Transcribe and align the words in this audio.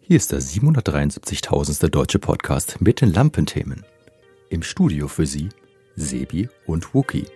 Hier 0.00 0.16
ist 0.16 0.32
der 0.32 0.40
773.000. 0.40 1.88
deutsche 1.88 2.18
Podcast 2.18 2.80
mit 2.80 3.02
den 3.02 3.12
Lampenthemen. 3.12 3.84
Im 4.48 4.62
Studio 4.62 5.08
für 5.08 5.26
Sie 5.26 5.50
Sebi 5.96 6.48
und 6.66 6.94
Wookie. 6.94 7.26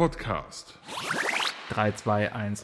Podcast. 0.00 0.78
3, 1.74 1.92
2, 1.92 2.32
1. 2.32 2.62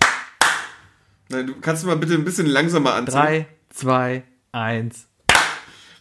Nein, 1.29 1.47
du 1.47 1.61
kannst 1.61 1.85
mal 1.85 1.95
bitte 1.97 2.15
ein 2.15 2.25
bisschen 2.25 2.47
langsamer 2.47 2.95
anziehen. 2.95 3.13
3, 3.21 3.47
2, 3.69 4.23
1. 4.53 5.07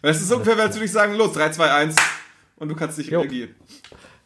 Weil 0.01 0.11
es 0.11 0.21
ist 0.21 0.29
so 0.29 0.37
ungefähr, 0.37 0.57
als 0.63 0.75
würde 0.77 0.85
ich 0.85 0.93
sagen, 0.93 1.13
los, 1.15 1.33
3, 1.33 1.49
2, 1.49 1.71
1. 1.73 1.95
Und 2.55 2.69
du 2.69 2.75
kannst 2.75 2.97
nicht 2.97 3.11
Jo. 3.11 3.19
reagieren. 3.19 3.53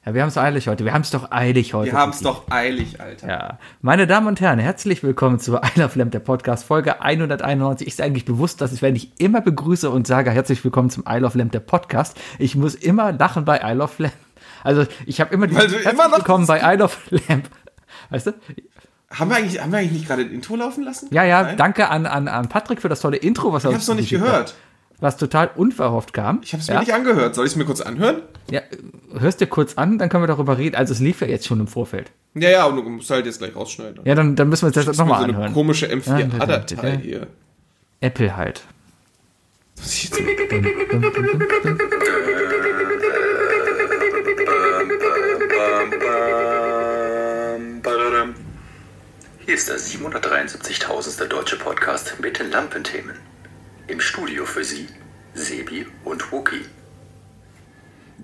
Ja, 0.05 0.13
wir 0.13 0.22
haben 0.22 0.30
es 0.30 0.38
eilig 0.38 0.68
heute. 0.68 0.85
Wir 0.85 0.94
haben 0.94 1.02
es 1.02 1.09
doch 1.09 1.32
eilig 1.32 1.73
heute. 1.73 1.91
Wir 1.91 1.98
haben 1.98 2.12
es 2.12 2.20
doch 2.20 2.44
eilig, 2.52 3.02
Alter. 3.02 3.27
Ja. 3.27 3.60
Meine 3.82 4.05
Damen 4.05 4.27
und 4.27 4.40
Herren, 4.40 4.60
herzlich 4.60 5.02
willkommen 5.02 5.40
zu 5.40 5.55
I 5.55 5.80
Love 5.80 5.98
Lamp, 5.98 6.12
der 6.12 6.20
Podcast, 6.20 6.63
Folge 6.63 7.02
191. 7.02 7.87
Ist 7.87 8.02
eigentlich 8.02 8.26
bewusst, 8.26 8.62
dass 8.62 8.71
ich, 8.71 8.84
wenn 8.84 8.96
ich 8.96 9.20
immer 9.20 9.41
begrüße 9.41 9.90
und 9.90 10.05
sage, 10.05 10.30
herzlich 10.30 10.63
willkommen 10.63 10.91
zum 10.91 11.05
I 11.10 11.18
Love 11.18 11.40
Lamp, 11.40 11.54
der 11.54 11.62
Podcast, 11.62 12.20
ich 12.37 12.55
muss 12.55 12.76
immer 12.76 13.13
lachen 13.13 13.46
bei 13.46 13.60
I 13.63 13.74
Love 13.74 13.93
Lamp. 13.98 14.13
Also, 14.63 14.85
ich 15.05 15.21
habe 15.21 15.34
immer 15.34 15.48
die 15.48 15.55
Weil 15.55 15.71
immer 15.74 16.07
noch- 16.10 16.18
willkommen 16.18 16.46
bei 16.48 16.74
I 16.74 16.77
Love 16.77 16.93
Lamp. 17.27 17.49
Weißt 18.10 18.27
du? 18.27 18.32
Haben, 19.12 19.29
wir 19.29 19.38
eigentlich, 19.38 19.62
haben 19.62 19.71
wir 19.71 19.79
eigentlich 19.79 19.91
nicht 19.93 20.07
gerade 20.07 20.21
ein 20.24 20.32
Intro 20.32 20.55
laufen 20.55 20.84
lassen? 20.84 21.07
Ja, 21.12 21.24
ja, 21.24 21.43
Nein? 21.43 21.57
danke 21.57 21.90
an, 21.90 22.05
an, 22.05 22.27
an 22.27 22.49
Patrick 22.49 22.82
für 22.82 22.90
das 22.90 23.02
tolle 23.02 23.18
Intro, 23.18 23.54
was 23.54 23.63
er 23.63 23.71
Ich 23.71 23.76
hab's 23.77 23.87
noch 23.87 23.96
nicht 23.96 24.10
gehört. 24.10 24.49
Hat, 24.49 24.55
was 24.99 25.18
total 25.18 25.49
unverhofft 25.55 26.13
kam. 26.13 26.41
Ich 26.43 26.54
hab's 26.54 26.68
mir 26.68 26.76
ja? 26.76 26.80
nicht 26.82 26.93
angehört. 26.93 27.34
Soll 27.34 27.46
ich 27.46 27.54
es 27.54 27.55
mir 27.55 27.65
kurz 27.65 27.82
anhören? 27.82 28.21
Ja, 28.52 28.62
hörst 29.18 29.40
dir 29.41 29.48
kurz 29.48 29.76
an, 29.76 29.98
dann 29.98 30.10
können 30.10 30.24
wir 30.24 30.27
darüber 30.27 30.57
reden. 30.57 30.76
Also 30.76 30.93
es 30.93 30.99
lief 30.99 31.21
ja 31.21 31.27
jetzt 31.27 31.48
schon 31.48 31.60
im 31.60 31.68
Vorfeld. 31.68 32.12
Ja, 32.35 32.49
ja, 32.49 32.65
und 32.65 32.76
du 32.76 32.84
musst 32.84 33.10
halt 33.10 33.26
jetzt 33.26 33.40
gleich 33.40 33.55
rausschneiden. 33.55 34.02
Ja, 34.05 34.13
dann, 34.13 34.35
dann 34.35 34.49
müssen 34.49 34.63
wir 34.63 34.68
uns 34.68 34.76
das 34.76 34.85
Das 34.85 34.93
ist 34.96 34.99
mir 34.99 35.05
nochmal 35.05 35.20
so 35.21 35.24
eine 35.26 35.34
anhören. 35.35 35.54
komische 35.54 35.87
Ja, 35.87 35.96
M4A-Datei 35.96 36.90
ja. 36.93 36.99
hier. 36.99 37.27
Apple 38.02 38.37
halt. 38.37 38.62
Muss 39.77 39.93
ich 39.96 40.04
jetzt- 40.12 40.20
Hier 49.46 49.55
ist 49.55 49.68
der 49.68 49.77
773.000. 49.77 51.26
deutsche 51.27 51.58
Podcast 51.58 52.16
mit 52.21 52.40
den 52.40 52.52
Lampenthemen. 52.52 53.16
Im 53.88 53.99
Studio 53.99 54.46
für 54.46 54.63
Sie 54.63 54.88
Sebi 55.34 55.86
und 56.05 56.32
Wookie. 56.32 56.66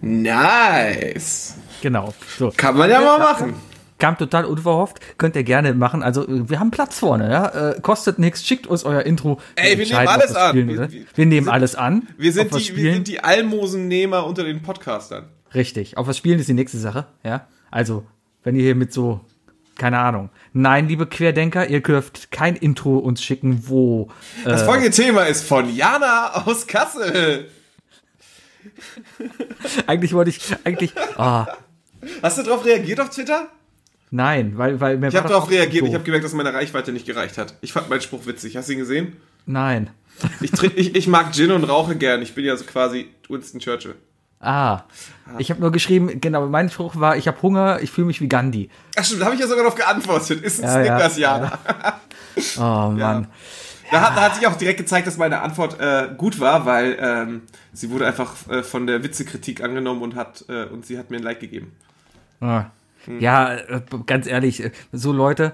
Nice. 0.02 1.56
Genau. 1.82 2.14
So. 2.38 2.54
Kann 2.56 2.78
man 2.78 2.90
ja 2.90 3.02
mal 3.02 3.20
machen. 3.20 3.56
Kam 3.98 4.18
total 4.18 4.46
unverhofft. 4.46 5.00
Könnt 5.18 5.36
ihr 5.36 5.44
gerne 5.44 5.74
machen. 5.74 6.04
Also, 6.04 6.28
äh, 6.28 6.50
wir 6.50 6.60
haben 6.60 6.72
Platz 6.72 7.00
vorne, 7.00 7.32
ja. 7.32 7.72
Äh, 7.72 7.82
kostet 7.82 8.20
nichts. 8.20 8.46
Schickt 8.46 8.68
uns 8.68 8.84
euer 8.84 9.02
Intro. 9.04 9.40
Ey, 9.56 9.78
wir 9.78 9.86
nehmen 9.88 10.08
alles 10.08 10.36
an. 10.36 10.50
Spielen, 10.52 10.68
Wir- 10.70 10.92
wir- 10.92 11.06
wir 11.16 11.26
nehmen 11.26 11.50
alles 11.50 11.76
an. 11.76 12.08
Wir 12.18 12.32
sind, 12.34 12.54
die, 12.54 12.76
wir 12.76 12.94
sind 12.94 13.08
die 13.08 13.22
Almosennehmer 13.24 14.26
unter 14.26 14.44
den 14.44 14.62
Podcastern. 14.62 15.30
Richtig. 15.56 15.98
Auf 15.98 16.08
was 16.08 16.18
spielen 16.18 16.40
ist 16.40 16.50
die 16.50 16.54
nächste 16.54 16.78
Sache, 16.78 17.08
ja. 17.24 17.48
Also, 17.72 18.06
wenn 18.44 18.56
ihr 18.56 18.64
hier 18.64 18.76
mit 18.76 18.92
so, 18.94 19.22
keine 19.78 20.00
Ahnung. 20.00 20.30
Nein, 20.54 20.88
liebe 20.88 21.06
Querdenker, 21.08 21.68
ihr 21.68 21.82
dürft 21.82 22.32
kein 22.32 22.56
Intro 22.56 22.98
uns 22.98 23.24
schicken, 23.24 23.64
wo 23.68 24.10
Das 24.44 24.62
Äh. 24.62 24.66
folgende 24.66 24.92
Thema 24.92 25.24
ist 25.24 25.44
von 25.46 25.74
Jana 25.74 26.46
aus 26.46 26.68
Kassel. 26.68 27.50
eigentlich 29.88 30.14
wollte 30.14 30.30
ich, 30.32 30.40
eigentlich, 30.64 30.94
ah, 31.18 31.48
Hast 32.22 32.38
du 32.38 32.44
darauf 32.44 32.64
reagiert 32.66 33.00
auf 33.00 33.10
Twitter? 33.10 33.50
nein, 34.12 34.58
weil, 34.58 34.80
weil 34.80 34.98
mir 34.98 35.08
Ich 35.08 35.16
habe 35.16 35.28
darauf 35.30 35.50
reagiert. 35.50 35.84
so. 35.84 35.88
Ich 35.90 35.94
habe 35.96 36.04
gemerkt, 36.04 36.24
dass 36.26 36.34
meine 36.34 36.54
Reichweite 36.54 36.92
nicht 36.92 37.06
gereicht 37.06 37.38
hat. 37.38 37.56
Ich 37.62 37.74
fand 37.74 37.90
meinen 37.90 38.02
Spruch 38.02 38.26
witzig. 38.28 38.56
Hast 38.58 38.70
du 38.70 38.74
ihn 38.74 38.80
gesehen? 38.80 39.18
Nein. 39.46 39.90
Ich, 40.42 40.52
trink, 40.52 40.74
ich, 40.78 40.96
ich 40.96 41.08
mag 41.08 41.34
Gin 41.34 41.52
und 41.52 41.64
rauche 41.66 41.96
gern. 41.96 42.22
Ich 42.22 42.34
bin 42.36 42.46
ja 42.46 42.56
so 42.56 42.64
quasi 42.64 43.10
Winston 43.28 43.60
Churchill. 43.60 43.96
Ah, 44.40 44.84
ich 45.40 45.50
habe 45.50 45.62
nur 45.62 45.72
geschrieben, 45.72 46.22
genau, 46.22 46.46
mein 46.48 46.70
Spruch 46.70 46.96
war, 46.98 47.18
ich 47.18 47.28
habe 47.28 47.42
Hunger, 47.42 47.80
ich 47.82 47.90
fühle 47.90 48.08
mich 48.08 48.22
wie 48.22 48.28
Gandhi. 48.28 48.70
Ach 48.96 49.04
stimmt, 49.04 49.22
da 49.22 49.26
habe 49.26 49.36
ich 49.36 49.42
ja 49.42 49.48
sogar 49.48 49.64
darauf 49.64 49.76
geantwortet. 49.76 50.44
Ist 50.44 50.64
ein 50.64 50.70
Ja, 50.70 50.84
ja, 50.84 51.10
Snickers, 51.10 51.18
Jana. 51.18 51.60
Oh 52.58 52.92
Mann. 52.92 53.28
Da, 53.92 54.02
hat, 54.02 54.18
da 54.18 54.22
hat 54.22 54.36
sich 54.36 54.46
auch 54.48 54.56
direkt 54.56 54.78
gezeigt, 54.78 55.08
dass 55.08 55.18
meine 55.18 55.42
Antwort 55.42 55.80
äh, 55.80 56.10
gut 56.18 56.40
war, 56.40 56.66
weil 56.66 56.98
ähm, 57.00 57.42
sie 57.72 57.92
wurde 57.92 58.08
einfach 58.08 58.34
äh, 58.50 58.64
von 58.64 58.88
der 58.88 59.04
Witzekritik 59.04 59.64
angenommen 59.64 60.02
und 60.02 60.16
hat 60.16 60.46
äh, 60.50 60.66
und 60.66 60.86
sie 60.86 60.98
hat 60.98 61.12
mir 61.12 61.18
ein 61.18 61.24
Like 61.24 61.40
gegeben. 61.40 61.72
Ah. 62.42 62.66
Ja, 63.20 63.54
äh, 63.54 63.82
ganz 64.06 64.28
ehrlich, 64.28 64.64
äh, 64.64 64.72
so 64.92 65.12
Leute, 65.12 65.54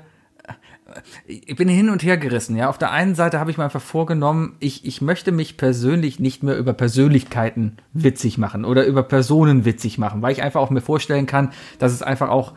ich 1.25 1.55
bin 1.55 1.67
hin 1.69 1.89
und 1.89 2.03
her 2.03 2.17
gerissen. 2.17 2.55
Ja, 2.55 2.69
auf 2.69 2.77
der 2.77 2.91
einen 2.91 3.15
Seite 3.15 3.39
habe 3.39 3.51
ich 3.51 3.57
mir 3.57 3.63
einfach 3.63 3.81
vorgenommen, 3.81 4.55
ich, 4.59 4.85
ich 4.85 5.01
möchte 5.01 5.31
mich 5.31 5.57
persönlich 5.57 6.19
nicht 6.19 6.43
mehr 6.43 6.57
über 6.57 6.73
Persönlichkeiten 6.73 7.77
witzig 7.93 8.37
machen 8.37 8.65
oder 8.65 8.85
über 8.85 9.03
Personen 9.03 9.65
witzig 9.65 9.97
machen, 9.97 10.21
weil 10.21 10.31
ich 10.31 10.41
einfach 10.41 10.61
auch 10.61 10.69
mir 10.69 10.81
vorstellen 10.81 11.25
kann, 11.25 11.51
dass 11.79 11.91
es 11.91 12.01
einfach 12.01 12.29
auch 12.29 12.53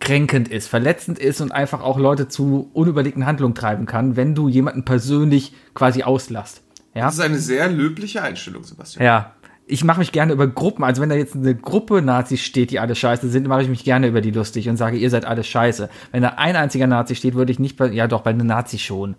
kränkend 0.00 0.48
ist, 0.48 0.68
verletzend 0.68 1.18
ist 1.18 1.40
und 1.40 1.52
einfach 1.52 1.82
auch 1.82 1.98
Leute 1.98 2.28
zu 2.28 2.70
unüberlegten 2.72 3.26
Handlungen 3.26 3.54
treiben 3.54 3.84
kann, 3.86 4.16
wenn 4.16 4.34
du 4.34 4.48
jemanden 4.48 4.84
persönlich 4.84 5.52
quasi 5.74 6.02
auslasst. 6.02 6.62
Ja, 6.94 7.06
Das 7.06 7.14
ist 7.14 7.20
eine 7.20 7.38
sehr 7.38 7.68
löbliche 7.68 8.22
Einstellung, 8.22 8.64
Sebastian. 8.64 9.04
ja. 9.04 9.32
Ich 9.70 9.84
mache 9.84 9.98
mich 10.00 10.12
gerne 10.12 10.32
über 10.32 10.46
Gruppen, 10.46 10.82
also 10.82 11.02
wenn 11.02 11.10
da 11.10 11.14
jetzt 11.14 11.36
eine 11.36 11.54
Gruppe 11.54 12.00
Nazis 12.00 12.40
steht, 12.40 12.70
die 12.70 12.80
alle 12.80 12.94
scheiße 12.94 13.28
sind, 13.28 13.46
mache 13.46 13.62
ich 13.62 13.68
mich 13.68 13.84
gerne 13.84 14.06
über 14.06 14.22
die 14.22 14.30
lustig 14.30 14.68
und 14.68 14.78
sage, 14.78 14.96
ihr 14.96 15.10
seid 15.10 15.26
alle 15.26 15.44
scheiße. 15.44 15.90
Wenn 16.10 16.22
da 16.22 16.30
ein 16.36 16.56
einziger 16.56 16.86
Nazi 16.86 17.14
steht, 17.14 17.34
würde 17.34 17.52
ich 17.52 17.58
nicht 17.58 17.76
bei, 17.76 17.88
ja 17.88 18.08
doch, 18.08 18.22
bei 18.22 18.30
einem 18.30 18.46
Nazi 18.46 18.78
schon. 18.78 19.16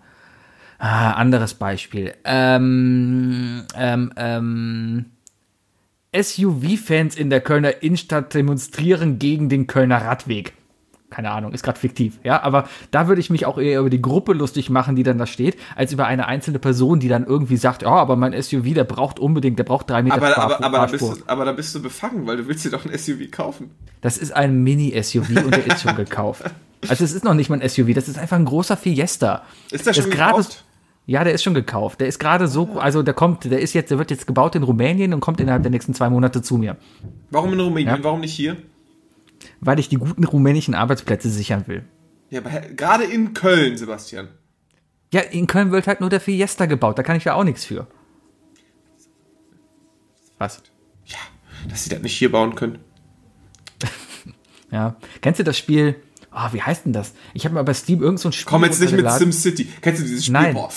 Ah, 0.78 1.12
anderes 1.12 1.54
Beispiel. 1.54 2.14
Ähm, 2.24 3.64
ähm, 3.76 4.12
ähm, 4.16 5.04
SUV-Fans 6.14 7.16
in 7.16 7.30
der 7.30 7.40
Kölner 7.40 7.82
Innenstadt 7.82 8.34
demonstrieren 8.34 9.18
gegen 9.18 9.48
den 9.48 9.66
Kölner 9.66 9.98
Radweg. 9.98 10.54
Keine 11.10 11.32
Ahnung, 11.32 11.52
ist 11.52 11.64
gerade 11.64 11.78
fiktiv, 11.78 12.20
ja, 12.22 12.40
aber 12.42 12.68
da 12.92 13.08
würde 13.08 13.20
ich 13.20 13.30
mich 13.30 13.44
auch 13.44 13.58
eher 13.58 13.80
über 13.80 13.90
die 13.90 14.00
Gruppe 14.00 14.32
lustig 14.32 14.70
machen, 14.70 14.94
die 14.94 15.02
dann 15.02 15.18
da 15.18 15.26
steht, 15.26 15.56
als 15.74 15.92
über 15.92 16.06
eine 16.06 16.28
einzelne 16.28 16.60
Person, 16.60 17.00
die 17.00 17.08
dann 17.08 17.26
irgendwie 17.26 17.56
sagt, 17.56 17.82
ja, 17.82 17.88
aber 17.90 18.14
mein 18.14 18.32
SUV, 18.40 18.74
der 18.74 18.84
braucht 18.84 19.18
unbedingt, 19.18 19.58
der 19.58 19.64
braucht 19.64 19.90
drei 19.90 20.02
Meter 20.04 20.14
Aber, 20.16 20.28
Fahr- 20.28 20.44
aber, 20.44 20.64
aber, 20.64 20.78
da 20.78 20.86
bist 20.86 21.04
Fahrspur. 21.04 21.24
du, 21.26 21.32
aber 21.32 21.44
da 21.44 21.52
bist 21.52 21.74
du 21.74 21.82
befangen, 21.82 22.26
weil 22.28 22.36
du 22.36 22.46
willst 22.46 22.64
dir 22.64 22.70
doch 22.70 22.84
ein 22.86 22.96
SUV 22.96 23.28
kaufen. 23.32 23.72
Das 24.02 24.18
ist 24.18 24.32
ein 24.32 24.62
Mini-SUV 24.62 25.30
und 25.44 25.50
der 25.56 25.66
ist 25.66 25.82
schon 25.82 25.96
gekauft. 25.96 26.44
Also 26.88 27.02
es 27.04 27.12
ist 27.12 27.24
noch 27.24 27.34
nicht 27.34 27.50
mal 27.50 27.60
ein 27.60 27.68
SUV, 27.68 27.92
das 27.92 28.08
ist 28.08 28.16
einfach 28.18 28.36
ein 28.36 28.44
großer 28.44 28.76
Fiesta. 28.76 29.42
Ist 29.72 29.86
der 29.86 29.92
schon 29.94 30.10
gerade- 30.10 30.36
gekauft? 30.38 30.64
Ja, 31.06 31.24
der 31.24 31.32
ist 31.32 31.42
schon 31.42 31.54
gekauft. 31.54 32.00
Der 32.00 32.06
ist 32.06 32.20
gerade 32.20 32.46
so, 32.46 32.78
also 32.78 33.02
der 33.02 33.14
kommt, 33.14 33.42
der 33.44 33.58
ist 33.60 33.72
jetzt, 33.72 33.90
der 33.90 33.98
wird 33.98 34.12
jetzt 34.12 34.28
gebaut 34.28 34.54
in 34.54 34.62
Rumänien 34.62 35.12
und 35.12 35.18
kommt 35.20 35.40
innerhalb 35.40 35.62
der 35.62 35.70
nächsten 35.72 35.92
zwei 35.92 36.08
Monate 36.08 36.40
zu 36.40 36.56
mir. 36.56 36.76
Warum 37.30 37.52
in 37.52 37.58
Rumänien? 37.58 37.96
Ja. 37.96 38.04
Warum 38.04 38.20
nicht 38.20 38.32
hier? 38.32 38.56
Weil 39.60 39.78
ich 39.78 39.88
die 39.88 39.96
guten 39.96 40.24
rumänischen 40.24 40.74
Arbeitsplätze 40.74 41.28
sichern 41.30 41.64
will. 41.66 41.84
Ja, 42.30 42.40
aber 42.40 42.50
gerade 42.60 43.04
in 43.04 43.34
Köln, 43.34 43.76
Sebastian. 43.76 44.28
Ja, 45.12 45.20
in 45.22 45.46
Köln 45.46 45.70
wird 45.72 45.86
halt 45.86 46.00
nur 46.00 46.08
der 46.10 46.20
Fiesta 46.20 46.66
gebaut, 46.66 46.98
da 46.98 47.02
kann 47.02 47.16
ich 47.16 47.24
ja 47.24 47.34
auch 47.34 47.44
nichts 47.44 47.64
für. 47.64 47.86
Was? 50.38 50.62
Ja, 51.06 51.18
dass 51.68 51.84
sie 51.84 51.90
das 51.90 52.00
nicht 52.02 52.16
hier 52.16 52.30
bauen 52.32 52.54
können. 52.54 52.78
Ja. 54.72 54.94
Kennst 55.20 55.40
du 55.40 55.44
das 55.44 55.58
Spiel? 55.58 55.96
Ah, 56.30 56.52
wie 56.52 56.62
heißt 56.62 56.84
denn 56.84 56.92
das? 56.92 57.12
Ich 57.34 57.44
habe 57.44 57.56
mal 57.56 57.64
bei 57.64 57.74
Steam 57.74 58.00
irgend 58.04 58.20
so 58.20 58.28
ein 58.28 58.32
Spiel. 58.32 58.46
Komm 58.48 58.62
jetzt 58.62 58.80
nicht 58.80 58.92
mit. 58.92 59.10
SimCity. 59.10 59.64
Kennst 59.82 60.00
du 60.00 60.06
dieses 60.06 60.26
Spiel? 60.26 60.32
Nein. 60.34 60.54
Boah, 60.54 60.70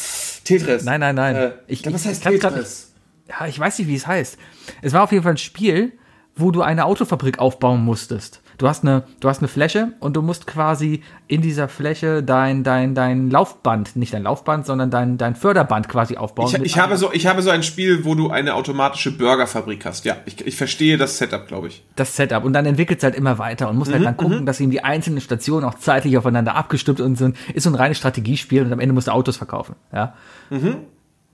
Tetris. 0.44 0.84
Nein, 0.84 1.00
nein, 1.00 1.14
nein. 1.14 1.36
Äh, 1.36 1.52
Ich- 1.68 1.86
ich, 1.86 1.94
was 1.94 2.04
heißt 2.08 2.18
ich 2.18 2.24
kann's 2.24 2.40
grad 2.40 2.54
Tetris? 2.56 2.92
ja, 3.30 3.46
ich 3.46 3.60
weiß 3.60 3.78
nicht, 3.78 3.88
wie 3.88 3.94
es 3.96 4.08
heißt. 4.08 4.40
Es 4.82 4.94
war 4.94 5.04
auf 5.04 5.12
jeden 5.12 5.22
Fall 5.24 5.34
ein 5.34 5.38
Spiel, 5.38 5.94
wo 6.36 6.50
du 6.50 6.64
eine 6.64 6.86
Autofabrik 6.86 7.38
aufbauen 7.38 7.84
musstest. 7.86 8.42
Du 8.58 8.68
hast 8.68 8.84
eine, 8.84 9.04
du 9.20 9.30
hast 9.30 9.40
eine 9.40 9.48
Fläche 9.48 9.94
und 10.00 10.16
du 10.16 10.22
musst 10.22 10.48
quasi 10.48 11.02
in 11.28 11.42
dieser 11.42 11.68
Fläche 11.68 12.24
dein, 12.24 12.64
dein, 12.64 12.96
dein 12.96 13.30
Laufband, 13.30 13.96
nicht 13.96 14.14
dein 14.14 14.24
Laufband, 14.24 14.66
sondern 14.66 14.92
dein, 14.92 15.18
dein 15.18 15.36
Förderband 15.36 15.90
quasi 15.90 16.18
aufbauen. 16.18 16.54
Ich, 16.56 16.62
ich, 16.62 16.80
habe 16.80 16.98
so, 16.98 17.12
ich 17.12 17.28
habe 17.28 17.42
so 17.42 17.50
ein 17.50 17.64
Spiel, 17.64 18.06
wo 18.06 18.16
du 18.16 18.30
eine 18.30 18.56
automatische 18.56 19.12
Burgerfabrik 19.12 19.86
hast. 19.86 20.06
Ja, 20.06 20.18
ich, 20.26 20.46
ich 20.46 20.56
verstehe 20.56 20.98
das 20.98 21.18
Setup, 21.18 21.48
glaube 21.48 21.68
ich. 21.68 21.84
das 21.96 22.16
Setup 22.16 22.44
und 22.44 22.54
dann 22.54 22.66
entwickelt 22.66 23.00
es 23.00 23.04
halt 23.04 23.16
immer 23.16 23.38
weiter 23.38 23.70
und 23.70 23.78
muss 23.78 23.92
halt 23.92 24.06
dann 24.06 24.18
gucken, 24.18 24.46
dass 24.46 24.60
eben 24.60 24.72
die 24.72 24.84
einzelnen 24.84 25.22
Stationen 25.22 25.66
auch 25.66 25.76
zeitlich 25.76 26.18
aufeinander 26.18 26.56
abgestimmt 26.56 27.00
und 27.02 27.16
sind. 27.18 27.38
Ist 27.54 27.64
so 27.64 27.70
ein 27.70 27.76
reines 27.76 27.98
Strategiespiel 27.98 28.64
und 28.64 28.74
am 28.74 28.80
Ende 28.80 28.94
musst 28.94 29.08
du 29.08 29.12
Autos 29.12 29.38
verkaufen. 29.38 29.76
Ja. 29.94 30.14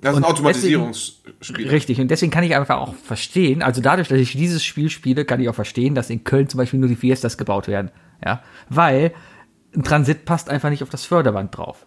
Das 0.02 0.14
ist 0.14 0.18
ein 0.18 0.24
Automatisierungsspiel. 0.24 1.68
Richtig, 1.70 2.00
und 2.00 2.10
deswegen 2.10 2.32
kann 2.32 2.44
ich 2.44 2.56
einfach 2.56 2.78
auch 2.78 2.96
verstehen, 2.96 3.62
also 3.62 3.82
dadurch, 3.82 4.08
dass 4.08 4.18
ich 4.18 4.32
dieses 4.32 4.64
Spiel 4.64 4.90
spiele, 4.90 5.26
kann 5.26 5.42
ich 5.42 5.50
auch 5.50 5.56
verstehen, 5.56 5.94
dass 5.94 6.10
in 6.10 6.24
Köln 6.24 6.48
zum 6.48 6.58
Beispiel 6.58 6.80
nur 6.80 6.88
die 6.88 6.96
Fiestas 6.96 7.38
gebaut 7.38 7.68
werden. 7.68 7.92
Ja. 8.26 8.42
Weil 8.70 9.14
ein 9.76 9.84
Transit 9.84 10.26
passt 10.26 10.50
einfach 10.50 10.70
nicht 10.70 10.84
auf 10.84 10.90
das 10.90 11.06
Förderband 11.06 11.56
drauf. 11.56 11.86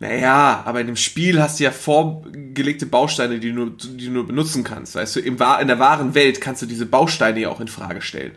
Naja, 0.00 0.62
aber 0.64 0.80
in 0.80 0.88
dem 0.88 0.96
Spiel 0.96 1.40
hast 1.40 1.60
du 1.60 1.64
ja 1.64 1.70
vorgelegte 1.70 2.86
Bausteine, 2.86 3.38
die 3.38 3.52
du, 3.52 3.70
die 3.70 4.06
du 4.06 4.10
nur 4.10 4.26
benutzen 4.26 4.64
kannst. 4.64 4.96
Weißt 4.96 5.16
du, 5.16 5.20
im, 5.20 5.34
in 5.60 5.68
der 5.68 5.78
wahren 5.78 6.14
Welt 6.14 6.40
kannst 6.40 6.62
du 6.62 6.66
diese 6.66 6.86
Bausteine 6.86 7.40
ja 7.40 7.48
auch 7.48 7.60
in 7.60 7.68
Frage 7.68 8.02
stellen. 8.02 8.32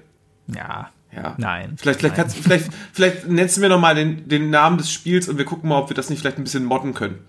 Ja. 0.56 0.92
Ja. 1.12 1.36
Nein. 1.38 1.75
Vielleicht, 1.78 2.00
vielleicht, 2.00 2.18
Nein. 2.18 2.28
kannst, 2.28 2.38
vielleicht, 2.38 2.69
vielleicht 2.94 3.28
nennst 3.28 3.57
du 3.57 3.62
mir 3.62 3.69
nochmal 3.69 3.95
den, 3.95 4.28
den 4.28 4.50
Namen 4.51 4.78
des 4.78 4.92
Spiels 4.92 5.28
und 5.28 5.38
wir 5.38 5.45
gucken 5.45 5.69
mal, 5.69 5.80
ob 5.80 5.89
wir 5.89 5.95
das 5.95 6.10
nicht 6.10 6.19
vielleicht 6.19 6.38
ein 6.38 6.44
bisschen 6.44 6.66
modden 6.66 6.94
können. 6.94 7.19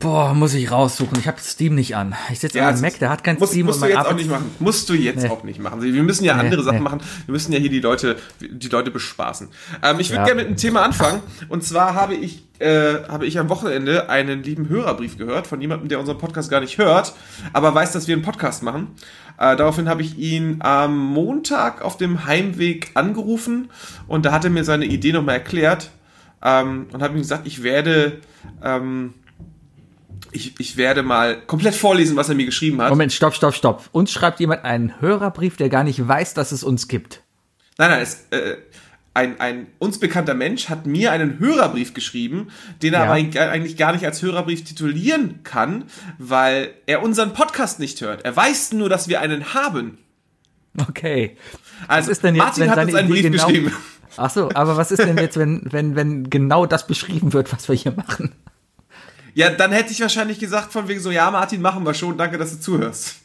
Boah, 0.00 0.32
muss 0.32 0.54
ich 0.54 0.70
raussuchen. 0.70 1.18
Ich 1.18 1.28
habe 1.28 1.38
Steam 1.40 1.74
nicht 1.74 1.94
an. 1.94 2.14
Ich 2.32 2.40
sitze 2.40 2.56
Ja, 2.56 2.68
an 2.68 2.72
einem 2.72 2.80
Mac, 2.80 2.98
der 2.98 3.10
hat 3.10 3.22
kein 3.22 3.36
Musst, 3.38 3.52
Steam 3.52 3.66
musst 3.66 3.82
und 3.82 3.84
du 3.84 3.88
jetzt 3.90 3.98
auch 3.98 4.04
Arbeits- 4.06 4.16
nicht 4.16 4.30
machen. 4.30 4.50
Musst 4.58 4.88
du 4.88 4.94
jetzt 4.94 5.22
Nee. 5.24 5.28
auch 5.28 5.44
nicht 5.44 5.60
machen. 5.60 5.82
Wir 5.82 6.02
müssen 6.02 6.24
ja 6.24 6.34
Nee, 6.36 6.40
andere 6.40 6.62
Sachen 6.62 6.78
nee. 6.78 6.84
machen. 6.84 7.00
Wir 7.26 7.32
müssen 7.32 7.52
ja 7.52 7.58
hier 7.58 7.68
die 7.68 7.80
Leute, 7.80 8.16
die 8.40 8.68
Leute 8.68 8.90
bespaßen. 8.90 9.48
Ähm, 9.82 10.00
ich 10.00 10.08
würde 10.08 10.20
Ja. 10.20 10.24
gerne 10.24 10.40
mit 10.40 10.46
einem 10.46 10.56
Thema 10.56 10.82
anfangen. 10.84 11.20
Und 11.50 11.64
zwar 11.64 11.94
habe 11.94 12.14
ich, 12.14 12.44
äh, 12.60 12.94
habe 13.10 13.26
ich 13.26 13.38
am 13.38 13.50
Wochenende 13.50 14.08
einen 14.08 14.42
lieben 14.42 14.70
Hörerbrief 14.70 15.18
gehört 15.18 15.46
von 15.46 15.60
jemandem, 15.60 15.90
der 15.90 16.00
unseren 16.00 16.16
Podcast 16.16 16.50
gar 16.50 16.60
nicht 16.60 16.78
hört, 16.78 17.12
aber 17.52 17.74
weiß, 17.74 17.92
dass 17.92 18.08
wir 18.08 18.14
einen 18.14 18.24
Podcast 18.24 18.62
machen. 18.62 18.88
Äh, 19.38 19.54
daraufhin 19.56 19.86
habe 19.86 20.00
ich 20.00 20.16
ihn 20.16 20.56
am 20.60 20.96
Montag 20.96 21.82
auf 21.82 21.98
dem 21.98 22.24
Heimweg 22.24 22.90
angerufen 22.94 23.68
und 24.08 24.24
da 24.24 24.32
hat 24.32 24.44
er 24.44 24.50
mir 24.50 24.64
seine 24.64 24.86
Idee 24.86 25.12
nochmal 25.12 25.34
erklärt 25.36 25.90
ähm, 26.42 26.86
und 26.90 27.02
habe 27.02 27.12
ihm 27.14 27.20
gesagt, 27.20 27.46
ich 27.46 27.62
werde 27.62 28.20
ähm, 28.64 29.12
ich, 30.32 30.54
ich 30.58 30.76
werde 30.76 31.02
mal 31.02 31.40
komplett 31.46 31.74
vorlesen, 31.74 32.16
was 32.16 32.28
er 32.28 32.34
mir 32.34 32.46
geschrieben 32.46 32.80
hat. 32.80 32.90
Moment, 32.90 33.12
stopp, 33.12 33.34
stopp, 33.34 33.54
stopp. 33.54 33.88
Uns 33.92 34.12
schreibt 34.12 34.40
jemand 34.40 34.64
einen 34.64 35.00
Hörerbrief, 35.00 35.56
der 35.56 35.68
gar 35.68 35.84
nicht 35.84 36.06
weiß, 36.06 36.34
dass 36.34 36.52
es 36.52 36.62
uns 36.64 36.88
gibt. 36.88 37.22
Nein, 37.78 37.90
nein, 37.90 38.02
es, 38.02 38.26
äh, 38.30 38.56
ein, 39.12 39.40
ein 39.40 39.66
uns 39.78 39.98
bekannter 39.98 40.34
Mensch 40.34 40.68
hat 40.68 40.86
mir 40.86 41.10
einen 41.12 41.38
Hörerbrief 41.40 41.94
geschrieben, 41.94 42.48
den 42.82 42.94
er 42.94 43.00
Ja. 43.00 43.06
aber 43.06 43.14
eig- 43.14 43.36
eigentlich 43.38 43.76
gar 43.76 43.92
nicht 43.92 44.04
als 44.04 44.22
Hörerbrief 44.22 44.62
titulieren 44.64 45.40
kann, 45.42 45.84
weil 46.18 46.70
er 46.86 47.02
unseren 47.02 47.32
Podcast 47.32 47.80
nicht 47.80 48.00
hört. 48.00 48.24
Er 48.24 48.36
weiß 48.36 48.72
nur, 48.72 48.88
dass 48.88 49.08
wir 49.08 49.20
einen 49.20 49.52
haben. 49.54 49.98
Okay. 50.88 51.36
Also, 51.88 52.10
ist 52.12 52.22
denn 52.22 52.36
jetzt, 52.36 52.44
Martin 52.44 52.62
wenn 52.64 52.70
hat 52.70 52.78
uns 52.84 52.94
einen 52.94 53.08
Idee 53.12 53.22
Brief 53.22 53.32
genau- 53.32 53.46
geschrieben. 53.46 53.76
Ach 54.16 54.30
so, 54.30 54.50
aber 54.54 54.76
was 54.76 54.90
ist 54.92 54.98
denn 55.02 55.16
jetzt, 55.18 55.36
wenn, 55.38 55.62
wenn, 55.70 55.96
wenn 55.96 56.30
genau 56.30 56.66
das 56.66 56.86
beschrieben 56.86 57.32
wird, 57.32 57.52
was 57.52 57.68
wir 57.68 57.74
hier 57.76 57.92
machen? 57.92 58.32
Ja, 59.34 59.50
dann 59.50 59.72
hätte 59.72 59.92
ich 59.92 60.00
wahrscheinlich 60.00 60.38
gesagt, 60.38 60.72
von 60.72 60.88
wegen 60.88 61.00
so, 61.00 61.10
ja, 61.10 61.30
Martin, 61.30 61.60
machen 61.62 61.84
wir 61.84 61.94
schon, 61.94 62.16
danke, 62.18 62.38
dass 62.38 62.50
du 62.52 62.60
zuhörst. 62.60 63.16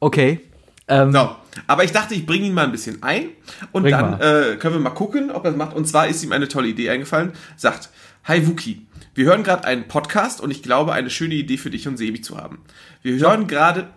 Okay. 0.00 0.40
Ähm, 0.86 1.12
So, 1.12 1.34
aber 1.66 1.84
ich 1.84 1.92
dachte, 1.92 2.14
ich 2.14 2.26
bringe 2.26 2.46
ihn 2.46 2.52
mal 2.54 2.64
ein 2.64 2.72
bisschen 2.72 3.02
ein 3.02 3.28
und 3.72 3.88
dann 3.88 4.20
äh, 4.20 4.56
können 4.56 4.74
wir 4.74 4.80
mal 4.80 4.90
gucken, 4.90 5.30
ob 5.30 5.44
er 5.44 5.52
es 5.52 5.56
macht. 5.56 5.74
Und 5.74 5.86
zwar 5.88 6.08
ist 6.08 6.22
ihm 6.22 6.32
eine 6.32 6.46
tolle 6.48 6.68
Idee 6.68 6.90
eingefallen. 6.90 7.32
Sagt, 7.56 7.88
Hi 8.24 8.46
Wookie, 8.46 8.86
wir 9.14 9.24
hören 9.26 9.42
gerade 9.44 9.64
einen 9.64 9.88
Podcast 9.88 10.40
und 10.42 10.50
ich 10.50 10.62
glaube, 10.62 10.92
eine 10.92 11.08
schöne 11.10 11.34
Idee 11.34 11.56
für 11.56 11.70
dich 11.70 11.88
und 11.88 11.96
Sebi 11.96 12.20
zu 12.20 12.36
haben. 12.36 12.58
Wir 13.02 13.18
hören 13.18 13.46
gerade, 13.46 13.88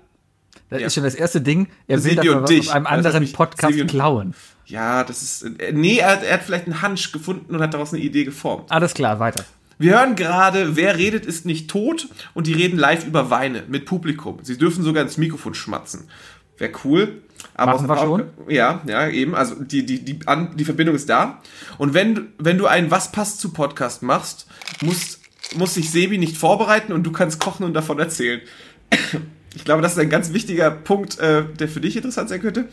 Das 0.69 0.79
Ja. 0.81 0.87
ist 0.87 0.93
schon 0.95 1.03
das 1.03 1.15
erste 1.15 1.39
Ding. 1.41 1.67
Er 1.87 2.03
will 2.03 2.11
Sebi 2.15 2.27
das 2.27 2.35
auf 2.69 2.75
einem 2.75 2.83
Das 2.85 2.93
anderen 2.93 3.31
Podcast 3.33 3.73
Sebi 3.73 3.87
klauen. 3.87 4.33
ja, 4.65 5.03
das 5.05 5.21
ist, 5.21 5.41
äh, 5.59 5.71
nee, 5.73 5.97
er, 5.99 6.11
hat- 6.11 6.23
er 6.23 6.33
hat 6.35 6.43
vielleicht 6.43 6.65
einen 6.67 6.81
Hunch 6.81 7.11
gefunden 7.13 7.53
und 7.55 7.61
hat 7.61 7.73
daraus 7.73 7.93
eine 7.93 8.01
Idee 8.03 8.23
geformt. 8.25 8.69
Alles 8.71 8.93
klar, 8.93 9.19
weiter. 9.19 9.43
Wir 9.79 9.99
hören 9.99 10.15
gerade, 10.15 10.75
wer 10.75 10.97
redet, 10.97 11.25
ist 11.25 11.45
nicht 11.45 11.69
tot 11.69 12.07
und 12.33 12.47
die 12.47 12.53
reden 12.53 12.77
live 12.79 13.05
über 13.05 13.29
Weine 13.29 13.63
mit 13.67 13.85
Publikum. 13.85 14.39
Sie 14.41 14.57
dürfen 14.57 14.83
sogar 14.83 15.03
ins 15.03 15.17
Mikrofon 15.17 15.53
schmatzen. 15.53 16.09
Wäre 16.57 16.71
cool. 16.83 17.21
Aber 17.53 17.73
Machen 17.73 17.87
wir 17.87 17.97
schon? 17.97 18.23
Ja, 18.49 18.81
ja, 18.87 19.07
eben. 19.09 19.35
Also 19.35 19.53
die, 19.55 19.85
die, 19.85 20.03
die, 20.03 20.19
an, 20.25 20.57
die 20.57 20.65
Verbindung 20.65 20.95
ist 20.95 21.07
da. 21.09 21.41
Und 21.77 21.93
wenn, 21.93 22.15
du- 22.15 22.21
wenn 22.39 22.57
du 22.57 22.65
einen 22.65 22.89
Was 22.89 23.11
passt 23.11 23.39
zu 23.39 23.53
Podcast 23.53 24.01
machst, 24.01 24.47
muss, 24.83 25.19
muss 25.55 25.75
sich 25.75 25.91
Sebi 25.91 26.17
nicht 26.17 26.35
vorbereiten 26.37 26.91
und 26.93 27.03
du 27.03 27.11
kannst 27.11 27.39
kochen 27.39 27.63
und 27.63 27.73
davon 27.75 27.99
erzählen. 27.99 28.41
Ich 29.55 29.63
glaube, 29.65 29.83
das 29.83 29.91
ist 29.93 29.99
ein 29.99 30.09
ganz 30.09 30.33
wichtiger 30.33 30.71
Punkt, 30.71 31.19
äh, 31.19 31.43
der 31.59 31.67
für 31.67 31.79
dich 31.81 31.95
interessant 31.95 32.29
sein 32.29 32.41
könnte. 32.41 32.67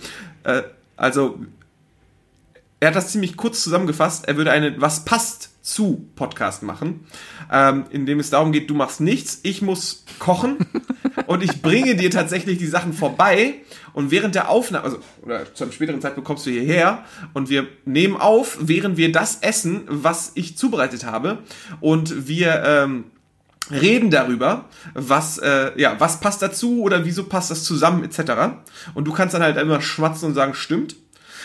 Äh, 0.45 0.63
also, 0.97 1.39
er 2.85 2.89
hat 2.89 2.97
das 2.97 3.13
ziemlich 3.13 3.39
kurz 3.39 3.63
zusammengefasst. 3.63 4.29
Er 4.29 4.37
würde 4.37 4.51
einen 4.51 4.79
Was 4.79 5.07
passt 5.07 5.51
zu 5.63 6.07
Podcast 6.17 6.63
machen, 6.63 7.07
ähm, 7.51 7.87
in 7.89 8.05
dem 8.05 8.21
es 8.21 8.29
darum 8.29 8.53
geht, 8.53 8.69
du 8.69 8.75
machst 8.75 9.01
nichts, 9.01 9.41
ich 9.43 9.63
muss 9.63 10.05
kochen 10.19 10.59
und 11.27 11.43
ich 11.43 11.63
bringe 11.63 11.97
dir 11.97 12.11
tatsächlich 12.11 12.59
die 12.59 12.67
Sachen 12.67 12.93
vorbei 12.93 13.55
und 13.95 14.11
während 14.11 14.35
der 14.35 14.51
Aufnahme, 14.51 14.85
also 14.85 14.99
oder 15.23 15.55
zu 15.55 15.65
einem 15.65 15.73
späteren 15.73 16.03
Zeitpunkt 16.03 16.27
kommst 16.27 16.45
du 16.45 16.51
hierher 16.51 17.07
und 17.33 17.49
wir 17.49 17.67
nehmen 17.87 18.19
auf, 18.19 18.59
während 18.61 18.99
wir 18.99 19.11
das 19.11 19.39
essen, 19.41 19.85
was 19.87 20.33
ich 20.35 20.59
zubereitet 20.59 21.07
habe 21.07 21.39
und 21.81 22.29
wir 22.29 22.63
ähm, 22.67 23.05
reden 23.71 24.11
darüber, 24.11 24.67
was, 24.93 25.39
äh, 25.39 25.73
ja, 25.81 25.99
was 25.99 26.21
passt 26.21 26.43
dazu 26.43 26.83
oder 26.83 27.07
wieso 27.07 27.25
passt 27.25 27.51
das 27.51 27.65
zusammen, 27.65 28.05
etc. 28.05 28.59
Und 28.93 29.07
du 29.07 29.13
kannst 29.15 29.35
dann 29.35 29.43
halt 29.43 29.57
immer 29.57 29.81
schmatzen 29.81 30.29
und 30.29 30.35
sagen, 30.35 30.53
stimmt. 30.53 30.97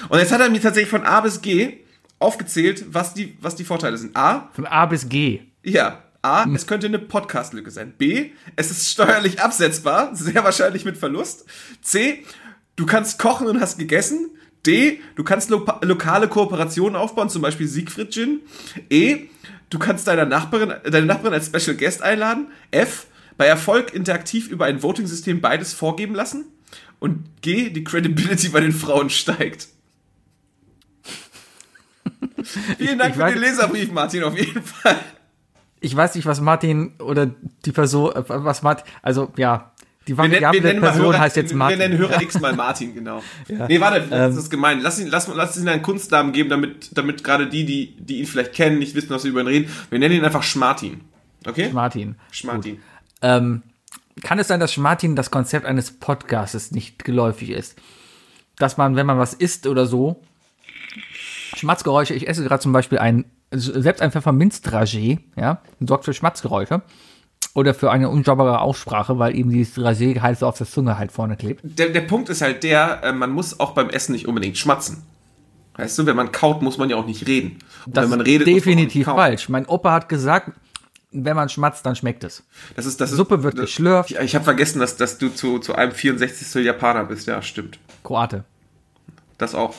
Und 0.08 0.20
jetzt 0.20 0.32
hat 0.32 0.42
er 0.42 0.50
mir 0.50 0.62
tatsächlich 0.62 0.90
von 0.90 1.04
A 1.04 1.22
bis 1.22 1.42
G 1.42 1.80
aufgezählt, 2.20 2.86
was 2.92 3.14
die, 3.14 3.38
was 3.42 3.56
die 3.56 3.64
Vorteile 3.64 3.98
sind. 3.98 4.16
A, 4.16 4.50
Von 4.54 4.66
A 4.66 4.86
bis 4.86 5.10
G. 5.10 5.42
ja, 5.64 6.04
A, 6.22 6.46
es 6.54 6.68
könnte 6.68 6.88
eine 6.88 7.00
Podcast-Lücke 7.00 7.72
sein. 7.72 7.94
B, 7.98 8.32
es 8.58 8.72
ist 8.72 8.90
steuerlich 8.90 9.40
absetzbar, 9.42 10.14
sehr 10.16 10.44
wahrscheinlich 10.44 10.84
mit 10.84 10.98
Verlust. 10.98 11.46
C, 11.82 12.26
du 12.76 12.86
kannst 12.86 13.20
kochen 13.20 13.48
und 13.48 13.62
hast 13.62 13.80
gegessen. 13.80 14.30
D, 14.66 15.00
du 15.16 15.24
kannst 15.24 15.50
lo 15.50 15.66
lokale 15.82 16.28
Kooperationen 16.28 16.98
aufbauen, 16.98 17.30
zum 17.30 17.42
Beispiel 17.42 17.68
Siegfried 17.68 18.12
Gin. 18.12 18.42
E, 18.90 19.28
du 19.70 19.80
kannst 19.80 20.08
deiner 20.08 20.26
Nachbarin, 20.26 20.74
deine 20.84 21.06
Nachbarin 21.06 21.34
als 21.34 21.46
Special 21.46 21.78
Guest 21.78 22.02
einladen. 22.02 22.48
F, 22.72 23.08
bei 23.38 23.46
Erfolg 23.46 23.94
interaktiv 23.94 24.50
über 24.50 24.66
ein 24.66 24.84
Voting-System 24.84 25.40
beides 25.40 25.74
vorgeben 25.74 26.14
lassen. 26.14 26.46
Und 27.00 27.24
G, 27.42 27.70
die 27.70 27.86
Credibility 27.86 28.50
bei 28.50 28.60
den 28.60 28.74
Frauen 28.74 29.10
steigt. 29.10 29.70
Vielen 32.78 32.98
Dank 33.00 33.12
ich 33.12 33.16
für 33.18 33.24
weiß- 33.24 33.32
den 33.34 33.40
Leserbrief, 33.42 33.92
Martin, 33.92 34.24
auf 34.24 34.38
jeden 34.38 34.64
Fall. 34.64 34.98
Ich 35.82 35.96
weiß 35.96 36.16
nicht, 36.16 36.26
was 36.26 36.42
Martin 36.42 36.94
oder 37.00 37.28
die 37.66 37.72
Person, 37.72 38.12
äh, 38.14 38.24
was 38.28 38.62
Martin, 38.64 38.86
also 39.02 39.32
ja, 39.38 39.72
die 40.08 40.18
Wir 40.18 40.24
nennen, 40.24 40.34
wir 40.34 40.42
variable 40.42 40.62
nennen 40.68 40.80
mal 40.82 40.88
Person 40.92 41.06
Hörer, 41.08 41.20
heißt 41.20 41.36
jetzt 41.38 41.54
Martin. 41.54 41.80
Wir 41.80 41.88
nennen 41.88 42.00
Hörer 42.00 42.22
X 42.22 42.40
mal 42.40 42.54
Martin, 42.56 42.94
genau. 42.96 43.22
Nee, 43.68 43.80
warte, 43.80 44.02
das 44.10 44.34
Ähm. 44.34 44.40
ist 44.40 44.50
gemein. 44.50 44.82
Lass 44.82 45.00
ihn, 45.00 45.08
lass, 45.08 45.28
lass 45.28 45.56
ihn 45.58 45.68
einen 45.70 45.82
Kunstnamen 45.84 46.34
geben, 46.34 46.50
damit, 46.50 46.90
damit 46.98 47.24
gerade 47.24 47.48
die, 47.48 47.66
die, 47.66 47.96
die 47.98 48.20
ihn 48.20 48.26
vielleicht 48.26 48.54
kennen, 48.54 48.80
nicht 48.80 48.96
wissen, 48.96 49.12
was 49.12 49.24
wir 49.24 49.32
über 49.32 49.42
ihn 49.42 49.48
reden. 49.48 49.72
Wir 49.90 50.00
nennen 50.00 50.16
ihn 50.16 50.26
einfach 50.26 50.44
Schmartin. 50.44 51.02
Okay? 51.46 51.70
Martin. 51.72 52.16
Schmartin. 52.32 52.80
Ähm, 53.22 53.62
kann 54.24 54.40
es 54.40 54.48
sein, 54.48 54.60
dass 54.60 54.76
Martin 54.78 55.16
das 55.16 55.32
Konzept 55.32 55.66
eines 55.66 55.92
Podcasts 55.92 56.72
nicht 56.72 57.06
geläufig 57.06 57.52
ist? 57.52 57.78
Dass 58.58 58.76
man, 58.78 58.96
wenn 58.98 59.06
man 59.06 59.18
was 59.20 59.34
isst 59.34 59.68
oder 59.68 59.86
so, 59.86 60.22
Schmatzgeräusche, 61.60 62.14
ich 62.14 62.28
esse 62.28 62.44
gerade 62.44 62.62
zum 62.62 62.74
Beispiel 62.74 62.98
ein, 63.00 63.26
selbst 63.52 64.02
ein 64.02 64.12
Pfefferminzdragé, 64.12 65.20
ja, 65.36 65.62
sorgt 65.80 66.06
für 66.06 66.14
Schmatzgeräusche. 66.14 66.82
Oder 67.56 67.74
für 67.74 67.90
eine 67.90 68.10
unsaubere 68.10 68.60
Aussprache, 68.62 69.18
weil 69.18 69.36
eben 69.36 69.50
dieses 69.50 69.76
Dragé 69.76 70.22
halt 70.22 70.38
so 70.40 70.46
auf 70.48 70.58
der 70.58 70.68
Zunge 70.68 70.98
halt 71.00 71.12
vorne 71.12 71.36
klebt. 71.36 71.62
Der, 71.64 71.90
der 71.90 72.02
Punkt 72.02 72.30
ist 72.30 72.42
halt 72.42 72.64
der, 72.64 73.04
äh, 73.04 73.12
man 73.12 73.32
muss 73.32 73.60
auch 73.60 73.72
beim 73.72 73.90
Essen 73.90 74.12
nicht 74.12 74.28
unbedingt 74.28 74.58
schmatzen. 74.58 75.04
Weißt 75.76 75.98
du, 75.98 76.06
wenn 76.06 76.16
man 76.16 76.32
kaut, 76.32 76.62
muss 76.62 76.78
man 76.78 76.90
ja 76.90 76.96
auch 76.98 77.06
nicht 77.06 77.26
reden. 77.28 77.58
Und 77.86 77.98
Das 77.98 78.04
wenn 78.04 78.12
man 78.12 78.20
ist 78.22 78.28
redet, 78.28 78.48
auch 78.48 78.54
definitiv 78.54 79.06
falsch. 79.06 79.50
Mein 79.50 79.66
Opa 79.66 79.92
hat 79.94 80.10
gesagt, 80.10 80.52
wenn 81.12 81.36
man 81.36 81.50
schmatzt, 81.50 81.86
dann 81.86 81.96
schmeckt 81.96 82.24
es. 82.24 82.44
Das 82.76 82.86
ist, 82.86 83.02
das 83.02 83.10
ist, 83.12 83.18
Suppe 83.18 83.42
wird 83.42 83.56
das- 83.58 83.62
geschlürft. 83.66 84.12
Ja, 84.12 84.22
ich 84.22 84.36
habe 84.36 84.44
vergessen, 84.46 84.80
dass, 84.80 84.96
dass 84.98 85.18
du 85.18 85.30
zu, 85.30 85.58
zu 85.60 85.74
einem 85.74 85.92
64. 85.92 86.64
Japaner 86.64 87.06
bist. 87.06 87.28
Ja, 87.28 87.42
stimmt. 87.42 87.80
Kroate. 88.04 88.44
Das 89.40 89.56
auch. 89.56 89.74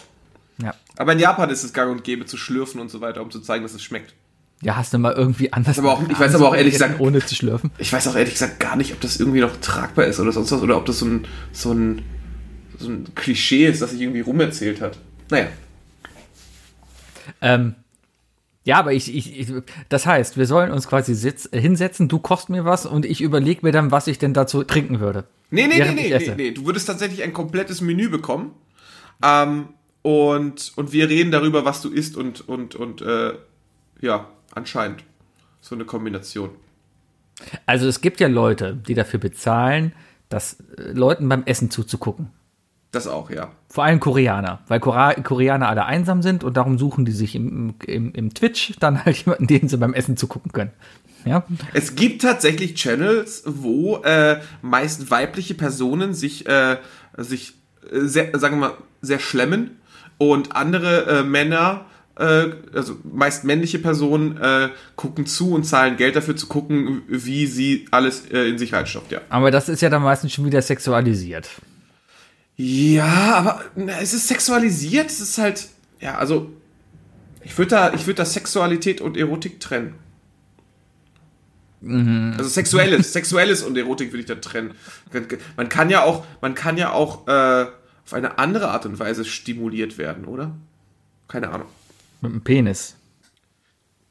Ja. 0.62 0.75
Aber 0.97 1.12
in 1.12 1.19
Japan 1.19 1.49
ist 1.50 1.62
es 1.64 1.73
gang 1.73 1.90
und 1.90 2.05
gäbe 2.05 2.26
zu 2.26 2.37
schlürfen 2.37 2.81
und 2.81 2.90
so 2.90 3.00
weiter, 3.00 3.23
um 3.23 3.31
zu 3.31 3.40
zeigen, 3.40 3.62
dass 3.62 3.73
es 3.75 3.83
schmeckt. 3.83 4.14
Ja, 4.62 4.76
hast 4.76 4.93
du 4.93 4.99
mal 4.99 5.14
irgendwie 5.14 5.52
anders. 5.52 5.79
aber 5.79 5.93
auch- 5.93 6.02
ich 6.09 6.19
weiß 6.21 6.35
aber 6.35 6.49
auch 6.50 6.55
ehrlich 6.55 6.75
gesagt- 6.75 7.00
Ohne 7.00 7.25
zu 7.25 7.35
schlürfen. 7.35 7.71
Ich 7.79 7.93
weiß 7.93 8.07
auch 8.09 8.14
ehrlich 8.17 8.35
gesagt 8.35 8.61
gar 8.61 8.76
nicht, 8.76 8.93
ob 8.93 9.00
das 9.00 9.19
irgendwie 9.19 9.40
noch 9.40 9.57
tragbar 9.62 10.05
ist 10.05 10.21
oder 10.21 10.33
sonst 10.33 10.52
was, 10.52 10.61
oder 10.61 10.76
ob 10.76 10.85
das 10.85 10.99
so 10.99 11.07
ein, 11.07 11.26
so 11.52 11.73
ein, 11.73 12.02
so 12.79 12.90
ein 12.90 13.09
Klischee 13.14 13.67
ist, 13.67 13.81
das 13.81 13.93
sich 13.93 14.00
irgendwie 14.02 14.21
rumerzählt 14.21 14.81
hat. 14.83 14.99
Naja. 15.31 15.47
Ähm, 17.40 17.75
ja, 18.64 18.79
aber 18.79 18.93
ich, 18.93 19.14
ich, 19.14 19.38
ich, 19.40 19.49
das 19.88 20.05
heißt, 20.05 20.37
wir 20.37 20.47
sollen 20.47 20.71
uns 20.73 20.87
quasi 20.87 21.14
sitz, 21.14 21.49
hinsetzen, 21.52 22.09
du 22.09 22.19
kochst 22.19 22.50
mir 22.50 22.64
was 22.64 22.85
und 22.85 23.07
ich 23.07 23.21
überlege 23.23 23.61
mir 23.62 23.73
dann, 23.73 23.90
was 23.90 24.07
ich 24.07 24.19
denn 24.19 24.35
dazu 24.35 24.62
trinken 24.64 25.00
würde. 25.00 25.25
Nee, 25.50 25.67
nee, 25.67 25.79
nee, 25.79 25.95
nee, 25.95 26.19
nee, 26.19 26.35
nee. 26.37 26.50
Du 26.52 26.67
würdest 26.67 26.87
tatsächlich 26.87 27.23
ein 27.23 27.33
komplettes 27.33 27.81
Menü 27.81 28.09
bekommen. 28.11 28.52
Ähm, 29.23 29.71
und, 30.02 30.73
und 30.76 30.92
wir 30.92 31.09
reden 31.09 31.30
darüber, 31.30 31.64
was 31.64 31.83
du 31.83 31.90
isst 31.90 32.16
und, 32.16 32.49
und, 32.49 32.75
und 32.75 33.02
äh, 33.02 33.35
ja, 34.00 34.28
anscheinend. 34.54 35.04
So 35.61 35.75
eine 35.75 35.85
Kombination. 35.85 36.50
Also 37.66 37.87
es 37.87 38.00
gibt 38.00 38.21
ja 38.21 38.28
Leute, 38.28 38.75
die 38.75 38.95
dafür 38.95 39.21
bezahlen, 39.21 39.92
das 40.28 40.59
äh, 40.78 40.92
Leuten 40.92 41.28
beim 41.28 41.45
Essen 41.45 41.71
zuzugucken. 41.71 42.30
Das 42.92 43.07
auch, 43.07 43.30
ja. 43.30 43.52
Vor 43.69 43.85
allem 43.85 44.00
Koreaner, 44.00 44.61
weil 44.66 44.80
Kora 44.80 45.14
Koreaner 45.14 45.69
alle 45.69 45.85
einsam 45.85 46.23
sind 46.23 46.42
und 46.42 46.57
darum 46.57 46.76
suchen 46.76 47.04
die 47.04 47.12
sich 47.12 47.37
im, 47.37 47.75
im, 47.87 48.12
im 48.12 48.35
Twitch 48.35 48.75
dann 48.80 49.04
halt 49.04 49.19
jemanden, 49.19 49.47
den 49.47 49.69
sie 49.69 49.78
beim 49.78 49.95
Essen 49.95 50.16
zugucken 50.16 50.50
können. 50.50 50.73
Ja, 51.25 51.45
Es 51.75 51.95
gibt 51.95 52.23
tatsächlich 52.23 52.75
Channels, 52.75 53.42
wo 53.47 53.99
äh, 53.99 54.40
meist 54.62 55.11
weibliche 55.11 55.54
Personen 55.54 56.14
sich, 56.14 56.47
äh, 56.49 56.78
sich 57.19 57.54
äh, 57.92 58.00
sehr, 58.00 58.37
sagen 58.38 58.59
wir 58.59 58.71
mal, 58.71 58.76
sehr 59.02 59.19
schlemmen 59.19 59.79
und 60.21 60.55
andere 60.55 61.07
äh, 61.07 61.23
Männer, 61.23 61.87
äh, 62.17 62.49
also 62.75 62.99
meist 63.05 63.45
männliche 63.45 63.79
Personen, 63.79 64.37
äh, 64.37 64.69
gucken 64.95 65.25
zu 65.25 65.55
und 65.55 65.65
zahlen 65.65 65.97
Geld 65.97 66.15
dafür 66.15 66.37
zu 66.37 66.47
gucken, 66.47 67.03
wie 67.09 67.47
sie 67.47 67.87
alles 67.91 68.27
äh, 68.31 68.43
in 68.43 68.59
sich 68.59 68.75
reinstopft, 68.75 69.11
ja. 69.12 69.23
aber 69.31 69.50
das 69.50 69.71
ist 69.71 69.81
ja 69.81 69.89
dann 69.89 70.03
meistens 70.03 70.35
schon 70.35 70.45
wieder 70.45 70.61
sexualisiert. 70.61 71.49
Ja, 72.57 73.35
aber 73.35 73.61
na, 73.77 73.95
es 74.03 74.12
ist 74.12 74.29
sexualisiert, 74.29 75.07
es 75.07 75.21
ist 75.21 75.39
halt, 75.39 75.69
ja, 76.00 76.19
also 76.19 76.53
ich 77.43 77.57
würde 77.57 77.71
da, 77.71 77.95
ich 77.95 78.07
würde 78.07 78.17
da 78.17 78.27
Sexualität 78.27 79.00
und 79.00 79.17
Erotik 79.17 79.59
trennen. 79.59 79.95
Also 82.37 82.50
sexuelles, 82.50 83.11
sexuelles 83.15 83.62
und 83.62 83.79
Erotik 83.79 84.12
würde 84.12 84.21
ich 84.21 84.27
da 84.27 84.35
trennen. 84.35 84.73
Man 85.57 85.71
kann 85.71 85.89
ja 85.89 86.03
auch, 86.03 86.27
man 86.43 86.55
kann 86.55 86.77
ja 86.77 86.93
auch 86.93 87.27
äh, 87.27 87.65
auf 88.11 88.14
eine 88.14 88.38
andere 88.38 88.71
Art 88.71 88.87
und 88.87 88.99
Weise 88.99 89.25
stimuliert 89.25 89.97
werden, 89.97 90.25
oder? 90.25 90.50
Keine 91.29 91.50
Ahnung. 91.50 91.69
Mit 92.21 92.33
dem 92.33 92.43
Penis. 92.43 92.97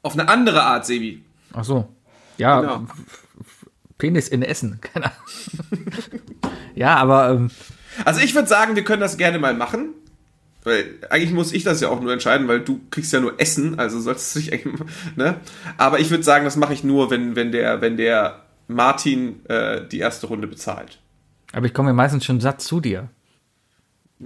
Auf 0.02 0.14
eine 0.14 0.26
andere 0.28 0.62
Art, 0.62 0.86
Sebi. 0.86 1.22
Ach 1.52 1.64
so. 1.64 1.86
Ja, 2.38 2.60
Genau. 2.62 2.86
Penis 3.98 4.28
in 4.28 4.40
Essen. 4.42 4.80
Keine 4.94 5.06
Ahnung. 5.06 5.84
ja, 6.74 6.96
aber 6.96 7.28
ähm, 7.30 7.50
Also 8.06 8.20
ich 8.22 8.34
würde 8.34 8.48
sagen, 8.48 8.74
wir 8.74 8.84
können 8.84 9.02
das 9.02 9.18
gerne 9.18 9.38
mal 9.38 9.52
machen. 9.52 9.90
Weil 10.64 10.94
eigentlich 11.10 11.32
muss 11.32 11.52
ich 11.52 11.64
das 11.64 11.82
ja 11.82 11.88
auch 11.90 12.00
nur 12.00 12.12
entscheiden, 12.12 12.48
weil 12.48 12.60
du 12.60 12.80
kriegst 12.90 13.12
ja 13.12 13.20
nur 13.20 13.38
Essen, 13.38 13.78
also 13.78 14.00
solltest 14.00 14.34
du 14.34 14.40
dich 14.40 14.52
eigentlich, 14.54 14.80
ne? 15.16 15.36
Aber 15.76 16.00
ich 16.00 16.10
würde 16.10 16.22
sagen, 16.24 16.44
das 16.46 16.56
mache 16.56 16.72
ich 16.74 16.84
nur, 16.84 17.10
wenn, 17.10 17.34
wenn 17.36 17.50
der, 17.52 17.80
wenn 17.82 17.96
der 17.98 18.44
Martin 18.68 19.44
äh, 19.46 19.86
die 19.86 19.98
erste 19.98 20.26
Runde 20.26 20.46
bezahlt. 20.46 20.98
aber 21.52 21.64
ich 21.66 21.74
komme 21.74 21.90
ja 21.90 21.94
meistens 21.94 22.24
schon 22.26 22.40
satt 22.40 22.60
zu 22.62 22.80
dir. 22.80 23.08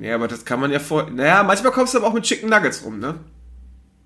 Ja, 0.00 0.16
aber 0.16 0.28
das 0.28 0.44
kann 0.44 0.60
man 0.60 0.72
ja 0.72 0.80
vor. 0.80 1.08
Naja, 1.10 1.42
manchmal 1.42 1.72
kommst 1.72 1.94
du 1.94 1.98
aber 1.98 2.08
auch 2.08 2.14
mit 2.14 2.24
Chicken 2.24 2.50
Nuggets 2.50 2.84
rum, 2.84 2.98
ne? 2.98 3.14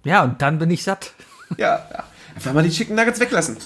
Ja, 0.05 0.23
und 0.23 0.41
dann 0.43 0.59
bin 0.59 0.71
ich 0.71 0.83
satt. 0.83 1.13
Ja, 1.57 1.87
ja. 1.91 2.05
Einfach 2.35 2.53
mal 2.53 2.63
die 2.63 2.71
Chicken 2.71 2.95
Nuggets 2.95 3.21
weglassen. 3.21 3.57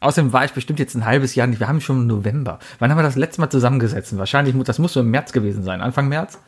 Außerdem 0.00 0.32
war 0.32 0.44
ich 0.44 0.52
bestimmt 0.52 0.78
jetzt 0.78 0.94
ein 0.94 1.04
halbes 1.04 1.34
Jahr 1.34 1.46
nicht. 1.46 1.60
Wir 1.60 1.68
haben 1.68 1.80
schon 1.80 2.06
November. 2.06 2.58
Wann 2.78 2.90
haben 2.90 2.98
wir 2.98 3.02
das 3.02 3.16
letzte 3.16 3.40
Mal 3.40 3.50
zusammengesetzt? 3.50 4.16
Wahrscheinlich, 4.16 4.54
das 4.64 4.78
muss 4.78 4.92
so 4.92 5.00
im 5.00 5.10
März 5.10 5.32
gewesen 5.32 5.62
sein. 5.62 5.80
Anfang 5.80 6.08
März? 6.08 6.38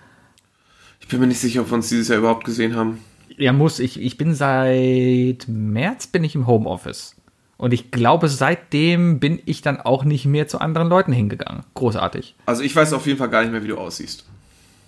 Ich 1.01 1.09
bin 1.09 1.21
mir 1.21 1.27
nicht 1.27 1.41
sicher, 1.41 1.61
ob 1.61 1.71
wir 1.71 1.75
uns 1.75 1.89
dieses 1.89 2.09
Jahr 2.09 2.19
überhaupt 2.19 2.45
gesehen 2.45 2.75
haben. 2.75 3.01
Ja, 3.37 3.53
muss. 3.53 3.79
Ich, 3.79 4.01
ich 4.01 4.17
bin 4.17 4.35
seit 4.35 5.47
März 5.47 6.07
bin 6.07 6.25
ich 6.25 6.35
im 6.35 6.47
Homeoffice. 6.47 7.17
Und 7.59 7.73
ich 7.73 7.91
glaube, 7.91 8.29
seitdem 8.29 9.19
bin 9.19 9.41
ich 9.47 9.63
dann 9.63 9.81
auch 9.81 10.05
nicht 10.05 10.27
mehr 10.27 10.47
zu 10.47 10.61
anderen 10.61 10.89
Leuten 10.89 11.13
hingegangen. 11.13 11.63
Großartig. 11.75 12.35
Also 12.45 12.63
ich 12.63 12.77
weiß 12.77 12.93
auf 12.93 13.07
jeden 13.07 13.19
Fall 13.19 13.31
gar 13.31 13.43
nicht 13.43 13.53
mehr, 13.53 13.63
wie 13.63 13.69
du 13.69 13.79
aussiehst. 13.79 14.25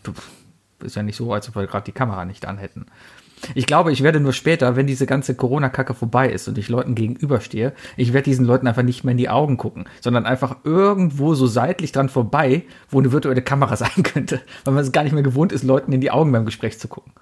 Du, 0.03 0.13
ist 0.85 0.97
ja 0.97 1.03
nicht 1.03 1.17
so, 1.17 1.33
als 1.33 1.49
ob 1.49 1.57
wir 1.57 1.67
gerade 1.67 1.87
die 1.87 1.93
Kamera 1.93 2.25
nicht 2.25 2.47
an 2.47 2.59
hätten. 2.59 2.87
Ich 3.55 3.67
glaube, 3.67 3.93
ich 3.93 4.03
werde 4.03 4.21
nur 4.21 4.33
später, 4.33 4.77
wenn 4.77 4.87
diese 4.87 5.07
ganze 5.07 5.35
Corona-Kacke 5.35 5.95
vorbei 5.95 6.29
ist 6.29 6.49
und 6.49 6.59
ich 6.59 6.69
Leuten 6.69 6.95
gegenüberstehe, 6.95 7.73
ich 7.97 8.13
werde 8.13 8.25
diesen 8.25 8.45
Leuten 8.45 8.67
einfach 8.67 8.83
nicht 8.83 9.05
mehr 9.05 9.13
in 9.13 9.19
die 9.19 9.29
Augen 9.29 9.57
gucken, 9.57 9.85
sondern 10.01 10.27
einfach 10.27 10.57
irgendwo 10.65 11.35
so 11.35 11.47
seitlich 11.47 11.93
dran 11.93 12.09
vorbei, 12.09 12.65
wo 12.91 12.99
eine 12.99 13.13
virtuelle 13.13 13.43
Kamera 13.43 13.77
sein 13.77 14.03
könnte, 14.03 14.41
weil 14.65 14.75
man 14.75 14.83
es 14.83 14.93
gar 14.93 15.05
nicht 15.05 15.13
mehr 15.13 15.23
gewohnt 15.23 15.53
ist, 15.53 15.63
Leuten 15.63 15.93
in 15.93 16.01
die 16.01 16.11
Augen 16.11 16.33
beim 16.33 16.47
Gespräch 16.47 16.79
zu 16.79 16.89
gucken. 16.89 17.13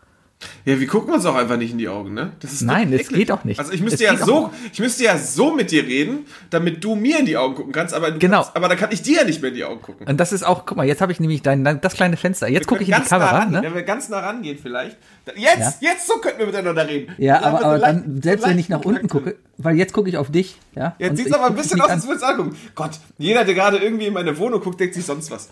Ja, 0.66 0.78
wir 0.78 0.86
gucken 0.86 1.14
uns 1.14 1.24
auch 1.24 1.34
einfach 1.34 1.56
nicht 1.56 1.72
in 1.72 1.78
die 1.78 1.88
Augen, 1.88 2.12
ne? 2.12 2.32
Das 2.40 2.52
ist 2.52 2.60
Nein, 2.60 2.92
es 2.92 3.08
geht 3.08 3.32
auch 3.32 3.44
nicht. 3.44 3.58
Also 3.58 3.72
ich 3.72 3.80
müsste 3.80 4.04
ja 4.04 4.12
auch 4.12 4.18
so, 4.18 4.50
ich 4.70 4.78
müsste 4.78 5.02
ja 5.04 5.16
so 5.16 5.54
mit 5.54 5.70
dir 5.70 5.84
reden, 5.84 6.26
damit 6.50 6.84
du 6.84 6.94
mir 6.94 7.18
in 7.20 7.24
die 7.24 7.38
Augen 7.38 7.54
gucken 7.54 7.72
kannst, 7.72 7.94
aber 7.94 8.12
Genau. 8.12 8.42
kannst, 8.42 8.54
aber 8.54 8.68
dann 8.68 8.76
kann 8.76 8.90
ich 8.92 9.00
dir 9.00 9.20
ja 9.20 9.24
nicht 9.24 9.40
mehr 9.40 9.48
in 9.48 9.56
die 9.56 9.64
Augen 9.64 9.80
gucken. 9.80 10.06
Und 10.06 10.18
das 10.20 10.32
ist 10.32 10.42
auch, 10.42 10.66
guck 10.66 10.76
mal, 10.76 10.84
jetzt 10.86 11.00
habe 11.00 11.10
ich 11.10 11.20
nämlich 11.20 11.40
dein, 11.40 11.64
das 11.80 11.94
kleine 11.94 12.18
Fenster. 12.18 12.48
Jetzt 12.48 12.66
gucke 12.66 12.82
ich 12.82 12.88
in 12.90 12.94
die 12.94 12.98
ganz 12.98 13.10
nah 13.10 13.18
Kamera, 13.18 13.38
rangehen, 13.38 13.60
ne? 13.62 13.66
Wenn 13.68 13.74
wir 13.76 13.82
ganz 13.84 14.08
nah 14.10 14.18
rangehen 14.20 14.58
vielleicht. 14.60 14.98
Jetzt, 15.36 15.82
Ja. 15.82 15.92
jetzt 15.92 16.06
so 16.06 16.14
könnten 16.18 16.40
wir 16.40 16.46
miteinander 16.46 16.86
reden. 16.86 17.14
Ja, 17.16 17.40
aber, 17.42 17.64
aber 17.64 17.76
so 17.78 17.84
dann, 17.86 17.96
leicht- 18.12 18.24
selbst 18.24 18.42
so 18.44 18.50
wenn 18.50 18.58
ich 18.58 18.68
nach 18.68 18.84
unten 18.84 19.08
gucke, 19.08 19.36
weil 19.56 19.76
jetzt 19.78 19.94
gucke 19.94 20.10
ich 20.10 20.18
auf 20.18 20.30
dich, 20.30 20.58
ja. 20.74 20.94
Jetzt 20.98 21.18
es 21.24 21.32
aber 21.32 21.46
ein 21.46 21.54
bisschen 21.54 21.80
aus, 21.80 21.88
als 21.88 22.04
würde 22.04 22.16
es 22.18 22.22
angucken. 22.22 22.56
Gott, 22.74 22.90
jeder, 23.16 23.44
der 23.44 23.54
gerade 23.54 23.78
irgendwie 23.78 24.06
in 24.06 24.12
meine 24.12 24.36
Wohnung 24.36 24.60
guckt, 24.60 24.78
denkt 24.80 24.94
sich 24.94 25.06
sonst 25.06 25.30
was. 25.30 25.48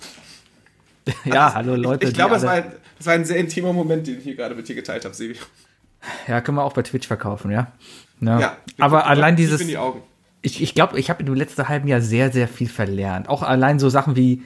Ja, 1.24 1.54
hallo 1.54 1.74
Leute. 1.76 2.04
ich 2.04 2.10
ich 2.10 2.14
glaube, 2.16 2.34
das, 2.34 2.44
war 2.44 2.52
ein- 2.52 2.72
das 2.98 3.06
war 3.06 3.14
ein 3.14 3.24
sehr 3.24 3.36
intimer 3.36 3.72
Moment, 3.72 4.06
den 4.06 4.18
ich 4.18 4.24
hier 4.24 4.36
gerade 4.36 4.54
mit 4.54 4.68
dir 4.68 4.74
geteilt 4.74 5.04
habe, 5.04 5.14
Sebi. 5.14 5.36
Ja, 6.28 6.40
können 6.40 6.58
wir 6.58 6.64
auch 6.64 6.72
bei 6.74 6.82
Twitch 6.82 7.06
verkaufen, 7.06 7.50
ja. 7.50 7.72
ja. 8.20 8.38
Ja, 8.40 8.56
wir 8.76 8.84
aber 8.84 9.06
allein 9.06 9.36
dieses, 9.36 9.60
In 9.60 9.68
die 9.68 9.78
Augen. 9.78 10.02
ich 10.42 10.62
ich 10.62 10.74
glaube, 10.74 10.98
ich 10.98 11.08
habe 11.10 11.20
in 11.20 11.26
dem 11.26 11.34
letzten 11.34 11.68
halben 11.68 11.88
Jahr 11.88 12.00
sehr, 12.00 12.30
sehr 12.32 12.46
viel 12.48 12.68
verlernt. 12.68 13.28
Auch 13.28 13.42
allein 13.42 13.78
so 13.78 13.88
Sachen 13.88 14.14
wie 14.16 14.42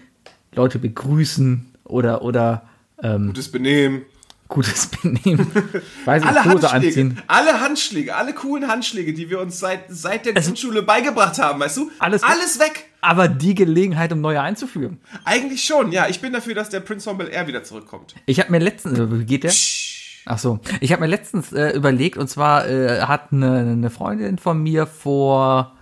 Leute 0.54 0.78
begrüßen 0.78 1.74
oder, 1.84 2.22
oder 2.22 2.62
ähm, 3.02 3.28
Gutes 3.28 3.50
Benehmen. 3.50 4.02
gutes 4.48 4.86
Benehmen. 4.88 5.50
Weiß 6.04 6.22
ich, 6.22 6.28
Alle 6.28 6.44
Hose 6.44 6.70
Handschläge, 6.72 6.86
anziehen. 7.10 7.22
alle 7.26 7.60
Handschläge, 7.60 8.14
alle 8.16 8.34
coolen 8.34 8.68
Handschläge, 8.68 9.12
die 9.12 9.28
wir 9.30 9.40
uns 9.40 9.58
seit, 9.60 9.80
seit 9.88 10.26
der 10.26 10.34
Grundschule 10.34 10.82
beigebracht 10.82 11.38
haben, 11.38 11.60
weißt 11.60 11.76
du? 11.76 11.90
Alles- 11.98 12.22
alles 12.22 12.58
weg. 12.60 12.87
Aber 13.00 13.28
die 13.28 13.54
Gelegenheit, 13.54 14.12
um 14.12 14.20
neue 14.20 14.40
einzuführen. 14.40 14.98
Eigentlich 15.24 15.64
schon, 15.64 15.92
ja. 15.92 16.08
Ich 16.08 16.20
bin 16.20 16.32
dafür, 16.32 16.54
dass 16.54 16.68
der 16.68 16.80
Prince 16.80 17.12
Bel 17.14 17.28
Air 17.28 17.46
wieder 17.46 17.62
zurückkommt. 17.62 18.14
Ich 18.26 18.40
habe 18.40 18.50
mir 18.50 18.58
letztens, 18.58 18.98
äh, 18.98 19.20
wie 19.20 19.24
geht 19.24 19.44
der? 19.44 19.52
Ach 20.30 20.38
so, 20.38 20.60
ich 20.80 20.92
habe 20.92 21.00
mir 21.00 21.06
letztens 21.06 21.52
äh, 21.52 21.70
überlegt, 21.70 22.18
und 22.18 22.28
zwar 22.28 22.68
äh, 22.68 23.02
hat 23.02 23.32
eine, 23.32 23.60
eine 23.60 23.90
Freundin 23.90 24.36
von 24.36 24.62
mir 24.62 24.86
vor, 24.86 25.74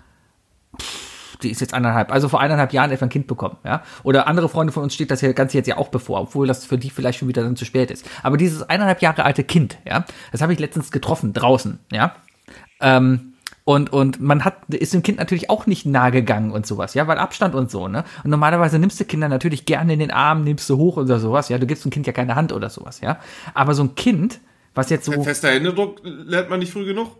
pff, 0.81 1.39
die 1.39 1.51
ist 1.51 1.61
jetzt 1.61 1.75
eineinhalb, 1.75 2.13
also 2.13 2.29
vor 2.29 2.41
eineinhalb 2.41 2.73
Jahren 2.73 2.93
etwa 2.93 3.07
ein 3.07 3.11
Kind 3.11 3.27
bekommen, 3.27 3.57
ja. 3.65 3.83
Oder 4.05 4.29
andere 4.29 4.49
Freunde 4.49 4.73
von 4.73 4.85
uns 4.85 4.95
steht 4.95 5.11
das 5.11 5.21
ja 5.21 5.33
Ganze 5.33 5.57
jetzt 5.57 5.67
ja 5.67 5.79
auch 5.79 5.89
bevor, 5.89 6.21
obwohl 6.21 6.47
das 6.47 6.65
für 6.65 6.79
die 6.79 6.91
vielleicht 6.91 7.19
schon 7.19 7.29
wieder 7.29 7.43
dann 7.43 7.57
zu 7.57 7.65
spät 7.65 7.91
ist. 7.91 8.09
Aber 8.23 8.37
dieses 8.37 8.63
eineinhalb 8.63 9.03
Jahre 9.03 9.25
alte 9.25 9.43
Kind, 9.43 9.79
ja, 9.85 10.05
das 10.31 10.43
habe 10.43 10.53
ich 10.53 10.61
letztens 10.61 10.93
getroffen 10.93 11.33
draußen, 11.33 11.81
ja. 11.91 12.15
Ähm, 12.81 13.33
und, 13.67 13.93
und 13.93 14.21
man 14.21 14.45
hat, 14.45 14.73
ist 14.73 14.95
dem 14.95 15.03
Kind 15.03 15.19
natürlich 15.19 15.51
auch 15.51 15.67
nicht 15.67 15.87
nahe 15.87 16.13
gegangen 16.13 16.53
und 16.53 16.69
sowas, 16.69 16.95
ja, 16.95 17.09
weil 17.09 17.19
Abstand 17.19 17.57
und 17.57 17.69
so, 17.69 17.89
ne? 17.89 18.05
Und 18.23 18.31
normalerweise 18.31 18.79
nimmst 18.79 19.01
du 19.01 19.05
Kinder 19.05 19.29
natürlich 19.29 19.67
gerne 19.67 19.95
in 19.95 19.99
den 19.99 20.13
Arm, 20.13 20.45
nimmst 20.45 20.71
du 20.71 20.77
hoch 20.77 20.97
oder 20.99 21.19
sowas, 21.19 21.49
ja, 21.49 21.59
du 21.59 21.67
gibst 21.67 21.85
dem 21.85 21.91
Kind 21.91 22.07
ja 22.07 22.13
keine 22.13 22.37
Hand 22.37 22.53
oder 22.53 22.71
sowas, 22.71 23.01
ja. 23.01 23.19
Aber 23.55 23.75
so 23.75 23.83
ein 23.83 23.97
Kind, 23.97 24.39
was 24.77 24.89
jetzt 24.89 25.05
so, 25.05 25.21
Fester 25.21 25.51
Händedruck 25.51 26.01
lernt 26.05 26.49
man 26.49 26.61
nicht 26.61 26.73
früh 26.73 26.85
genug. 26.85 27.17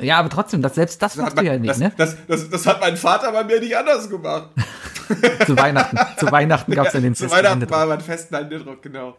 Ja, 0.00 0.18
aber 0.18 0.28
trotzdem, 0.28 0.60
das, 0.62 0.74
selbst 0.74 1.00
das 1.02 1.14
Das 1.14 1.22
machst 1.22 1.36
hat, 1.36 1.42
du 1.44 1.46
ja 1.46 1.58
nicht, 1.58 1.70
das, 1.70 1.78
ne? 1.78 1.92
das, 1.96 2.16
das, 2.26 2.50
das 2.50 2.66
hat 2.66 2.80
mein 2.80 2.96
Vater 2.96 3.30
bei 3.32 3.44
mir 3.44 3.60
nicht 3.60 3.76
anders 3.76 4.08
gemacht. 4.10 4.50
Zu 5.46 5.56
Weihnachten, 5.58 5.98
zu 6.18 6.32
Weihnachten 6.32 6.72
gab's 6.72 6.92
dann 6.92 7.02
den 7.02 7.14
Zu 7.14 7.30
Weihnachten 7.30 7.46
Händedruck. 7.60 7.76
war 7.76 7.86
mein 7.86 8.00
festen 8.00 8.34
Händedruck, 8.36 8.80
genau. 8.82 9.16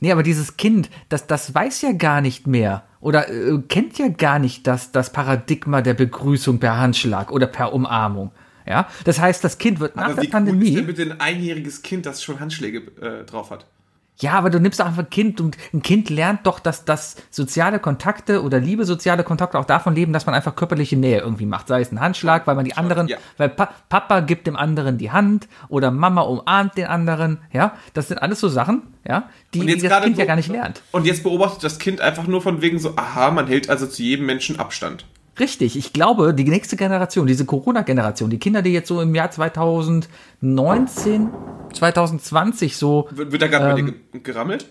Nee, 0.00 0.10
aber 0.10 0.24
dieses 0.24 0.56
Kind, 0.56 0.90
das, 1.08 1.28
das 1.28 1.54
weiß 1.54 1.80
ja 1.82 1.92
gar 1.92 2.20
nicht 2.20 2.46
mehr 2.48 2.82
oder 3.00 3.28
äh, 3.28 3.58
kennt 3.68 3.98
ja 3.98 4.08
gar 4.08 4.40
nicht 4.40 4.66
das, 4.66 4.90
das 4.90 5.12
Paradigma 5.12 5.80
der 5.80 5.94
Begrüßung 5.94 6.58
per 6.58 6.76
Handschlag 6.78 7.30
oder 7.30 7.46
per 7.46 7.72
Umarmung. 7.72 8.32
Ja, 8.66 8.88
das 9.04 9.20
heißt, 9.20 9.42
das 9.44 9.58
Kind 9.58 9.78
wird 9.80 9.94
nach 9.96 10.06
Aber 10.06 10.14
der 10.14 10.22
wie 10.24 10.26
cool 10.26 10.26
ist 10.26 10.32
Pandemie. 10.32 10.74
denn 10.74 10.86
bitte 10.86 11.02
ein 11.02 11.20
einjähriges 11.20 11.82
Kind, 11.82 12.04
das 12.04 12.22
schon 12.22 12.38
Handschläge 12.40 12.78
äh, 13.00 13.24
drauf 13.24 13.50
hat? 13.50 13.64
Ja, 14.20 14.32
aber 14.32 14.50
du 14.50 14.58
nimmst 14.58 14.80
doch 14.80 14.86
einfach 14.86 15.04
ein 15.04 15.10
Kind 15.10 15.40
und 15.40 15.56
ein 15.72 15.82
Kind 15.82 16.10
lernt 16.10 16.46
doch, 16.46 16.58
dass 16.58 16.84
das 16.84 17.16
soziale 17.30 17.78
Kontakte 17.78 18.42
oder 18.42 18.58
liebe 18.58 18.84
soziale 18.84 19.22
Kontakte 19.22 19.58
auch 19.58 19.64
davon 19.64 19.94
leben, 19.94 20.12
dass 20.12 20.26
man 20.26 20.34
einfach 20.34 20.56
körperliche 20.56 20.96
Nähe 20.96 21.20
irgendwie 21.20 21.46
macht. 21.46 21.68
Sei 21.68 21.80
es 21.80 21.92
ein 21.92 22.00
Handschlag, 22.00 22.46
weil 22.46 22.56
man 22.56 22.64
die 22.64 22.76
anderen, 22.76 23.06
ja. 23.06 23.16
weil 23.36 23.48
pa 23.48 23.68
Papa 23.88 24.20
gibt 24.20 24.46
dem 24.46 24.56
anderen 24.56 24.98
die 24.98 25.12
Hand 25.12 25.46
oder 25.68 25.90
Mama 25.90 26.22
umarmt 26.22 26.76
den 26.76 26.86
anderen. 26.86 27.38
Ja, 27.52 27.76
das 27.94 28.08
sind 28.08 28.18
alles 28.18 28.40
so 28.40 28.48
Sachen, 28.48 28.82
ja, 29.06 29.28
die, 29.54 29.60
die 29.60 29.78
das 29.78 30.02
Kind 30.02 30.18
ja 30.18 30.24
gar 30.24 30.36
nicht 30.36 30.48
lernt. 30.48 30.82
Und 30.90 31.06
jetzt 31.06 31.22
beobachtet 31.22 31.62
das 31.62 31.78
Kind 31.78 32.00
einfach 32.00 32.26
nur 32.26 32.42
von 32.42 32.60
wegen 32.60 32.78
so, 32.80 32.94
aha, 32.96 33.30
man 33.30 33.46
hält 33.46 33.70
also 33.70 33.86
zu 33.86 34.02
jedem 34.02 34.26
Menschen 34.26 34.58
Abstand. 34.58 35.04
Richtig, 35.38 35.76
ich 35.76 35.92
glaube, 35.92 36.34
die 36.34 36.44
nächste 36.44 36.76
Generation, 36.76 37.26
diese 37.26 37.44
Corona-Generation, 37.44 38.30
die 38.30 38.38
Kinder, 38.38 38.62
die 38.62 38.72
jetzt 38.72 38.88
so 38.88 39.00
im 39.00 39.14
Jahr 39.14 39.30
2019, 39.30 41.28
2020 41.72 42.76
so. 42.76 43.08
Wird, 43.10 43.32
wird 43.32 43.42
da 43.42 43.46
gerade 43.46 43.74
bei 43.74 43.88
Ähm, 43.88 44.22
gerammelt? 44.22 44.66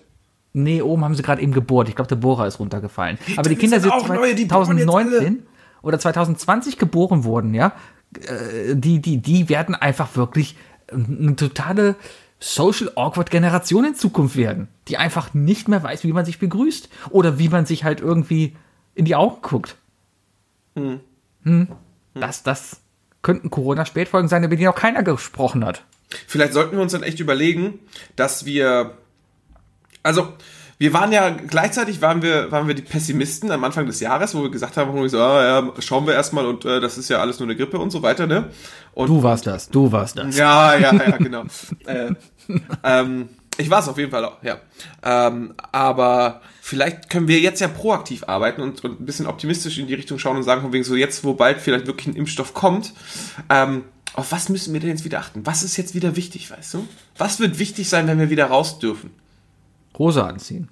Nee, 0.53 0.81
oben 0.81 1.03
haben 1.03 1.15
sie 1.15 1.23
gerade 1.23 1.41
eben 1.41 1.53
gebohrt. 1.53 1.87
Ich 1.87 1.95
glaube, 1.95 2.09
der 2.09 2.15
Bohrer 2.15 2.47
ist 2.47 2.59
runtergefallen. 2.59 3.17
Aber 3.35 3.47
die 3.49 3.55
Kinder, 3.55 3.79
sind 3.79 3.91
auch 3.91 4.07
neue, 4.07 4.33
die 4.33 4.45
bohren 4.45 4.77
jetzt 4.77 4.89
2019 4.89 5.43
oder 5.83 5.99
2020 5.99 6.77
geboren 6.77 7.23
wurden, 7.23 7.53
ja, 7.53 7.73
äh, 8.15 8.75
die, 8.75 8.99
die, 8.99 9.17
die 9.17 9.49
werden 9.49 9.75
einfach 9.75 10.15
wirklich 10.15 10.55
eine 10.91 11.35
totale 11.35 11.95
Social 12.39 12.91
Awkward 12.95 13.31
Generation 13.31 13.85
in 13.85 13.95
Zukunft 13.95 14.35
werden, 14.35 14.67
die 14.87 14.97
einfach 14.97 15.33
nicht 15.33 15.67
mehr 15.67 15.81
weiß, 15.83 16.03
wie 16.03 16.13
man 16.13 16.25
sich 16.25 16.39
begrüßt 16.39 16.89
oder 17.09 17.39
wie 17.39 17.49
man 17.49 17.65
sich 17.65 17.83
halt 17.83 17.99
irgendwie 17.99 18.55
in 18.95 19.05
die 19.05 19.15
Augen 19.15 19.41
guckt. 19.41 19.77
Hm. 21.43 21.67
Das, 22.13 22.43
das 22.43 22.77
könnten 23.21 23.49
Corona-Spätfolgen 23.49 24.29
sein, 24.29 24.43
über 24.43 24.55
die 24.55 24.65
noch 24.65 24.75
keiner 24.75 25.03
gesprochen 25.03 25.65
hat. 25.65 25.83
Vielleicht 26.27 26.53
sollten 26.53 26.75
wir 26.75 26.81
uns 26.81 26.93
dann 26.93 27.03
echt 27.03 27.19
überlegen, 27.19 27.79
dass 28.15 28.45
wir. 28.45 28.97
Also, 30.03 30.33
wir 30.77 30.93
waren 30.93 31.11
ja 31.11 31.29
gleichzeitig 31.31 32.01
waren 32.01 32.21
wir, 32.21 32.51
waren 32.51 32.67
wir 32.67 32.75
die 32.75 32.83
Pessimisten 32.83 33.51
am 33.51 33.63
Anfang 33.63 33.87
des 33.87 33.99
Jahres, 33.99 34.35
wo 34.35 34.43
wir 34.43 34.51
gesagt 34.51 34.77
haben, 34.77 35.09
so, 35.09 35.19
ah, 35.19 35.43
ja, 35.43 35.73
schauen 35.81 36.05
wir 36.05 36.13
erstmal 36.13 36.45
und 36.45 36.65
äh, 36.65 36.79
das 36.79 36.97
ist 36.97 37.09
ja 37.09 37.17
alles 37.17 37.39
nur 37.39 37.47
eine 37.47 37.57
Grippe 37.57 37.79
und 37.79 37.89
so 37.89 38.03
weiter, 38.03 38.27
ne? 38.27 38.51
Und 38.93 39.09
Du 39.09 39.23
warst 39.23 39.47
das, 39.47 39.69
du 39.69 39.91
warst 39.91 40.17
das. 40.17 40.37
Ja, 40.37 40.77
ja, 40.77 40.93
ja, 40.93 41.17
genau. 41.17 41.43
äh, 41.85 42.11
ähm, 42.83 43.29
ich 43.57 43.69
war 43.69 43.79
es 43.79 43.87
auf 43.87 43.97
jeden 43.97 44.11
Fall 44.11 44.23
auch, 44.25 44.41
ja. 44.43 44.57
Ähm, 45.03 45.53
aber 45.71 46.41
vielleicht 46.61 47.09
können 47.09 47.27
wir 47.27 47.39
jetzt 47.39 47.59
ja 47.61 47.67
proaktiv 47.67 48.23
arbeiten 48.27 48.61
und, 48.61 48.83
und 48.83 48.99
ein 49.01 49.05
bisschen 49.05 49.27
optimistisch 49.27 49.77
in 49.77 49.87
die 49.87 49.93
Richtung 49.93 50.19
schauen 50.19 50.37
und 50.37 50.43
sagen, 50.43 50.61
von 50.61 50.73
wegen 50.73 50.83
so 50.83 50.95
jetzt, 50.95 51.23
wo 51.23 51.33
bald 51.33 51.59
vielleicht 51.59 51.87
wirklich 51.87 52.07
ein 52.07 52.15
Impfstoff 52.15 52.53
kommt, 52.53 52.93
ähm, 53.49 53.83
auf 54.13 54.31
was 54.31 54.49
müssen 54.49 54.73
wir 54.73 54.79
denn 54.79 54.89
jetzt 54.89 55.05
wieder 55.05 55.19
achten? 55.19 55.45
Was 55.45 55.63
ist 55.63 55.77
jetzt 55.77 55.93
wieder 55.93 56.15
wichtig, 56.15 56.49
weißt 56.49 56.73
du? 56.75 56.87
Was 57.17 57.39
wird 57.39 57.59
wichtig 57.59 57.87
sein, 57.89 58.07
wenn 58.07 58.19
wir 58.19 58.29
wieder 58.29 58.45
raus 58.47 58.79
dürfen? 58.79 59.11
Hose 59.97 60.23
anziehen. 60.23 60.69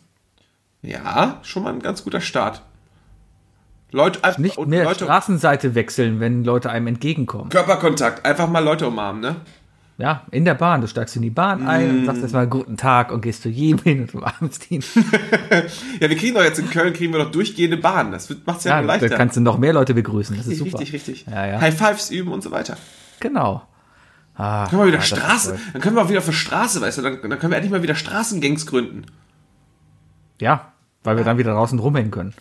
Ja, 0.81 1.39
schon 1.43 1.63
mal 1.63 1.73
ein 1.73 1.81
ganz 1.81 2.03
guter 2.03 2.21
Start. 2.21 2.61
Leute, 3.91 4.23
einfach- 4.23 4.39
Nicht 4.39 4.57
mehr 4.65 4.83
Leute, 4.83 5.05
Straßenseite 5.05 5.73
wechseln, 5.75 6.19
wenn 6.19 6.43
Leute 6.43 6.69
einem 6.69 6.87
entgegenkommen. 6.87 7.49
Körperkontakt, 7.49 8.25
einfach 8.25 8.49
mal 8.49 8.63
Leute 8.63 8.87
umarmen, 8.87 9.21
ne? 9.21 9.35
Ja, 9.97 10.25
in 10.31 10.43
der 10.43 10.55
Bahn. 10.55 10.81
Du 10.81 10.87
steigst 10.87 11.15
in 11.15 11.21
die 11.21 11.29
Bahn 11.29 11.65
ein 11.67 11.89
und 11.89 12.01
Mm. 12.03 12.05
sagst 12.05 12.21
erstmal 12.21 12.47
guten 12.47 12.75
Tag 12.75 13.11
und 13.13 13.21
gehst 13.21 13.43
zu 13.43 13.49
jedem 13.49 13.81
hin 13.81 14.01
und 14.01 14.13
umarmst 14.15 14.69
ihn. 14.69 14.83
Ja, 16.01 16.09
wir 16.09 16.17
kriegen 16.17 16.35
doch 16.35 16.43
jetzt 16.43 16.59
in 16.59 16.69
Köln, 16.69 16.91
kriegen 16.93 17.13
wir 17.13 17.23
doch 17.23 17.31
durchgehende 17.31 17.77
Bahn. 17.77 18.11
Das 18.11 18.29
macht 18.45 18.57
es 18.59 18.63
ja, 18.65 18.71
Ja, 18.71 18.81
nur 18.81 18.87
da 18.87 18.93
leichter. 18.99 19.15
kannst 19.15 19.37
du 19.37 19.41
noch 19.41 19.57
mehr 19.57 19.71
Leute 19.71 19.93
begrüßen. 19.93 20.35
Das 20.35 20.47
ist 20.47 20.57
super. 20.57 20.79
Richtig, 20.79 20.93
richtig. 20.93 21.25
Ja, 21.31 21.47
ja. 21.47 21.61
High 21.61 21.77
Fives 21.77 22.09
üben 22.11 22.31
und 22.33 22.43
so 22.43 22.51
weiter. 22.51 22.75
Genau. 23.21 23.63
Ah, 24.37 24.67
Können 24.67 24.81
wir 24.81 24.87
wieder 24.87 24.97
ja, 24.97 25.01
Straße, 25.03 25.57
dann 25.71 25.81
können 25.81 25.95
wir 25.95 26.01
auch 26.03 26.09
wieder 26.09 26.21
für 26.21 26.33
Straße, 26.33 26.81
weißt 26.81 26.97
du, 26.97 27.01
dann, 27.01 27.19
dann 27.21 27.39
können 27.39 27.51
wir 27.51 27.55
endlich 27.55 27.71
mal 27.71 27.81
wieder 27.83 27.95
Straßengangs 27.95 28.65
gründen. 28.65 29.05
Ja, 30.41 30.73
weil 31.05 31.15
wir 31.15 31.23
dann 31.23 31.37
wieder 31.37 31.53
draußen 31.53 31.79
rumhängen 31.79 32.11
können. 32.11 32.33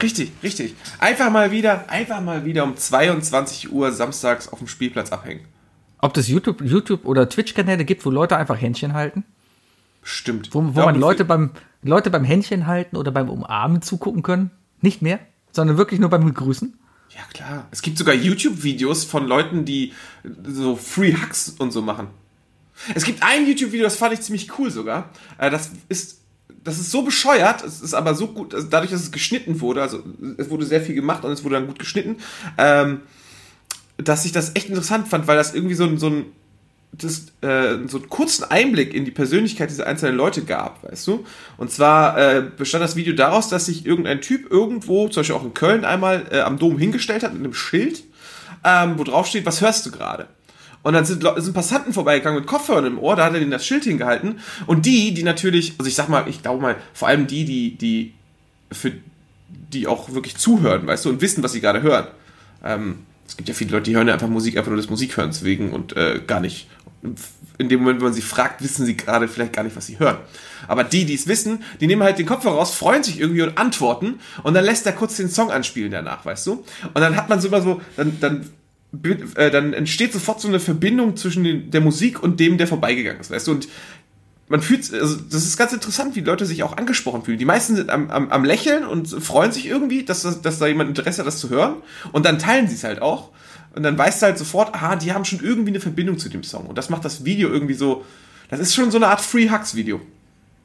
Richtig, 0.00 0.32
richtig. 0.42 0.74
Einfach 0.98 1.30
mal 1.30 1.50
wieder, 1.50 1.90
einfach 1.90 2.22
mal 2.22 2.46
wieder 2.46 2.64
um 2.64 2.74
22 2.74 3.70
Uhr 3.70 3.92
samstags 3.92 4.48
auf 4.48 4.60
dem 4.60 4.66
Spielplatz 4.68 5.12
abhängen. 5.12 5.42
Ob 6.02 6.12
das 6.14 6.26
YouTube, 6.28 6.60
YouTube 6.60 7.04
oder 7.04 7.28
Twitch-Kanäle 7.28 7.84
gibt, 7.84 8.04
wo 8.04 8.10
Leute 8.10 8.36
einfach 8.36 8.60
Händchen 8.60 8.92
halten? 8.92 9.24
Stimmt. 10.02 10.52
Wo, 10.52 10.58
wo 10.74 10.80
man 10.80 10.98
Leute 10.98 11.24
beim, 11.24 11.52
Leute 11.82 12.10
beim 12.10 12.24
Händchen 12.24 12.66
halten 12.66 12.96
oder 12.96 13.12
beim 13.12 13.30
Umarmen 13.30 13.82
zugucken 13.82 14.24
können? 14.24 14.50
Nicht 14.80 15.00
mehr, 15.00 15.20
sondern 15.52 15.78
wirklich 15.78 16.00
nur 16.00 16.10
beim 16.10 16.24
Begrüßen? 16.24 16.76
Ja, 17.10 17.20
klar. 17.32 17.68
Es 17.70 17.82
gibt 17.82 17.98
sogar 17.98 18.16
YouTube-Videos 18.16 19.04
von 19.04 19.28
Leuten, 19.28 19.64
die 19.64 19.92
so 20.44 20.74
Free 20.74 21.14
Hugs 21.14 21.54
und 21.58 21.70
so 21.70 21.82
machen. 21.82 22.08
Es 22.96 23.04
gibt 23.04 23.22
ein 23.22 23.46
YouTube-Video, 23.46 23.84
das 23.84 23.96
fand 23.96 24.12
ich 24.14 24.22
ziemlich 24.22 24.58
cool 24.58 24.72
sogar. 24.72 25.10
Äh, 25.38 25.50
Das 25.50 25.70
ist, 25.88 26.20
das 26.64 26.80
ist 26.80 26.90
so 26.90 27.02
bescheuert, 27.02 27.62
es 27.62 27.80
ist 27.80 27.94
aber 27.94 28.14
so 28.16 28.26
gut, 28.26 28.54
also 28.54 28.66
dadurch, 28.68 28.90
dass 28.90 29.02
es 29.02 29.12
geschnitten 29.12 29.60
wurde, 29.60 29.82
also 29.82 30.02
es 30.36 30.50
wurde 30.50 30.66
sehr 30.66 30.80
viel 30.80 30.96
gemacht 30.96 31.24
und 31.24 31.30
es 31.30 31.44
wurde 31.44 31.56
dann 31.56 31.66
gut 31.66 31.78
geschnitten, 31.78 32.16
ähm, 32.58 33.02
dass 34.08 34.24
ich 34.24 34.32
das 34.32 34.52
echt 34.54 34.68
interessant 34.68 35.08
fand, 35.08 35.26
weil 35.26 35.36
das 35.36 35.54
irgendwie 35.54 35.74
so 35.74 35.84
ein, 35.84 35.98
so 35.98 36.08
ein 36.08 36.24
das, 36.92 37.26
äh, 37.40 37.78
so 37.86 37.98
einen 37.98 38.08
kurzen 38.10 38.44
Einblick 38.44 38.92
in 38.92 39.04
die 39.04 39.10
Persönlichkeit 39.10 39.70
dieser 39.70 39.86
einzelnen 39.86 40.16
Leute 40.16 40.42
gab, 40.42 40.82
weißt 40.84 41.06
du? 41.06 41.24
Und 41.56 41.70
zwar 41.70 42.18
äh, 42.18 42.42
bestand 42.42 42.84
das 42.84 42.96
Video 42.96 43.14
daraus, 43.14 43.48
dass 43.48 43.66
sich 43.66 43.86
irgendein 43.86 44.20
Typ 44.20 44.50
irgendwo, 44.50 45.08
zum 45.08 45.20
Beispiel 45.20 45.36
auch 45.36 45.44
in 45.44 45.54
Köln 45.54 45.84
einmal 45.84 46.26
äh, 46.30 46.40
am 46.40 46.58
Dom 46.58 46.78
hingestellt 46.78 47.22
hat 47.22 47.32
mit 47.32 47.42
einem 47.42 47.54
Schild, 47.54 48.02
ähm, 48.64 48.98
wo 48.98 49.04
drauf 49.04 49.26
steht, 49.26 49.46
was 49.46 49.62
hörst 49.62 49.86
du 49.86 49.90
gerade? 49.90 50.26
Und 50.82 50.94
dann 50.94 51.04
sind, 51.04 51.24
sind 51.36 51.54
Passanten 51.54 51.92
vorbeigegangen 51.92 52.40
mit 52.40 52.48
Kopfhörern 52.48 52.86
im 52.86 52.98
Ohr, 52.98 53.16
da 53.16 53.24
hat 53.24 53.34
er 53.34 53.38
denen 53.38 53.52
das 53.52 53.66
Schild 53.66 53.84
hingehalten. 53.84 54.40
Und 54.66 54.84
die, 54.84 55.14
die 55.14 55.22
natürlich, 55.22 55.74
also 55.78 55.88
ich 55.88 55.94
sag 55.94 56.08
mal, 56.08 56.28
ich 56.28 56.42
glaube 56.42 56.60
mal, 56.60 56.76
vor 56.92 57.08
allem 57.08 57.26
die, 57.26 57.44
die, 57.44 57.76
die 57.76 58.14
für 58.70 58.92
die 59.48 59.86
auch 59.86 60.12
wirklich 60.12 60.36
zuhören, 60.36 60.86
weißt 60.86 61.04
du, 61.04 61.10
und 61.10 61.20
wissen, 61.20 61.42
was 61.42 61.52
sie 61.52 61.60
gerade 61.60 61.82
hören. 61.82 62.08
Ähm, 62.64 62.98
es 63.26 63.36
gibt 63.36 63.48
ja 63.48 63.54
viele 63.54 63.72
Leute, 63.72 63.84
die 63.84 63.96
hören 63.96 64.08
ja 64.08 64.14
einfach 64.14 64.28
Musik 64.28 64.56
einfach 64.56 64.70
nur 64.70 64.76
des 64.76 64.90
Musikhörens 64.90 65.42
wegen 65.42 65.72
und 65.72 65.96
äh, 65.96 66.20
gar 66.26 66.40
nicht. 66.40 66.68
In 67.58 67.68
dem 67.68 67.80
Moment, 67.80 68.00
wenn 68.00 68.06
man 68.06 68.14
sie 68.14 68.22
fragt, 68.22 68.62
wissen 68.62 68.86
sie 68.86 68.96
gerade 68.96 69.28
vielleicht 69.28 69.52
gar 69.52 69.62
nicht, 69.62 69.76
was 69.76 69.86
sie 69.86 69.98
hören. 69.98 70.18
Aber 70.68 70.84
die, 70.84 71.04
die 71.04 71.14
es 71.14 71.26
wissen, 71.26 71.62
die 71.80 71.86
nehmen 71.86 72.02
halt 72.02 72.18
den 72.18 72.26
Kopfhörer 72.26 72.56
raus, 72.56 72.74
freuen 72.74 73.02
sich 73.02 73.20
irgendwie 73.20 73.42
und 73.42 73.58
antworten 73.58 74.20
und 74.42 74.54
dann 74.54 74.64
lässt 74.64 74.86
er 74.86 74.92
kurz 74.92 75.16
den 75.16 75.28
Song 75.28 75.50
anspielen 75.50 75.90
danach, 75.90 76.24
weißt 76.24 76.46
du? 76.46 76.64
Und 76.94 77.00
dann 77.00 77.16
hat 77.16 77.28
man 77.28 77.40
so 77.40 77.48
immer 77.48 77.60
so, 77.60 77.80
dann, 77.96 78.18
dann, 78.20 78.50
äh, 79.36 79.50
dann 79.50 79.72
entsteht 79.72 80.12
sofort 80.12 80.40
so 80.40 80.48
eine 80.48 80.60
Verbindung 80.60 81.16
zwischen 81.16 81.70
der 81.70 81.80
Musik 81.80 82.22
und 82.22 82.38
dem, 82.38 82.58
der 82.58 82.66
vorbeigegangen 82.66 83.20
ist, 83.20 83.30
weißt 83.30 83.48
du? 83.48 83.52
Und 83.52 83.68
man 84.52 84.60
fühlt, 84.60 84.92
also 84.92 85.16
das 85.16 85.46
ist 85.46 85.56
ganz 85.56 85.72
interessant, 85.72 86.14
wie 86.14 86.20
Leute 86.20 86.44
sich 86.44 86.62
auch 86.62 86.76
angesprochen 86.76 87.24
fühlen. 87.24 87.38
Die 87.38 87.46
meisten 87.46 87.74
sind 87.74 87.88
am, 87.88 88.10
am, 88.10 88.28
am 88.28 88.44
Lächeln 88.44 88.84
und 88.84 89.08
freuen 89.08 89.50
sich 89.50 89.64
irgendwie, 89.64 90.04
dass, 90.04 90.20
das, 90.20 90.42
dass 90.42 90.58
da 90.58 90.66
jemand 90.66 90.90
Interesse 90.90 91.20
hat, 91.22 91.26
das 91.26 91.38
zu 91.38 91.48
hören. 91.48 91.76
Und 92.12 92.26
dann 92.26 92.38
teilen 92.38 92.68
sie 92.68 92.74
es 92.74 92.84
halt 92.84 93.00
auch. 93.00 93.30
Und 93.74 93.82
dann 93.82 93.96
weißt 93.96 94.20
du 94.20 94.26
halt 94.26 94.36
sofort, 94.36 94.74
aha, 94.74 94.96
die 94.96 95.14
haben 95.14 95.24
schon 95.24 95.40
irgendwie 95.40 95.70
eine 95.70 95.80
Verbindung 95.80 96.18
zu 96.18 96.28
dem 96.28 96.44
Song. 96.44 96.66
Und 96.66 96.76
das 96.76 96.90
macht 96.90 97.02
das 97.02 97.24
Video 97.24 97.48
irgendwie 97.48 97.72
so, 97.72 98.04
das 98.50 98.60
ist 98.60 98.74
schon 98.74 98.90
so 98.90 98.98
eine 98.98 99.06
Art 99.06 99.22
Free 99.22 99.48
Hugs 99.48 99.74
Video. 99.74 100.02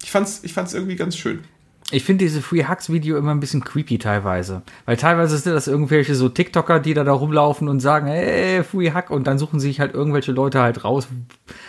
Ich 0.04 0.12
fand's, 0.12 0.41
ich 0.43 0.52
fand's 0.52 0.73
irgendwie 0.73 0.97
ganz 0.97 1.15
schön. 1.15 1.45
Ich 1.89 2.04
finde 2.04 2.26
diese 2.26 2.41
Free 2.41 2.65
Hugs 2.65 2.91
Video 2.91 3.17
immer 3.17 3.32
ein 3.32 3.39
bisschen 3.39 3.63
creepy 3.63 3.97
teilweise. 3.97 4.62
Weil 4.86 4.97
teilweise 4.97 5.38
sind 5.38 5.54
das 5.54 5.67
irgendwelche 5.67 6.15
so 6.15 6.28
TikToker, 6.28 6.82
die 6.82 6.93
da, 6.93 7.06
da 7.06 7.13
rumlaufen 7.13 7.69
und 7.69 7.80
sagen, 7.80 8.08
hey, 8.08 8.62
Free 8.63 8.91
Hug 8.93 9.10
und 9.10 9.26
dann 9.26 9.39
suchen 9.39 9.62
sich 9.62 9.80
halt 9.80 9.93
irgendwelche 9.93 10.34
Leute 10.34 10.62
halt 10.62 10.84
raus. 10.84 11.08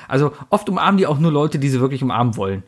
Also 0.08 0.32
oft 0.50 0.68
umarmen 0.68 0.98
die 0.98 1.06
auch 1.06 1.20
nur 1.20 1.30
Leute, 1.30 1.60
die 1.60 1.68
sie 1.68 1.80
wirklich 1.80 2.02
umarmen 2.02 2.36
wollen. 2.36 2.64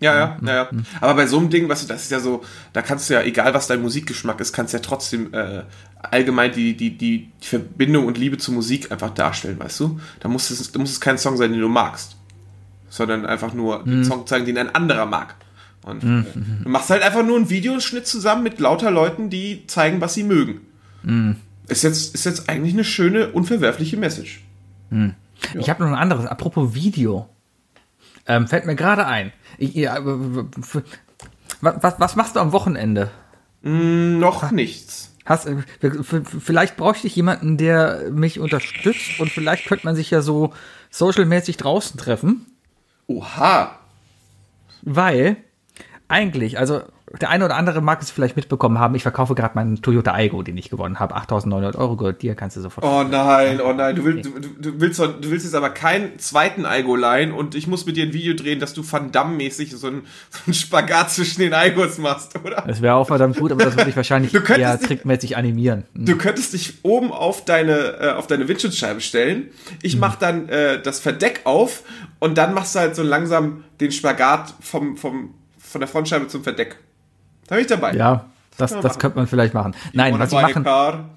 Ja, 0.00 0.14
ja, 0.14 0.38
ja, 0.42 0.54
ja. 0.54 0.70
Aber 1.00 1.14
bei 1.14 1.26
so 1.26 1.38
einem 1.38 1.50
Ding, 1.50 1.68
weißt 1.68 1.84
du, 1.84 1.88
das 1.88 2.02
ist 2.02 2.10
ja 2.10 2.20
so, 2.20 2.42
da 2.72 2.80
kannst 2.80 3.08
du 3.08 3.14
ja, 3.14 3.22
egal 3.22 3.52
was 3.52 3.66
dein 3.66 3.82
Musikgeschmack 3.82 4.40
ist, 4.40 4.54
kannst 4.54 4.72
du 4.72 4.78
ja 4.78 4.82
trotzdem 4.82 5.32
äh, 5.34 5.64
allgemein 6.02 6.52
die, 6.52 6.76
die, 6.76 6.96
die, 6.96 7.30
die 7.42 7.46
Verbindung 7.46 8.06
und 8.06 8.16
Liebe 8.16 8.38
zur 8.38 8.54
Musik 8.54 8.90
einfach 8.90 9.10
darstellen, 9.10 9.58
weißt 9.58 9.80
du? 9.80 10.00
Da 10.20 10.28
muss 10.28 10.50
es, 10.50 10.72
da 10.72 10.78
muss 10.78 10.90
es 10.90 11.00
kein 11.00 11.18
Song 11.18 11.36
sein, 11.36 11.52
den 11.52 11.60
du 11.60 11.68
magst. 11.68 12.16
Sondern 12.88 13.26
einfach 13.26 13.52
nur 13.52 13.84
den 13.84 14.02
Song 14.02 14.26
zeigen, 14.26 14.46
den 14.46 14.56
ein 14.56 14.74
anderer 14.74 15.04
mag. 15.04 15.34
Und 15.84 16.02
äh, 16.02 16.24
du 16.64 16.68
machst 16.68 16.90
halt 16.90 17.02
einfach 17.02 17.24
nur 17.24 17.36
einen 17.36 17.50
Videoschnitt 17.50 18.06
zusammen 18.06 18.42
mit 18.42 18.60
lauter 18.60 18.90
Leuten, 18.90 19.30
die 19.30 19.66
zeigen, 19.66 20.00
was 20.00 20.14
sie 20.14 20.24
mögen. 20.24 20.60
Ist, 21.68 21.82
jetzt, 21.82 22.14
ist 22.14 22.24
jetzt 22.24 22.48
eigentlich 22.48 22.74
eine 22.74 22.84
schöne, 22.84 23.28
unverwerfliche 23.28 23.96
Message. 23.96 24.42
Ich 25.54 25.70
habe 25.70 25.82
noch 25.82 25.90
ein 25.90 25.98
anderes, 25.98 26.26
apropos 26.26 26.74
Video. 26.74 27.28
Ähm, 28.26 28.46
fällt 28.46 28.66
mir 28.66 28.74
gerade 28.74 29.06
ein. 29.06 29.32
Ich, 29.56 29.74
ja, 29.74 29.98
was, 31.60 31.94
was, 31.98 32.16
machst 32.16 32.36
du 32.36 32.40
am 32.40 32.52
Wochenende? 32.52 33.10
Noch 33.62 34.50
nichts. 34.50 35.14
Hast, 35.24 35.46
äh, 35.46 35.56
vielleicht 36.22 36.76
bräuchte 36.76 37.06
ich 37.06 37.16
jemanden, 37.16 37.56
der 37.56 38.10
mich 38.10 38.40
unterstützt 38.40 39.20
und 39.20 39.30
vielleicht 39.30 39.66
könnte 39.66 39.86
man 39.86 39.96
sich 39.96 40.10
ja 40.10 40.22
so 40.22 40.52
socialmäßig 40.90 41.58
draußen 41.58 41.98
treffen, 41.98 42.46
Oha. 43.08 43.78
weil 44.82 45.36
eigentlich, 46.08 46.58
also 46.58 46.80
der 47.20 47.30
eine 47.30 47.46
oder 47.46 47.56
andere 47.56 47.80
mag 47.80 48.02
es 48.02 48.10
vielleicht 48.10 48.36
mitbekommen 48.36 48.78
haben, 48.78 48.94
ich 48.94 49.02
verkaufe 49.02 49.34
gerade 49.34 49.54
meinen 49.54 49.80
Toyota 49.80 50.12
Aygo, 50.12 50.42
den 50.42 50.58
ich 50.58 50.68
gewonnen 50.68 50.98
habe, 50.98 51.16
8.900 51.16 51.76
Euro 51.76 51.96
gehört, 51.96 52.20
dir 52.20 52.34
kannst 52.34 52.56
du 52.56 52.60
sofort. 52.60 52.84
Oh 52.86 53.02
nein, 53.02 53.60
oh 53.62 53.72
nein, 53.72 53.96
du 53.96 54.04
willst, 54.04 54.26
du, 54.26 54.30
du, 54.40 54.80
willst, 54.80 54.98
du 54.98 55.30
willst 55.30 55.46
jetzt 55.46 55.54
aber 55.54 55.70
keinen 55.70 56.18
zweiten 56.18 56.66
Aigo 56.66 56.96
leihen 56.96 57.32
und 57.32 57.54
ich 57.54 57.66
muss 57.66 57.86
mit 57.86 57.96
dir 57.96 58.04
ein 58.04 58.12
Video 58.12 58.34
drehen, 58.34 58.60
dass 58.60 58.74
du 58.74 58.82
Van 58.90 59.10
Damme-mäßig 59.10 59.74
so 59.74 59.86
einen, 59.86 60.02
so 60.46 60.52
Spagat 60.52 61.10
zwischen 61.10 61.40
den 61.40 61.54
Aigos 61.54 61.96
machst, 61.96 62.36
oder? 62.44 62.62
Das 62.66 62.82
wäre 62.82 62.94
auch 62.94 63.06
verdammt 63.06 63.38
gut, 63.38 63.52
aber 63.52 63.64
das 63.64 63.76
würde 63.76 63.88
ich 63.90 63.96
wahrscheinlich 63.96 64.32
Du 64.38 64.40
könntest 64.40 64.60
eher 64.60 64.72
nicht- 64.74 64.86
trickmäßig 64.86 65.36
animieren. 65.36 65.84
Du 65.94 66.16
könntest 66.18 66.52
dich 66.52 66.74
oben 66.82 67.10
auf 67.10 67.44
deine, 67.44 68.00
äh, 68.00 68.10
auf 68.12 68.26
deine 68.26 68.48
Windschutzscheibe 68.48 69.00
stellen. 69.00 69.48
Ich 69.82 69.96
mach 69.98 70.16
dann 70.16 70.48
äh, 70.50 70.80
das 70.82 71.00
Verdeck 71.00 71.40
auf 71.44 71.82
und 72.18 72.36
dann 72.36 72.52
machst 72.52 72.74
du 72.74 72.80
halt 72.80 72.94
so 72.96 73.02
langsam 73.02 73.64
den 73.80 73.92
Spagat 73.92 74.52
vom, 74.60 74.96
vom, 74.98 75.34
von 75.68 75.80
der 75.80 75.88
Frontscheibe 75.88 76.28
zum 76.28 76.42
Verdeck. 76.42 76.76
Da 77.46 77.54
bin 77.54 77.62
ich 77.62 77.70
dabei. 77.70 77.94
Ja, 77.94 78.26
Das, 78.56 78.72
das 78.72 78.82
machen. 78.82 78.98
könnte 78.98 79.18
man 79.18 79.26
vielleicht 79.26 79.54
machen. 79.54 79.74
Nein, 79.92 80.18
was 80.18 80.32
ich 80.32 80.40
machen, 80.40 80.64
car? 80.64 81.10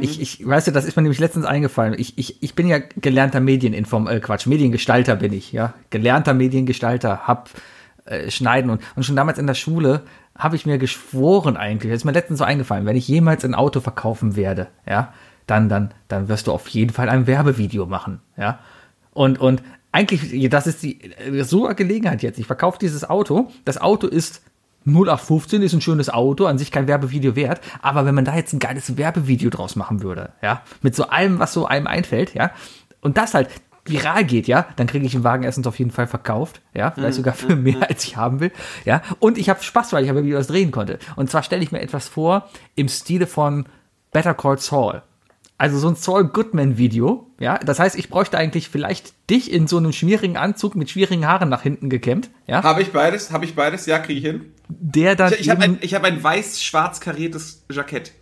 ich, 0.00 0.20
ich, 0.20 0.46
weißt 0.46 0.66
du, 0.66 0.72
das 0.72 0.84
ist 0.84 0.96
mir 0.96 1.02
nämlich 1.02 1.18
letztens 1.18 1.46
eingefallen. 1.46 1.94
Ich, 1.96 2.18
ich, 2.18 2.42
ich 2.42 2.54
bin 2.54 2.66
ja 2.68 2.78
gelernter 2.96 3.40
Medieninform, 3.40 4.06
äh, 4.06 4.20
Quatsch, 4.20 4.46
Mediengestalter 4.46 5.16
bin 5.16 5.32
ich, 5.32 5.52
ja. 5.52 5.72
Gelernter 5.88 6.34
Mediengestalter, 6.34 7.26
hab 7.26 7.48
äh, 8.04 8.30
schneiden 8.30 8.70
und, 8.70 8.82
und 8.96 9.04
schon 9.04 9.16
damals 9.16 9.38
in 9.38 9.46
der 9.46 9.54
Schule 9.54 10.02
habe 10.36 10.56
ich 10.56 10.66
mir 10.66 10.76
geschworen 10.76 11.56
eigentlich, 11.56 11.90
das 11.90 12.02
ist 12.02 12.04
mir 12.04 12.12
letztens 12.12 12.40
so 12.40 12.44
eingefallen, 12.44 12.84
wenn 12.84 12.96
ich 12.96 13.08
jemals 13.08 13.44
ein 13.46 13.54
Auto 13.54 13.80
verkaufen 13.80 14.36
werde, 14.36 14.68
ja, 14.86 15.14
dann, 15.46 15.70
dann, 15.70 15.92
dann 16.08 16.28
wirst 16.28 16.46
du 16.46 16.52
auf 16.52 16.68
jeden 16.68 16.92
Fall 16.92 17.08
ein 17.08 17.26
Werbevideo 17.26 17.86
machen, 17.86 18.20
ja. 18.36 18.58
Und, 19.14 19.40
und 19.40 19.62
eigentlich, 19.96 20.50
das 20.50 20.66
ist 20.66 20.82
die, 20.82 21.00
äh, 21.02 21.42
so 21.42 21.62
Gelegenheit 21.74 22.22
jetzt. 22.22 22.38
Ich 22.38 22.46
verkaufe 22.46 22.78
dieses 22.78 23.08
Auto. 23.08 23.50
Das 23.64 23.80
Auto 23.80 24.06
ist 24.06 24.42
0815 24.84 25.62
ist 25.62 25.72
ein 25.72 25.80
schönes 25.80 26.10
Auto, 26.10 26.44
an 26.44 26.58
sich 26.58 26.70
kein 26.70 26.86
Werbevideo 26.86 27.34
wert, 27.34 27.60
aber 27.82 28.04
wenn 28.04 28.14
man 28.14 28.24
da 28.24 28.36
jetzt 28.36 28.52
ein 28.52 28.60
geiles 28.60 28.96
Werbevideo 28.96 29.50
draus 29.50 29.74
machen 29.74 30.02
würde, 30.02 30.30
ja, 30.42 30.62
mit 30.82 30.94
so 30.94 31.08
allem, 31.08 31.40
was 31.40 31.52
so 31.52 31.66
einem 31.66 31.88
einfällt, 31.88 32.34
ja, 32.34 32.52
und 33.00 33.16
das 33.16 33.34
halt 33.34 33.48
viral 33.84 34.24
geht, 34.24 34.46
ja, 34.46 34.66
dann 34.76 34.86
kriege 34.86 35.04
ich 35.04 35.12
den 35.12 35.24
Wagen 35.24 35.42
erstens 35.42 35.66
auf 35.66 35.78
jeden 35.78 35.90
Fall 35.90 36.06
verkauft, 36.06 36.60
ja, 36.72 36.92
vielleicht 36.92 37.14
sogar 37.14 37.34
für 37.34 37.56
mehr, 37.56 37.88
als 37.88 38.04
ich 38.04 38.16
haben 38.16 38.38
will, 38.38 38.52
ja, 38.84 39.02
und 39.18 39.38
ich 39.38 39.48
habe 39.48 39.60
Spaß, 39.60 39.92
weil 39.92 40.04
ich 40.04 40.14
wieder 40.14 40.38
was 40.38 40.46
drehen 40.46 40.70
konnte. 40.70 41.00
Und 41.16 41.30
zwar 41.30 41.42
stelle 41.42 41.64
ich 41.64 41.72
mir 41.72 41.80
etwas 41.80 42.06
vor 42.06 42.48
im 42.76 42.88
Stile 42.88 43.26
von 43.26 43.66
Better 44.12 44.34
Call 44.34 44.58
Saul. 44.58 45.02
Also 45.58 45.78
so 45.78 45.88
ein 45.88 45.94
Saul 45.96 46.24
Goodman 46.28 46.76
Video, 46.76 47.30
ja. 47.40 47.58
Das 47.58 47.78
heißt, 47.78 47.96
ich 47.96 48.10
bräuchte 48.10 48.36
eigentlich 48.36 48.68
vielleicht 48.68 49.14
dich 49.30 49.50
in 49.50 49.66
so 49.66 49.78
einem 49.78 49.92
schwierigen 49.92 50.36
Anzug 50.36 50.74
mit 50.74 50.90
schwierigen 50.90 51.26
Haaren 51.26 51.48
nach 51.48 51.62
hinten 51.62 51.88
gekämmt, 51.88 52.28
ja. 52.46 52.62
Habe 52.62 52.82
ich 52.82 52.92
beides? 52.92 53.32
Habe 53.32 53.46
ich 53.46 53.54
beides? 53.54 53.86
Ja, 53.86 53.98
kriege 53.98 54.18
ich 54.18 54.26
hin. 54.26 54.52
Der 54.68 55.16
dann 55.16 55.32
Ich, 55.32 55.40
ich 55.40 55.50
habe 55.50 55.62
ein, 55.62 55.78
hab 55.80 56.04
ein 56.04 56.22
weiß-schwarz 56.22 57.00
kariertes 57.00 57.64
Jackett. 57.70 58.12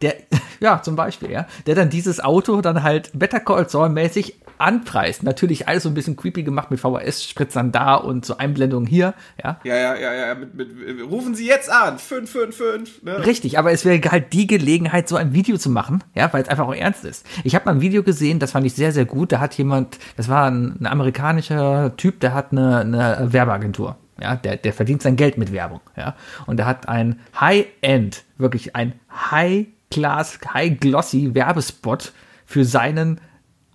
der, 0.00 0.14
ja, 0.60 0.80
zum 0.80 0.94
Beispiel, 0.94 1.30
ja, 1.30 1.46
der 1.66 1.74
dann 1.74 1.90
dieses 1.90 2.20
Auto 2.20 2.60
dann 2.60 2.84
halt 2.84 3.10
Better 3.14 3.40
Call 3.40 3.68
Saul 3.68 3.88
mäßig 3.88 4.36
anpreist. 4.58 5.22
Natürlich 5.22 5.68
alles 5.68 5.82
so 5.82 5.88
ein 5.88 5.94
bisschen 5.94 6.16
creepy 6.16 6.42
gemacht 6.42 6.70
mit 6.70 6.80
VHS-Spritzern 6.80 7.72
da 7.72 7.94
und 7.94 8.24
so 8.24 8.36
Einblendungen 8.38 8.86
hier, 8.86 9.14
ja. 9.42 9.60
Ja, 9.64 9.76
ja, 9.76 9.94
ja, 9.96 10.14
ja. 10.14 10.34
Mit, 10.34 10.54
mit, 10.54 10.68
rufen 11.10 11.34
Sie 11.34 11.46
jetzt 11.46 11.70
an. 11.70 11.98
555. 11.98 13.02
Ne? 13.02 13.26
Richtig, 13.26 13.58
aber 13.58 13.72
es 13.72 13.84
wäre 13.84 14.00
halt 14.10 14.32
die 14.32 14.46
Gelegenheit, 14.46 15.08
so 15.08 15.16
ein 15.16 15.32
Video 15.32 15.56
zu 15.58 15.70
machen, 15.70 16.02
ja, 16.14 16.32
weil 16.32 16.42
es 16.42 16.48
einfach 16.48 16.66
auch 16.66 16.74
ernst 16.74 17.04
ist. 17.04 17.26
Ich 17.44 17.54
habe 17.54 17.66
mal 17.66 17.72
ein 17.72 17.80
Video 17.80 18.02
gesehen, 18.02 18.38
das 18.38 18.52
fand 18.52 18.66
ich 18.66 18.74
sehr, 18.74 18.92
sehr 18.92 19.04
gut. 19.04 19.32
Da 19.32 19.40
hat 19.40 19.54
jemand, 19.54 19.98
das 20.16 20.28
war 20.28 20.50
ein, 20.50 20.76
ein 20.80 20.86
amerikanischer 20.86 21.96
Typ, 21.96 22.20
der 22.20 22.34
hat 22.34 22.52
eine, 22.52 22.80
eine 22.80 23.32
Werbeagentur. 23.32 23.96
Ja, 24.20 24.34
der, 24.34 24.56
der 24.56 24.72
verdient 24.72 25.02
sein 25.02 25.16
Geld 25.16 25.36
mit 25.36 25.52
Werbung, 25.52 25.80
ja. 25.96 26.16
Und 26.46 26.58
er 26.58 26.66
hat 26.66 26.88
ein 26.88 27.20
High-End, 27.38 28.24
wirklich 28.38 28.74
ein 28.74 28.94
High-Class, 29.30 30.38
High-Glossy 30.54 31.34
Werbespot 31.34 32.12
für 32.46 32.64
seinen 32.64 33.20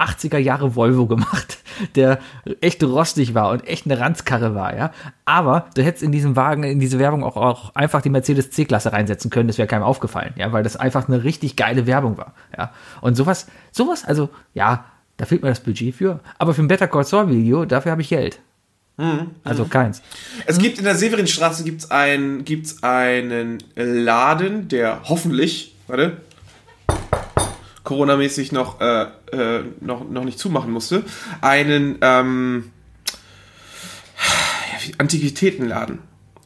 80er 0.01 0.37
Jahre 0.37 0.75
Volvo 0.75 1.05
gemacht, 1.05 1.59
der 1.95 2.19
echt 2.61 2.83
rostig 2.83 3.33
war 3.33 3.51
und 3.51 3.67
echt 3.67 3.85
eine 3.85 3.99
Ranzkarre 3.99 4.55
war, 4.55 4.75
ja. 4.75 4.91
Aber 5.25 5.67
du 5.75 5.83
hättest 5.83 6.03
in 6.03 6.11
diesem 6.11 6.35
Wagen, 6.35 6.63
in 6.63 6.79
diese 6.79 6.99
Werbung 6.99 7.23
auch, 7.23 7.37
auch 7.37 7.75
einfach 7.75 8.01
die 8.01 8.09
Mercedes 8.09 8.51
C-Klasse 8.51 8.93
reinsetzen 8.93 9.29
können, 9.29 9.47
das 9.47 9.57
wäre 9.57 9.67
keinem 9.67 9.83
aufgefallen, 9.83 10.33
ja, 10.37 10.51
weil 10.51 10.63
das 10.63 10.77
einfach 10.77 11.07
eine 11.07 11.23
richtig 11.23 11.55
geile 11.55 11.87
Werbung 11.87 12.17
war, 12.17 12.33
ja. 12.57 12.71
Und 13.01 13.15
sowas, 13.15 13.47
sowas, 13.71 14.05
also, 14.05 14.29
ja, 14.53 14.85
da 15.17 15.25
fehlt 15.25 15.43
mir 15.43 15.49
das 15.49 15.59
Budget 15.59 15.93
für. 15.93 16.19
Aber 16.39 16.53
für 16.53 16.63
ein 16.63 16.67
Better 16.67 16.87
Call 16.87 17.03
Saul 17.03 17.29
Video, 17.29 17.65
dafür 17.65 17.91
habe 17.91 18.01
ich 18.01 18.09
Geld. 18.09 18.39
Also 19.43 19.65
keins. 19.65 20.01
Es 20.45 20.59
gibt 20.59 20.77
in 20.77 20.83
der 20.83 20.95
Severinstraße 20.95 21.63
gibt's 21.63 21.89
ein, 21.89 22.45
gibt's 22.45 22.83
einen 22.83 23.57
Laden, 23.75 24.67
der 24.67 25.01
hoffentlich, 25.05 25.75
warte, 25.87 26.17
Corona-mäßig 27.83 28.51
noch, 28.51 28.79
äh, 28.81 29.07
äh, 29.31 29.63
noch, 29.79 30.07
noch 30.09 30.23
nicht 30.23 30.37
zumachen 30.39 30.71
musste. 30.71 31.03
Einen 31.41 31.97
ähm, 32.01 32.71
Antiquitätenladen. 34.97 35.99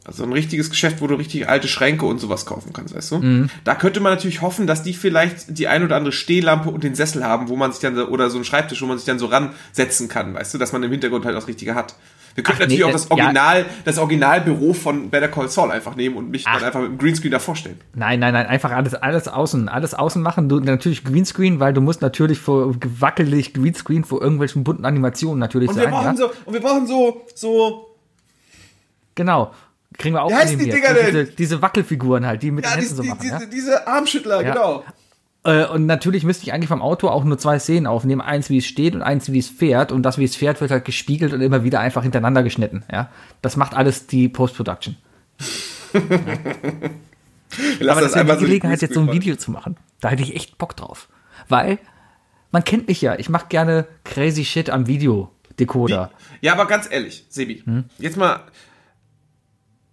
Also 0.04 0.22
ein 0.22 0.32
richtiges 0.32 0.70
Geschäft, 0.70 1.00
wo 1.00 1.08
du 1.08 1.16
richtig 1.16 1.48
alte 1.48 1.66
Schränke 1.66 2.06
und 2.06 2.20
sowas 2.20 2.46
kaufen 2.46 2.72
kannst, 2.72 2.94
weißt 2.94 3.10
du? 3.10 3.48
Da 3.64 3.74
könnte 3.74 3.98
man 3.98 4.12
natürlich 4.12 4.40
hoffen, 4.40 4.68
dass 4.68 4.84
die 4.84 4.94
vielleicht 4.94 5.58
die 5.58 5.66
ein 5.66 5.82
oder 5.82 5.96
andere 5.96 6.12
Stehlampe 6.12 6.70
und 6.70 6.84
den 6.84 6.94
Sessel 6.94 7.24
haben, 7.24 7.48
wo 7.48 7.56
man 7.56 7.72
sich 7.72 7.80
dann, 7.80 7.96
so- 7.96 8.06
oder 8.06 8.30
so 8.30 8.36
einen 8.36 8.44
Schreibtisch, 8.44 8.80
wo 8.82 8.86
man 8.86 8.98
sich 8.98 9.06
dann 9.06 9.18
so 9.18 9.26
ransetzen 9.26 10.06
kann, 10.08 10.32
weißt 10.34 10.54
du, 10.54 10.58
dass 10.58 10.70
man 10.72 10.84
im 10.84 10.92
Hintergrund 10.92 11.24
halt 11.24 11.34
das 11.36 11.48
Richtige 11.48 11.74
hat. 11.74 11.96
Wir 12.36 12.44
könnten 12.44 12.62
natürlich 12.62 12.78
nee, 12.78 12.84
auch 12.84 12.90
äh, 12.90 12.92
das 12.92 13.08
ja. 13.08 13.10
Original, 13.16 13.66
das 13.84 13.98
Originalbüro 13.98 14.72
von 14.72 15.10
Better 15.10 15.28
Call 15.28 15.48
Saul 15.48 15.70
einfach 15.72 15.96
nehmen 15.96 16.16
und 16.16 16.30
mich 16.30 16.44
Ach. 16.46 16.56
dann 16.56 16.64
einfach 16.64 16.80
mit 16.80 16.90
dem 16.90 16.98
Greenscreen 16.98 17.32
davor 17.32 17.56
stellen. 17.56 17.80
Nein, 17.94 18.20
nein, 18.20 18.32
nein, 18.34 18.46
einfach 18.46 18.70
alles, 18.70 18.94
alles 18.94 19.26
außen, 19.26 19.68
alles 19.68 19.94
außen 19.94 20.22
machen. 20.22 20.48
Du 20.48 20.60
natürlich 20.60 21.02
Greenscreen, 21.04 21.58
weil 21.58 21.72
du 21.72 21.80
musst 21.80 22.02
natürlich 22.02 22.38
vor 22.38 22.78
gewackelig 22.78 23.54
Greenscreen 23.54 24.04
vor 24.04 24.22
irgendwelchen 24.22 24.62
bunten 24.62 24.84
Animationen 24.84 25.40
natürlich 25.40 25.70
Und 25.70 25.76
wir 25.76 25.84
sein. 25.84 25.92
Ja? 25.92 26.00
brauchen 26.02 26.16
so, 26.16 26.30
und 26.44 26.52
wir 26.52 26.60
brauchen 26.60 26.86
so, 26.86 27.26
so, 27.34 27.96
Genau. 29.16 29.52
Kriegen 29.98 30.14
wir 30.14 30.22
auch 30.22 30.30
Wie 30.30 30.34
heißen 30.34 30.58
die. 30.58 30.70
Dinger 30.70 30.92
denn? 30.94 31.06
Diese, 31.06 31.24
diese 31.24 31.62
Wackelfiguren 31.62 32.26
halt, 32.26 32.42
die 32.42 32.50
mit 32.50 32.64
ja, 32.64 32.72
den 32.72 32.80
die, 32.80 32.86
Händen 32.86 32.96
so 32.96 33.02
die, 33.02 33.08
machen. 33.08 33.20
diese, 33.22 33.34
ja? 33.40 33.46
diese 33.46 33.86
Armschüttler, 33.88 34.42
Ja. 34.42 34.52
genau. 34.52 34.84
Äh, 35.46 35.66
und 35.66 35.86
natürlich 35.86 36.24
müsste 36.24 36.42
ich 36.44 36.52
eigentlich 36.52 36.68
vom 36.68 36.82
Auto 36.82 37.08
auch 37.08 37.22
nur 37.24 37.38
zwei 37.38 37.58
Szenen 37.58 37.86
aufnehmen. 37.86 38.20
Eins, 38.20 38.50
wie 38.50 38.58
es 38.58 38.66
steht 38.66 38.94
und 38.94 39.02
eins, 39.02 39.30
wie 39.30 39.38
es 39.38 39.48
fährt. 39.48 39.92
Und 39.92 40.02
das, 40.02 40.18
wie 40.18 40.24
es 40.24 40.34
fährt, 40.34 40.60
wird 40.60 40.70
halt 40.72 40.84
gespiegelt 40.84 41.32
und 41.32 41.40
immer 41.40 41.62
wieder 41.62 41.80
einfach 41.80 42.02
hintereinander 42.02 42.42
geschnitten. 42.42 42.82
Ja, 42.90 43.10
Das 43.42 43.56
macht 43.56 43.74
alles 43.74 44.06
die 44.08 44.28
Post-Production. 44.28 44.96
Lassen 45.92 46.02
Aber 47.88 48.00
das 48.00 48.10
wäre 48.12 48.20
einmal 48.20 48.36
die 48.36 48.42
so 48.42 48.46
Gelegenheit, 48.46 48.82
jetzt 48.82 48.94
so 48.94 49.00
ein 49.00 49.12
Video 49.12 49.36
zu 49.36 49.50
machen. 49.50 49.76
Da 50.00 50.08
hätte 50.08 50.22
ich 50.22 50.34
echt 50.34 50.58
Bock 50.58 50.76
drauf. 50.76 51.08
Weil, 51.48 51.78
man 52.50 52.64
kennt 52.64 52.88
mich 52.88 53.00
ja. 53.00 53.18
Ich 53.18 53.28
mache 53.28 53.46
gerne 53.48 53.86
crazy 54.04 54.44
shit 54.44 54.68
am 54.68 54.86
Videodecoder. 54.88 56.10
Ja, 56.40 56.52
aber 56.52 56.66
ganz 56.66 56.88
ehrlich, 56.90 57.24
Sebi, 57.28 57.62
Hm? 57.64 57.84
jetzt 57.98 58.16
mal. 58.16 58.40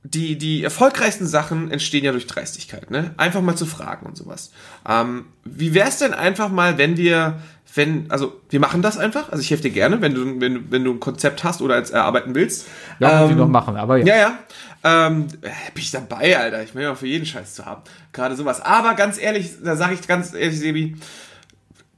Die, 0.06 0.38
die 0.38 0.64
erfolgreichsten 0.64 1.26
Sachen 1.26 1.72
entstehen 1.72 2.04
ja 2.04 2.12
durch 2.12 2.28
Dreistigkeit, 2.28 2.92
ne? 2.92 3.14
Einfach 3.16 3.42
mal 3.42 3.56
zu 3.56 3.66
fragen 3.66 4.06
und 4.06 4.18
sowas. 4.18 4.52
Ähm, 4.88 5.26
wie 5.46 5.74
wär's 5.74 6.00
denn 6.00 6.14
einfach 6.14 6.50
mal, 6.50 6.78
wenn 6.78 6.98
wir, 6.98 7.40
wenn, 7.74 8.12
also 8.12 8.42
wir 8.50 8.60
machen 8.60 8.82
das 8.82 8.98
einfach, 8.98 9.32
also 9.32 9.42
ich 9.42 9.50
helfe 9.50 9.64
dir 9.64 9.72
gerne, 9.72 10.02
wenn 10.02 10.14
du, 10.14 10.42
wenn, 10.42 10.70
wenn 10.72 10.84
du 10.84 10.92
ein 10.92 11.00
Konzept 11.00 11.46
hast 11.46 11.62
oder 11.62 11.76
als 11.76 11.92
erarbeiten 11.92 12.36
willst. 12.36 12.68
Ja, 13.00 13.26
Ähm, 13.26 13.38
noch 13.38 13.48
machen, 13.48 13.78
aber 13.78 13.98
ja. 13.98 14.06
Ja, 14.06 14.16
ja. 14.18 14.40
Ähm, 14.84 15.28
äh, 15.42 15.50
bin 15.74 15.84
ich 15.84 15.92
dabei, 15.92 16.38
Alter. 16.38 16.62
Ich 16.64 16.76
will 16.76 16.84
ja 16.84 16.96
für 16.96 17.08
jeden 17.08 17.26
Scheiß 17.26 17.56
zu 17.56 17.66
haben. 17.66 17.84
Gerade 18.12 18.36
sowas. 18.36 18.60
Aber 18.60 18.96
ganz 18.96 19.18
ehrlich, 19.18 19.52
da 19.64 19.78
sage 19.78 19.94
ich 19.94 20.06
ganz 20.06 20.34
ehrlich, 20.34 20.60
Sebi, 20.60 20.98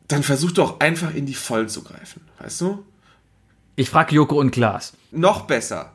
dann 0.08 0.22
versuch 0.22 0.52
doch 0.52 0.80
einfach 0.80 1.16
in 1.16 1.26
die 1.26 1.34
Vollen 1.34 1.70
zu 1.70 1.84
greifen. 1.84 2.22
Weißt 2.40 2.62
du? 2.62 2.86
Ich 3.76 3.90
frage 3.90 4.14
Joko 4.14 4.40
und 4.40 4.52
Klaas. 4.52 4.94
Noch 5.12 5.48
besser. 5.48 5.94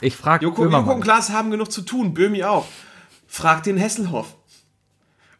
Ich 0.00 0.16
frage 0.16 0.44
Joko, 0.44 0.64
Joko 0.66 0.92
und 0.92 1.00
Klaas 1.00 1.30
haben 1.30 1.50
genug 1.50 1.72
zu 1.72 1.82
tun, 1.82 2.14
Böhmi 2.14 2.44
auch. 2.44 2.66
Frag 3.26 3.62
den 3.64 3.76
Hesselhoff. 3.76 4.34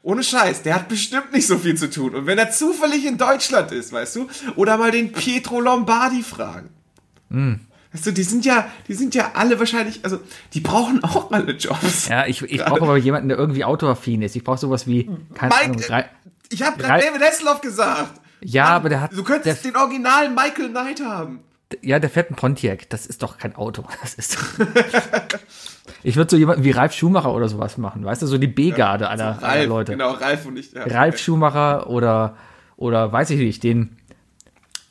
Ohne 0.03 0.23
Scheiß, 0.23 0.62
der 0.62 0.75
hat 0.77 0.88
bestimmt 0.88 1.33
nicht 1.33 1.47
so 1.47 1.59
viel 1.59 1.77
zu 1.77 1.90
tun. 1.90 2.14
Und 2.14 2.27
wenn 2.27 2.38
er 2.38 2.51
zufällig 2.51 3.05
in 3.05 3.18
Deutschland 3.18 3.73
ist, 3.73 3.92
weißt 3.92 4.16
du, 4.16 4.29
oder 4.57 4.79
mal 4.79 4.90
den 4.90 5.12
Pietro 5.12 5.61
Lombardi 5.61 6.23
fragen. 6.23 6.71
Hm. 7.31 7.61
Weißt 7.92 8.07
du, 8.07 8.12
die 8.12 8.23
sind 8.23 8.44
ja, 8.44 8.68
die 8.87 8.94
sind 8.94 9.14
ja 9.14 9.33
alle 9.35 9.59
wahrscheinlich, 9.59 10.01
also, 10.05 10.21
die 10.55 10.61
brauchen 10.61 11.03
auch 11.03 11.31
alle 11.33 11.53
Jobs. 11.53 12.09
Ja, 12.09 12.27
ich, 12.27 12.42
ich 12.42 12.62
brauche 12.64 12.83
aber 12.83 12.97
jemanden, 12.99 13.29
der 13.29 13.38
irgendwie 13.38 13.64
autoaffin 13.64 14.23
ist. 14.23 14.37
Ich 14.37 14.44
brauche 14.44 14.59
sowas 14.59 14.87
wie, 14.87 15.11
keine 15.35 15.55
Ahnung, 15.55 15.77
Mike, 15.77 15.88
drei, 15.88 16.11
ich 16.51 16.62
habe 16.62 16.81
gerade 16.83 17.05
David 17.05 17.23
Hasselhoff 17.23 17.61
gesagt. 17.61 18.21
Ja, 18.42 18.66
aber 18.66 18.88
der 18.90 19.01
hat- 19.01 19.12
Du 19.12 19.25
könntest 19.25 19.64
der- 19.64 19.73
den 19.73 19.77
Original 19.81 20.31
Michael 20.31 20.68
Knight 20.71 21.01
haben. 21.05 21.40
Ja, 21.83 21.99
der 21.99 22.09
fährt 22.09 22.31
ein 22.31 22.35
Pontiac. 22.35 22.89
Das 22.89 23.07
ist 23.07 23.23
doch 23.23 23.39
kein 23.39 23.55
Auto. 23.55 23.85
Das 24.01 24.15
ist. 24.15 24.39
ich 26.03 26.17
würde 26.17 26.31
so 26.31 26.37
jemanden 26.37 26.65
wie 26.65 26.71
Ralf 26.71 26.93
Schumacher 26.93 27.33
oder 27.33 27.49
sowas 27.49 27.79
machen, 27.79 28.05
weißt 28.05 28.23
du, 28.23 28.27
so 28.27 28.39
die 28.39 28.47
B-Garde 28.47 29.09
aller, 29.09 29.43
aller 29.43 29.43
Ralf, 29.43 29.67
Leute. 29.67 29.93
genau, 29.93 30.13
Ralf 30.13 30.47
und 30.47 30.57
ich. 30.57 30.73
Ja. 30.73 30.85
Ralf 30.85 31.19
Schumacher 31.19 31.89
oder, 31.91 32.37
oder 32.77 33.13
weiß 33.13 33.31
ich 33.31 33.39
nicht, 33.39 33.63
den, 33.63 33.97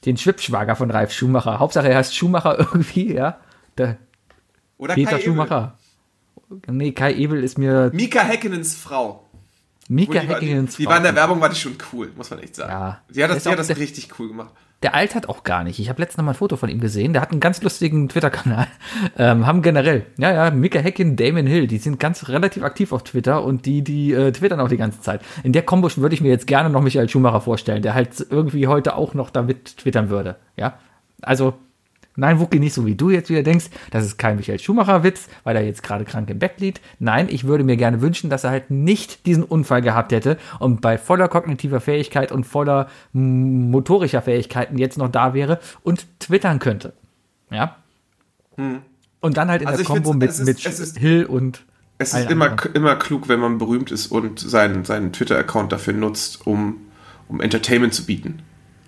den 0.06 0.18
Schwibschwager 0.18 0.76
von 0.76 0.92
Ralf 0.92 1.12
Schumacher. 1.12 1.60
Hauptsache 1.60 1.90
er 1.90 1.98
heißt 1.98 2.16
Schumacher 2.16 2.60
irgendwie, 2.60 3.14
ja. 3.14 3.40
Der 3.78 3.98
Oder 4.78 4.94
Peter 4.96 5.12
Kai 5.12 5.18
Ebel. 5.18 5.26
Schumacher. 5.26 5.78
Nee, 6.68 6.92
Kai 6.94 7.14
Ebel 7.14 7.44
ist 7.44 7.58
mir 7.58 7.92
Mika 7.94 8.22
Häkkenens 8.22 8.76
Frau. 8.76 9.28
Mika 9.90 10.20
die, 10.20 10.30
war, 10.30 10.40
die, 10.40 10.66
die 10.66 10.84
Frau. 10.84 10.92
war 10.92 10.98
in 10.98 11.04
der 11.04 11.16
Werbung, 11.16 11.42
war 11.42 11.50
die 11.50 11.56
schon 11.56 11.76
cool, 11.92 12.12
muss 12.16 12.30
man 12.30 12.40
echt 12.40 12.56
sagen. 12.56 12.72
Ja. 12.72 13.02
Die 13.10 13.24
hat 13.24 13.32
das, 13.32 13.44
die 13.44 13.50
hat 13.50 13.60
das 13.60 13.70
richtig 13.70 14.10
cool 14.20 14.30
gemacht. 14.30 14.52
Der 14.84 14.94
altert 14.94 15.28
auch 15.28 15.44
gar 15.44 15.64
nicht. 15.64 15.80
Ich 15.80 15.90
habe 15.90 16.02
letztens 16.02 16.18
noch 16.18 16.26
mal 16.26 16.32
ein 16.32 16.38
Foto 16.38 16.56
von 16.56 16.70
ihm 16.70 16.80
gesehen. 16.80 17.14
Der 17.14 17.22
hat 17.22 17.32
einen 17.32 17.40
ganz 17.40 17.62
lustigen 17.62 18.10
Twitter-Kanal. 18.10 18.68
Ähm, 19.18 19.48
haben 19.48 19.62
generell, 19.62 20.06
ja, 20.18 20.32
ja, 20.32 20.52
Mika 20.52 20.80
Heckin, 20.80 21.16
Damon 21.16 21.48
Hill, 21.48 21.68
die 21.68 21.78
sind 21.78 22.00
ganz 22.00 22.30
relativ 22.30 22.64
aktiv 22.64 22.92
auf 22.92 23.04
Twitter 23.04 23.44
und 23.44 23.66
die, 23.66 23.84
die 23.84 24.14
äh, 24.14 24.32
twittern 24.32 24.60
auch 24.60 24.70
die 24.70 24.78
ganze 24.78 25.02
Zeit. 25.02 25.22
In 25.44 25.54
der 25.54 25.64
Kombo 25.64 25.90
würde 25.98 26.14
ich 26.14 26.22
mir 26.22 26.30
jetzt 26.30 26.46
gerne 26.46 26.70
noch 26.70 26.82
Michael 26.82 27.10
Schumacher 27.10 27.42
vorstellen, 27.42 27.82
der 27.82 27.94
halt 27.94 28.26
irgendwie 28.30 28.68
heute 28.68 28.96
auch 28.96 29.14
noch 29.14 29.30
damit 29.30 29.78
twittern 29.78 30.10
würde. 30.10 30.36
Ja, 30.56 30.78
also 31.22 31.56
Nein, 32.20 32.40
Wookie, 32.40 32.60
nicht 32.60 32.74
so 32.74 32.86
wie 32.88 32.96
du 32.96 33.12
jetzt 33.12 33.30
wieder 33.30 33.44
denkst, 33.44 33.68
das 33.92 34.04
ist 34.04 34.18
kein 34.18 34.36
Michael 34.38 34.58
Schumacher-Witz, 34.60 35.28
weil 35.44 35.56
er 35.56 35.64
jetzt 35.64 35.84
gerade 35.84 36.04
krank 36.04 36.30
im 36.32 36.40
Bett 36.40 36.60
liegt. 36.60 36.82
Nein, 37.00 37.28
ich 37.30 37.44
würde 37.46 37.64
mir 37.64 37.78
gerne 37.78 38.02
wünschen, 38.02 38.30
dass 38.32 38.44
er 38.44 38.50
halt 38.50 38.72
nicht 38.72 39.26
diesen 39.28 39.44
Unfall 39.44 39.82
gehabt 39.84 40.12
hätte 40.12 40.38
und 40.60 40.82
bei 40.82 40.98
voller 40.98 41.28
kognitiver 41.28 41.80
Fähigkeit 41.80 42.32
und 42.32 42.44
voller 42.46 42.88
motorischer 43.14 44.22
Fähigkeiten 44.24 44.78
jetzt 44.80 44.98
noch 44.98 45.10
da 45.10 45.34
wäre 45.36 45.60
und 45.84 46.08
twittern 46.20 46.60
könnte. 46.60 46.94
Ja. 47.52 47.76
Und 48.58 49.38
dann 49.38 49.50
halt 49.50 49.62
in 49.62 49.68
Also 49.68 49.84
der 49.84 49.86
Kombo 49.86 50.14
mit, 50.14 50.30
ist- 50.32 50.44
mit 50.44 50.66
ist- 50.66 50.98
Hill 50.98 51.26
und. 51.26 51.64
Es 52.00 52.14
ist 52.14 52.30
immer, 52.30 52.56
immer 52.76 52.96
klug, 52.96 53.28
wenn 53.28 53.40
man 53.40 53.58
berühmt 53.58 53.92
ist 53.92 54.08
und 54.08 54.40
seinen, 54.40 54.86
seinen 54.86 55.14
Twitter-Account 55.14 55.72
dafür 55.72 55.94
nutzt, 55.94 56.46
um, 56.46 56.78
um 57.28 57.42
Entertainment 57.42 57.94
zu 57.94 58.06
bieten. 58.06 58.40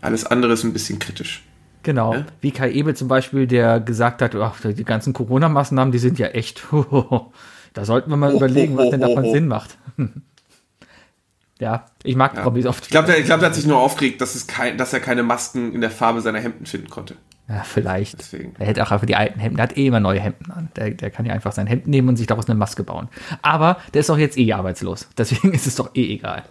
Alles 0.02 0.26
andere 0.26 0.54
ist 0.54 0.64
ein 0.64 0.74
bisschen 0.74 1.00
kritisch. 1.00 1.44
Genau, 1.84 2.14
Ja? 2.14 2.26
wie 2.42 2.52
Kai 2.52 2.72
Ebel 2.72 2.96
zum 2.96 3.08
Beispiel, 3.08 3.48
der 3.48 3.80
gesagt 3.80 4.22
hat, 4.22 4.36
ach, 4.36 4.60
die 4.62 4.84
ganzen 4.84 5.14
Corona-Maßnahmen, 5.14 5.92
die 5.92 5.98
sind 6.00 6.20
ja 6.20 6.28
echt, 6.28 6.64
da 7.74 7.86
sollten 7.86 8.10
wir 8.10 8.18
mal 8.18 8.34
überlegen, 8.34 8.76
was 8.78 8.90
denn 8.90 9.02
davon. 9.02 9.32
Sinn 9.32 9.48
macht. 9.48 9.78
ja, 11.60 11.86
ich 12.04 12.16
mag 12.16 12.36
Ja. 12.36 12.44
Promis 12.44 12.66
oft. 12.66 12.84
Ich 12.86 12.90
glaube, 12.90 13.08
der, 13.08 13.22
glaub, 13.22 13.40
der 13.40 13.50
hat 13.50 13.56
sich 13.56 13.66
nur 13.66 13.78
aufgeregt, 13.80 14.22
dass, 14.22 14.36
es 14.36 14.48
kein, 14.48 14.78
dass 14.78 14.94
er 14.94 15.00
keine 15.00 15.24
Masken 15.24 15.74
in 15.74 15.82
der 15.82 15.92
Farbe 15.92 16.22
seiner 16.22 16.40
Hemden 16.40 16.66
finden 16.66 16.90
konnte. 16.90 17.16
Ja, 17.48 17.64
vielleicht. 17.64 18.20
Deswegen. 18.20 18.54
Er 18.60 18.68
hätte 18.68 18.84
auch 18.86 18.92
einfach 18.92 19.08
die 19.08 19.16
alten 19.16 19.40
Hemden, 19.40 19.56
der 19.58 19.64
hat 19.64 19.76
eh 19.78 19.88
immer 19.88 20.00
neue 20.00 20.20
Hemden 20.20 20.52
an. 20.52 20.70
Der, 20.76 20.92
der 20.92 21.10
kann 21.10 21.26
ja 21.26 21.34
einfach 21.34 21.52
sein 21.52 21.66
Hemd 21.66 21.88
nehmen 21.88 22.08
und 22.10 22.16
sich 22.18 22.28
daraus 22.28 22.48
eine 22.48 22.60
Maske 22.60 22.84
bauen. 22.84 23.10
Aber 23.42 23.78
der 23.94 24.02
ist 24.02 24.10
doch 24.10 24.20
jetzt 24.20 24.38
eh 24.38 24.54
arbeitslos. 24.54 25.08
Deswegen 25.18 25.54
ist 25.54 25.66
es 25.66 25.76
doch 25.76 25.96
eh 25.96 26.14
egal. 26.14 26.44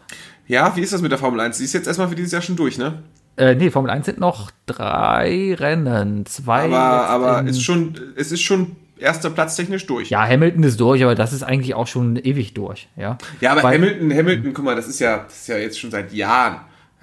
Ja, 0.48 0.74
wie 0.76 0.80
ist 0.80 0.92
das 0.92 1.00
mit 1.02 1.12
der 1.12 1.18
Formel 1.18 1.38
1? 1.40 1.58
Die 1.58 1.64
ist 1.64 1.72
jetzt 1.72 1.86
erstmal 1.86 2.08
für 2.08 2.16
dieses 2.16 2.32
Jahr 2.32 2.42
schon 2.42 2.56
durch, 2.56 2.78
ne? 2.78 3.02
Äh, 3.38 3.54
nee, 3.54 3.70
Formel 3.70 3.90
1 3.90 4.06
sind 4.06 4.18
noch 4.18 4.50
drei 4.66 5.54
Rennen. 5.58 6.26
Zwei. 6.26 6.64
Aber, 6.66 7.08
aber 7.08 7.48
ist 7.48 7.62
schon, 7.62 7.94
es 8.16 8.32
ist 8.32 8.42
schon 8.42 8.76
erster 8.98 9.30
Platz 9.30 9.54
technisch 9.56 9.86
durch. 9.86 10.10
ja, 10.10 10.26
Hamilton 10.26 10.64
ist 10.64 10.80
durch, 10.80 11.02
aber 11.04 11.14
das 11.14 11.32
ist 11.32 11.42
eigentlich 11.44 11.74
auch 11.74 11.86
schon 11.86 12.16
ewig 12.16 12.54
durch. 12.54 12.88
Ja, 12.96 13.16
Ja, 13.40 13.52
aber 13.52 13.62
Weil- 13.62 13.76
Hamilton, 13.78 14.12
Hamilton, 14.12 14.52
guck 14.54 14.64
mal, 14.64 14.74
das 14.76 14.88
ist 14.88 14.98
ja, 15.00 15.18
das 15.18 15.36
ist 15.36 15.48
ja 15.48 15.56
jetzt 15.56 15.78
schon 15.78 15.90
seit 15.90 16.12
Jahren. 16.12 16.60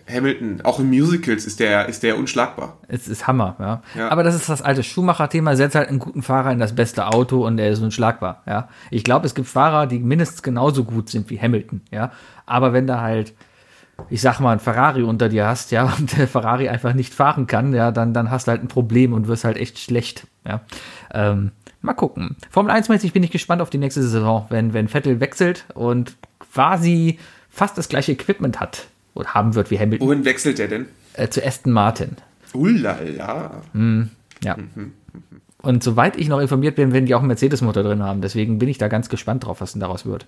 Hamilton, 0.08 0.62
auch 0.63 0.80
in 0.80 0.89
Musicals 0.89 1.48
ist 1.48 1.60
der, 1.60 1.88
ist 1.88 2.04
der 2.04 2.15
unschlagbar. 2.19 2.78
Es 2.88 3.08
ist 3.08 3.26
Hammer, 3.26 3.56
ja. 3.60 3.82
Ja. 3.95 4.10
Aber 4.10 4.21
das 4.21 4.36
ist 4.36 4.48
das 4.48 4.62
alte 4.62 4.84
Schumacher-Thema. 4.84 5.56
Setzt 5.56 5.74
halt 5.76 5.89
einen 5.89 5.98
guten 5.98 6.21
Fahrer 6.21 6.52
in 6.52 6.60
das 6.60 6.76
beste 6.76 7.08
Auto 7.08 7.43
und 7.43 7.58
er 7.58 7.71
ist 7.71 7.80
unschlagbar, 7.80 8.43
ja. 8.45 8.69
Ich 8.91 9.04
glaube, 9.04 9.26
es 9.26 9.34
gibt 9.34 9.48
Fahrer, 9.48 9.88
die 9.88 9.98
mindestens 9.98 10.43
genauso 10.43 10.84
gut 10.84 11.10
sind 11.10 11.30
wie 11.32 11.39
Hamilton, 11.41 11.82
ja. 11.91 12.12
Aber 12.45 12.71
wenn 12.71 12.86
da 12.86 13.02
halt, 13.02 13.34
ich 14.10 14.21
sag 14.21 14.39
mal, 14.39 14.53
ein 14.53 14.60
Ferrari 14.60 15.03
unter 15.03 15.29
dir 15.29 15.45
hast, 15.45 15.71
ja, 15.71 15.86
und 15.97 16.17
der 16.17 16.27
Ferrari 16.27 16.69
einfach 16.69 16.93
nicht 16.93 17.13
fahren 17.13 17.47
kann, 17.47 17.73
ja, 17.73 17.91
dann, 17.91 18.13
dann 18.13 18.31
hast 18.31 18.47
du 18.47 18.51
halt 18.51 18.63
ein 18.63 18.67
Problem 18.67 19.13
und 19.13 19.27
wirst 19.27 19.43
halt 19.43 19.58
echt 19.58 19.79
schlecht, 19.79 20.27
ja. 20.47 20.62
Ähm, 21.13 21.51
mal 21.81 21.93
gucken. 21.93 22.36
Formel 22.49 22.73
1-mäßig 22.73 23.13
bin 23.13 23.23
ich 23.23 23.31
gespannt 23.31 23.62
auf 23.62 23.69
die 23.69 23.77
nächste 23.77 24.01
Saison, 24.01 24.45
wenn, 24.49 24.73
wenn 24.73 24.88
Vettel 24.88 25.19
wechselt 25.19 25.65
und 25.73 26.15
quasi 26.39 27.19
fast 27.49 27.77
das 27.77 27.89
gleiche 27.89 28.12
Equipment 28.13 28.60
hat 28.60 28.88
oder 29.13 29.34
haben 29.34 29.55
wird 29.55 29.71
wie 29.71 29.79
Hamilton 29.79 30.08
Wohin 30.08 30.25
wechselt 30.25 30.58
der 30.60 30.67
denn? 30.67 30.86
äh, 31.13 31.29
zu 31.29 31.45
Aston 31.45 31.71
Martin. 31.71 32.17
Ullala. 32.53 33.62
Ja. 34.43 34.58
Und 35.62 35.84
soweit 35.84 36.15
ich 36.17 36.27
noch 36.27 36.39
informiert 36.39 36.75
bin, 36.75 36.93
werden 36.93 37.05
die 37.05 37.15
auch 37.15 37.19
einen 37.19 37.27
Mercedes-Motor 37.29 37.84
drin 37.84 38.03
haben. 38.03 38.21
Deswegen 38.21 38.60
bin 38.60 38.69
ich 38.69 38.77
da 38.77 38.88
ganz 38.88 39.10
gespannt 39.10 39.45
drauf, 39.45 39.62
was 39.62 39.71
denn 39.71 39.81
daraus 39.81 40.05
wird. 40.05 40.27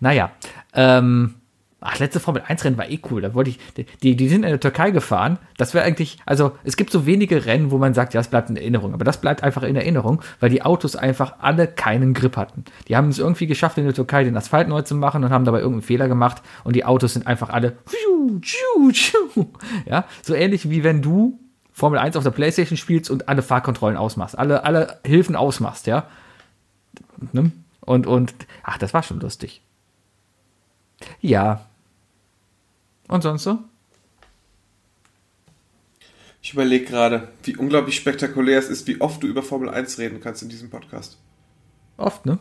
Naja, 0.00 0.32
ähm, 0.74 1.34
ach, 1.80 1.98
letzte 1.98 2.20
Formel 2.20 2.42
1-Rennen 2.42 2.78
war 2.78 2.88
eh 2.88 2.98
cool. 3.10 3.20
Da 3.20 3.34
wollte 3.34 3.50
ich, 3.50 3.58
die, 4.02 4.16
die 4.16 4.28
sind 4.28 4.44
in 4.44 4.50
der 4.50 4.60
Türkei 4.60 4.90
gefahren. 4.90 5.38
Das 5.56 5.74
wäre 5.74 5.84
eigentlich, 5.84 6.18
also 6.26 6.52
es 6.64 6.76
gibt 6.76 6.90
so 6.90 7.06
wenige 7.06 7.44
Rennen, 7.44 7.70
wo 7.70 7.78
man 7.78 7.94
sagt, 7.94 8.14
ja, 8.14 8.20
es 8.20 8.28
bleibt 8.28 8.50
in 8.50 8.56
Erinnerung. 8.56 8.94
Aber 8.94 9.04
das 9.04 9.20
bleibt 9.20 9.42
einfach 9.42 9.62
in 9.62 9.76
Erinnerung, 9.76 10.22
weil 10.40 10.50
die 10.50 10.62
Autos 10.62 10.96
einfach 10.96 11.34
alle 11.40 11.66
keinen 11.66 12.14
Grip 12.14 12.36
hatten. 12.36 12.64
Die 12.88 12.96
haben 12.96 13.08
es 13.08 13.18
irgendwie 13.18 13.46
geschafft, 13.46 13.78
in 13.78 13.84
der 13.84 13.94
Türkei 13.94 14.24
den 14.24 14.36
Asphalt 14.36 14.68
neu 14.68 14.82
zu 14.82 14.94
machen 14.94 15.22
und 15.22 15.30
haben 15.30 15.44
dabei 15.44 15.58
irgendeinen 15.58 15.82
Fehler 15.82 16.08
gemacht. 16.08 16.42
Und 16.64 16.76
die 16.76 16.84
Autos 16.84 17.12
sind 17.12 17.26
einfach 17.26 17.50
alle, 17.50 17.76
ja, 19.86 20.04
so 20.22 20.34
ähnlich 20.34 20.70
wie 20.70 20.82
wenn 20.82 21.02
du 21.02 21.38
Formel 21.72 21.98
1 21.98 22.16
auf 22.16 22.24
der 22.24 22.30
Playstation 22.30 22.78
spielst 22.78 23.10
und 23.10 23.28
alle 23.28 23.42
Fahrkontrollen 23.42 23.98
ausmachst, 23.98 24.38
alle, 24.38 24.64
alle 24.64 24.98
Hilfen 25.04 25.36
ausmachst, 25.36 25.86
ja. 25.86 26.06
Ne? 27.32 27.52
Und, 27.80 28.06
und, 28.06 28.34
ach, 28.62 28.78
das 28.78 28.94
war 28.94 29.02
schon 29.02 29.20
lustig. 29.20 29.60
Ja. 31.20 31.66
Und 33.08 33.22
sonst 33.22 33.42
so? 33.44 33.58
Ich 36.42 36.52
überlege 36.52 36.84
gerade, 36.84 37.28
wie 37.42 37.56
unglaublich 37.56 37.96
spektakulär 37.96 38.58
es 38.58 38.68
ist, 38.68 38.86
wie 38.86 39.00
oft 39.00 39.22
du 39.22 39.26
über 39.26 39.42
Formel 39.42 39.68
1 39.68 39.98
reden 39.98 40.20
kannst 40.20 40.42
in 40.42 40.48
diesem 40.48 40.70
Podcast. 40.70 41.18
Oft, 41.96 42.24
ne? 42.26 42.38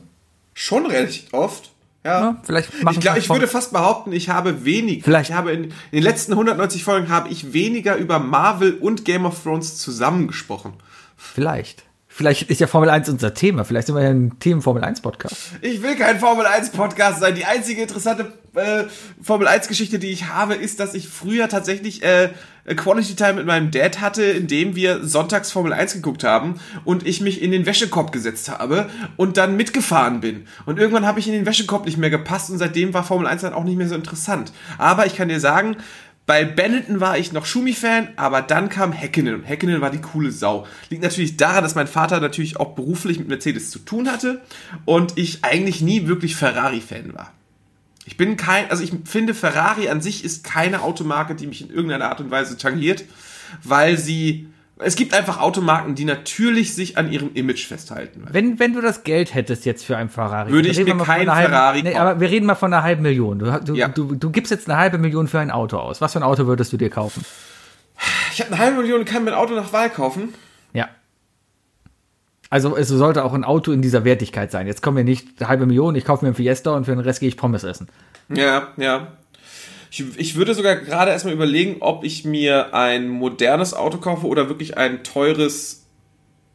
Schon 0.53 0.85
recht 0.85 1.33
oft. 1.33 1.71
Ja. 2.03 2.19
Ja, 2.21 2.41
vielleicht 2.43 2.83
machen 2.83 2.95
ich, 2.97 3.01
glaub, 3.01 3.15
wir 3.15 3.21
ich 3.23 3.29
würde 3.29 3.47
fast 3.47 3.71
behaupten, 3.73 4.11
ich 4.11 4.29
habe 4.29 4.63
wenig. 4.63 5.03
Vielleicht- 5.03 5.31
Ich 5.31 5.35
habe 5.35 5.51
in, 5.53 5.63
in 5.65 5.71
den 5.91 6.03
letzten 6.03 6.33
190 6.33 6.83
Folgen 6.83 7.09
habe 7.09 7.29
ich 7.29 7.51
weniger 7.51 7.95
über 7.95 8.19
Marvel 8.19 8.75
und 8.75 9.05
Game 9.05 9.25
of 9.25 9.41
Thrones 9.41 9.79
zusammengesprochen. 9.79 10.73
Vielleicht. 11.17 11.83
Vielleicht 12.17 12.49
ist 12.49 12.61
ja 12.61 12.67
Formel 12.67 12.89
1 12.89 13.09
unser 13.09 13.33
Thema. 13.33 13.65
Vielleicht 13.65 13.87
sind 13.87 13.95
wir 13.97 14.01
ja 14.01 14.09
ein 14.09 14.39
Themen 14.39 14.61
Formel 14.61 14.85
1 14.85 15.01
Podcast. 15.01 15.35
Ich 15.61 15.83
will 15.83 15.95
kein 15.97 16.17
Formel 16.17 16.45
1 16.45 16.69
Podcast 16.69 17.19
sein. 17.19 17.35
Die 17.35 17.43
einzige 17.43 17.81
interessante 17.81 18.31
äh, 18.53 18.85
Formel 19.21 19.49
1 19.49 19.67
Geschichte, 19.67 19.99
die 19.99 20.11
ich 20.11 20.29
habe, 20.29 20.53
ist, 20.53 20.79
dass 20.79 20.93
ich 20.93 21.09
früher 21.09 21.49
tatsächlich 21.49 22.03
äh, 22.03 22.29
Quality 22.73 23.15
Time 23.15 23.33
mit 23.33 23.45
meinem 23.45 23.69
Dad 23.69 23.99
hatte, 23.99 24.23
indem 24.23 24.77
wir 24.77 25.03
sonntags 25.03 25.51
Formel 25.51 25.73
1 25.73 25.95
geguckt 25.95 26.23
haben 26.23 26.61
und 26.85 27.05
ich 27.05 27.19
mich 27.19 27.41
in 27.41 27.51
den 27.51 27.65
Wäschekorb 27.65 28.13
gesetzt 28.13 28.49
habe 28.49 28.89
und 29.17 29.35
dann 29.35 29.57
mitgefahren 29.57 30.21
bin. 30.21 30.47
Und 30.65 30.79
irgendwann 30.79 31.05
habe 31.05 31.19
ich 31.19 31.27
in 31.27 31.33
den 31.33 31.45
Wäschekorb 31.45 31.85
nicht 31.85 31.97
mehr 31.97 32.09
gepasst 32.09 32.49
und 32.49 32.57
seitdem 32.57 32.93
war 32.93 33.03
Formel 33.03 33.27
1 33.27 33.41
dann 33.41 33.53
auch 33.53 33.65
nicht 33.65 33.77
mehr 33.77 33.89
so 33.89 33.95
interessant. 33.95 34.53
Aber 34.77 35.05
ich 35.05 35.15
kann 35.15 35.27
dir 35.27 35.41
sagen, 35.41 35.75
bei 36.25 36.43
Benetton 36.43 36.99
war 36.99 37.17
ich 37.17 37.33
noch 37.33 37.45
Schumi-Fan, 37.45 38.09
aber 38.15 38.41
dann 38.41 38.69
kam 38.69 38.91
Häkkinen 38.91 39.35
und 39.35 39.43
Häkkinen 39.43 39.81
war 39.81 39.91
die 39.91 40.01
coole 40.01 40.31
Sau. 40.31 40.65
Liegt 40.89 41.03
natürlich 41.03 41.37
daran, 41.37 41.63
dass 41.63 41.75
mein 41.75 41.87
Vater 41.87 42.19
natürlich 42.19 42.57
auch 42.57 42.73
beruflich 42.73 43.19
mit 43.19 43.27
Mercedes 43.27 43.69
zu 43.69 43.79
tun 43.79 44.09
hatte 44.09 44.41
und 44.85 45.17
ich 45.17 45.43
eigentlich 45.43 45.81
nie 45.81 46.07
wirklich 46.07 46.35
Ferrari-Fan 46.35 47.13
war. 47.13 47.31
Ich 48.05 48.17
bin 48.17 48.37
kein, 48.37 48.69
also 48.69 48.83
ich 48.83 48.91
finde 49.05 49.33
Ferrari 49.33 49.89
an 49.89 50.01
sich 50.01 50.23
ist 50.23 50.43
keine 50.43 50.81
Automarke, 50.81 51.35
die 51.35 51.47
mich 51.47 51.61
in 51.61 51.69
irgendeiner 51.69 52.09
Art 52.09 52.21
und 52.21 52.31
Weise 52.31 52.57
tangiert, 52.57 53.03
weil 53.63 53.97
sie, 53.97 54.47
es 54.77 54.95
gibt 54.95 55.13
einfach 55.13 55.39
Automarken, 55.39 55.95
die 55.95 56.03
natürlich 56.05 56.73
sich 56.75 56.97
an 56.97 57.11
ihrem 57.11 57.31
Image 57.33 57.65
festhalten. 57.67 58.25
Wenn, 58.29 58.59
wenn 58.59 58.73
du 58.73 58.81
das 58.81 59.03
Geld 59.03 59.33
hättest 59.33 59.65
jetzt 59.65 59.85
für 59.85 59.95
einen 59.95 60.09
Ferrari, 60.09 60.51
Würde 60.51 60.67
ich 60.69 60.77
mir 60.77 60.85
keinen 60.97 61.07
halben- 61.07 61.31
Ferrari 61.51 61.83
Nee, 61.83 61.91
kaufen. 61.93 62.01
aber 62.07 62.19
wir 62.19 62.29
reden 62.29 62.45
mal 62.45 62.55
von 62.55 62.73
einer 62.73 62.83
halben 62.83 63.01
Million. 63.03 63.39
Du, 63.39 63.45
du, 63.63 63.73
Ja. 63.75 63.87
du, 63.87 64.15
du 64.15 64.29
gibst 64.31 64.51
jetzt 64.51 64.69
eine 64.69 64.77
halbe 64.77 64.97
Million 64.97 65.27
für 65.27 65.39
ein 65.39 65.51
Auto 65.51 65.77
aus. 65.77 66.01
Was 66.01 66.13
für 66.13 66.19
ein 66.19 66.23
Auto 66.23 66.45
würdest 66.47 66.73
du 66.73 66.77
dir 66.77 66.89
kaufen? 66.89 67.23
Ich 68.33 68.41
habe 68.41 68.51
eine 68.51 68.59
halbe 68.61 68.77
Million 68.81 68.99
und 68.99 69.05
kann 69.05 69.23
mir 69.23 69.31
ein 69.31 69.37
Auto 69.37 69.53
nach 69.55 69.71
Wahl 69.71 69.89
kaufen. 69.89 70.33
Ja. 70.73 70.89
Also 72.49 72.75
es 72.77 72.89
sollte 72.89 73.23
auch 73.23 73.33
ein 73.33 73.43
Auto 73.43 73.71
in 73.71 73.81
dieser 73.81 74.03
Wertigkeit 74.03 74.51
sein. 74.51 74.67
Jetzt 74.67 74.81
kommen 74.81 74.97
wir 74.97 75.03
nicht 75.03 75.27
eine 75.39 75.49
halbe 75.49 75.65
Million, 75.65 75.95
ich 75.95 76.05
kaufe 76.05 76.23
mir 76.25 76.31
ein 76.31 76.35
Fiesta 76.35 76.71
und 76.75 76.85
für 76.85 76.91
den 76.91 76.99
Rest 76.99 77.19
gehe 77.21 77.29
ich 77.29 77.37
Pommes 77.37 77.63
essen. 77.63 77.87
Ja, 78.29 78.69
ja. 78.77 79.07
Ich, 79.95 80.03
ich 80.17 80.35
würde 80.35 80.53
sogar 80.53 80.75
gerade 80.75 81.11
erstmal 81.11 81.33
überlegen, 81.33 81.77
ob 81.79 82.03
ich 82.03 82.25
mir 82.25 82.73
ein 82.73 83.07
modernes 83.07 83.73
Auto 83.73 83.97
kaufe 83.97 84.27
oder 84.27 84.49
wirklich 84.49 84.77
ein 84.77 85.05
teures 85.05 85.85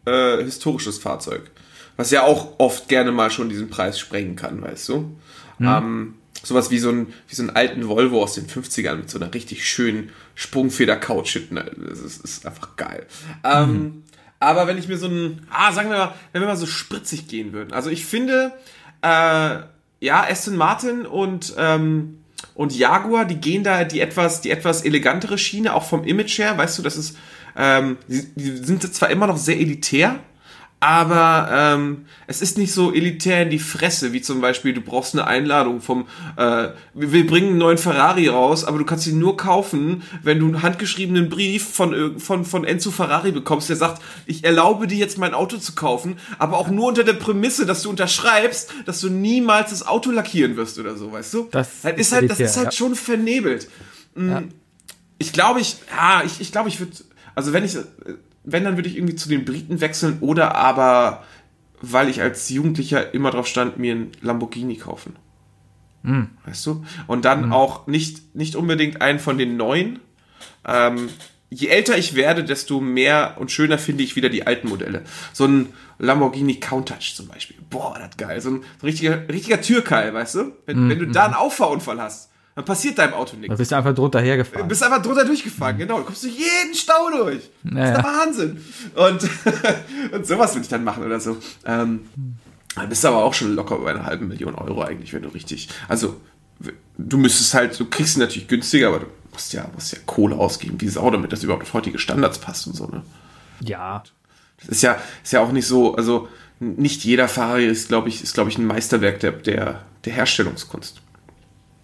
äh, 0.04 0.42
historisches 0.44 0.98
Fahrzeug. 0.98 1.50
Was 1.96 2.10
ja 2.10 2.22
auch 2.22 2.58
oft 2.58 2.88
gerne 2.88 3.12
mal 3.12 3.30
schon 3.30 3.48
diesen 3.48 3.70
Preis 3.70 3.98
sprengen 3.98 4.36
kann, 4.36 4.60
weißt 4.60 4.90
du? 4.90 5.16
Ähm, 5.58 6.14
sowas 6.42 6.70
wie 6.70 6.78
so, 6.78 6.90
ein, 6.90 7.14
wie 7.28 7.34
so 7.34 7.42
einen 7.42 7.56
alten 7.56 7.88
Volvo 7.88 8.22
aus 8.22 8.34
den 8.34 8.46
50ern 8.46 8.96
mit 8.96 9.08
so 9.08 9.18
einer 9.18 9.32
richtig 9.32 9.66
schönen 9.66 10.10
Sprungfeder-Couch. 10.34 11.38
Das 11.50 11.98
ist, 11.98 12.22
ist 12.22 12.46
einfach 12.46 12.76
geil. 12.76 13.06
Ähm, 13.42 14.04
aber 14.38 14.66
wenn 14.66 14.76
ich 14.76 14.88
mir 14.88 14.98
so 14.98 15.06
ein, 15.06 15.46
ah, 15.50 15.72
sagen 15.72 15.88
wir 15.88 15.96
mal, 15.96 16.14
wenn 16.32 16.42
wir 16.42 16.48
mal 16.48 16.56
so 16.56 16.66
spritzig 16.66 17.26
gehen 17.26 17.54
würden. 17.54 17.72
Also 17.72 17.88
ich 17.88 18.04
finde, 18.04 18.52
äh, 19.00 19.60
ja, 20.00 20.26
Aston 20.28 20.56
Martin 20.56 21.06
und, 21.06 21.54
ähm, 21.56 22.19
und 22.60 22.76
Jaguar, 22.76 23.24
die 23.24 23.36
gehen 23.36 23.64
da 23.64 23.84
die 23.84 24.00
etwas, 24.00 24.42
die 24.42 24.50
etwas 24.50 24.82
elegantere 24.82 25.38
Schiene, 25.38 25.72
auch 25.72 25.84
vom 25.84 26.04
Image 26.04 26.36
her, 26.38 26.58
weißt 26.58 26.78
du, 26.78 26.82
das 26.82 26.98
ist, 26.98 27.16
ähm, 27.56 27.96
die, 28.06 28.26
die 28.36 28.50
sind 28.58 28.82
zwar 28.94 29.08
immer 29.08 29.26
noch 29.26 29.38
sehr 29.38 29.58
elitär, 29.58 30.20
aber 30.82 31.48
ähm, 31.52 32.06
es 32.26 32.40
ist 32.40 32.56
nicht 32.56 32.72
so 32.72 32.92
elitär 32.94 33.42
in 33.42 33.50
die 33.50 33.58
Fresse, 33.58 34.14
wie 34.14 34.22
zum 34.22 34.40
Beispiel, 34.40 34.72
du 34.72 34.80
brauchst 34.80 35.14
eine 35.14 35.26
Einladung 35.26 35.82
vom, 35.82 36.06
äh, 36.36 36.68
wir 36.94 37.26
bringen 37.26 37.48
einen 37.48 37.58
neuen 37.58 37.76
Ferrari 37.76 38.28
raus, 38.28 38.64
aber 38.64 38.78
du 38.78 38.86
kannst 38.86 39.06
ihn 39.06 39.18
nur 39.18 39.36
kaufen, 39.36 40.02
wenn 40.22 40.38
du 40.38 40.46
einen 40.46 40.62
handgeschriebenen 40.62 41.28
Brief 41.28 41.68
von, 41.68 42.18
von, 42.18 42.46
von 42.46 42.64
Enzo 42.64 42.90
Ferrari 42.90 43.30
bekommst, 43.30 43.68
der 43.68 43.76
sagt, 43.76 44.00
ich 44.24 44.42
erlaube 44.44 44.86
dir 44.86 44.96
jetzt 44.96 45.18
mein 45.18 45.34
Auto 45.34 45.58
zu 45.58 45.74
kaufen, 45.74 46.16
aber 46.38 46.56
auch 46.56 46.70
nur 46.70 46.88
unter 46.88 47.04
der 47.04 47.12
Prämisse, 47.12 47.66
dass 47.66 47.82
du 47.82 47.90
unterschreibst, 47.90 48.72
dass 48.86 49.00
du 49.00 49.10
niemals 49.10 49.70
das 49.70 49.86
Auto 49.86 50.10
lackieren 50.10 50.56
wirst 50.56 50.78
oder 50.78 50.96
so, 50.96 51.12
weißt 51.12 51.34
du? 51.34 51.48
Das 51.50 51.82
das 51.82 51.92
ist 51.92 52.00
ist 52.00 52.12
halt, 52.12 52.30
das 52.30 52.38
elitär, 52.38 52.46
ist 52.46 52.56
halt 52.56 52.66
ja. 52.66 52.72
schon 52.72 52.94
vernebelt. 52.94 53.68
Mm, 54.14 54.30
Ja. 54.30 54.42
Ich 55.18 55.34
glaube, 55.34 55.60
ich, 55.60 55.76
ja, 55.94 56.22
ich, 56.24 56.40
ich 56.40 56.50
glaube, 56.50 56.70
ich 56.70 56.80
würde, 56.80 56.92
also 57.34 57.52
wenn 57.52 57.64
ich, 57.64 57.76
wenn, 58.44 58.64
dann 58.64 58.76
würde 58.76 58.88
ich 58.88 58.96
irgendwie 58.96 59.16
zu 59.16 59.28
den 59.28 59.44
Briten 59.44 59.80
wechseln 59.80 60.18
oder 60.20 60.54
aber, 60.54 61.24
weil 61.80 62.08
ich 62.08 62.20
als 62.20 62.48
Jugendlicher 62.48 63.14
immer 63.14 63.30
drauf 63.30 63.46
stand, 63.46 63.78
mir 63.78 63.92
einen 63.92 64.12
Lamborghini 64.20 64.76
kaufen. 64.76 65.16
Weißt 66.46 66.66
du? 66.66 66.84
Und 67.06 67.24
dann 67.24 67.52
auch 67.52 67.86
nicht, 67.86 68.34
nicht 68.34 68.56
unbedingt 68.56 69.02
einen 69.02 69.18
von 69.18 69.36
den 69.36 69.56
neuen. 69.56 69.98
Ähm, 70.66 71.10
je 71.50 71.68
älter 71.68 71.98
ich 71.98 72.14
werde, 72.14 72.44
desto 72.44 72.80
mehr 72.80 73.36
und 73.38 73.50
schöner 73.50 73.76
finde 73.76 74.04
ich 74.04 74.16
wieder 74.16 74.28
die 74.28 74.46
alten 74.46 74.68
Modelle. 74.68 75.02
So 75.32 75.46
ein 75.46 75.74
Lamborghini 75.98 76.54
Countach 76.54 77.14
zum 77.14 77.28
Beispiel. 77.28 77.58
Boah, 77.68 77.98
das 77.98 78.16
geil. 78.16 78.40
So 78.40 78.50
ein, 78.50 78.62
so 78.62 78.86
ein 78.86 78.86
richtiger, 78.86 79.28
richtiger 79.28 79.60
Türkeil, 79.60 80.14
weißt 80.14 80.36
du? 80.36 80.52
Wenn, 80.64 80.88
wenn 80.88 80.98
du 80.98 81.06
da 81.06 81.26
einen 81.26 81.34
Auffahrunfall 81.34 82.00
hast, 82.00 82.29
dann 82.60 82.64
passiert 82.66 82.98
deinem 82.98 83.14
Auto 83.14 83.36
nichts. 83.36 83.48
Da 83.48 83.56
bist 83.56 83.72
du 83.72 83.76
einfach 83.76 83.94
drunter 83.94 84.20
Du 84.20 84.24
hergefahren. 84.26 84.68
bist 84.68 84.82
einfach 84.82 85.02
drunter 85.02 85.24
durchgefahren, 85.24 85.78
genau. 85.78 85.98
Du 85.98 86.04
kommst 86.04 86.22
durch 86.24 86.36
jeden 86.36 86.74
Stau 86.74 87.10
durch. 87.10 87.36
Das 87.62 87.70
ist 87.70 87.74
Naja. 87.74 87.94
der 87.94 88.04
Wahnsinn. 88.04 88.64
Und, 88.94 89.30
und 90.12 90.26
sowas 90.26 90.54
will 90.54 90.62
ich 90.62 90.68
dann 90.68 90.84
machen 90.84 91.04
oder 91.04 91.20
so. 91.20 91.36
Ähm, 91.64 92.00
dann 92.76 92.88
bist 92.88 93.02
du 93.04 93.08
aber 93.08 93.24
auch 93.24 93.34
schon 93.34 93.54
locker 93.54 93.76
über 93.76 93.90
eine 93.90 94.04
halbe 94.04 94.24
Million 94.24 94.54
Euro 94.54 94.82
eigentlich, 94.82 95.12
wenn 95.12 95.22
du 95.22 95.28
richtig. 95.30 95.68
Also, 95.88 96.20
du 96.98 97.16
müsstest 97.18 97.54
halt, 97.54 97.78
du 97.80 97.86
kriegst 97.86 98.14
sie 98.14 98.20
natürlich 98.20 98.48
günstiger, 98.48 98.88
aber 98.88 99.00
du 99.00 99.06
musst 99.32 99.52
ja, 99.52 99.66
musst 99.74 99.92
ja 99.92 99.98
Kohle 100.06 100.36
ausgeben, 100.36 100.80
wie 100.80 100.88
Sau, 100.88 101.10
damit 101.10 101.32
das 101.32 101.42
überhaupt 101.42 101.62
auf 101.64 101.72
heutige 101.74 101.98
Standards 101.98 102.38
passt 102.38 102.66
und 102.66 102.76
so, 102.76 102.86
ne? 102.86 103.02
Ja. 103.60 104.02
Das 104.60 104.68
ist 104.68 104.82
ja, 104.82 104.98
ist 105.24 105.32
ja 105.32 105.40
auch 105.40 105.52
nicht 105.52 105.66
so, 105.66 105.94
also 105.96 106.28
nicht 106.60 107.04
jeder 107.04 107.26
Ferrari 107.28 107.66
ist, 107.66 107.88
glaube 107.88 108.08
ich, 108.10 108.22
ist, 108.22 108.34
glaube 108.34 108.50
ich, 108.50 108.58
ein 108.58 108.66
Meisterwerk 108.66 109.18
der, 109.20 109.32
der, 109.32 109.82
der 110.04 110.12
Herstellungskunst. 110.12 111.00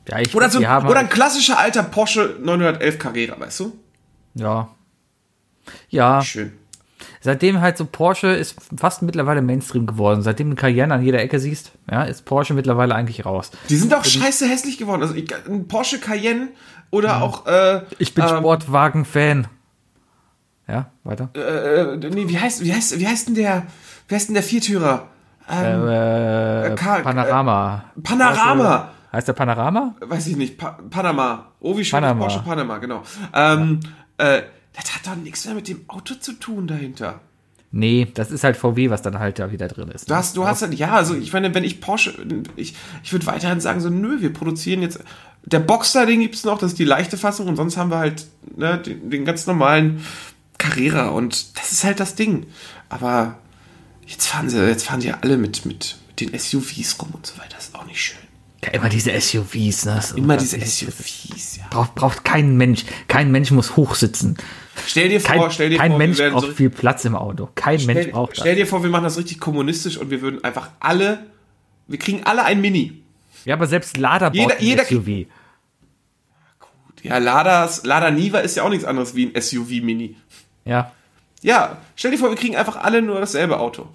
Ja, 0.08 0.20
ich 0.20 0.34
Oder, 0.34 0.48
so, 0.50 0.58
oder 0.60 0.96
ein 0.98 1.08
klassischer 1.08 1.58
alter 1.58 1.82
Porsche 1.82 2.36
911 2.40 2.98
Carrera, 2.98 3.38
weißt 3.40 3.60
du? 3.60 3.72
Ja. 4.34 4.68
Ja, 5.88 6.22
Schön. 6.22 6.52
seitdem 7.20 7.60
halt 7.60 7.76
so 7.76 7.86
Porsche 7.86 8.28
ist 8.28 8.54
fast 8.76 9.02
mittlerweile 9.02 9.42
Mainstream 9.42 9.86
geworden. 9.86 10.22
Seitdem 10.22 10.50
du 10.50 10.56
Cayenne 10.56 10.94
an 10.94 11.02
jeder 11.02 11.20
Ecke 11.20 11.40
siehst, 11.40 11.72
ja, 11.90 12.04
ist 12.04 12.24
Porsche 12.24 12.54
mittlerweile 12.54 12.94
eigentlich 12.94 13.24
raus. 13.26 13.50
Die 13.68 13.76
sind 13.76 13.92
auch 13.94 14.04
scheiße 14.04 14.46
hässlich 14.48 14.78
geworden. 14.78 15.02
Also 15.02 15.14
ich, 15.14 15.28
ein 15.48 15.66
Porsche 15.66 15.98
Cayenne 15.98 16.48
oder 16.90 17.20
auch 17.22 17.46
äh, 17.46 17.82
Ich 17.98 18.14
bin 18.14 18.22
ähm, 18.24 18.38
Sportwagen-Fan. 18.38 19.48
Ja, 20.68 20.90
weiter. 21.04 21.30
äh, 21.34 21.96
nee, 21.96 22.28
wie 22.28 22.38
heißt 22.38 22.64
wie 22.64 22.72
heißt 22.72 22.98
wie 23.00 23.06
heißt 23.08 23.28
denn 23.28 23.34
der 23.34 23.66
wie 24.08 24.14
heißt 24.14 24.28
denn 24.28 24.34
der 24.34 24.42
Viertürer? 24.44 25.08
Ähm, 25.50 25.88
Äh, 25.88 26.74
Ka- 26.76 27.00
Panorama. 27.00 27.84
Panorama. 28.02 28.90
Heißt 29.16 29.28
der 29.28 29.32
Panorama? 29.32 29.94
Weiß 30.00 30.26
ich 30.26 30.36
nicht. 30.36 30.58
Pa 30.58 30.72
Panama. 30.90 31.52
Oh, 31.60 31.74
wie 31.78 31.86
schön 31.86 32.00
Panama. 32.00 32.20
Porsche 32.20 32.40
Panama, 32.40 32.76
genau. 32.76 33.02
Ähm, 33.32 33.80
äh, 34.18 34.42
das 34.74 34.94
hat 34.94 35.06
doch 35.06 35.16
nichts 35.16 35.46
mehr 35.46 35.54
mit 35.54 35.68
dem 35.68 35.88
Auto 35.88 36.16
zu 36.16 36.34
tun 36.34 36.66
dahinter. 36.66 37.20
Nee, 37.70 38.08
das 38.12 38.30
ist 38.30 38.44
halt 38.44 38.58
VW, 38.58 38.90
was 38.90 39.00
dann 39.00 39.18
halt 39.18 39.38
da 39.38 39.50
wieder 39.50 39.68
drin 39.68 39.88
ist. 39.88 40.10
Du 40.10 40.14
hast, 40.14 40.36
du 40.36 40.46
hast 40.46 40.60
halt, 40.60 40.74
ja, 40.74 40.92
also 40.92 41.14
ich 41.14 41.32
meine, 41.32 41.54
wenn 41.54 41.64
ich 41.64 41.80
Porsche, 41.80 42.12
ich, 42.56 42.74
ich 43.02 43.12
würde 43.12 43.24
weiterhin 43.24 43.58
sagen, 43.60 43.80
so, 43.80 43.88
nö, 43.88 44.20
wir 44.20 44.34
produzieren 44.34 44.82
jetzt, 44.82 45.00
der 45.46 45.60
Boxer, 45.60 46.04
den 46.04 46.20
gibt's 46.20 46.44
noch, 46.44 46.58
das 46.58 46.72
ist 46.72 46.78
die 46.78 46.84
leichte 46.84 47.16
Fassung 47.16 47.48
und 47.48 47.56
sonst 47.56 47.78
haben 47.78 47.90
wir 47.90 47.98
halt 47.98 48.26
ne, 48.54 48.76
den, 48.76 49.08
den 49.08 49.24
ganz 49.24 49.46
normalen 49.46 50.04
Carrera 50.58 51.08
und 51.08 51.58
das 51.58 51.72
ist 51.72 51.84
halt 51.84 52.00
das 52.00 52.16
Ding. 52.16 52.44
Aber 52.90 53.38
jetzt 54.06 54.26
fahren 54.26 54.50
sie, 54.50 54.62
jetzt 54.68 54.84
fahren 54.84 55.00
sie 55.00 55.08
ja 55.08 55.18
alle 55.22 55.38
mit, 55.38 55.64
mit, 55.64 55.96
mit 56.08 56.20
den 56.20 56.38
SUVs 56.38 57.00
rum 57.00 57.12
und 57.14 57.24
so 57.24 57.38
weiter, 57.38 57.56
das 57.56 57.68
ist 57.68 57.74
auch 57.74 57.86
nicht 57.86 58.02
schön. 58.02 58.25
Ja, 58.66 58.72
immer 58.72 58.88
diese 58.88 59.18
SUVs, 59.20 59.84
ne? 59.84 60.00
Immer 60.16 60.36
diese 60.36 60.58
SUVs, 60.60 61.56
ja. 61.58 61.64
Braucht, 61.70 61.94
braucht 61.94 62.24
kein 62.24 62.56
Mensch. 62.56 62.84
Kein 63.08 63.30
Mensch 63.30 63.50
muss 63.52 63.76
hochsitzen. 63.76 64.36
Stell 64.86 65.08
dir 65.08 65.20
Kein, 65.20 65.38
vor, 65.38 65.50
stell 65.50 65.70
dir 65.70 65.78
kein 65.78 65.92
vor, 65.92 65.98
Mensch 65.98 66.18
braucht 66.18 66.46
so, 66.46 66.52
viel 66.52 66.68
Platz 66.70 67.04
im 67.04 67.14
Auto. 67.16 67.48
Kein 67.54 67.84
Mensch 67.86 68.00
stell, 68.02 68.12
braucht 68.12 68.32
das. 68.32 68.38
stell 68.40 68.56
dir 68.56 68.66
vor, 68.66 68.82
wir 68.82 68.90
machen 68.90 69.04
das 69.04 69.16
richtig 69.16 69.40
kommunistisch 69.40 69.96
und 69.96 70.10
wir 70.10 70.20
würden 70.20 70.42
einfach 70.44 70.68
alle, 70.80 71.26
wir 71.86 71.98
kriegen 71.98 72.24
alle 72.24 72.44
ein 72.44 72.60
Mini. 72.60 73.02
Ja, 73.44 73.54
aber 73.54 73.66
selbst 73.66 73.96
Lada 73.96 74.30
Jeder- 74.32 74.48
baut 74.48 74.58
ein 74.58 74.64
jeder- 74.64 74.84
SUV. 74.84 75.26
Ja, 77.02 77.18
Ladas, 77.18 77.84
Lada 77.84 78.10
Niva 78.10 78.40
ist 78.40 78.56
ja 78.56 78.64
auch 78.64 78.68
nichts 78.68 78.84
anderes 78.84 79.14
wie 79.14 79.26
ein 79.26 79.40
SUV-Mini. 79.40 80.16
Ja. 80.64 80.90
Ja, 81.42 81.76
stell 81.94 82.10
dir 82.10 82.18
vor, 82.18 82.30
wir 82.30 82.36
kriegen 82.36 82.56
einfach 82.56 82.76
alle 82.76 83.00
nur 83.00 83.20
dasselbe 83.20 83.60
Auto. 83.60 83.86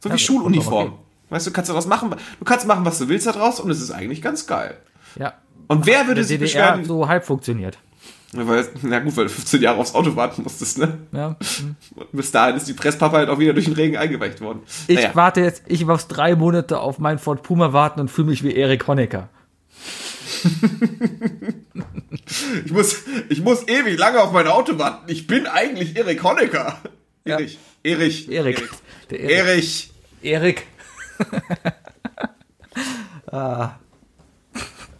So 0.00 0.08
wie 0.08 0.14
Ja, 0.14 0.18
Schuluniform. 0.18 0.86
okay. 0.88 0.96
Weißt 1.30 1.46
du, 1.46 1.50
kannst 1.50 1.70
daraus 1.70 1.86
machen, 1.86 2.10
du 2.38 2.44
kannst 2.44 2.66
machen, 2.66 2.84
was 2.84 2.98
du 2.98 3.08
willst 3.08 3.26
da 3.26 3.32
draus 3.32 3.58
und 3.60 3.70
es 3.70 3.80
ist 3.80 3.90
eigentlich 3.90 4.22
ganz 4.22 4.46
geil. 4.46 4.76
Ja. 5.18 5.34
Und 5.68 5.86
wer 5.86 6.06
würde 6.06 6.22
sich 6.22 6.38
DDR 6.38 6.72
beschweren? 6.72 6.84
so 6.84 7.08
halb 7.08 7.24
funktioniert. 7.24 7.78
Weil, 8.32 8.68
na 8.82 8.98
gut, 8.98 9.16
weil 9.16 9.24
du 9.24 9.30
15 9.30 9.62
Jahre 9.62 9.78
aufs 9.78 9.94
Auto 9.94 10.14
warten 10.14 10.42
musstest, 10.42 10.78
ne? 10.78 10.98
Ja. 11.12 11.36
Und 11.94 12.08
bis 12.12 12.30
dahin 12.32 12.56
ist 12.56 12.68
die 12.68 12.74
Presspappe 12.74 13.16
halt 13.16 13.28
auch 13.28 13.38
wieder 13.38 13.52
durch 13.54 13.64
den 13.64 13.74
Regen 13.74 13.96
eingeweicht 13.96 14.40
worden. 14.40 14.60
Ich 14.88 14.96
Naja. 14.96 15.10
warte 15.14 15.40
jetzt, 15.40 15.62
ich 15.66 15.86
muss 15.86 16.06
drei 16.08 16.34
Monate 16.36 16.80
auf 16.80 16.98
meinen 16.98 17.18
Ford 17.18 17.42
Puma 17.42 17.72
warten 17.72 18.00
und 18.00 18.10
fühle 18.10 18.28
mich 18.28 18.42
wie 18.42 18.54
Erik 18.54 18.86
Honecker. 18.86 19.28
Ich 22.64 22.72
muss, 22.72 22.96
ich 23.28 23.40
muss 23.42 23.66
ewig 23.68 23.98
lange 23.98 24.20
auf 24.20 24.32
mein 24.32 24.46
Auto 24.48 24.78
warten. 24.78 25.10
Ich 25.10 25.26
bin 25.26 25.46
eigentlich 25.46 25.96
Erik 25.96 26.22
Honecker. 26.22 26.78
Ja. 27.24 27.36
Erich. 27.38 27.58
Erich. 27.82 28.28
Erik. 28.30 28.68
Der 29.10 29.20
Erik. 29.20 30.66
Erik. 33.32 33.78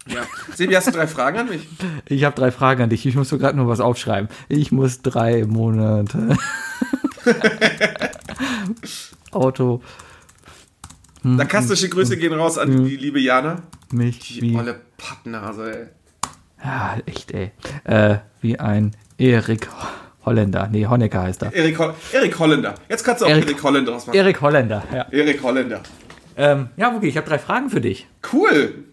Ja. 0.09 0.21
Sebi, 0.55 0.73
hast 0.73 0.87
du 0.87 0.91
drei 0.91 1.05
Fragen 1.05 1.37
an 1.37 1.49
mich? 1.49 1.67
Ich 2.05 2.23
habe 2.23 2.33
drei 2.33 2.49
Fragen 2.51 2.83
an 2.83 2.89
dich. 2.89 3.05
Ich 3.05 3.15
muss 3.15 3.27
so 3.27 3.37
gerade 3.37 3.57
nur 3.57 3.67
was 3.67 3.81
aufschreiben. 3.81 4.29
Ich 4.47 4.71
muss 4.71 5.01
drei 5.01 5.43
Monate. 5.45 6.37
Auto 9.31 9.81
Sarkastische 11.23 11.89
Grüße 11.89 12.15
gehen 12.15 12.31
raus 12.33 12.57
an 12.57 12.85
die 12.85 12.95
liebe 12.95 13.19
Jana. 13.19 13.63
mich 13.91 14.39
Die 14.39 14.55
olle 14.55 14.79
Pappnase, 14.97 15.75
ey. 15.77 15.87
Ja, 16.63 16.95
echt, 17.05 17.31
ey. 17.33 17.51
Äh, 17.83 18.19
wie 18.39 18.57
ein 18.59 18.95
Erik 19.17 19.67
Holländer. 20.25 20.69
Nee, 20.71 20.85
Honecker 20.87 21.23
heißt 21.23 21.43
er. 21.43 21.53
Erik, 21.53 21.77
Ho 21.79 21.91
Erik 22.13 22.39
Holländer. 22.39 22.75
Jetzt 22.87 23.03
kannst 23.03 23.21
du 23.21 23.25
auch 23.25 23.29
Erik, 23.29 23.45
Erik- 23.47 23.63
Holländer 23.63 23.91
draus 23.91 24.07
machen. 24.07 24.15
Erik 24.17 24.39
Holländer, 24.39 24.83
ja. 24.93 25.05
Erik 25.11 25.43
Holländer. 25.43 25.81
Ähm, 26.39 26.69
ja, 26.77 26.95
okay, 26.95 27.07
ich 27.07 27.17
habe 27.17 27.27
drei 27.27 27.39
Fragen 27.39 27.71
für 27.71 27.81
dich. 27.81 28.07
Cool. 28.31 28.85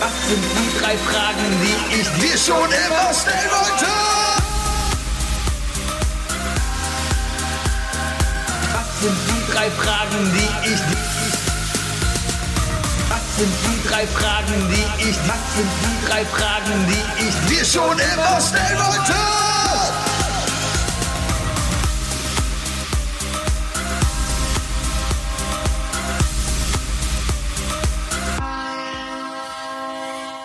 Was 0.00 0.28
sind 0.28 0.42
die 0.42 0.80
drei 0.80 0.96
Fragen, 0.96 1.46
die 1.62 2.00
ich 2.00 2.08
dir 2.08 2.36
schon 2.36 2.56
immer 2.56 3.14
stellen 3.14 3.50
wollte. 3.52 3.86
Was 8.72 9.00
sind 9.00 9.18
die 9.28 9.52
drei 9.52 9.70
Fragen, 9.70 10.32
die 10.34 10.72
ich 10.72 10.80
Was 13.08 13.36
sind 13.36 13.52
die 13.64 13.88
drei 13.88 14.06
Fragen, 14.08 14.68
die 14.70 15.08
ich 15.08 15.16
Was 15.28 15.54
sind 15.54 15.70
die 15.84 16.08
drei 16.08 16.24
Fragen, 16.24 16.86
die 16.88 17.28
ich 17.28 17.36
dir 17.48 17.64
schon 17.64 17.96
immer 17.96 18.40
stellen 18.40 18.78
wollte. 18.78 19.49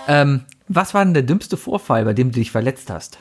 Ähm, 0.08 0.46
was 0.68 0.94
war 0.94 1.04
denn 1.04 1.14
der 1.14 1.24
dümmste 1.24 1.58
Vorfall, 1.58 2.06
bei 2.06 2.14
dem 2.14 2.32
du 2.32 2.40
dich 2.40 2.52
verletzt 2.52 2.90
hast? 2.90 3.18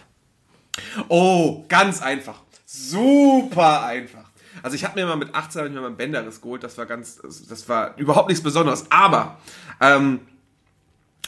Oh, 1.08 1.64
ganz 1.68 2.02
einfach. 2.02 2.40
Super 2.66 3.84
einfach. 3.84 4.24
Also 4.62 4.76
ich 4.76 4.84
habe 4.84 4.98
mir 4.98 5.06
mal 5.06 5.16
mit 5.16 5.34
18 5.34 5.60
hab 5.60 5.68
ich 5.68 5.74
mir 5.74 5.80
mal 5.80 5.88
einen 5.88 5.96
Bänderriss 5.96 6.40
geholt. 6.40 6.62
Das 6.62 6.78
war 6.78 6.86
ganz, 6.86 7.20
das 7.48 7.68
war 7.68 7.96
überhaupt 7.96 8.28
nichts 8.28 8.42
Besonderes. 8.42 8.86
Aber 8.90 9.38
ähm, 9.80 10.20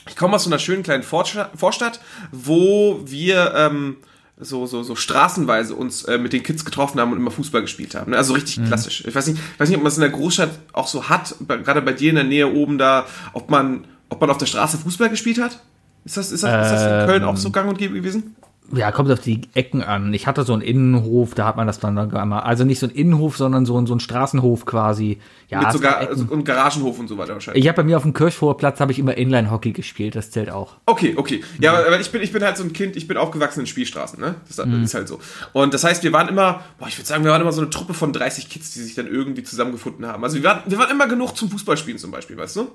ich 0.09 0.17
komme 0.17 0.37
aus 0.37 0.45
so 0.45 0.51
einer 0.51 0.59
schönen 0.59 0.83
kleinen 0.83 1.03
Vorstadt, 1.03 2.01
wo 2.31 3.01
wir 3.05 3.53
ähm, 3.55 3.97
so, 4.39 4.67
so, 4.67 4.83
so 4.83 4.95
straßenweise 4.95 5.75
uns 5.75 6.05
äh, 6.05 6.19
mit 6.19 6.33
den 6.33 6.43
Kids 6.43 6.65
getroffen 6.65 7.01
haben 7.01 7.13
und 7.13 7.19
immer 7.19 7.31
Fußball 7.31 7.63
gespielt 7.63 7.95
haben. 7.95 8.13
ne? 8.13 8.19
Also 8.19 8.35
richtig 8.35 8.65
klassisch. 8.67 9.05
Ich 9.07 9.15
weiß 9.15 9.27
nicht, 9.29 9.41
weiß 9.59 9.69
nicht, 9.69 9.79
ob 9.79 9.83
man 9.83 9.91
es 9.91 9.97
in 9.97 10.03
der 10.03 10.11
Großstadt 10.11 10.51
auch 10.73 10.87
so 10.87 11.09
hat, 11.09 11.35
gerade 11.47 11.83
bei 11.83 11.93
dir 11.93 12.11
in 12.11 12.17
der 12.17 12.25
Nähe 12.25 12.53
oben 12.53 12.79
da, 12.79 13.07
ob 13.33 13.51
man, 13.51 13.87
ob 14.09 14.21
man 14.21 14.31
auf 14.31 14.39
der 14.39 14.47
Straße 14.47 14.79
Fußball 14.79 15.11
gespielt 15.11 15.41
hat. 15.41 15.61
Ist 16.05 16.17
das, 16.17 16.31
ist 16.31 16.45
das, 16.45 16.67
ist 16.67 16.73
das 16.73 17.03
in 17.03 17.09
Köln 17.09 17.25
auch 17.25 17.37
so 17.37 17.51
gang 17.51 17.69
und 17.69 17.79
gäbe 17.79 17.95
gewesen? 17.95 18.37
Ja, 18.73 18.91
kommt 18.91 19.11
auf 19.13 19.21
die 19.21 19.43
Ecken 19.55 19.83
an. 19.83 20.13
Ich 20.13 20.27
hatte 20.27 20.43
so 20.43 20.53
einen 20.53 20.63
Innenhof, 20.63 21.35
da 21.35 21.47
hat 21.47 21.57
man 21.57 21.69
das 21.69 21.79
dann 21.79 21.97
einmal. 21.99 22.41
Also 22.41 22.65
nicht 22.65 22.81
so 22.81 22.87
ein 22.87 22.91
Innenhof, 22.91 23.37
sondern 23.37 23.65
so 23.65 23.79
ein, 23.79 23.87
so 23.87 23.95
ein 23.95 24.01
Straßenhof 24.01 24.67
quasi. 24.67 25.19
Ja, 25.49 25.61
Mit 25.61 25.73
sogar 25.73 25.99
also, 25.99 26.25
und 26.29 26.45
Garagenhof 26.45 26.99
und 26.99 27.07
so 27.07 27.17
weiter 27.17 27.35
wahrscheinlich. 27.35 27.63
Ich 27.63 27.69
habe 27.69 27.77
bei 27.77 27.85
mir 27.85 27.97
auf 27.97 28.03
dem 28.03 28.13
Kirchvorplatz 28.13 28.81
habe 28.81 28.91
ich 28.91 28.99
immer 28.99 29.17
Inline-Hockey 29.17 29.71
gespielt, 29.71 30.17
das 30.17 30.33
zählt 30.33 30.51
auch. 30.51 30.75
Okay, 30.87 31.15
okay. 31.17 31.45
Ja, 31.61 31.75
aber 31.75 31.87
aber 31.87 32.01
ich 32.01 32.11
bin, 32.11 32.21
ich 32.23 32.33
bin 32.33 32.43
halt 32.43 32.57
so 32.57 32.65
ein 32.65 32.73
Kind, 32.73 32.97
ich 32.97 33.07
bin 33.07 33.17
aufgewachsen 33.17 33.61
in 33.61 33.67
Spielstraßen, 33.67 34.19
ne? 34.19 34.35
Das 34.49 34.59
ist 34.59 34.95
halt 34.95 35.07
so. 35.07 35.21
Und 35.53 35.73
das 35.73 35.85
heißt, 35.85 36.03
wir 36.03 36.13
waren 36.13 36.27
immer, 36.27 36.63
boah, 36.79 36.89
ich 36.89 36.99
würde 36.99 37.07
sagen, 37.07 37.23
wir 37.23 37.31
waren 37.31 37.43
immer 37.43 37.53
so 37.53 37.61
eine 37.61 37.71
Truppe 37.71 37.95
von 37.95 38.13
30 38.13 38.49
Kids, 38.49 38.73
die 38.73 38.81
sich 38.81 38.97
dann 38.97 39.07
irgendwie 39.07 39.45
zusammengefunden 39.45 40.07
haben. 40.07 40.25
Also 40.25 40.37
wir 40.37 40.45
waren, 40.45 40.63
wir 40.67 40.79
waren 40.79 40.91
immer 40.91 41.07
genug 41.07 41.37
zum 41.37 41.49
Fußballspielen 41.51 41.99
zum 42.01 42.11
Beispiel, 42.11 42.37
weißt 42.37 42.57
du? 42.57 42.69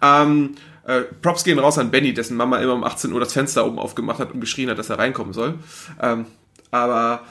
Ähm, 0.00 0.54
Äh, 0.84 1.02
Props 1.22 1.44
gehen 1.44 1.60
raus 1.60 1.78
an 1.78 1.92
Benny, 1.92 2.12
dessen 2.12 2.36
Mama 2.36 2.58
immer 2.58 2.74
um 2.74 2.82
18 2.82 3.12
Uhr 3.12 3.20
das 3.20 3.32
Fenster 3.32 3.64
oben 3.64 3.78
aufgemacht 3.78 4.18
hat 4.18 4.32
und 4.32 4.40
geschrien 4.40 4.68
hat, 4.68 4.78
dass 4.78 4.90
er 4.90 4.98
reinkommen 4.98 5.32
soll. 5.32 5.54
Ähm, 6.00 6.26
aber 6.72 7.22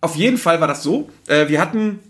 auf 0.00 0.16
jeden 0.16 0.38
Fall 0.38 0.60
war 0.60 0.66
das 0.66 0.82
so. 0.82 1.08
Äh, 1.28 1.48
wir 1.48 1.60
hatten 1.60 2.00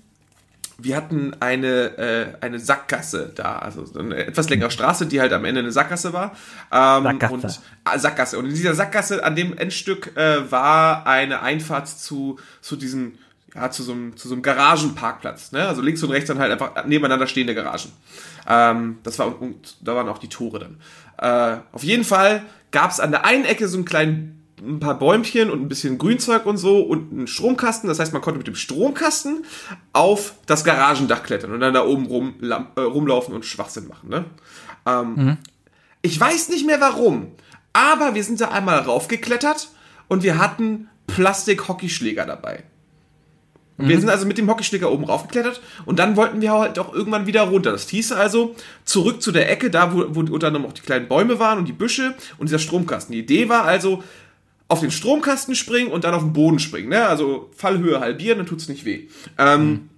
wir 0.78 0.96
hatten 0.96 1.36
eine, 1.38 1.98
äh, 1.98 2.26
eine 2.40 2.58
Sackgasse 2.58 3.30
da, 3.34 3.58
also 3.58 3.84
so 3.84 3.98
eine 3.98 4.16
etwas 4.16 4.48
längere 4.48 4.70
Straße, 4.70 5.06
die 5.06 5.20
halt 5.20 5.32
am 5.32 5.44
Ende 5.44 5.60
eine 5.60 5.70
Sackgasse 5.70 6.12
war. 6.12 6.32
Ähm, 6.72 7.04
Sackgasse. 7.04 7.34
Und, 7.34 7.60
ah, 7.84 7.98
Sackgasse. 7.98 8.38
Und 8.38 8.46
in 8.46 8.54
dieser 8.54 8.74
Sackgasse 8.74 9.22
an 9.22 9.36
dem 9.36 9.56
Endstück 9.56 10.16
äh, 10.16 10.50
war 10.50 11.06
eine 11.06 11.42
Einfahrt 11.42 11.88
zu, 11.88 12.38
zu 12.60 12.76
diesem, 12.76 13.18
ja, 13.54 13.70
zu 13.70 13.82
so 13.82 13.92
einem, 13.92 14.16
zu 14.16 14.28
so 14.28 14.34
einem 14.34 14.42
Garagenparkplatz. 14.42 15.52
Ne? 15.52 15.66
Also 15.66 15.82
links 15.82 16.02
und 16.02 16.10
rechts 16.10 16.28
dann 16.28 16.38
halt 16.38 16.52
einfach 16.52 16.86
nebeneinander 16.86 17.26
stehende 17.26 17.54
Garagen. 17.54 17.92
Ähm, 18.48 18.98
das 19.02 19.18
war, 19.18 19.40
und, 19.40 19.76
da 19.80 19.94
waren 19.94 20.08
auch 20.08 20.18
die 20.18 20.28
Tore 20.28 20.58
dann. 20.58 20.80
Äh, 21.18 21.60
auf 21.72 21.84
jeden 21.84 22.04
Fall 22.04 22.44
gab 22.70 22.90
es 22.90 23.00
an 23.00 23.10
der 23.10 23.24
einen 23.24 23.44
Ecke 23.44 23.68
so 23.68 23.76
einen 23.76 23.84
kleinen 23.84 24.38
ein 24.64 24.78
paar 24.78 24.98
Bäumchen 24.98 25.50
und 25.50 25.60
ein 25.60 25.68
bisschen 25.68 25.98
Grünzeug 25.98 26.46
und 26.46 26.56
so 26.56 26.82
und 26.82 27.12
einen 27.12 27.26
Stromkasten. 27.26 27.88
Das 27.88 27.98
heißt, 27.98 28.12
man 28.12 28.22
konnte 28.22 28.38
mit 28.38 28.46
dem 28.46 28.54
Stromkasten 28.54 29.44
auf 29.92 30.34
das 30.46 30.62
Garagendach 30.64 31.24
klettern 31.24 31.52
und 31.52 31.60
dann 31.60 31.74
da 31.74 31.84
oben 31.84 32.06
rum, 32.06 32.34
äh, 32.40 32.80
rumlaufen 32.80 33.34
und 33.34 33.44
Schwachsinn 33.44 33.88
machen. 33.88 34.08
Ne? 34.08 34.24
Ähm, 34.86 35.16
Ich 36.02 36.18
weiß 36.18 36.48
nicht 36.48 36.66
mehr 36.66 36.80
warum, 36.80 37.32
aber 37.72 38.14
wir 38.14 38.24
sind 38.24 38.40
da 38.40 38.48
einmal 38.48 38.78
raufgeklettert 38.78 39.68
und 40.08 40.22
wir 40.22 40.38
hatten 40.38 40.88
Plastik-Hockeyschläger 41.06 42.24
dabei. 42.24 42.64
Und 43.82 43.88
Wir 43.88 44.00
sind 44.00 44.08
also 44.08 44.26
mit 44.26 44.38
dem 44.38 44.48
Hockeyschläger 44.48 44.90
oben 44.90 45.04
raufgeklettert 45.04 45.60
und 45.84 45.98
dann 45.98 46.16
wollten 46.16 46.40
wir 46.40 46.52
halt 46.52 46.78
auch 46.78 46.92
irgendwann 46.92 47.26
wieder 47.26 47.42
runter. 47.42 47.72
Das 47.72 47.88
hieß 47.88 48.12
also 48.12 48.54
zurück 48.84 49.22
zu 49.22 49.32
der 49.32 49.50
Ecke, 49.50 49.70
da 49.70 49.92
wo, 49.92 50.04
wo 50.08 50.20
unter 50.20 50.48
anderem 50.48 50.66
auch 50.66 50.72
die 50.72 50.82
kleinen 50.82 51.08
Bäume 51.08 51.38
waren 51.38 51.58
und 51.58 51.66
die 51.66 51.72
Büsche 51.72 52.14
und 52.38 52.48
dieser 52.48 52.58
Stromkasten. 52.58 53.12
Die 53.12 53.20
Idee 53.20 53.48
war 53.48 53.64
also, 53.64 54.02
auf 54.72 54.80
den 54.80 54.90
Stromkasten 54.90 55.54
springen 55.54 55.92
und 55.92 56.04
dann 56.04 56.14
auf 56.14 56.22
den 56.22 56.32
Boden 56.32 56.58
springen. 56.58 56.88
Ne? 56.88 57.06
Also 57.06 57.50
Fallhöhe 57.54 58.00
halbieren, 58.00 58.38
dann 58.38 58.46
tut's 58.46 58.68
nicht 58.68 58.86
weh. 58.86 59.06
Ähm, 59.36 59.90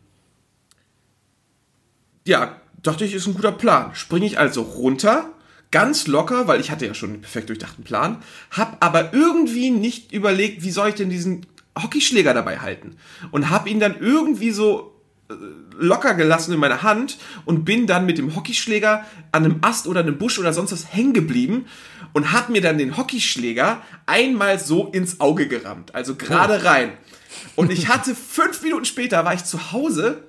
Ja, 2.27 2.61
dachte 2.83 3.05
ich, 3.05 3.15
ist 3.15 3.27
ein 3.27 3.35
guter 3.35 3.53
Plan. 3.53 3.95
Springe 3.95 4.27
ich 4.27 4.39
also 4.39 4.63
runter, 4.63 5.31
ganz 5.71 6.09
locker, 6.09 6.49
weil 6.49 6.61
ich 6.61 6.73
hatte 6.73 6.87
ja 6.87 6.95
schon 6.95 7.11
einen 7.11 7.21
perfekt 7.21 7.51
durchdachten 7.51 7.85
Plan, 7.85 8.23
hab 8.51 8.85
aber 8.85 9.13
irgendwie 9.13 9.71
nicht 9.71 10.13
überlegt, 10.13 10.65
wie 10.65 10.71
soll 10.71 10.89
ich 10.89 10.95
denn 10.97 11.11
diesen 11.11 11.47
Hockeyschläger 11.81 12.35
dabei 12.35 12.59
halten. 12.59 12.97
Und 13.31 13.51
hab 13.51 13.67
ihn 13.67 13.81
dann 13.81 13.99
irgendwie 14.01 14.51
so 14.51 14.95
äh, 15.29 15.35
locker 15.77 16.15
gelassen 16.15 16.53
in 16.53 16.61
meiner 16.61 16.83
Hand 16.83 17.19
und 17.45 17.65
bin 17.65 17.87
dann 17.87 18.07
mit 18.07 18.19
dem 18.19 18.37
Hockeyschläger 18.37 19.05
an 19.33 19.45
einem 19.45 19.59
Ast 19.63 19.87
oder 19.87 20.01
einem 20.01 20.19
Busch 20.19 20.39
oder 20.39 20.53
sonst 20.53 20.73
was 20.73 20.93
hängen 20.93 21.13
geblieben 21.13 21.67
und 22.13 22.33
hab 22.33 22.49
mir 22.49 22.61
dann 22.61 22.79
den 22.79 22.97
Hockeyschläger 22.97 23.83
einmal 24.07 24.59
so 24.59 24.89
ins 24.89 25.21
Auge 25.21 25.49
gerammt, 25.49 25.95
also 25.95 26.15
gerade 26.15 26.65
rein. 26.65 26.93
Und 27.57 27.73
ich 27.73 27.89
hatte 27.89 28.15
fünf 28.15 28.63
Minuten 28.63 28.85
später 28.85 29.25
war 29.25 29.35
ich 29.35 29.45
zu 29.45 29.73
Hause, 29.73 30.25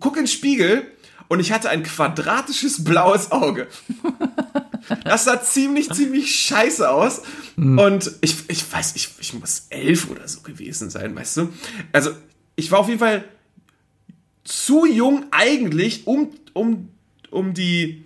guck 0.00 0.16
in 0.16 0.22
den 0.22 0.28
Spiegel 0.28 0.86
und 1.28 1.40
ich 1.40 1.52
hatte 1.52 1.68
ein 1.68 1.82
quadratisches 1.82 2.84
blaues 2.84 3.32
Auge. 3.32 3.68
Das 5.04 5.24
sah 5.24 5.42
ziemlich, 5.42 5.90
ziemlich 5.90 6.34
scheiße 6.34 6.88
aus. 6.88 7.22
Und 7.56 8.12
ich, 8.20 8.36
ich 8.48 8.72
weiß, 8.72 8.96
ich, 8.96 9.10
ich 9.18 9.34
muss 9.34 9.66
elf 9.70 10.10
oder 10.10 10.26
so 10.28 10.40
gewesen 10.40 10.90
sein, 10.90 11.14
weißt 11.14 11.36
du? 11.38 11.52
Also, 11.92 12.10
ich 12.56 12.70
war 12.70 12.80
auf 12.80 12.88
jeden 12.88 13.00
Fall 13.00 13.24
zu 14.44 14.86
jung 14.86 15.26
eigentlich, 15.30 16.06
um, 16.06 16.30
um, 16.52 16.90
um 17.30 17.54
die, 17.54 18.04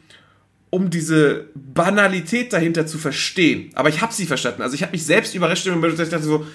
um 0.71 0.91
diese 0.91 1.49
Banalität 1.55 2.53
dahinter 2.53 2.87
zu 2.87 2.99
verstehen. 2.99 3.71
Aber 3.75 3.89
ich 3.89 4.01
habe 4.01 4.13
sie 4.13 4.27
verstanden. 4.27 4.63
Also 4.63 4.75
ich 4.75 4.83
habe 4.83 4.93
mich 4.93 5.05
selbst 5.05 5.35
überrascht, 5.35 5.67
und 5.67 5.85
ich 5.85 5.97
dachte 6.09 6.23
so, 6.23 6.47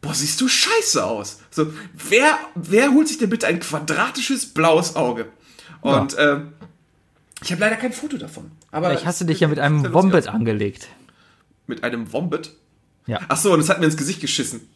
boah, 0.00 0.14
siehst 0.14 0.40
du 0.40 0.48
scheiße 0.48 1.04
aus. 1.04 1.40
So, 1.50 1.72
wer, 2.08 2.38
wer 2.54 2.92
holt 2.92 3.08
sich 3.08 3.18
denn 3.18 3.30
bitte 3.30 3.46
ein 3.46 3.60
quadratisches 3.60 4.46
blaues 4.46 4.96
Auge? 4.96 5.26
Und 5.80 6.16
ähm, 6.18 6.52
ich 7.42 7.52
habe 7.52 7.60
leider 7.60 7.76
kein 7.76 7.92
Foto 7.92 8.16
davon. 8.16 8.50
Aber 8.70 8.88
Vielleicht 8.88 9.06
hast 9.06 9.20
du 9.20 9.24
dich 9.24 9.40
ja 9.40 9.48
mit 9.48 9.58
einem 9.58 9.92
Wombat 9.92 10.28
aus. 10.28 10.34
angelegt. 10.34 10.88
Mit 11.66 11.84
einem 11.84 12.12
Wombat? 12.12 12.50
Ja. 13.06 13.20
Ach 13.28 13.38
so, 13.38 13.54
und 13.54 13.60
es 13.60 13.70
hat 13.70 13.78
mir 13.80 13.86
ins 13.86 13.96
Gesicht 13.96 14.20
geschissen. 14.20 14.68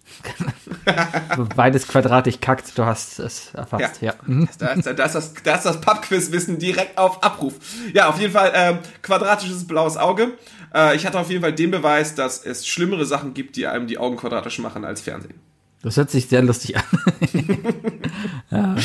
Beides 1.56 1.86
quadratisch 1.86 2.40
kackt, 2.40 2.78
du 2.78 2.86
hast 2.86 3.18
es 3.18 3.52
erfasst. 3.52 4.00
Ja. 4.00 4.14
Mhm. 4.24 4.48
Da 4.58 4.68
ist, 4.68 4.86
da 4.86 5.04
ist 5.04 5.14
das, 5.14 5.34
da 5.44 5.54
ist 5.56 5.64
das 5.64 5.80
Pubquiz-Wissen 5.82 6.58
direkt 6.58 6.96
auf 6.96 7.22
Abruf. 7.22 7.54
Ja, 7.92 8.08
auf 8.08 8.18
jeden 8.18 8.32
Fall 8.32 8.50
ähm, 8.54 8.78
quadratisches 9.02 9.66
blaues 9.66 9.98
Auge. 9.98 10.32
Äh, 10.74 10.96
ich 10.96 11.04
hatte 11.06 11.18
auf 11.20 11.28
jeden 11.28 11.42
Fall 11.42 11.52
den 11.52 11.70
Beweis, 11.70 12.14
dass 12.14 12.42
es 12.42 12.66
schlimmere 12.66 13.04
Sachen 13.04 13.34
gibt, 13.34 13.56
die 13.56 13.66
einem 13.66 13.86
die 13.86 13.98
Augen 13.98 14.16
quadratisch 14.16 14.58
machen 14.60 14.86
als 14.86 15.02
Fernsehen. 15.02 15.34
Das 15.82 15.98
hört 15.98 16.10
sich 16.10 16.28
sehr 16.28 16.40
lustig 16.42 16.78
an. 16.78 16.84
ja. 18.50 18.76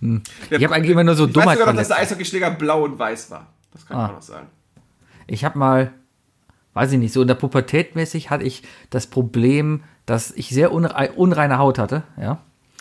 Hm. 0.00 0.22
Ich 0.50 0.64
habe 0.64 0.74
eigentlich 0.74 0.90
immer 0.90 1.04
nur 1.04 1.14
so 1.14 1.26
Ich 1.28 1.36
weiß 1.36 1.44
sogar 1.44 1.54
noch, 1.58 1.66
dass 1.66 1.86
Dummheit. 1.86 1.90
der 1.90 1.96
Eishockeyschläger 1.98 2.50
blau 2.50 2.82
und 2.82 2.98
weiß 2.98 3.30
war. 3.30 3.53
Das 3.74 3.84
kann 3.86 3.96
ich 3.98 4.02
Ah. 4.02 4.06
auch 4.06 4.12
noch 4.12 4.22
sagen. 4.22 4.46
Ich 5.26 5.44
habe 5.44 5.58
mal, 5.58 5.92
weiß 6.72 6.92
ich 6.92 6.98
nicht, 6.98 7.12
so 7.12 7.22
in 7.22 7.28
der 7.28 7.34
Pubertät 7.34 7.94
mäßig 7.96 8.30
hatte 8.30 8.44
ich 8.44 8.62
das 8.90 9.06
Problem, 9.06 9.82
dass 10.06 10.30
ich 10.32 10.48
sehr 10.48 10.72
unrei 10.72 11.10
unreine 11.12 11.58
Haut 11.58 11.78
hatte, 11.78 12.02
ja. 12.20 12.38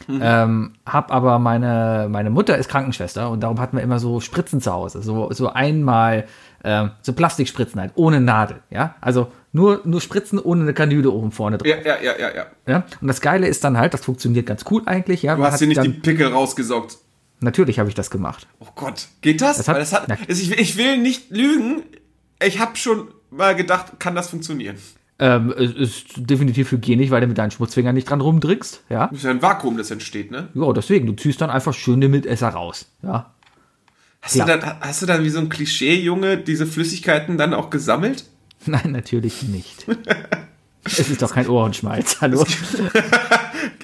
Ähm, 0.10 0.74
hab 0.86 1.14
aber 1.14 1.40
meine, 1.40 2.08
meine 2.10 2.30
Mutter 2.30 2.58
ist 2.58 2.68
Krankenschwester 2.68 3.30
und 3.30 3.42
darum 3.42 3.60
hatten 3.62 3.78
wir 3.78 3.84
immer 3.84 4.00
so 4.00 4.20
Spritzen 4.20 4.60
zu 4.60 4.74
Hause. 4.74 5.02
So, 5.02 5.32
so 5.32 5.50
einmal, 5.50 6.26
ähm, 6.66 6.92
so 7.02 7.14
Plastikspritzen 7.14 7.80
halt, 7.80 7.92
ohne 7.96 8.20
Nadel, 8.20 8.58
ja. 8.70 8.96
Also 9.00 9.32
nur, 9.54 9.82
nur 9.86 10.02
Spritzen 10.02 10.40
ohne 10.40 10.64
eine 10.64 10.74
Kanüle 10.74 11.10
oben 11.12 11.32
vorne 11.32 11.58
drin. 11.58 11.72
Ja, 11.86 11.96
ja, 11.96 12.02
ja, 12.02 12.20
ja, 12.20 12.36
ja. 12.36 12.46
Ja? 12.68 12.84
Und 13.00 13.08
das 13.08 13.22
Geile 13.22 13.48
ist 13.48 13.64
dann 13.64 13.78
halt, 13.78 13.94
das 13.94 14.04
funktioniert 14.04 14.46
ganz 14.46 14.66
cool 14.72 14.82
eigentlich, 14.86 15.22
ja. 15.24 15.36
Du 15.36 15.44
hast 15.46 15.62
dir 15.62 15.68
nicht 15.68 15.78
dann, 15.78 15.86
die 15.86 15.92
Pickel 15.92 16.28
rausgesaugt. 16.34 16.98
Natürlich 17.44 17.78
habe 17.80 17.90
ich 17.90 17.96
das 17.96 18.10
gemacht. 18.10 18.48
Oh 18.60 18.68
Gott, 18.76 19.08
geht 19.22 19.42
das? 19.42 19.58
Das 19.58 19.68
hat- 19.68 19.78
das 19.78 19.94
hat 19.94 20.08
ich, 20.28 20.52
ich 20.52 20.78
will 20.78 20.98
nicht 20.98 21.30
lügen. 21.30 21.84
Ich 22.42 22.60
habe 22.60 22.76
schon 22.78 23.10
mal 23.30 23.56
gedacht, 23.56 24.00
kann 24.00 24.16
das 24.16 24.30
funktionieren? 24.30 24.78
Ähm, 25.20 25.54
es 25.56 25.72
ist 25.74 26.06
definitiv 26.18 26.72
hygienisch, 26.72 27.10
weil 27.12 27.22
du 27.22 27.28
mit 27.28 27.38
deinen 27.38 27.52
Schmutzfingern 27.52 27.94
nicht 27.94 28.10
dran 28.10 28.20
rumdrückst, 28.22 28.84
ja. 28.90 29.08
Das 29.08 29.20
ist 29.20 29.24
ja 29.26 29.32
ein 29.32 29.42
Vakuum, 29.42 29.78
das 29.78 29.92
entsteht, 29.92 30.32
ne? 30.32 30.50
Ja, 30.54 30.74
deswegen, 30.74 31.06
du 31.06 31.14
ziehst 31.14 31.40
dann 31.40 31.50
einfach 31.50 31.74
schön 31.74 32.02
den 32.02 32.12
Mitesser 32.12 32.50
raus. 32.50 32.88
Ja. 33.04 33.34
Hast, 34.22 34.36
Ja. 34.36 34.46
du 34.46 34.58
dann, 34.58 34.80
hast 34.80 35.02
du 35.02 35.06
dann 35.06 35.24
wie 35.24 35.30
so 35.30 35.40
ein 35.40 35.50
Klischee-Junge 35.50 36.38
diese 36.38 36.66
Flüssigkeiten 36.66 37.38
dann 37.38 37.54
auch 37.54 37.70
gesammelt? 37.70 38.26
Nein, 38.66 38.92
natürlich 38.92 39.44
nicht. 39.44 39.86
es 40.86 41.00
ist 41.00 41.22
doch 41.22 41.34
kein 41.34 41.48
Ohrenschmalz, 41.48 42.18
hallo. 42.22 42.46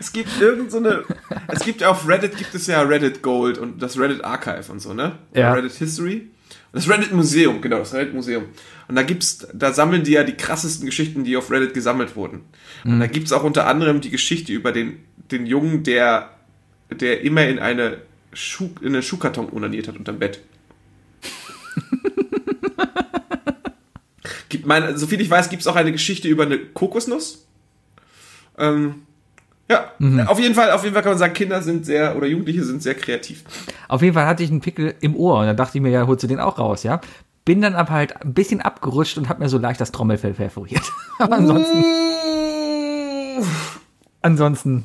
Es, 0.00 0.12
gibt 0.12 0.28
irgend 0.40 0.70
so 0.70 0.78
eine. 0.78 1.04
Es 1.48 1.64
gibt 1.64 1.80
ja 1.80 1.90
auf 1.90 2.06
Reddit 2.08 2.36
gibt 2.36 2.54
es 2.54 2.66
ja 2.66 2.82
Reddit 2.82 3.22
Gold 3.22 3.58
und 3.58 3.82
das 3.82 3.98
Reddit 3.98 4.24
Archive 4.24 4.70
und 4.70 4.80
so, 4.80 4.94
ne? 4.94 5.18
Ja. 5.34 5.52
Reddit 5.52 5.72
History. 5.72 6.28
Das 6.72 6.88
Reddit 6.88 7.12
Museum, 7.12 7.60
genau, 7.60 7.80
das 7.80 7.92
Reddit 7.92 8.14
Museum. 8.14 8.44
Und 8.88 8.96
da 8.96 9.02
gibt's, 9.02 9.46
da 9.52 9.72
sammeln 9.72 10.04
die 10.04 10.12
ja 10.12 10.24
die 10.24 10.36
krassesten 10.36 10.86
Geschichten, 10.86 11.22
die 11.24 11.36
auf 11.36 11.50
Reddit 11.50 11.74
gesammelt 11.74 12.16
wurden. 12.16 12.42
Und 12.84 12.98
da 13.00 13.06
gibt's 13.06 13.32
auch 13.32 13.44
unter 13.44 13.66
anderem 13.66 14.00
die 14.00 14.10
Geschichte 14.10 14.52
über 14.52 14.72
den, 14.72 15.04
den 15.30 15.44
Jungen, 15.46 15.82
der, 15.82 16.30
der 16.90 17.20
immer 17.22 17.46
in 17.46 17.58
eine 17.58 17.98
Schuh, 18.32 18.70
in 18.80 18.88
einen 18.88 19.02
Schuhkarton 19.02 19.50
unaniert 19.50 19.88
hat 19.88 19.98
unterm 19.98 20.18
Bett. 20.18 20.40
gibt 24.48 24.66
mein, 24.66 24.96
soviel 24.96 25.20
ich 25.20 25.30
weiß, 25.30 25.50
gibt's 25.50 25.66
auch 25.66 25.76
eine 25.76 25.92
Geschichte 25.92 26.28
über 26.28 26.44
eine 26.44 26.58
Kokosnuss. 26.58 27.46
Ähm, 28.58 29.02
ja, 29.72 30.26
auf 30.26 30.38
jeden 30.38 30.54
Fall, 30.54 30.70
auf 30.70 30.82
jeden 30.82 30.94
Fall 30.94 31.02
kann 31.02 31.12
man 31.12 31.18
sagen, 31.18 31.34
Kinder 31.34 31.62
sind 31.62 31.86
sehr 31.86 32.16
oder 32.16 32.26
Jugendliche 32.26 32.64
sind 32.64 32.82
sehr 32.82 32.94
kreativ. 32.94 33.44
Auf 33.88 34.02
jeden 34.02 34.14
Fall 34.14 34.26
hatte 34.26 34.42
ich 34.42 34.50
einen 34.50 34.60
Pickel 34.60 34.94
im 35.00 35.16
Ohr 35.16 35.40
und 35.40 35.46
dann 35.46 35.56
dachte 35.56 35.78
ich 35.78 35.82
mir, 35.82 35.90
ja, 35.90 36.06
holst 36.06 36.22
du 36.22 36.26
den 36.26 36.40
auch 36.40 36.58
raus, 36.58 36.82
ja. 36.82 37.00
Bin 37.44 37.60
dann 37.60 37.74
aber 37.74 37.90
halt 37.90 38.22
ein 38.22 38.34
bisschen 38.34 38.60
abgerutscht 38.60 39.18
und 39.18 39.28
hab 39.28 39.38
mir 39.38 39.48
so 39.48 39.58
leicht 39.58 39.80
das 39.80 39.90
Trommelfell 39.90 40.34
perforiert. 40.34 40.82
aber 41.18 41.36
ansonsten, 41.36 41.84
ansonsten, 44.20 44.84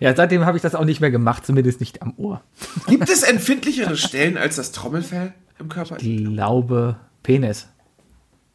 ja, 0.00 0.14
seitdem 0.14 0.44
habe 0.44 0.58
ich 0.58 0.62
das 0.62 0.74
auch 0.74 0.84
nicht 0.84 1.00
mehr 1.00 1.10
gemacht, 1.10 1.46
zumindest 1.46 1.80
nicht 1.80 2.02
am 2.02 2.12
Ohr. 2.16 2.42
Gibt 2.88 3.08
es 3.08 3.22
empfindlichere 3.22 3.96
Stellen 3.96 4.36
als 4.36 4.56
das 4.56 4.72
Trommelfell 4.72 5.32
im 5.58 5.68
Körper? 5.68 5.96
Glaube, 5.96 6.96
Penis. 7.22 7.68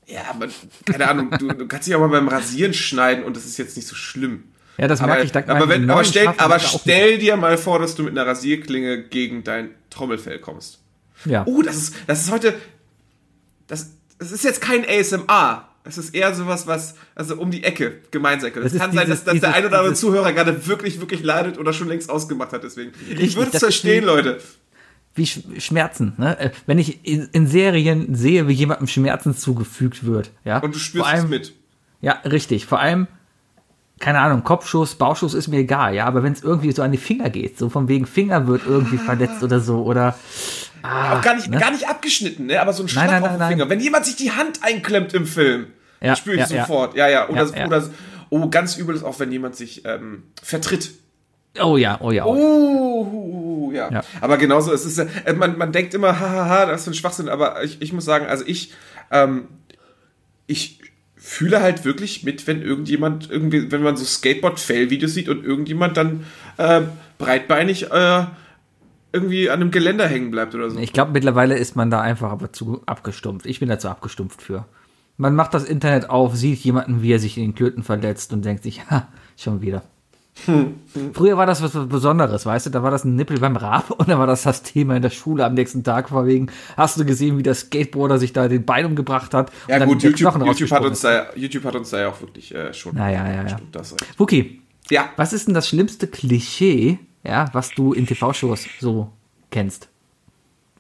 Ja, 0.09 0.21
aber 0.32 0.47
keine 0.86 1.07
Ahnung, 1.07 1.30
du, 1.38 1.47
du 1.49 1.67
kannst 1.67 1.88
dich 1.88 1.95
auch 1.95 1.99
mal 1.99 2.09
beim 2.09 2.27
Rasieren 2.27 2.73
schneiden 2.73 3.23
und 3.23 3.36
das 3.36 3.45
ist 3.45 3.57
jetzt 3.57 3.75
nicht 3.77 3.88
so 3.88 3.95
schlimm. 3.95 4.45
Ja, 4.80 4.88
das 4.88 4.99
Aber, 5.01 5.07
merke 5.09 5.25
ich 5.25 5.32
dank 5.32 5.49
aber, 5.49 5.67
wenn, 5.67 5.89
aber 5.89 6.03
stell, 6.03 6.27
aber 6.27 6.53
da 6.55 6.59
stell 6.59 7.17
dir 7.17 7.36
mal 7.38 7.57
vor, 7.57 7.80
dass 7.80 7.95
du 7.95 8.03
mit 8.03 8.11
einer 8.17 8.25
Rasierklinge 8.25 9.03
gegen 9.03 9.43
dein 9.43 9.71
Trommelfell 9.89 10.39
kommst. 10.39 10.80
Ja. 11.25 11.43
Oh, 11.45 11.61
das 11.61 11.75
ist, 11.75 11.95
das 12.07 12.21
ist 12.21 12.32
heute, 12.32 12.53
das, 13.67 13.91
das 14.17 14.32
ist 14.32 14.43
jetzt 14.43 14.61
kein 14.61 14.86
ASMR. 14.88 15.65
Es 15.84 15.97
ist 15.97 16.13
eher 16.13 16.34
sowas, 16.36 16.67
was, 16.67 16.95
also 17.15 17.36
um 17.38 17.51
die 17.51 17.63
Ecke, 17.63 17.97
Gemeinsecke. 18.11 18.59
Das, 18.61 18.73
kann 18.77 18.91
sein, 18.91 19.05
dieses- 19.07 19.23
dass, 19.23 19.34
dass 19.34 19.41
der 19.41 19.49
dieses- 19.49 19.55
ein 19.55 19.65
oder 19.65 19.77
andere 19.80 19.93
Zuhörer 19.95 20.34
gerade 20.34 20.67
wirklich, 20.67 20.99
wirklich 20.99 21.23
leidet 21.23 21.57
oder 21.57 21.73
schon 21.73 21.88
längst 21.88 22.09
ausgemacht 22.09 22.51
hat, 22.53 22.63
deswegen. 22.63 22.91
Ich 23.09 23.17
Richtig, 23.17 23.36
würde 23.38 23.51
es 23.53 23.59
verstehen, 23.59 24.05
Leute. 24.05 24.39
wie 25.15 25.25
Sch 25.25 25.39
Schmerzen. 25.57 26.13
Ne? 26.17 26.38
Äh, 26.39 26.51
Wenn 26.67 26.77
ich 26.77 26.99
in, 27.05 27.47
Serien 27.47 28.13
sehe, 28.13 28.47
wie 28.47 28.53
jemandem 28.53 28.88
Schmerzen 28.88 29.36
zugefügt 29.36 30.05
wird. 30.05 30.32
Ja? 30.45 30.59
Und 30.59 30.75
du 30.75 30.80
spürst 30.80 31.07
allem, 31.07 31.23
es 31.25 31.30
mit. 31.30 31.53
Ja, 32.01 32.13
richtig. 32.25 32.65
Vor 32.65 32.80
allem, 32.80 33.07
keine 34.00 34.20
Ahnung, 34.20 34.43
Kopfschuss, 34.43 34.95
Bauchschuss 34.95 35.34
ist 35.34 35.47
mir 35.47 35.58
egal, 35.60 35.93
ja, 35.93 36.06
aber 36.06 36.24
wenn 36.24 36.34
es 36.34 36.41
irgendwie 36.41 36.72
so 36.72 36.82
an 36.82 36.91
die 36.91 36.97
Finger 36.97 37.30
geht, 37.30 37.58
so 37.58 37.70
von 37.70 37.88
wegen 37.88 38.06
Finger 38.06 38.47
wird 38.47 38.64
irgendwie 38.66 38.97
verletzt 38.97 39.43
oder 39.43 39.60
so, 39.60 39.84
oder 39.84 40.16
auch 40.84 41.22
gar 41.22 41.36
nicht, 41.36 41.52
gar 41.52 41.72
nicht 41.72 41.88
abgeschnitten, 41.89 42.45
ne? 42.45 42.62
aber 42.62 42.74
so 42.74 42.84
ein 42.84 42.89
Schlag 42.89 43.08
Nein, 43.08 43.22
nein, 43.22 43.24
auf 43.24 43.30
nein, 43.30 43.39
den 43.39 43.47
Finger. 43.50 43.66
nein. 43.66 43.70
Wenn 43.70 43.80
jemand 43.82 44.06
sich 44.06 44.16
die 44.16 44.32
Hand 44.32 44.60
einklemmt 44.64 45.14
im 45.14 45.26
Film, 45.26 45.68
Ja, 46.02 46.16
spüre 46.16 46.36
ich 46.36 46.50
ja, 46.50 46.66
sofort. 46.66 46.95
Ja, 46.95 47.10
ja. 47.10 47.28
Oder, 47.28 47.45
Ja, 47.45 47.58
ja. 47.58 47.66
oder 47.68 47.89
oh, 48.30 48.50
ganz 48.50 48.78
übel 48.78 48.95
ist 48.95 49.04
auch, 49.04 49.20
wenn 49.20 49.32
jemand 49.32 49.56
sich 49.56 49.84
ähm, 49.86 50.24
vertritt. 50.41 50.91
oh 51.62 51.76
ja, 51.76 52.00
oh 52.02 52.12
ja. 52.12 52.26
Oh. 52.26 52.30
Oh, 52.39 53.72
ja. 53.74 53.91
Ja. 53.91 54.04
Aber 54.22 54.38
genauso, 54.38 54.72
es 54.72 54.86
ist, 54.86 54.97
äh, 54.97 55.34
man, 55.34 55.58
man 55.58 55.72
denkt 55.72 55.93
immer, 55.93 56.20
hahaha, 56.20 56.66
das 56.66 56.82
ist 56.82 56.88
ein 56.88 56.93
Schwachsinn, 56.93 57.30
aber 57.30 57.64
ich, 57.64 57.82
ich 57.82 57.93
muss 57.93 58.06
sagen, 58.06 58.26
also 58.28 58.43
ich, 58.47 58.74
ähm, 59.12 59.47
ich 60.47 60.78
fühle 61.30 61.61
halt 61.61 61.86
wirklich 61.86 62.23
mit, 62.23 62.47
wenn 62.47 62.63
irgendjemand, 62.63 63.30
irgendwie, 63.30 63.71
wenn 63.71 63.84
man 63.84 63.95
so 63.95 64.03
Skateboard-Fail-Videos 64.03 65.13
sieht 65.13 65.30
und 65.30 65.45
irgendjemand 65.45 65.95
dann 65.95 66.25
äh, 66.57 66.82
breitbeinig 67.19 67.91
äh, 67.91 68.25
irgendwie 69.13 69.51
an 69.51 69.61
einem 69.61 69.69
Geländer 69.69 70.07
hängen 70.07 70.32
bleibt 70.32 70.55
oder 70.55 70.71
so. 70.71 70.80
Ich 70.80 70.91
glaube, 70.91 71.11
mittlerweile 71.11 71.55
ist 71.55 71.75
man 71.75 71.91
da 71.91 72.01
einfach 72.01 72.32
aber 72.32 72.51
zu 72.51 72.82
abgestumpft. 72.88 73.45
Ich 73.45 73.59
bin 73.59 73.69
da 73.69 73.77
zu 73.77 73.89
abgestumpft 73.89 74.41
für. 74.41 74.65
Man 75.17 75.36
macht 75.36 75.53
das 75.53 75.65
Internet 75.65 76.09
auf, 76.09 76.36
sieht 76.36 76.59
jemanden, 76.61 77.03
wie 77.03 77.13
er 77.13 77.19
sich 77.19 77.38
in 77.38 77.43
den 77.43 77.55
Klöten 77.55 77.84
verletzt 77.84 78.34
und 78.34 78.43
denkt 78.43 78.63
sich, 78.63 78.89
ha, 78.89 79.07
schon 79.38 79.61
wieder. 79.61 79.84
Früher 81.14 81.38
war 81.38 81.46
das 81.46 81.62
was 81.62 81.72
Besonderes, 81.88 82.46
weißt 82.46 82.68
du, 82.68 82.70
da 82.70 82.84
war 82.84 82.92
das 82.92 83.04
ein 83.04 83.16
Nippel 83.16 83.40
beim 83.40 83.56
Rab 83.56 83.92
und 83.92 84.10
dann 84.10 84.20
war 84.20 84.28
das 84.28 84.44
das 84.44 84.64
Thema 84.64 84.96
in 84.96 85.02
der 85.02 85.10
Schule 85.10 85.46
am 85.46 85.54
nächsten 85.54 85.84
Tag, 85.84 86.10
vor 86.10 86.26
wegen, 86.26 86.48
hast 86.78 87.00
du 87.00 87.06
gesehen, 87.06 87.38
wie 87.38 87.44
der 87.44 87.56
Skateboarder 87.56 88.18
sich 88.18 88.34
da 88.34 88.48
den 88.48 88.66
Bein 88.66 88.86
umgebracht 88.86 89.34
hat 89.34 89.52
Ja 89.68 89.84
gut, 89.86 90.04
YouTube, 90.04 90.36
YouTube, 90.46 90.72
hat 90.72 90.84
uns 90.84 91.02
da, 91.02 91.28
YouTube 91.36 91.64
hat 91.64 91.76
uns 91.76 91.90
da 91.90 92.00
ja 92.00 92.10
auch 92.10 92.22
wirklich 92.22 92.54
äh, 92.54 92.74
schon. 92.74 92.96
Ja, 92.96 93.10
ja, 93.10 93.28
ja, 93.28 93.48
ja. 93.48 93.58
Das. 93.72 93.96
Wookie, 94.18 94.62
ja, 94.90 95.10
was 95.18 95.34
ist 95.34 95.48
denn 95.48 95.54
das 95.54 95.68
schlimmste 95.68 96.08
Klischee, 96.08 97.00
ja, 97.24 97.50
was 97.54 97.72
du 97.72 97.94
in 97.94 98.08
TV-Shows 98.08 98.66
so 98.80 99.12
kennst? 99.52 99.90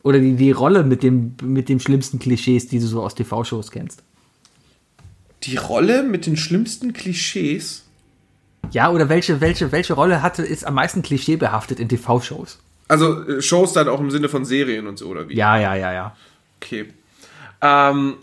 Oder 0.01 0.19
die, 0.19 0.35
die 0.35 0.51
Rolle 0.51 0.83
mit 0.83 1.03
dem, 1.03 1.35
mit 1.43 1.69
dem 1.69 1.79
schlimmsten 1.79 2.19
Klischees, 2.19 2.67
die 2.67 2.79
du 2.79 2.85
so 2.85 3.03
aus 3.03 3.15
TV-Shows 3.15 3.71
kennst? 3.71 4.03
die 5.43 5.55
Rolle 5.55 6.03
mit 6.03 6.25
den 6.25 6.37
schlimmsten 6.37 6.93
Klischees. 6.93 7.85
Ja, 8.71 8.91
oder 8.91 9.09
welche, 9.09 9.41
welche, 9.41 9.71
welche 9.71 9.93
Rolle 9.93 10.21
hatte, 10.21 10.43
ist 10.43 10.65
am 10.65 10.75
meisten 10.75 11.01
klischeebehaftet 11.01 11.79
in 11.79 11.89
TV-Shows? 11.89 12.59
Also 12.87 13.27
äh, 13.27 13.41
Shows 13.41 13.73
dann 13.73 13.87
auch 13.87 13.99
im 13.99 14.11
Sinne 14.11 14.29
von 14.29 14.45
Serien 14.45 14.87
und 14.87 14.97
so, 14.97 15.07
oder 15.07 15.27
wie? 15.29 15.35
Ja, 15.35 15.57
ja, 15.57 15.75
ja, 15.75 15.93
ja. 15.93 16.15
Okay. 16.61 16.93
Ähm, 17.61 18.15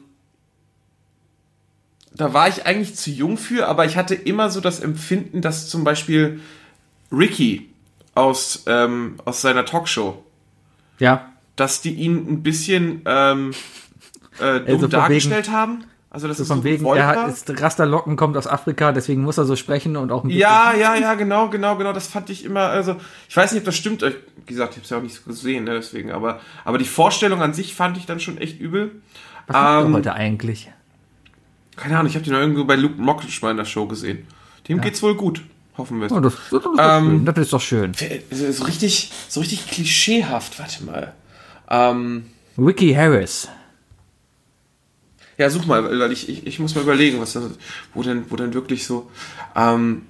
da 2.14 2.32
war 2.32 2.48
ich 2.48 2.64
eigentlich 2.66 2.96
zu 2.96 3.10
jung 3.10 3.36
für, 3.38 3.68
aber 3.68 3.84
ich 3.84 3.96
hatte 3.96 4.14
immer 4.14 4.50
so 4.50 4.60
das 4.60 4.80
Empfinden, 4.80 5.42
dass 5.42 5.68
zum 5.68 5.84
Beispiel 5.84 6.40
Ricky 7.12 7.68
aus, 8.14 8.64
ähm, 8.66 9.16
aus 9.24 9.42
seiner 9.42 9.64
Talkshow, 9.64 10.24
Ja, 10.98 11.32
dass 11.56 11.80
die 11.80 11.94
ihn 11.94 12.26
ein 12.28 12.42
bisschen 12.42 13.02
ähm, 13.06 13.52
äh, 14.38 14.60
dumm 14.60 14.74
Also 14.74 14.86
dargestellt 14.88 15.50
haben. 15.50 15.84
Also 16.16 16.28
das 16.28 16.40
ist 16.40 16.48
von 16.48 16.60
so 16.60 16.64
wegen, 16.64 16.86
er 16.86 17.08
hat 17.08 17.28
ist 17.28 17.60
Rasterlocken, 17.60 18.16
kommt 18.16 18.38
aus 18.38 18.46
Afrika, 18.46 18.90
deswegen 18.90 19.20
muss 19.20 19.36
er 19.36 19.44
so 19.44 19.54
sprechen 19.54 19.98
und 19.98 20.10
auch 20.10 20.24
ein 20.24 20.28
bisschen. 20.28 20.40
Ja, 20.40 20.72
ja, 20.72 20.96
ja, 20.96 21.12
genau, 21.12 21.50
genau, 21.50 21.76
genau. 21.76 21.92
Das 21.92 22.06
fand 22.06 22.30
ich 22.30 22.42
immer, 22.42 22.62
also, 22.62 22.96
ich 23.28 23.36
weiß 23.36 23.52
nicht, 23.52 23.60
ob 23.60 23.66
das 23.66 23.76
stimmt. 23.76 24.00
Wie 24.00 24.14
gesagt, 24.46 24.70
ich 24.70 24.76
habe 24.78 24.84
es 24.84 24.88
ja 24.88 24.96
auch 24.96 25.02
nicht 25.02 25.14
so 25.14 25.20
gesehen, 25.28 25.64
ne, 25.64 25.74
deswegen. 25.74 26.12
Aber, 26.12 26.40
aber 26.64 26.78
die 26.78 26.86
Vorstellung 26.86 27.42
an 27.42 27.52
sich 27.52 27.74
fand 27.74 27.98
ich 27.98 28.06
dann 28.06 28.18
schon 28.18 28.38
echt 28.38 28.58
übel. 28.58 28.92
Was 29.46 29.56
macht 29.56 29.66
er 29.66 29.84
ähm, 29.84 29.94
heute 29.94 30.14
eigentlich? 30.14 30.72
Keine 31.76 31.98
Ahnung, 31.98 32.08
ich 32.08 32.14
habe 32.14 32.24
den 32.24 32.32
irgendwo 32.32 32.64
bei 32.64 32.76
Luke 32.76 32.98
Mockridge 32.98 33.40
mal 33.42 33.50
in 33.50 33.58
der 33.58 33.66
Show 33.66 33.84
gesehen. 33.84 34.26
Dem 34.68 34.80
geht's 34.80 35.02
wohl 35.02 35.16
gut, 35.16 35.42
hoffen 35.76 36.00
wir. 36.00 36.10
Oh, 36.10 36.20
das, 36.20 36.32
das, 36.50 36.60
ist 36.60 36.64
doch 36.64 36.78
ähm, 36.78 37.04
schön. 37.04 37.24
das 37.26 37.36
ist 37.36 37.52
doch 37.52 37.60
schön. 37.60 37.92
So 38.30 38.64
richtig, 38.64 39.12
so 39.28 39.40
richtig 39.40 39.68
klischeehaft, 39.68 40.58
warte 40.58 40.82
mal. 40.82 41.12
Ähm, 41.68 42.24
Ricky 42.56 42.94
Harris. 42.94 43.50
Ja, 45.38 45.50
such 45.50 45.66
mal, 45.66 45.98
weil 45.98 46.12
ich, 46.12 46.28
ich, 46.28 46.46
ich 46.46 46.58
muss 46.58 46.74
mal 46.74 46.82
überlegen, 46.82 47.20
was 47.20 47.34
das, 47.34 47.44
wo 47.94 48.02
denn, 48.02 48.24
wo 48.30 48.36
denn 48.36 48.54
wirklich 48.54 48.86
so, 48.86 49.10
ähm, 49.54 50.02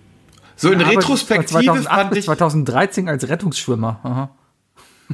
so 0.54 0.70
in 0.70 0.80
Arbeitet 0.80 1.02
Retrospektive 1.02 1.66
von 1.66 1.82
2008 1.82 2.00
fand 2.00 2.16
ich, 2.16 2.24
2013 2.24 3.08
als 3.08 3.28
Rettungsschwimmer. 3.28 4.00
Aha. 4.02 4.30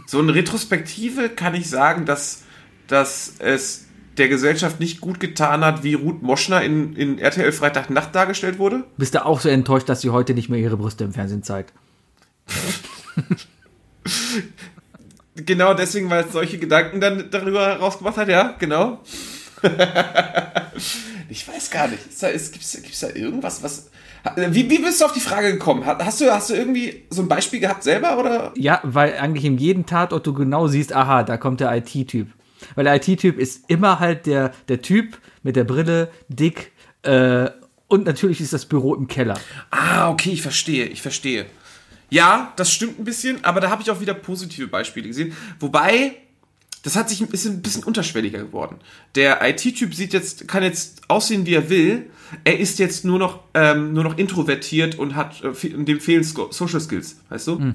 so 0.06 0.20
in 0.20 0.30
Retrospektive 0.30 1.28
kann 1.28 1.54
ich 1.54 1.68
sagen, 1.68 2.04
dass, 2.04 2.42
dass 2.86 3.34
es 3.38 3.86
der 4.18 4.28
Gesellschaft 4.28 4.78
nicht 4.78 5.00
gut 5.00 5.20
getan 5.20 5.64
hat, 5.64 5.82
wie 5.82 5.94
Ruth 5.94 6.22
Moschner 6.22 6.62
in, 6.62 6.94
in 6.94 7.18
RTL 7.18 7.50
Freitagnacht 7.50 8.14
dargestellt 8.14 8.58
wurde. 8.58 8.84
Bist 8.98 9.14
du 9.14 9.24
auch 9.24 9.40
so 9.40 9.48
enttäuscht, 9.48 9.88
dass 9.88 10.02
sie 10.02 10.10
heute 10.10 10.34
nicht 10.34 10.50
mehr 10.50 10.60
ihre 10.60 10.76
Brüste 10.76 11.04
im 11.04 11.12
Fernsehen 11.12 11.42
zeigt? 11.42 11.72
Genau 15.34 15.72
deswegen, 15.72 16.10
weil 16.10 16.24
es 16.24 16.32
solche 16.32 16.58
Gedanken 16.58 17.00
dann 17.00 17.30
darüber 17.30 17.76
rausgemacht 17.76 18.18
hat, 18.18 18.28
ja, 18.28 18.54
genau. 18.58 19.00
ich 21.28 21.46
weiß 21.48 21.70
gar 21.70 21.88
nicht. 21.88 22.06
Ist 22.06 22.22
da, 22.22 22.28
ist, 22.28 22.52
gibt's, 22.52 22.72
gibt's 22.82 23.00
da 23.00 23.08
irgendwas, 23.10 23.62
was. 23.62 23.90
Wie, 24.36 24.70
wie 24.70 24.78
bist 24.78 25.00
du 25.00 25.04
auf 25.06 25.12
die 25.12 25.20
Frage 25.20 25.52
gekommen? 25.52 25.84
Ha- 25.84 25.98
Hast 26.04 26.20
du, 26.20 26.30
hast 26.32 26.50
du 26.50 26.54
irgendwie 26.54 27.02
so 27.10 27.22
ein 27.22 27.28
Beispiel 27.28 27.58
gehabt 27.58 27.82
selber 27.82 28.18
oder? 28.18 28.52
Ja, 28.56 28.80
weil 28.84 29.16
eigentlich 29.18 29.44
in 29.44 29.58
jedem 29.58 29.84
Tatort 29.84 30.26
du 30.26 30.32
genau 30.32 30.68
siehst, 30.68 30.92
aha, 30.92 31.24
da 31.24 31.36
kommt 31.36 31.60
der 31.60 31.74
IT-Typ. 31.76 32.28
Weil 32.76 32.84
der 32.84 32.94
IT-Typ 32.96 33.38
ist 33.38 33.68
immer 33.68 33.98
halt 33.98 34.26
der, 34.26 34.52
der 34.68 34.80
Typ 34.80 35.18
mit 35.42 35.56
der 35.56 35.64
Brille, 35.64 36.08
dick, 36.28 36.70
äh, 37.02 37.50
und 37.88 38.06
natürlich 38.06 38.40
ist 38.40 38.52
das 38.52 38.64
Büro 38.64 38.94
im 38.94 39.08
Keller. 39.08 39.34
Ah, 39.70 40.08
okay, 40.08 40.30
ich 40.30 40.40
verstehe, 40.42 40.86
ich 40.86 41.02
verstehe. 41.02 41.44
Ja, 42.08 42.52
das 42.56 42.72
stimmt 42.72 43.00
ein 43.00 43.04
bisschen, 43.04 43.44
aber 43.44 43.60
da 43.60 43.70
habe 43.70 43.82
ich 43.82 43.90
auch 43.90 44.00
wieder 44.00 44.14
positive 44.14 44.68
Beispiele 44.68 45.08
gesehen. 45.08 45.36
Wobei, 45.58 46.12
das 46.82 46.96
hat 46.96 47.08
sich 47.08 47.20
ein 47.20 47.28
bisschen, 47.28 47.54
ein 47.54 47.62
bisschen 47.62 47.84
unterschwelliger 47.84 48.40
geworden. 48.40 48.76
Der 49.14 49.38
IT-Typ 49.48 49.94
sieht 49.94 50.12
jetzt, 50.12 50.48
kann 50.48 50.62
jetzt 50.62 51.02
aussehen, 51.08 51.46
wie 51.46 51.54
er 51.54 51.68
will. 51.70 52.06
Er 52.44 52.58
ist 52.58 52.78
jetzt 52.78 53.04
nur 53.04 53.18
noch, 53.18 53.40
ähm, 53.54 53.92
nur 53.92 54.04
noch 54.04 54.18
introvertiert 54.18 54.98
und 54.98 55.14
hat, 55.14 55.42
äh, 55.44 55.52
dem 55.84 56.00
fehlen 56.00 56.24
Social 56.24 56.80
Skills, 56.80 57.16
weißt 57.28 57.46
du? 57.48 57.74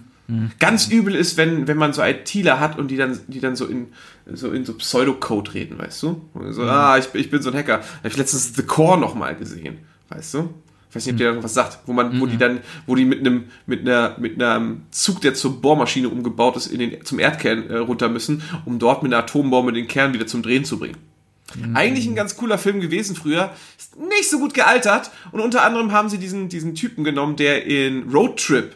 Ganz 0.60 0.90
übel 0.90 1.16
ist, 1.16 1.38
wenn, 1.38 1.68
wenn 1.68 1.78
man 1.78 1.94
so 1.94 2.02
ITler 2.04 2.60
hat 2.60 2.78
und 2.78 2.90
die 2.90 2.98
dann, 2.98 3.18
die 3.28 3.40
dann 3.40 3.56
so 3.56 3.66
in, 3.66 3.88
so 4.34 4.52
in 4.52 4.66
so 4.66 4.74
Pseudocode 4.74 5.54
reden, 5.54 5.78
weißt 5.80 6.04
du? 6.04 6.22
So, 6.50 6.64
ah, 6.64 6.98
ich, 6.98 7.06
bin- 7.08 7.22
ich 7.22 7.30
bin 7.30 7.42
so 7.42 7.50
ein 7.50 7.56
Hacker. 7.56 7.76
Habe 7.80 8.08
ich 8.10 8.18
letztens 8.18 8.54
The 8.54 8.64
Core 8.64 9.00
nochmal 9.00 9.38
gesehen, 9.38 9.78
weißt 10.10 10.34
du? 10.34 10.50
Ich 10.98 11.04
weiß 11.04 11.06
nicht, 11.06 11.14
ob 11.14 11.18
dir 11.18 11.26
irgendwas 11.28 11.54
sagt, 11.54 11.80
wo 11.86 11.94
man, 11.94 12.20
wo 12.20 12.26
die 12.26 12.38
dann, 12.38 12.60
wo 12.86 12.96
die 12.96 13.06
mit 13.06 13.20
einem, 13.20 13.46
mit 13.66 13.82
einer, 13.82 14.16
mit 14.20 14.42
einem 14.42 14.82
Zug, 14.92 15.22
der 15.22 15.34
zur 15.34 15.62
Bohrmaschine 15.62 16.10
umgebaut 16.10 16.58
ist, 16.58 16.68
in 16.68 16.80
den, 16.80 17.06
zum 17.06 17.20
Erdkern 17.20 17.70
äh, 17.70 17.78
runter 17.78 18.10
müssen, 18.10 18.42
um 18.66 18.80
dort 18.80 19.04
mit 19.04 19.14
einer 19.14 19.24
Atombombe 19.24 19.74
den 19.74 19.88
Kern 19.88 20.14
wieder 20.14 20.28
zum 20.28 20.42
Drehen 20.42 20.66
zu 20.66 20.80
bringen. 20.80 20.98
Eigentlich 21.74 22.06
ein 22.08 22.16
ganz 22.16 22.36
cooler 22.36 22.58
Film 22.58 22.82
gewesen 22.82 23.16
früher, 23.16 23.52
ist 23.78 23.98
nicht 23.98 24.30
so 24.30 24.38
gut 24.38 24.54
gealtert 24.54 25.12
und 25.32 25.40
unter 25.40 25.64
anderem 25.64 25.94
haben 25.94 26.10
sie 26.10 26.18
diesen, 26.18 26.50
diesen 26.50 26.76
Typen 26.76 27.06
genommen, 27.06 27.38
der 27.38 27.66
in 27.66 28.10
Road 28.12 28.38
Trip 28.38 28.76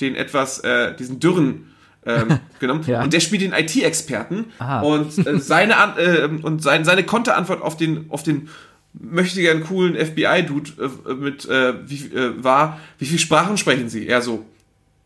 den 0.00 0.14
etwas, 0.16 0.58
äh, 0.60 0.94
diesen 0.96 1.18
dürren 1.18 1.72
ähm, 2.04 2.40
genommen 2.60 2.82
Ja. 2.86 3.02
und 3.02 3.12
der 3.12 3.20
spielt 3.20 3.42
den 3.42 3.52
IT-Experten 3.52 4.46
Aha. 4.58 4.80
und 4.80 5.16
äh, 5.26 5.38
seine 5.38 5.74
äh, 5.96 6.28
und 6.42 6.62
sein, 6.62 6.84
seine 6.84 7.04
Konterantwort 7.04 7.62
auf 7.62 7.76
den 7.76 8.06
auf 8.10 8.22
den 8.22 8.48
möchte 8.92 9.40
gern 9.40 9.64
coolen 9.64 9.94
FBI-Dude 9.94 10.90
äh, 11.08 11.14
mit 11.14 11.44
äh, 11.46 11.74
wie, 11.88 12.06
äh, 12.14 12.42
war, 12.42 12.80
wie 12.98 13.06
viele 13.06 13.18
Sprachen 13.18 13.56
sprechen 13.56 13.88
Sie? 13.88 14.06
Er 14.06 14.22
so, 14.22 14.44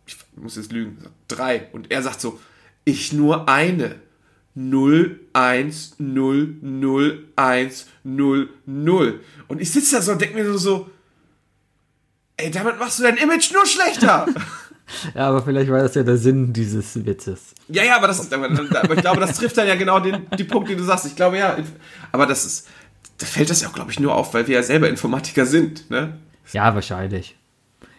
ich 0.06 0.16
muss 0.36 0.56
jetzt 0.56 0.72
lügen, 0.72 0.98
drei. 1.28 1.68
Und 1.72 1.90
er 1.90 2.02
sagt 2.02 2.20
so, 2.20 2.40
ich 2.84 3.12
nur 3.12 3.48
eine. 3.48 3.96
0, 4.56 5.20
1, 5.32 5.96
0, 5.98 6.56
0, 6.62 7.24
1, 7.34 7.86
0, 8.04 8.48
0. 8.66 9.20
Und 9.48 9.60
ich 9.60 9.72
sitze 9.72 9.96
da 9.96 10.02
so 10.02 10.12
und 10.12 10.20
denke 10.20 10.36
mir 10.36 10.44
so, 10.46 10.56
so, 10.56 10.90
ey, 12.36 12.52
damit 12.52 12.78
machst 12.78 13.00
du 13.00 13.02
dein 13.02 13.16
Image 13.16 13.52
nur 13.52 13.66
schlechter. 13.66 14.26
Ja, 15.14 15.28
aber 15.28 15.42
vielleicht 15.42 15.70
war 15.70 15.80
das 15.80 15.94
ja 15.94 16.02
der 16.02 16.18
Sinn 16.18 16.52
dieses 16.52 17.06
Witzes. 17.06 17.54
ja, 17.68 17.82
ja, 17.84 17.96
aber 17.96 18.06
das 18.06 18.20
ist, 18.20 18.32
aber, 18.34 18.50
aber 18.50 18.94
ich 18.94 19.00
glaube, 19.00 19.18
das 19.18 19.38
trifft 19.38 19.56
dann 19.56 19.66
ja 19.66 19.76
genau 19.76 19.98
den, 19.98 20.26
die 20.36 20.44
Punkte, 20.44 20.72
die 20.72 20.76
du 20.76 20.84
sagst. 20.84 21.06
Ich 21.06 21.16
glaube, 21.16 21.38
ja, 21.38 21.56
aber 22.12 22.26
das 22.26 22.44
ist, 22.44 22.68
da 23.18 23.26
fällt 23.26 23.50
das 23.50 23.62
ja 23.62 23.68
auch, 23.68 23.72
glaube 23.72 23.90
ich, 23.90 24.00
nur 24.00 24.14
auf, 24.14 24.34
weil 24.34 24.46
wir 24.46 24.56
ja 24.56 24.62
selber 24.62 24.88
Informatiker 24.88 25.46
sind, 25.46 25.90
ne? 25.90 26.18
Ja, 26.52 26.74
wahrscheinlich. 26.74 27.36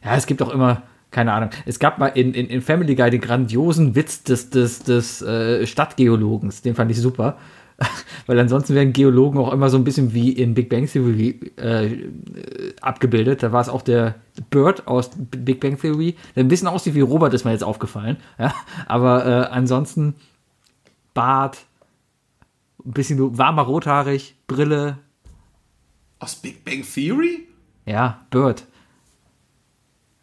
Ja, 0.04 0.16
es 0.16 0.28
gibt 0.28 0.42
auch 0.42 0.52
immer, 0.52 0.84
keine 1.12 1.34
Ahnung, 1.34 1.50
es 1.66 1.80
gab 1.80 1.98
mal 1.98 2.08
in, 2.08 2.34
in, 2.34 2.48
in 2.48 2.62
Family 2.62 2.96
Guy 2.96 3.10
den 3.10 3.22
grandiosen 3.22 3.96
Witz 3.96 4.24
des, 4.24 4.50
des, 4.50 4.80
des 4.80 5.22
äh, 5.22 5.66
Stadtgeologens, 5.66 6.62
den 6.62 6.76
fand 6.76 6.92
ich 6.92 7.00
super. 7.00 7.38
Weil 8.26 8.40
ansonsten 8.40 8.74
werden 8.74 8.94
Geologen 8.94 9.38
auch 9.38 9.52
immer 9.52 9.70
so 9.70 9.78
ein 9.78 9.84
bisschen 9.84 10.14
wie 10.14 10.32
in 10.32 10.54
Big 10.54 10.70
Bang 10.70 10.88
Theory 10.88 11.40
äh, 11.58 12.10
abgebildet. 12.82 13.44
Da 13.44 13.52
war 13.52 13.62
es 13.62 13.70
auch 13.70 13.82
der 13.82 14.16
Bird 14.50 14.88
aus 14.88 15.12
Big 15.16 15.60
Bang 15.60 15.78
Theory, 15.78 16.16
der 16.36 16.44
ein 16.44 16.48
bisschen 16.48 16.70
aussieht 16.70 16.96
wie 16.96 17.02
Robert, 17.02 17.34
ist 17.34 17.44
mir 17.44 17.52
jetzt 17.52 17.64
aufgefallen. 17.64 18.18
Ja? 18.40 18.54
Aber 18.88 19.26
äh, 19.26 19.54
ansonsten 19.54 20.16
Bart, 21.14 21.66
ein 22.86 22.92
bisschen 22.94 23.38
warmer 23.38 23.64
rothaarig, 23.64 24.36
Brille, 24.48 24.98
Aus 26.20 26.36
Big 26.36 26.64
Bang 26.64 26.84
Theory? 26.84 27.48
ja, 27.86 28.26
Bird. 28.30 28.66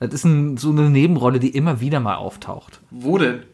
Das 0.01 0.13
ist 0.13 0.25
ein, 0.25 0.57
so 0.57 0.71
eine 0.71 0.91
Nebenrolle, 0.91 1.39
die 1.39 1.51
immer 1.51 1.81
wieder 1.81 2.01
mal 2.01 2.17
auftaucht. 2.17 2.81
Wo 2.91 3.19
denn? 3.19 3.45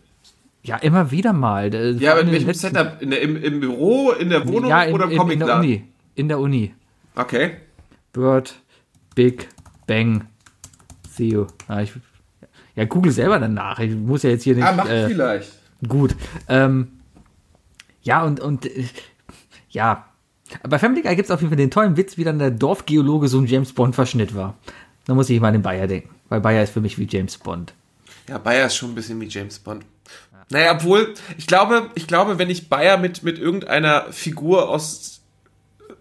Ja, 0.62 0.76
immer 0.76 1.11
wieder 1.11 1.32
mal. 1.32 1.72
Ja, 2.01 2.12
aber 2.12 2.22
in 2.22 2.32
welchem 2.32 2.55
Setup? 2.55 3.01
In 3.01 3.11
der, 3.11 3.20
im, 3.20 3.36
Im 3.36 3.61
Büro, 3.61 4.12
in 4.12 4.30
der 4.30 4.49
Wohnung 4.49 4.70
ja, 4.70 4.84
in, 4.84 4.95
oder 4.95 5.11
im 5.11 5.20
in, 5.20 5.30
in 5.30 5.39
der? 5.41 5.57
Uni. 5.57 5.84
In 6.14 6.28
der 6.28 6.39
Uni. 6.39 6.74
Okay. 7.14 7.57
Bird, 8.12 8.55
Big 9.14 9.49
Bang 9.86 10.26
Theo. 11.16 11.47
Ja, 11.68 11.80
ich, 11.80 11.93
ja, 12.76 12.84
google 12.86 13.12
selber 13.12 13.39
danach. 13.39 13.78
Ich 13.80 13.95
muss 13.95 14.22
ja 14.22 14.30
jetzt 14.30 14.45
hier 14.45 14.55
nicht. 14.55 14.64
Ah, 14.64 14.72
mach 14.72 14.89
äh, 14.89 15.09
vielleicht. 15.09 15.53
Gut. 15.86 16.16
Ähm, 16.49 16.89
ja, 18.03 18.24
und, 18.24 18.41
und 18.41 18.66
äh, 18.66 18.84
ja. 19.70 20.07
Bei 20.68 20.78
Family 20.78 21.03
Guy 21.03 21.14
gibt 21.16 21.26
es 21.28 21.30
auf 21.30 21.40
jeden 21.40 21.51
Fall 21.51 21.57
den 21.57 21.70
tollen 21.70 21.96
Witz, 21.96 22.16
wie 22.16 22.24
dann 22.24 22.38
der 22.38 22.51
Dorfgeologe 22.51 23.28
so 23.28 23.38
ein 23.38 23.46
James 23.46 23.72
Bond-Verschnitt 23.72 24.34
war. 24.34 24.57
Da 25.07 25.14
muss 25.14 25.30
ich 25.30 25.40
mal 25.40 25.49
an 25.49 25.55
den 25.55 25.62
Bayer 25.62 25.86
denken. 25.86 26.14
Weil 26.28 26.40
Bayer 26.40 26.62
ist 26.62 26.72
für 26.72 26.80
mich 26.80 26.99
wie 26.99 27.07
James 27.09 27.38
Bond. 27.38 27.74
Ja, 28.28 28.38
Bayer 28.38 28.66
ist 28.66 28.76
schon 28.76 28.90
ein 28.90 28.94
bisschen 28.94 29.20
wie 29.20 29.26
James 29.26 29.59
Bond. 29.59 29.84
Naja, 30.51 30.74
obwohl, 30.74 31.14
ich 31.36 31.46
glaube, 31.46 31.90
ich 31.94 32.07
glaube, 32.07 32.38
wenn 32.38 32.51
ich 32.51 32.68
Bayer 32.68 32.96
mit, 32.99 33.22
mit 33.22 33.38
irgendeiner 33.38 34.12
Figur 34.12 34.68
aus 34.68 35.20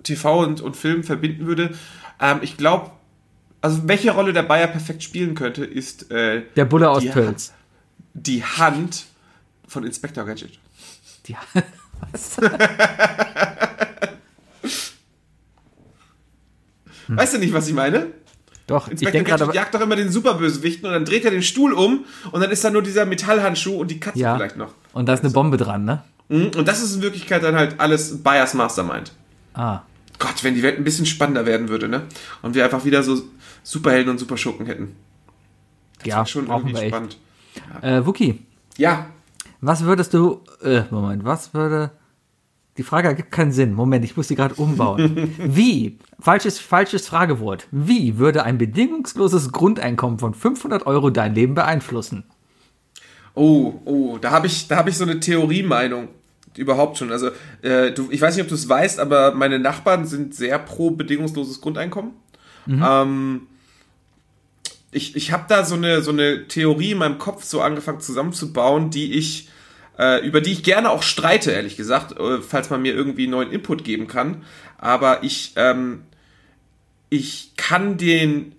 TV 0.04 0.40
und, 0.44 0.62
und 0.62 0.76
Film 0.78 1.04
verbinden 1.04 1.46
würde, 1.46 1.76
ähm, 2.22 2.40
ich 2.42 2.56
glaube, 2.58 2.92
also 3.62 3.88
welche 3.88 4.12
Rolle 4.12 4.34
der 4.34 4.44
Bayer 4.44 4.68
perfekt 4.68 5.04
spielen 5.04 5.36
könnte, 5.36 5.66
ist 5.66 6.12
äh, 6.12 6.44
Der 6.56 6.66
Bulle 6.66 6.90
aus 6.90 7.02
die, 7.02 7.10
Tölz. 7.10 7.54
die 8.14 8.44
Hand 8.44 9.06
von 9.68 9.84
Inspector 9.84 10.26
Gadget. 10.26 10.60
Die, 11.28 11.36
was? 12.12 12.38
Weißt 17.28 17.36
du 17.36 17.40
nicht, 17.40 17.54
was 17.54 17.68
ich 17.68 17.74
meine? 17.74 18.08
Doch, 18.68 18.88
ich 18.88 18.94
Inspector 18.94 19.12
denke 19.12 19.32
gerade, 19.32 19.54
jagt 19.54 19.76
doch 19.76 19.82
immer 19.82 19.98
den 19.98 20.10
Superbösewichten 20.10 20.88
und 20.88 20.94
dann 20.94 21.04
dreht 21.04 21.26
er 21.26 21.32
den 21.32 21.44
Stuhl 21.44 21.74
um 21.74 22.06
und 22.32 22.40
dann 22.40 22.52
ist 22.52 22.64
da 22.64 22.70
nur 22.70 22.82
dieser 22.82 23.06
Metallhandschuh 23.06 23.76
und 23.76 23.92
die 23.92 24.00
Katze 24.00 24.20
ja. 24.20 24.34
vielleicht 24.38 24.56
noch. 24.56 24.74
Und 24.94 25.10
da 25.10 25.14
ist 25.14 25.26
eine 25.26 25.34
Bombe 25.34 25.58
dran, 25.58 25.84
ne? 25.84 26.04
Mhm, 26.30 26.52
Und 26.56 26.66
das 26.70 26.82
ist 26.82 26.96
in 26.96 27.02
Wirklichkeit 27.02 27.44
dann 27.44 27.56
halt 27.56 27.82
alles 27.82 28.24
Bayers 28.24 28.54
Mastermind. 28.54 29.12
Ah. 29.54 29.82
Gott, 30.20 30.42
wenn 30.46 30.56
die 30.56 30.64
Welt 30.64 30.78
ein 30.78 30.86
bisschen 30.86 31.06
spannender 31.06 31.46
werden 31.46 31.68
würde, 31.68 31.90
ne? 31.90 32.04
Und 32.42 32.56
wir 32.56 32.64
einfach 32.64 32.86
wieder 32.86 33.04
so 33.04 33.22
Superhelden 33.62 34.10
und 34.10 34.20
Superschurken 34.20 34.66
hätten. 34.68 34.96
ja, 36.06 36.26
Schon 36.26 36.46
brauchen 36.46 36.70
irgendwie 36.70 36.76
wir 36.76 36.84
echt. 36.84 36.96
spannend. 36.96 37.18
Äh, 37.82 38.06
Wookie, 38.06 38.40
Ja, 38.78 39.08
was 39.60 39.84
würdest 39.84 40.14
du, 40.14 40.44
äh, 40.64 40.84
Moment, 40.92 41.26
was 41.26 41.54
würde, 41.54 41.92
die 42.78 42.84
Frage 42.84 43.08
ergibt 43.08 43.32
keinen 43.32 43.52
Sinn. 43.52 43.74
Moment, 43.74 44.06
ich 44.06 44.16
muss 44.16 44.28
die 44.28 44.36
gerade 44.36 44.56
umbauen. 44.56 45.34
Wie, 45.38 45.98
falsches, 46.20 46.60
falsches 46.60 47.08
Fragewort, 47.08 47.68
wie 47.72 48.18
würde 48.18 48.44
ein 48.44 48.58
bedingungsloses 48.58 49.52
Grundeinkommen 49.52 50.20
von 50.20 50.34
500 50.34 50.86
Euro 50.86 51.10
dein 51.10 51.34
Leben 51.34 51.56
beeinflussen? 51.56 52.24
Oh, 53.34 53.74
oh, 53.86 54.18
da 54.20 54.32
habe 54.32 54.48
ich, 54.48 54.68
da 54.68 54.78
habe 54.78 54.90
ich 54.90 54.98
so 54.98 55.04
eine 55.04 55.20
Theoriemeinung 55.20 56.10
überhaupt 56.56 56.98
schon. 56.98 57.12
Also, 57.12 57.30
äh, 57.62 57.92
du, 57.92 58.10
ich 58.10 58.22
weiß 58.22 58.36
nicht, 58.36 58.44
ob 58.44 58.50
du 58.50 58.56
es 58.56 58.68
weißt, 58.68 59.00
aber 59.00 59.34
meine 59.34 59.60
Nachbarn 59.60 60.06
sind 60.06 60.34
sehr 60.34 60.58
pro 60.60 60.92
bedingungsloses 60.92 61.62
Grundeinkommen. 61.62 62.12
Ähm, 62.68 63.48
ich 64.92 65.16
ich 65.16 65.32
habe 65.32 65.46
da 65.48 65.64
so 65.64 65.76
eine, 65.76 66.02
so 66.02 66.12
eine 66.12 66.48
Theorie 66.48 66.92
in 66.92 66.98
meinem 66.98 67.18
Kopf 67.18 67.44
so 67.44 67.62
angefangen 67.62 68.00
zusammenzubauen, 68.00 68.90
die 68.90 69.14
ich, 69.14 69.50
äh, 69.98 70.26
über 70.26 70.42
die 70.42 70.52
ich 70.52 70.64
gerne 70.64 70.90
auch 70.90 71.04
streite, 71.04 71.52
ehrlich 71.52 71.78
gesagt, 71.78 72.18
äh, 72.20 72.42
falls 72.42 72.70
man 72.70 72.82
mir 72.82 72.94
irgendwie 72.94 73.28
neuen 73.28 73.52
Input 73.52 73.84
geben 73.84 74.08
kann. 74.08 74.44
Aber 74.78 75.24
ich, 75.24 75.54
ähm, 75.56 76.04
ich 77.10 77.54
kann 77.56 77.98
den 77.98 78.54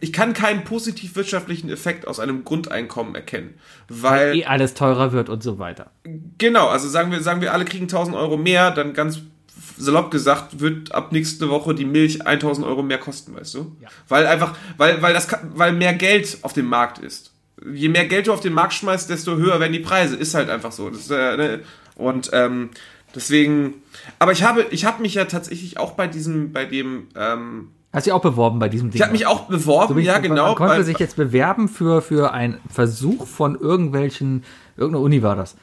ich 0.00 0.12
kann 0.12 0.34
keinen 0.34 0.62
positiv 0.62 1.16
wirtschaftlichen 1.16 1.68
Effekt 1.68 2.06
aus 2.06 2.20
einem 2.20 2.44
Grundeinkommen 2.44 3.14
erkennen, 3.16 3.54
weil 3.88 4.36
Eh 4.36 4.44
alles 4.44 4.74
teurer 4.74 5.12
wird 5.12 5.28
und 5.28 5.42
so 5.42 5.58
weiter. 5.58 5.90
genau, 6.38 6.68
also 6.68 6.88
sagen 6.88 7.10
wir, 7.10 7.20
sagen 7.22 7.40
wir 7.40 7.52
alle 7.52 7.64
kriegen 7.64 7.84
1000 7.84 8.16
Euro 8.16 8.36
mehr, 8.36 8.70
dann 8.70 8.94
ganz 8.94 9.20
salopp 9.76 10.12
gesagt 10.12 10.60
wird 10.60 10.92
ab 10.94 11.10
nächste 11.10 11.48
Woche 11.48 11.74
die 11.74 11.84
Milch 11.84 12.24
1000 12.24 12.64
Euro 12.66 12.82
mehr 12.82 12.98
kosten, 12.98 13.34
weißt 13.34 13.54
du? 13.54 13.76
Weil 14.08 14.26
einfach, 14.26 14.56
weil, 14.76 15.02
weil 15.02 15.12
das, 15.12 15.26
weil 15.54 15.72
mehr 15.72 15.94
Geld 15.94 16.38
auf 16.42 16.52
dem 16.52 16.66
Markt 16.66 16.98
ist. 16.98 17.33
Je 17.72 17.88
mehr 17.88 18.06
Geld 18.06 18.26
du 18.26 18.32
auf 18.32 18.40
den 18.40 18.52
Markt 18.52 18.72
schmeißt, 18.74 19.08
desto 19.10 19.36
höher 19.36 19.60
werden 19.60 19.72
die 19.72 19.78
Preise. 19.80 20.16
Ist 20.16 20.34
halt 20.34 20.50
einfach 20.50 20.72
so. 20.72 20.90
Das 20.90 21.08
äh, 21.10 21.36
ne? 21.36 21.60
Und 21.96 22.30
ähm, 22.32 22.70
deswegen, 23.14 23.74
aber 24.18 24.32
ich 24.32 24.42
habe, 24.42 24.66
ich 24.70 24.84
habe 24.84 25.00
mich 25.02 25.14
ja 25.14 25.24
tatsächlich 25.26 25.78
auch 25.78 25.92
bei 25.92 26.06
diesem, 26.08 26.52
bei 26.52 26.64
dem, 26.64 27.08
ähm, 27.16 27.68
Hast 27.92 28.06
du 28.06 28.10
dich 28.10 28.12
auch 28.12 28.22
beworben 28.22 28.58
bei 28.58 28.68
diesem 28.68 28.90
Ding? 28.90 28.96
ich 28.96 29.02
habe 29.02 29.12
mich 29.12 29.26
auch 29.26 29.42
beworben, 29.42 29.96
ich- 30.00 30.06
ja 30.06 30.18
genau. 30.18 30.46
Man 30.46 30.54
konnte 30.56 30.76
bei- 30.78 30.82
sich 30.82 30.98
jetzt 30.98 31.14
bewerben 31.14 31.68
für, 31.68 32.02
für 32.02 32.32
einen 32.32 32.58
Versuch 32.68 33.28
von 33.28 33.54
irgendwelchen, 33.54 34.42
irgendeiner 34.76 35.04
Uni 35.04 35.22
war 35.22 35.36
das. 35.36 35.54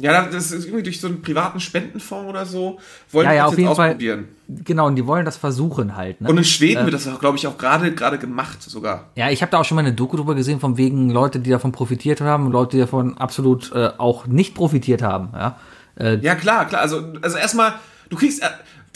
Ja, 0.00 0.26
das 0.26 0.52
ist 0.52 0.64
irgendwie 0.66 0.82
durch 0.84 1.00
so 1.00 1.08
einen 1.08 1.22
privaten 1.22 1.60
Spendenfonds 1.60 2.28
oder 2.28 2.46
so. 2.46 2.78
Wollen 3.10 3.26
Ja, 3.26 3.32
ja, 3.32 3.42
das 3.42 3.46
auf 3.46 3.52
jetzt 3.52 3.58
jeden 3.60 3.74
Fall. 3.76 3.88
ausprobieren. 3.88 4.28
Genau, 4.48 4.86
und 4.86 4.96
die 4.96 5.06
wollen 5.06 5.24
das 5.24 5.36
versuchen 5.36 5.96
halt. 5.96 6.20
Ne? 6.20 6.28
Und 6.28 6.38
in 6.38 6.44
Schweden 6.44 6.84
wird 6.84 6.94
das, 6.94 7.08
glaube 7.20 7.36
ich, 7.36 7.46
auch 7.46 7.58
gerade 7.58 7.92
gerade 7.92 8.18
gemacht 8.18 8.62
sogar. 8.62 9.10
Ja, 9.14 9.28
ich 9.30 9.42
habe 9.42 9.50
da 9.50 9.58
auch 9.58 9.64
schon 9.64 9.74
mal 9.76 9.80
eine 9.82 9.92
Doku 9.92 10.16
drüber 10.16 10.34
gesehen, 10.34 10.60
von 10.60 10.76
wegen 10.76 11.10
Leute, 11.10 11.40
die 11.40 11.50
davon 11.50 11.72
profitiert 11.72 12.20
haben 12.20 12.46
und 12.46 12.52
Leute, 12.52 12.76
die 12.76 12.80
davon 12.80 13.18
absolut 13.18 13.72
äh, 13.72 13.90
auch 13.98 14.26
nicht 14.26 14.54
profitiert 14.54 15.02
haben. 15.02 15.30
Ja, 15.34 15.58
äh, 15.98 16.16
Ja, 16.18 16.34
klar, 16.34 16.66
klar. 16.66 16.80
Also, 16.80 17.12
also 17.20 17.36
erstmal, 17.36 17.74
du 18.08 18.16
kriegst. 18.16 18.42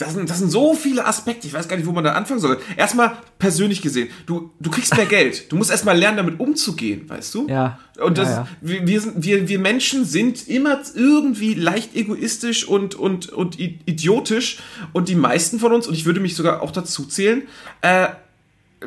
Das 0.03 0.13
sind, 0.13 0.29
das 0.29 0.39
sind 0.39 0.49
so 0.49 0.73
viele 0.73 1.05
Aspekte, 1.05 1.47
ich 1.47 1.53
weiß 1.53 1.67
gar 1.67 1.77
nicht, 1.77 1.85
wo 1.85 1.91
man 1.91 2.03
da 2.03 2.13
anfangen 2.13 2.39
soll. 2.39 2.59
Erstmal 2.75 3.17
persönlich 3.39 3.81
gesehen, 3.81 4.09
du, 4.25 4.51
du 4.59 4.69
kriegst 4.69 4.95
mehr 4.95 5.05
Geld. 5.17 5.51
Du 5.51 5.55
musst 5.55 5.71
erstmal 5.71 5.97
lernen, 5.97 6.17
damit 6.17 6.39
umzugehen, 6.39 7.09
weißt 7.09 7.33
du? 7.35 7.47
Ja. 7.47 7.79
Und 7.99 8.17
das, 8.17 8.29
Ja, 8.29 8.35
ja. 8.35 8.47
Wir, 8.61 8.87
wir, 8.87 9.01
sind, 9.01 9.23
wir, 9.23 9.47
wir 9.47 9.59
Menschen 9.59 10.05
sind 10.05 10.47
immer 10.47 10.81
irgendwie 10.95 11.53
leicht 11.53 11.95
egoistisch 11.95 12.67
und, 12.67 12.95
und, 12.95 13.29
und 13.29 13.59
idiotisch. 13.59 14.59
Und 14.91 15.09
die 15.09 15.15
meisten 15.15 15.59
von 15.59 15.71
uns, 15.71 15.87
und 15.87 15.93
ich 15.93 16.05
würde 16.05 16.19
mich 16.19 16.35
sogar 16.35 16.61
auch 16.61 16.71
dazu 16.71 17.05
zählen, 17.05 17.43
äh, 17.81 18.07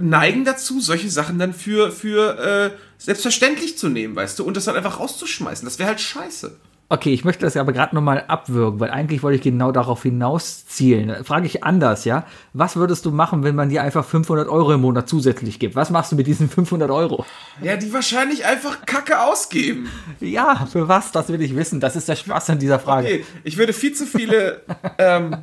neigen 0.00 0.44
dazu, 0.44 0.80
solche 0.80 1.10
Sachen 1.10 1.38
dann 1.38 1.52
für, 1.52 1.90
für 1.90 2.38
äh, 2.38 2.70
selbstverständlich 2.98 3.78
zu 3.78 3.88
nehmen, 3.88 4.16
weißt 4.16 4.38
du, 4.38 4.44
und 4.44 4.56
das 4.56 4.64
dann 4.64 4.76
einfach 4.76 5.00
rauszuschmeißen. 5.00 5.64
Das 5.64 5.78
wäre 5.78 5.88
halt 5.88 6.00
scheiße. 6.00 6.56
Okay, 6.88 7.12
ich 7.12 7.24
möchte 7.24 7.44
das 7.44 7.54
ja 7.54 7.60
aber 7.60 7.72
gerade 7.72 7.94
nochmal 7.94 8.24
abwürgen, 8.28 8.78
weil 8.80 8.90
eigentlich 8.90 9.22
wollte 9.22 9.36
ich 9.36 9.42
genau 9.42 9.72
darauf 9.72 10.02
hinauszielen. 10.02 11.08
Da 11.08 11.24
Frage 11.24 11.46
ich 11.46 11.64
anders, 11.64 12.04
ja. 12.04 12.26
Was 12.52 12.76
würdest 12.76 13.04
du 13.04 13.10
machen, 13.10 13.42
wenn 13.42 13.54
man 13.54 13.68
dir 13.68 13.82
einfach 13.82 14.04
500 14.04 14.48
Euro 14.48 14.74
im 14.74 14.82
Monat 14.82 15.08
zusätzlich 15.08 15.58
gibt? 15.58 15.74
Was 15.74 15.90
machst 15.90 16.12
du 16.12 16.16
mit 16.16 16.26
diesen 16.26 16.48
500 16.48 16.90
Euro? 16.90 17.24
Ja, 17.62 17.76
die 17.76 17.92
wahrscheinlich 17.92 18.44
einfach 18.44 18.86
Kacke 18.86 19.20
ausgeben. 19.20 19.90
Ja, 20.20 20.66
für 20.70 20.88
was? 20.88 21.12
Das 21.12 21.28
will 21.28 21.42
ich 21.42 21.56
wissen. 21.56 21.80
Das 21.80 21.96
ist 21.96 22.08
der 22.08 22.16
Spaß 22.16 22.50
an 22.50 22.58
dieser 22.58 22.78
Frage. 22.78 23.06
Okay, 23.06 23.24
ich 23.44 23.56
würde 23.56 23.72
viel 23.72 23.92
zu 23.92 24.06
viele. 24.06 24.62
ähm, 24.98 25.36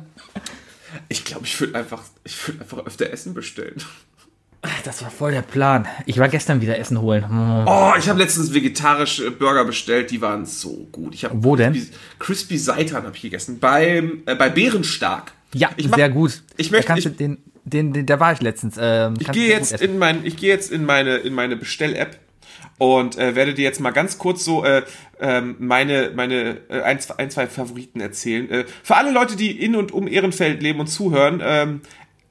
ich 1.08 1.24
glaube, 1.24 1.44
ich 1.44 1.60
würde 1.60 1.78
einfach, 1.78 2.02
ich 2.24 2.46
würde 2.46 2.60
einfach 2.62 2.86
öfter 2.86 3.10
Essen 3.10 3.34
bestellen. 3.34 3.82
Das 4.84 5.02
war 5.02 5.10
voll 5.10 5.32
der 5.32 5.42
Plan. 5.42 5.86
Ich 6.06 6.18
war 6.18 6.28
gestern 6.28 6.60
wieder 6.60 6.78
Essen 6.78 7.00
holen. 7.00 7.28
Hm. 7.28 7.64
Oh, 7.66 7.92
ich 7.98 8.08
habe 8.08 8.18
letztens 8.18 8.52
vegetarische 8.54 9.30
Burger 9.30 9.64
bestellt, 9.64 10.10
die 10.10 10.20
waren 10.20 10.46
so 10.46 10.86
gut. 10.92 11.14
Ich 11.14 11.24
hab 11.24 11.32
Wo 11.34 11.56
denn? 11.56 11.72
Crispy, 11.72 11.94
Crispy 12.18 12.58
Seitan 12.58 13.04
habe 13.04 13.14
ich 13.16 13.22
gegessen. 13.22 13.58
Beim, 13.58 14.22
äh, 14.26 14.34
bei 14.34 14.48
Bärenstark. 14.48 15.32
Ja, 15.54 15.70
ich 15.76 15.88
mach- 15.88 15.96
sehr 15.98 16.08
gut. 16.10 16.42
Ich 16.56 16.68
Da 16.70 16.76
möchte, 16.76 16.86
kannst 16.88 17.06
ich, 17.06 17.16
den, 17.16 17.38
den, 17.64 17.92
den, 17.92 18.06
da 18.06 18.18
war 18.20 18.32
ich 18.32 18.40
letztens. 18.40 18.76
Ähm, 18.78 19.14
ich 19.18 19.30
gehe 19.32 19.48
jetzt 19.48 19.80
in 19.80 19.98
mein, 19.98 20.24
ich 20.24 20.36
gehe 20.36 20.50
jetzt 20.50 20.72
in 20.72 20.84
meine, 20.84 21.16
in 21.16 21.34
meine 21.34 21.56
Bestell-App 21.56 22.18
und 22.78 23.16
äh, 23.18 23.34
werde 23.34 23.54
dir 23.54 23.62
jetzt 23.62 23.80
mal 23.80 23.90
ganz 23.92 24.18
kurz 24.18 24.44
so 24.44 24.64
äh, 24.64 24.82
ähm, 25.20 25.56
meine, 25.58 26.10
meine 26.14 26.58
äh, 26.68 26.82
ein, 26.82 27.00
zwei, 27.00 27.16
ein, 27.18 27.30
zwei 27.30 27.46
Favoriten 27.46 28.00
erzählen. 28.00 28.50
Äh, 28.50 28.64
für 28.82 28.96
alle 28.96 29.12
Leute, 29.12 29.36
die 29.36 29.50
in 29.62 29.76
und 29.76 29.92
um 29.92 30.08
Ehrenfeld 30.08 30.62
leben 30.62 30.80
und 30.80 30.88
zuhören, 30.88 31.40
ähm, 31.44 31.80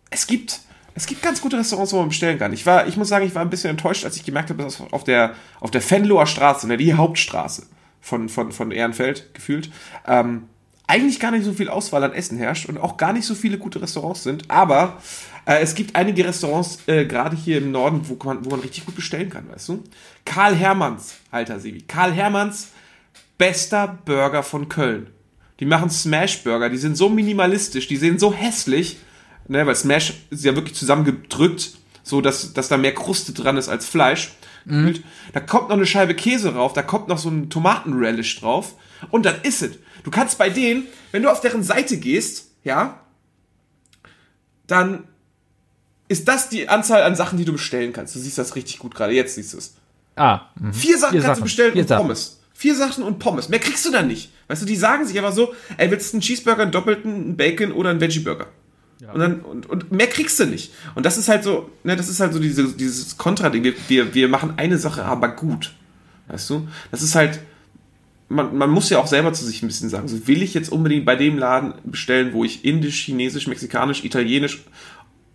es 0.09 0.27
gibt 0.27 0.59
es 0.95 1.05
gibt 1.05 1.21
ganz 1.21 1.41
gute 1.41 1.57
Restaurants, 1.57 1.93
wo 1.93 1.99
man 1.99 2.09
bestellen 2.09 2.37
kann. 2.37 2.53
Ich 2.53 2.65
war, 2.65 2.87
ich 2.87 2.97
muss 2.97 3.07
sagen, 3.07 3.25
ich 3.25 3.33
war 3.35 3.41
ein 3.41 3.49
bisschen 3.49 3.71
enttäuscht, 3.71 4.05
als 4.05 4.15
ich 4.15 4.25
gemerkt 4.25 4.49
habe, 4.49 4.63
dass 4.63 4.81
auf 4.91 5.03
der 5.03 5.35
auf 5.59 5.71
der 5.71 5.89
Venloer 5.89 6.27
Straße, 6.27 6.67
ne, 6.67 6.77
die 6.77 6.93
Hauptstraße 6.93 7.63
von 8.01 8.29
von 8.29 8.51
von 8.51 8.71
Ehrenfeld 8.71 9.33
gefühlt, 9.33 9.71
ähm, 10.07 10.43
eigentlich 10.87 11.19
gar 11.19 11.31
nicht 11.31 11.45
so 11.45 11.53
viel 11.53 11.69
Auswahl 11.69 12.03
an 12.03 12.13
Essen 12.13 12.37
herrscht 12.37 12.67
und 12.67 12.77
auch 12.77 12.97
gar 12.97 13.13
nicht 13.13 13.25
so 13.25 13.35
viele 13.35 13.57
gute 13.57 13.81
Restaurants 13.81 14.23
sind. 14.23 14.49
Aber 14.51 14.97
äh, 15.45 15.59
es 15.61 15.75
gibt 15.75 15.95
einige 15.95 16.25
Restaurants, 16.25 16.79
äh, 16.87 17.05
gerade 17.05 17.35
hier 17.35 17.57
im 17.57 17.71
Norden, 17.71 18.01
wo 18.07 18.17
man, 18.23 18.45
wo 18.45 18.51
man 18.51 18.59
richtig 18.59 18.85
gut 18.85 18.95
bestellen 18.95 19.29
kann, 19.29 19.49
weißt 19.49 19.69
du? 19.69 19.83
Karl 20.25 20.55
Hermanns, 20.55 21.15
alter 21.31 21.59
Sebi. 21.59 21.81
Karl 21.81 22.11
Hermanns, 22.11 22.69
bester 23.37 23.99
Burger 24.05 24.43
von 24.43 24.69
Köln. 24.69 25.07
Die 25.59 25.65
machen 25.65 25.89
Smash 25.89 26.43
Burger, 26.43 26.69
die 26.69 26.77
sind 26.77 26.97
so 26.97 27.09
minimalistisch, 27.09 27.87
die 27.87 27.97
sehen 27.97 28.19
so 28.19 28.33
hässlich, 28.33 28.97
ne, 29.47 29.65
weil 29.65 29.75
Smash 29.75 30.13
ist 30.29 30.43
ja 30.45 30.55
wirklich 30.55 30.75
zusammengedrückt, 30.75 31.71
so 32.03 32.21
dass, 32.21 32.53
dass 32.53 32.67
da 32.67 32.77
mehr 32.77 32.93
Kruste 32.93 33.33
dran 33.33 33.57
ist 33.57 33.69
als 33.69 33.85
Fleisch. 33.85 34.31
gefühlt. 34.65 35.03
Da 35.33 35.39
kommt 35.39 35.69
noch 35.69 35.75
eine 35.77 35.85
Scheibe 35.85 36.15
Käse 36.15 36.53
rauf, 36.55 36.73
da 36.73 36.81
kommt 36.81 37.07
noch 37.07 37.17
so 37.17 37.29
ein 37.29 37.49
Tomatenrelish 37.49 38.39
drauf 38.39 38.75
und 39.11 39.25
dann 39.25 39.35
ist 39.43 39.61
es. 39.61 39.71
Du 40.03 40.11
kannst 40.11 40.37
bei 40.37 40.49
denen, 40.49 40.83
wenn 41.11 41.23
du 41.23 41.29
auf 41.31 41.41
deren 41.41 41.63
Seite 41.63 41.97
gehst, 41.97 42.49
ja, 42.63 42.99
dann 44.67 45.03
ist 46.07 46.27
das 46.27 46.49
die 46.49 46.69
Anzahl 46.69 47.03
an 47.03 47.15
Sachen, 47.15 47.37
die 47.37 47.45
du 47.45 47.53
bestellen 47.53 47.93
kannst. 47.93 48.15
Du 48.15 48.19
siehst 48.19 48.37
das 48.37 48.55
richtig 48.55 48.79
gut 48.79 48.93
gerade. 48.95 49.13
Jetzt 49.13 49.35
siehst 49.35 49.53
du 49.53 49.57
es. 49.57 49.75
Ah, 50.15 50.41
mhm. 50.59 50.73
Vier 50.73 50.97
Sachen 50.97 51.11
Vier 51.13 51.21
kannst 51.21 51.27
Sachen. 51.27 51.39
du 51.39 51.43
bestellen 51.43 51.73
Vier 51.73 51.81
und 51.81 51.87
Sachen. 51.87 52.01
Pommes. 52.03 52.39
Vier 52.53 52.75
Sachen 52.75 53.03
und 53.03 53.19
Pommes. 53.19 53.49
Mehr 53.49 53.59
kriegst 53.59 53.85
du 53.85 53.91
dann 53.91 54.07
nicht. 54.07 54.31
Weißt 54.47 54.61
du, 54.61 54.65
die 54.65 54.75
sagen 54.75 55.05
sich 55.05 55.17
einfach 55.17 55.33
so, 55.33 55.53
ey, 55.77 55.89
willst 55.89 56.13
du 56.13 56.17
einen 56.17 56.21
Cheeseburger, 56.21 56.63
einen 56.63 56.71
doppelten, 56.71 57.13
einen 57.13 57.37
Bacon 57.37 57.71
oder 57.71 57.89
einen 57.89 57.99
Veggie-Burger? 58.01 58.47
Und, 59.11 59.19
dann, 59.19 59.41
und, 59.41 59.69
und 59.69 59.91
mehr 59.91 60.07
kriegst 60.07 60.39
du 60.39 60.45
nicht. 60.45 60.73
Und 60.95 61.05
das 61.05 61.17
ist 61.17 61.27
halt 61.27 61.43
so, 61.43 61.69
ne, 61.83 61.95
das 61.95 62.09
ist 62.09 62.19
halt 62.19 62.33
so 62.33 62.39
diese, 62.39 62.71
dieses 62.73 63.17
Kontrading. 63.17 63.63
Wir, 63.63 63.73
wir, 63.87 64.13
wir 64.13 64.27
machen 64.29 64.53
eine 64.57 64.77
Sache 64.77 65.03
aber 65.03 65.29
gut. 65.29 65.73
Weißt 66.27 66.49
du? 66.49 66.67
Das 66.91 67.01
ist 67.01 67.15
halt, 67.15 67.39
man, 68.29 68.55
man 68.57 68.69
muss 68.69 68.89
ja 68.89 68.99
auch 68.99 69.07
selber 69.07 69.33
zu 69.33 69.45
sich 69.45 69.61
ein 69.61 69.67
bisschen 69.67 69.89
sagen, 69.89 70.07
so 70.07 70.27
will 70.27 70.41
ich 70.41 70.53
jetzt 70.53 70.71
unbedingt 70.71 71.05
bei 71.05 71.15
dem 71.15 71.37
Laden 71.37 71.73
bestellen, 71.83 72.33
wo 72.33 72.43
ich 72.43 72.63
indisch, 72.65 73.03
chinesisch, 73.03 73.47
mexikanisch, 73.47 74.03
italienisch 74.03 74.63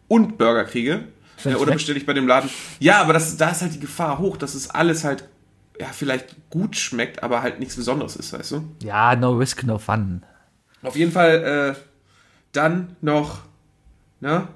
und 0.08 0.38
Burger 0.38 0.64
kriege? 0.64 1.04
Ja, 1.44 1.52
oder 1.52 1.58
schmeckt. 1.58 1.72
bestelle 1.74 1.98
ich 1.98 2.06
bei 2.06 2.14
dem 2.14 2.26
Laden? 2.26 2.50
Ja, 2.80 3.00
aber 3.00 3.12
das, 3.12 3.36
da 3.36 3.50
ist 3.50 3.62
halt 3.62 3.74
die 3.74 3.80
Gefahr 3.80 4.18
hoch, 4.18 4.36
dass 4.36 4.54
es 4.54 4.70
alles 4.70 5.04
halt, 5.04 5.28
ja, 5.78 5.86
vielleicht 5.92 6.34
gut 6.50 6.76
schmeckt, 6.76 7.22
aber 7.22 7.42
halt 7.42 7.60
nichts 7.60 7.76
Besonderes 7.76 8.16
ist, 8.16 8.32
weißt 8.32 8.52
du? 8.52 8.64
Ja, 8.82 9.14
no 9.14 9.32
risk, 9.32 9.62
no 9.64 9.78
fun. 9.78 10.22
Auf 10.82 10.96
jeden 10.96 11.12
Fall, 11.12 11.76
äh, 11.76 11.80
dann 12.52 12.96
noch, 13.00 13.42
ne? 14.20 14.48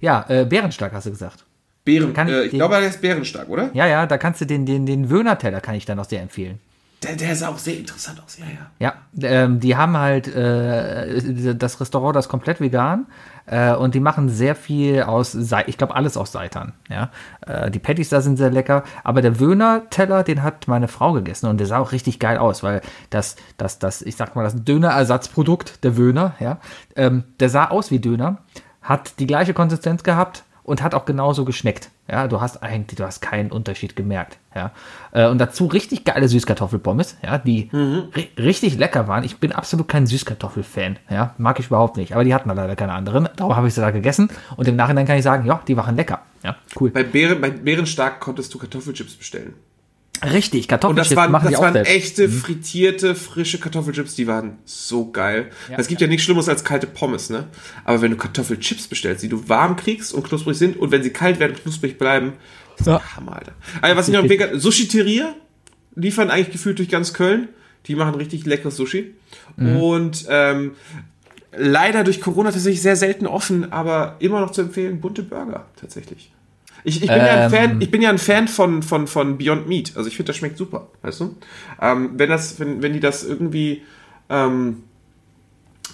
Ja, 0.00 0.24
äh, 0.28 0.44
Bärenstark 0.44 0.92
hast 0.92 1.06
du 1.06 1.10
gesagt. 1.10 1.44
Bären, 1.84 2.12
Kann- 2.12 2.28
äh, 2.28 2.42
ich 2.44 2.50
den- 2.50 2.58
glaube, 2.58 2.76
der 2.78 2.88
ist 2.88 3.00
bärenstark, 3.00 3.48
oder? 3.48 3.70
Ja, 3.74 3.86
ja, 3.86 4.06
da 4.06 4.18
kannst 4.18 4.40
du 4.40 4.44
den, 4.44 4.64
den, 4.66 4.86
den 4.86 5.10
Wöhner-Teller 5.10 5.60
kann 5.60 5.74
ich 5.74 5.84
dann 5.86 5.98
auch 5.98 6.04
sehr 6.04 6.22
empfehlen. 6.22 6.60
Der, 7.02 7.14
der 7.14 7.36
sah 7.36 7.48
auch 7.48 7.58
sehr 7.58 7.78
interessant 7.78 8.20
aus, 8.24 8.38
ja, 8.38 8.46
ja. 8.46 8.94
Ja, 9.20 9.28
ähm, 9.28 9.60
die 9.60 9.76
haben 9.76 9.96
halt 9.96 10.26
äh, 10.26 11.54
das 11.54 11.80
Restaurant, 11.80 12.16
das 12.16 12.26
ist 12.26 12.28
komplett 12.28 12.60
vegan 12.60 13.06
äh, 13.46 13.72
und 13.72 13.94
die 13.94 14.00
machen 14.00 14.28
sehr 14.28 14.56
viel 14.56 15.02
aus, 15.02 15.30
Sei 15.30 15.62
ich 15.68 15.78
glaube 15.78 15.94
alles 15.94 16.16
aus 16.16 16.32
Seitan. 16.32 16.72
Ja, 16.88 17.10
äh, 17.46 17.70
die 17.70 17.78
Patties 17.78 18.08
da 18.08 18.20
sind 18.20 18.36
sehr 18.36 18.50
lecker, 18.50 18.82
aber 19.04 19.22
der 19.22 19.38
Wöhner-Teller, 19.38 20.24
den 20.24 20.42
hat 20.42 20.66
meine 20.66 20.88
Frau 20.88 21.12
gegessen 21.12 21.46
und 21.46 21.58
der 21.58 21.68
sah 21.68 21.78
auch 21.78 21.92
richtig 21.92 22.18
geil 22.18 22.36
aus, 22.36 22.64
weil 22.64 22.80
das, 23.10 23.36
das, 23.58 23.78
das, 23.78 24.02
ich 24.02 24.16
sag 24.16 24.34
mal, 24.34 24.42
das 24.42 24.64
Döner-Ersatzprodukt, 24.64 25.84
der 25.84 25.96
Wöhner, 25.96 26.34
ja, 26.40 26.58
ähm, 26.96 27.22
der 27.38 27.48
sah 27.48 27.66
aus 27.66 27.92
wie 27.92 28.00
Döner, 28.00 28.38
hat 28.82 29.20
die 29.20 29.26
gleiche 29.28 29.54
Konsistenz 29.54 30.02
gehabt 30.02 30.42
und 30.64 30.82
hat 30.82 30.94
auch 30.94 31.04
genauso 31.04 31.44
geschmeckt. 31.44 31.90
Ja, 32.10 32.26
du 32.26 32.40
hast 32.40 32.62
eigentlich, 32.62 32.96
du 32.96 33.04
hast 33.04 33.20
keinen 33.20 33.52
Unterschied 33.52 33.94
gemerkt. 33.94 34.38
Ja, 34.54 34.72
äh, 35.12 35.28
und 35.28 35.38
dazu 35.38 35.66
richtig 35.66 36.04
geile 36.04 36.26
Süßkartoffelpommes, 36.28 37.18
ja, 37.22 37.38
die 37.38 37.68
ri 37.72 38.28
richtig 38.38 38.78
lecker 38.78 39.08
waren. 39.08 39.24
Ich 39.24 39.38
bin 39.38 39.52
absolut 39.52 39.88
kein 39.88 40.06
Süßkartoffelfan. 40.06 40.98
Ja, 41.10 41.34
mag 41.38 41.60
ich 41.60 41.66
überhaupt 41.66 41.96
nicht. 41.96 42.14
Aber 42.14 42.24
die 42.24 42.34
hatten 42.34 42.48
leider 42.48 42.76
keine 42.76 42.92
anderen. 42.92 43.28
Darum 43.36 43.54
habe 43.54 43.68
ich 43.68 43.74
sie 43.74 43.80
da 43.80 43.90
gegessen. 43.90 44.30
Und 44.56 44.66
im 44.66 44.76
Nachhinein 44.76 45.06
kann 45.06 45.18
ich 45.18 45.22
sagen, 45.22 45.46
ja, 45.46 45.60
die 45.68 45.76
waren 45.76 45.96
lecker. 45.96 46.22
Ja, 46.42 46.56
cool. 46.80 46.90
Bei, 46.90 47.04
Bären, 47.04 47.40
bei 47.40 47.50
Bärenstark 47.50 48.20
konntest 48.20 48.54
du 48.54 48.58
Kartoffelchips 48.58 49.14
bestellen. 49.14 49.54
Richtig, 50.24 50.62
das 50.66 50.80
Kartoffelchips 50.80 51.16
waren, 51.16 51.30
machen 51.32 51.46
die 51.48 51.52
das 51.52 51.60
auch 51.60 51.64
waren 51.64 51.72
selbst. 51.74 51.92
echte, 51.92 52.28
frittierte, 52.28 53.14
frische 53.14 53.58
Kartoffelchips, 53.58 54.14
die 54.14 54.26
waren 54.26 54.58
so 54.64 55.10
geil. 55.10 55.50
es 55.76 55.86
gibt 55.88 56.00
ja 56.00 56.06
nichts 56.06 56.24
Schlimmeres 56.24 56.48
als 56.48 56.64
kalte 56.64 56.86
Pommes, 56.86 57.30
ne? 57.30 57.48
Aber 57.84 58.00
wenn 58.02 58.10
du 58.10 58.16
Kartoffelchips 58.16 58.88
bestellst, 58.88 59.22
die 59.22 59.28
du 59.28 59.48
warm 59.48 59.76
kriegst 59.76 60.12
und 60.12 60.24
knusprig 60.26 60.56
sind 60.56 60.76
und 60.76 60.90
wenn 60.90 61.02
sie 61.02 61.10
kalt 61.10 61.38
werden, 61.40 61.56
knusprig 61.56 61.98
bleiben, 61.98 62.32
das 62.76 62.80
ist 62.82 62.86
Ja. 62.86 62.96
ein 62.98 63.16
Hammer, 63.16 63.36
Alter. 63.36 63.52
Also, 63.80 63.96
was 63.96 64.08
ich 64.08 64.14
noch 64.14 64.22
empfehlen 64.22 64.58
Sushi 64.58 64.88
Teria 64.88 65.34
liefern 65.94 66.30
eigentlich 66.30 66.52
gefühlt 66.52 66.78
durch 66.78 66.88
ganz 66.88 67.12
Köln. 67.12 67.48
Die 67.86 67.94
machen 67.94 68.14
richtig 68.14 68.44
leckeres 68.44 68.76
Sushi. 68.76 69.14
Mhm. 69.56 69.76
Und 69.78 70.26
ähm, 70.28 70.72
leider 71.56 72.04
durch 72.04 72.20
Corona 72.20 72.50
tatsächlich 72.52 72.82
sehr 72.82 72.96
selten 72.96 73.26
offen, 73.26 73.72
aber 73.72 74.16
immer 74.18 74.40
noch 74.40 74.50
zu 74.50 74.60
empfehlen, 74.62 75.00
bunte 75.00 75.22
Burger 75.22 75.66
tatsächlich. 75.80 76.30
Ich, 76.88 77.02
ich, 77.02 77.08
bin 77.08 77.16
ja 77.18 77.24
ein 77.24 77.42
Ähm. 77.44 77.50
Fan, 77.50 77.80
ich 77.80 77.90
bin 77.90 78.02
ja 78.02 78.08
ein 78.10 78.18
Fan 78.18 78.48
von, 78.48 78.82
von, 78.82 79.06
von 79.06 79.38
Beyond 79.38 79.68
Meat. 79.68 79.92
Also 79.96 80.08
ich 80.08 80.16
finde, 80.16 80.28
das 80.28 80.36
schmeckt 80.36 80.56
super, 80.58 80.88
weißt 81.02 81.20
du? 81.20 81.36
Ähm, 81.80 82.10
wenn, 82.14 82.28
das, 82.30 82.58
wenn, 82.58 82.82
wenn 82.82 82.92
die 82.92 83.00
das 83.00 83.24
irgendwie, 83.24 83.82
ähm, 84.30 84.82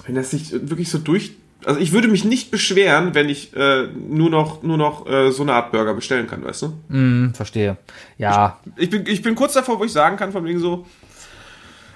wenn 0.07 0.15
das 0.15 0.31
sich 0.31 0.53
wirklich 0.53 0.89
so 0.91 0.99
durch. 0.99 1.33
Also 1.67 1.81
ich 1.81 1.93
würde 1.93 2.09
mich 2.09 2.25
nicht 2.25 2.51
beschweren, 2.51 3.15
wenn 3.15 3.29
ich 3.31 3.55
äh, 3.57 3.87
nur 3.87 4.29
noch, 4.29 4.63
nur 4.63 4.77
noch 4.77 5.07
äh, 5.07 5.31
so 5.33 5.43
eine 5.45 5.55
Art 5.55 5.73
Burger 5.73 5.95
bestellen 5.95 6.27
kann, 6.27 6.45
weißt 6.45 6.63
du? 6.63 6.73
Hm, 6.91 7.33
verstehe. 7.35 7.79
Ja, 8.19 8.59
Ich 8.77 8.91
bin, 8.91 9.07
ich 9.07 9.23
bin 9.23 9.35
kurz 9.35 9.55
davor, 9.55 9.79
wo 9.81 9.85
ich 9.85 9.93
sagen 9.93 10.17
kann, 10.19 10.31
von 10.33 10.45
wegen 10.45 10.59
so, 10.61 10.85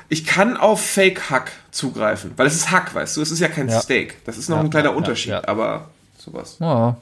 ich 0.09 0.24
kann 0.24 0.57
auf 0.57 0.80
Fake 0.84 1.28
Hack 1.28 1.53
zugreifen, 1.70 2.30
weil 2.36 2.46
es 2.46 2.55
ist 2.55 2.70
Hack, 2.70 2.94
weißt 2.94 3.18
du, 3.18 3.20
es 3.20 3.30
ist 3.30 3.40
ja 3.40 3.49
kein 3.49 3.68
Ja. 3.68 3.78
Steak. 3.78 4.24
Das 4.24 4.38
ist 4.38 4.49
noch 4.49 4.57
Ja, 4.57 4.62
ein 4.62 4.70
kleiner 4.70 4.88
ja, 4.90 4.94
Unterschied, 4.96 5.34
aber 5.46 5.90
sowas. 6.16 6.57
ja. 6.61 6.96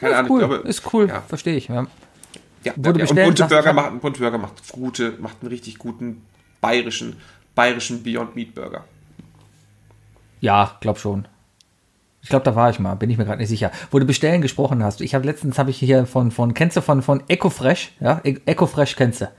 Keine 0.00 0.12
ist 0.12 0.18
Ahnung, 0.18 0.30
cool, 0.32 0.38
glaube, 0.38 0.54
ist 0.68 0.92
cool, 0.94 1.08
Ja. 1.08 1.22
verstehe 1.28 1.56
ich. 1.56 1.68
Ja. 1.68 1.86
Ja, 2.64 2.72
Wurde 2.76 2.82
ja, 2.84 2.92
und 2.92 2.98
bestellt, 3.00 3.26
Bunte 3.26 3.38
sagst 3.38 3.52
du 3.52 3.56
Burger 3.56 3.72
macht, 3.72 4.00
Bunte 4.00 4.20
Burger 4.20 4.38
macht 4.38 4.72
gute, 4.72 5.14
macht 5.18 5.36
einen 5.40 5.48
richtig 5.50 5.78
guten 5.78 6.22
bayerischen, 6.60 7.16
bayerischen 7.54 8.02
Beyond 8.02 8.34
Meat 8.36 8.54
Burger. 8.54 8.84
Ja, 10.40 10.76
glaub 10.80 10.98
schon. 10.98 11.26
Ich 12.22 12.28
glaube, 12.28 12.44
da 12.44 12.54
war 12.54 12.68
ich 12.68 12.78
mal, 12.78 12.94
bin 12.96 13.08
ich 13.08 13.16
mir 13.16 13.24
gerade 13.24 13.38
nicht 13.38 13.48
sicher. 13.48 13.70
Wo 13.90 13.98
du 13.98 14.04
bestellen 14.04 14.42
gesprochen 14.42 14.82
hast. 14.84 15.00
Ich 15.00 15.14
habe 15.14 15.24
letztens 15.24 15.58
habe 15.58 15.70
ich 15.70 15.78
hier 15.78 16.04
von 16.06 16.30
von 16.30 16.52
kennst 16.52 16.76
du 16.76 16.82
von 16.82 17.00
von 17.02 17.22
Ecofresh, 17.28 17.92
ja? 18.00 18.20
E- 18.24 18.36
Ecofresh 18.44 18.94
kennst 18.96 19.22
du. 19.22 19.30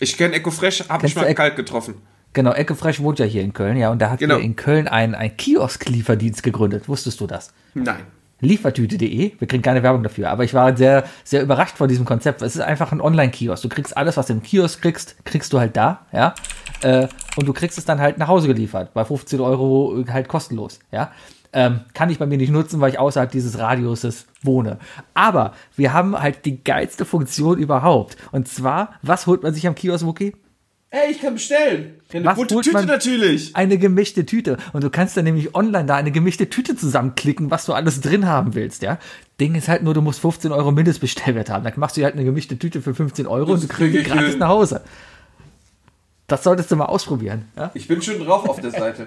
Ich 0.00 0.16
kenne 0.16 0.34
Eco 0.34 0.50
Fresh, 0.50 0.88
habe 0.88 1.06
ich 1.06 1.14
mal 1.14 1.26
Ec- 1.26 1.36
kalt 1.36 1.56
getroffen. 1.56 1.96
Genau, 2.32 2.52
Ecofresh 2.52 3.00
wohnt 3.00 3.18
ja 3.18 3.26
hier 3.26 3.42
in 3.42 3.52
Köln, 3.52 3.76
ja, 3.76 3.90
und 3.90 3.98
da 4.00 4.08
hat 4.08 4.18
Genau. 4.20 4.38
in 4.38 4.56
Köln 4.56 4.88
ein 4.88 5.14
ein 5.14 5.36
Kiosk-Lieferdienst 5.36 6.42
gegründet. 6.42 6.88
Wusstest 6.88 7.20
du 7.20 7.26
das? 7.26 7.52
Nein. 7.74 8.00
Liefertüte.de. 8.42 9.32
Wir 9.38 9.48
kriegen 9.48 9.62
keine 9.62 9.82
Werbung 9.82 10.02
dafür, 10.02 10.30
aber 10.30 10.44
ich 10.44 10.52
war 10.52 10.76
sehr, 10.76 11.04
sehr 11.24 11.42
überrascht 11.42 11.76
von 11.76 11.88
diesem 11.88 12.04
Konzept. 12.04 12.42
Es 12.42 12.56
ist 12.56 12.60
einfach 12.60 12.92
ein 12.92 13.00
Online-Kiosk. 13.00 13.62
Du 13.62 13.68
kriegst 13.68 13.96
alles, 13.96 14.16
was 14.16 14.26
du 14.26 14.34
im 14.34 14.42
Kiosk 14.42 14.82
kriegst, 14.82 15.24
kriegst 15.24 15.52
du 15.52 15.60
halt 15.60 15.76
da, 15.76 16.06
ja. 16.12 16.34
Äh, 16.82 17.08
und 17.36 17.46
du 17.46 17.52
kriegst 17.52 17.78
es 17.78 17.84
dann 17.84 18.00
halt 18.00 18.18
nach 18.18 18.28
Hause 18.28 18.48
geliefert. 18.48 18.92
Bei 18.92 19.04
15 19.04 19.40
Euro 19.40 20.04
halt 20.08 20.28
kostenlos, 20.28 20.80
ja. 20.90 21.10
Ähm, 21.54 21.80
kann 21.92 22.08
ich 22.10 22.18
bei 22.18 22.26
mir 22.26 22.38
nicht 22.38 22.50
nutzen, 22.50 22.80
weil 22.80 22.90
ich 22.90 22.98
außerhalb 22.98 23.30
dieses 23.30 23.58
Radiuses 23.58 24.26
wohne. 24.42 24.78
Aber 25.12 25.52
wir 25.76 25.92
haben 25.92 26.18
halt 26.18 26.44
die 26.46 26.64
geilste 26.64 27.04
Funktion 27.04 27.58
überhaupt. 27.58 28.16
Und 28.32 28.48
zwar, 28.48 28.94
was 29.02 29.26
holt 29.26 29.42
man 29.42 29.52
sich 29.52 29.66
am 29.66 29.74
Kiosk, 29.74 30.06
Wookie? 30.06 30.34
Ey, 30.94 31.10
ich 31.10 31.22
kann 31.22 31.32
bestellen. 31.32 31.94
Eine 32.12 32.26
Was 32.26 32.36
bunte 32.36 32.60
Tüte 32.60 32.84
natürlich. 32.84 33.56
Eine 33.56 33.78
gemischte 33.78 34.26
Tüte. 34.26 34.58
Und 34.74 34.84
du 34.84 34.90
kannst 34.90 35.16
dann 35.16 35.24
nämlich 35.24 35.54
online 35.54 35.86
da 35.86 35.96
eine 35.96 36.12
gemischte 36.12 36.50
Tüte 36.50 36.76
zusammenklicken, 36.76 37.50
was 37.50 37.64
du 37.64 37.72
alles 37.72 38.02
drin 38.02 38.26
haben 38.26 38.54
willst, 38.54 38.82
ja. 38.82 38.98
Ding 39.40 39.54
ist 39.54 39.68
halt 39.68 39.82
nur, 39.82 39.94
du 39.94 40.02
musst 40.02 40.20
15 40.20 40.52
Euro 40.52 40.70
Mindestbestellwert 40.70 41.48
haben. 41.48 41.64
Dann 41.64 41.72
machst 41.76 41.96
du 41.96 42.04
halt 42.04 42.12
eine 42.14 42.24
gemischte 42.24 42.58
Tüte 42.58 42.82
für 42.82 42.94
15 42.94 43.26
Euro 43.26 43.52
und 43.54 43.62
du 43.62 43.68
Das 43.68 43.74
kriegst 43.74 43.98
die 43.98 44.02
gratis 44.02 44.30
hin. 44.32 44.38
nach 44.40 44.48
Hause. 44.48 44.82
Das 46.26 46.44
solltest 46.44 46.70
du 46.70 46.76
mal 46.76 46.84
ausprobieren. 46.84 47.46
Ja? 47.56 47.70
Ich 47.72 47.88
bin 47.88 48.02
schon 48.02 48.22
drauf 48.22 48.46
auf 48.46 48.60
der 48.60 48.70
Seite. 48.70 49.06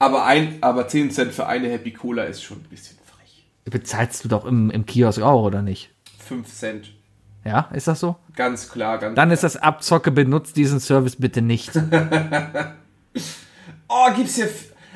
aber, 0.00 0.26
ein, 0.26 0.58
aber 0.62 0.88
10 0.88 1.12
Cent 1.12 1.32
für 1.32 1.46
eine 1.46 1.68
Happy 1.68 1.92
Cola 1.92 2.24
ist 2.24 2.42
schon 2.42 2.58
ein 2.58 2.68
bisschen 2.68 2.96
frech. 3.06 3.44
Bezahlst 3.66 4.24
du 4.24 4.28
doch 4.28 4.44
im, 4.46 4.68
im 4.70 4.84
Kiosk 4.84 5.22
auch, 5.22 5.44
oder 5.44 5.62
nicht? 5.62 5.90
5 6.26 6.52
Cent. 6.52 6.92
Ja, 7.44 7.68
ist 7.72 7.88
das 7.88 8.00
so? 8.00 8.16
Ganz 8.36 8.68
klar, 8.70 8.98
ganz 8.98 9.16
Dann 9.16 9.30
ist 9.30 9.42
das 9.42 9.56
Abzocke, 9.56 10.10
benutzt 10.10 10.56
diesen 10.56 10.80
Service 10.80 11.16
bitte 11.16 11.42
nicht. 11.42 11.72
Oh, 13.94 14.10
gibt's 14.16 14.36
hier. 14.36 14.48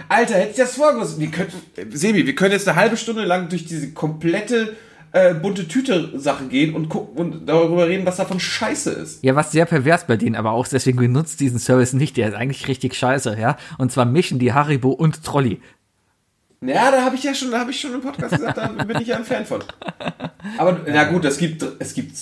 Alter, 0.09 0.37
hätte 0.37 0.51
ich 0.53 0.57
das 0.57 0.75
vorgewusst. 0.75 1.21
Wir 1.21 1.31
könnten. 1.31 1.57
äh, 1.77 1.85
Sebi, 1.95 2.27
wir 2.27 2.35
können 2.35 2.53
jetzt 2.53 2.67
eine 2.67 2.79
halbe 2.79 2.97
Stunde 2.97 3.25
lang 3.25 3.51
durch 3.51 3.67
diese 3.67 3.93
komplette 3.93 4.75
äh, 5.13 5.35
bunte 5.35 5.69
Tüte-Sache 5.69 6.47
gehen 6.47 6.75
und 6.75 6.89
gucken 6.89 7.17
und 7.17 7.47
darüber 7.47 7.89
reden, 7.89 8.07
was 8.07 8.17
davon 8.17 8.41
scheiße 8.41 8.91
ist. 8.91 9.23
Ja, 9.23 9.35
was 9.35 9.53
sehr 9.53 9.67
pervers 9.67 10.07
bei 10.07 10.17
denen 10.17 10.35
aber 10.35 10.53
auch, 10.53 10.65
ist, 10.65 10.73
deswegen 10.73 10.99
benutzt 10.99 11.41
diesen 11.41 11.59
Service 11.59 11.93
nicht. 11.93 12.17
Der 12.17 12.29
ist 12.29 12.35
eigentlich 12.35 12.69
richtig 12.69 12.95
scheiße, 12.95 13.37
ja. 13.39 13.57
Und 13.79 13.93
zwar 13.93 14.07
mischen 14.07 14.39
die 14.39 14.53
Haribo 14.55 14.91
und 14.91 15.23
Trolli. 15.23 15.61
Ja, 16.63 16.91
da 16.91 17.05
habe 17.05 17.17
ich 17.17 17.23
ja 17.23 17.35
schon, 17.35 17.51
da 17.51 17.61
habe 17.61 17.71
ich 17.71 17.81
schon 17.81 17.93
im 17.93 18.01
Podcast 18.01 18.35
gesagt, 18.35 18.57
da 18.57 18.69
bin 18.69 19.01
ich 19.01 19.09
ja 19.09 19.17
ein 19.17 19.25
Fan 19.25 19.45
von. 19.45 19.63
Aber 20.57 20.81
na 20.87 21.05
gut, 21.05 21.25
es 21.27 21.37
gibt, 21.37 21.65
es 21.79 21.93
gibt 21.93 22.17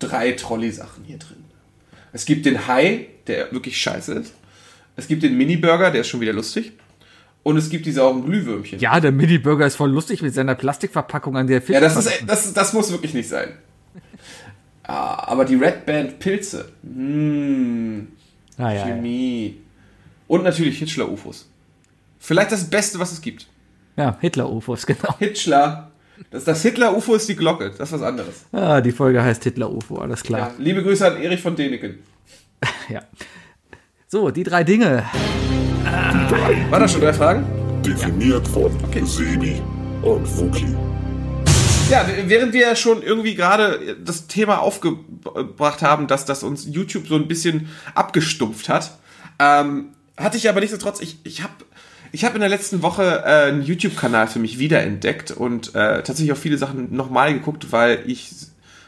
drei 0.00 0.32
Trolley-Sachen 0.32 1.04
hier 1.04 1.18
drin. 1.18 1.44
Es 2.12 2.24
gibt 2.24 2.44
den 2.46 2.66
Hai, 2.66 3.06
der 3.28 3.52
wirklich 3.52 3.80
scheiße 3.80 4.14
ist. 4.14 4.34
Es 4.96 5.06
gibt 5.06 5.22
den 5.22 5.36
Mini-Burger, 5.36 5.90
der 5.92 6.00
ist 6.00 6.08
schon 6.08 6.20
wieder 6.20 6.32
lustig. 6.32 6.72
Und 7.42 7.56
es 7.56 7.70
gibt 7.70 7.86
die 7.86 7.92
sauren 7.92 8.24
Glühwürmchen. 8.24 8.80
Ja, 8.80 9.00
der 9.00 9.12
Mini-Burger 9.12 9.66
ist 9.66 9.76
voll 9.76 9.90
lustig 9.90 10.20
mit 10.20 10.34
seiner 10.34 10.54
Plastikverpackung 10.54 11.36
an 11.36 11.46
der 11.46 11.62
Ja, 11.68 11.80
das, 11.80 11.96
ist, 11.96 12.24
das, 12.26 12.52
das 12.52 12.72
muss 12.72 12.90
wirklich 12.90 13.14
nicht 13.14 13.28
sein. 13.28 13.50
Ah, 14.82 15.28
aber 15.28 15.44
die 15.44 15.54
Red 15.54 15.86
Band 15.86 16.18
Pilze. 16.18 16.72
Mmh, 16.82 18.06
ah, 18.58 18.62
ja, 18.62 18.72
ja. 18.72 18.84
Chemie. 18.86 19.56
Und 20.26 20.42
natürlich 20.42 20.78
Hitchler-UFOs. 20.78 21.48
Vielleicht 22.18 22.52
das 22.52 22.68
Beste, 22.68 22.98
was 22.98 23.12
es 23.12 23.20
gibt. 23.22 23.46
ja 23.96 24.18
Hitler-UFOs, 24.20 24.86
genau. 24.86 25.16
Hitchler. 25.18 25.89
Das, 26.30 26.44
das 26.44 26.62
Hitler-UFO 26.62 27.14
ist 27.14 27.28
die 27.28 27.36
Glocke, 27.36 27.70
das 27.70 27.88
ist 27.88 27.92
was 27.92 28.02
anderes. 28.02 28.44
Ah, 28.52 28.80
die 28.80 28.92
Folge 28.92 29.22
heißt 29.22 29.42
Hitler-UFO, 29.44 29.96
alles 29.96 30.22
klar. 30.22 30.40
Ja, 30.40 30.54
liebe 30.58 30.82
Grüße 30.82 31.06
an 31.06 31.20
Erich 31.20 31.40
von 31.40 31.56
Däniken. 31.56 31.98
Ja. 32.88 33.02
So, 34.08 34.30
die 34.30 34.42
drei 34.42 34.64
Dinge. 34.64 35.04
War 36.70 36.80
das 36.80 36.92
schon 36.92 37.00
drei 37.00 37.12
Fragen? 37.12 37.46
Definiert 37.84 38.46
von 38.48 38.76
Sebi 39.06 39.62
und 40.02 40.26
Wookie. 40.36 40.76
Ja, 41.88 42.04
während 42.26 42.52
wir 42.52 42.60
ja 42.62 42.76
schon 42.76 43.02
irgendwie 43.02 43.36
gerade 43.36 43.96
das 44.04 44.26
Thema 44.26 44.58
aufgebracht 44.58 45.82
haben, 45.82 46.08
dass 46.08 46.24
das 46.24 46.42
uns 46.42 46.66
YouTube 46.66 47.06
so 47.06 47.14
ein 47.14 47.28
bisschen 47.28 47.68
abgestumpft 47.94 48.68
hat, 48.68 48.98
ähm, 49.38 49.90
hatte 50.16 50.36
ich 50.36 50.48
aber 50.48 50.60
nichtsdestotrotz, 50.60 51.00
ich, 51.00 51.18
ich 51.24 51.42
habe 51.42 51.54
ich 52.12 52.24
hab 52.24 52.34
in 52.34 52.40
der 52.40 52.48
letzten 52.48 52.82
Woche 52.82 53.22
äh, 53.24 53.48
einen 53.48 53.62
YouTube-Kanal 53.62 54.26
für 54.28 54.38
mich 54.38 54.58
wiederentdeckt 54.58 55.30
und 55.30 55.74
äh, 55.74 56.02
tatsächlich 56.02 56.32
auch 56.32 56.36
viele 56.36 56.58
Sachen 56.58 56.94
nochmal 56.94 57.32
geguckt, 57.32 57.72
weil 57.72 58.02
ich, 58.06 58.30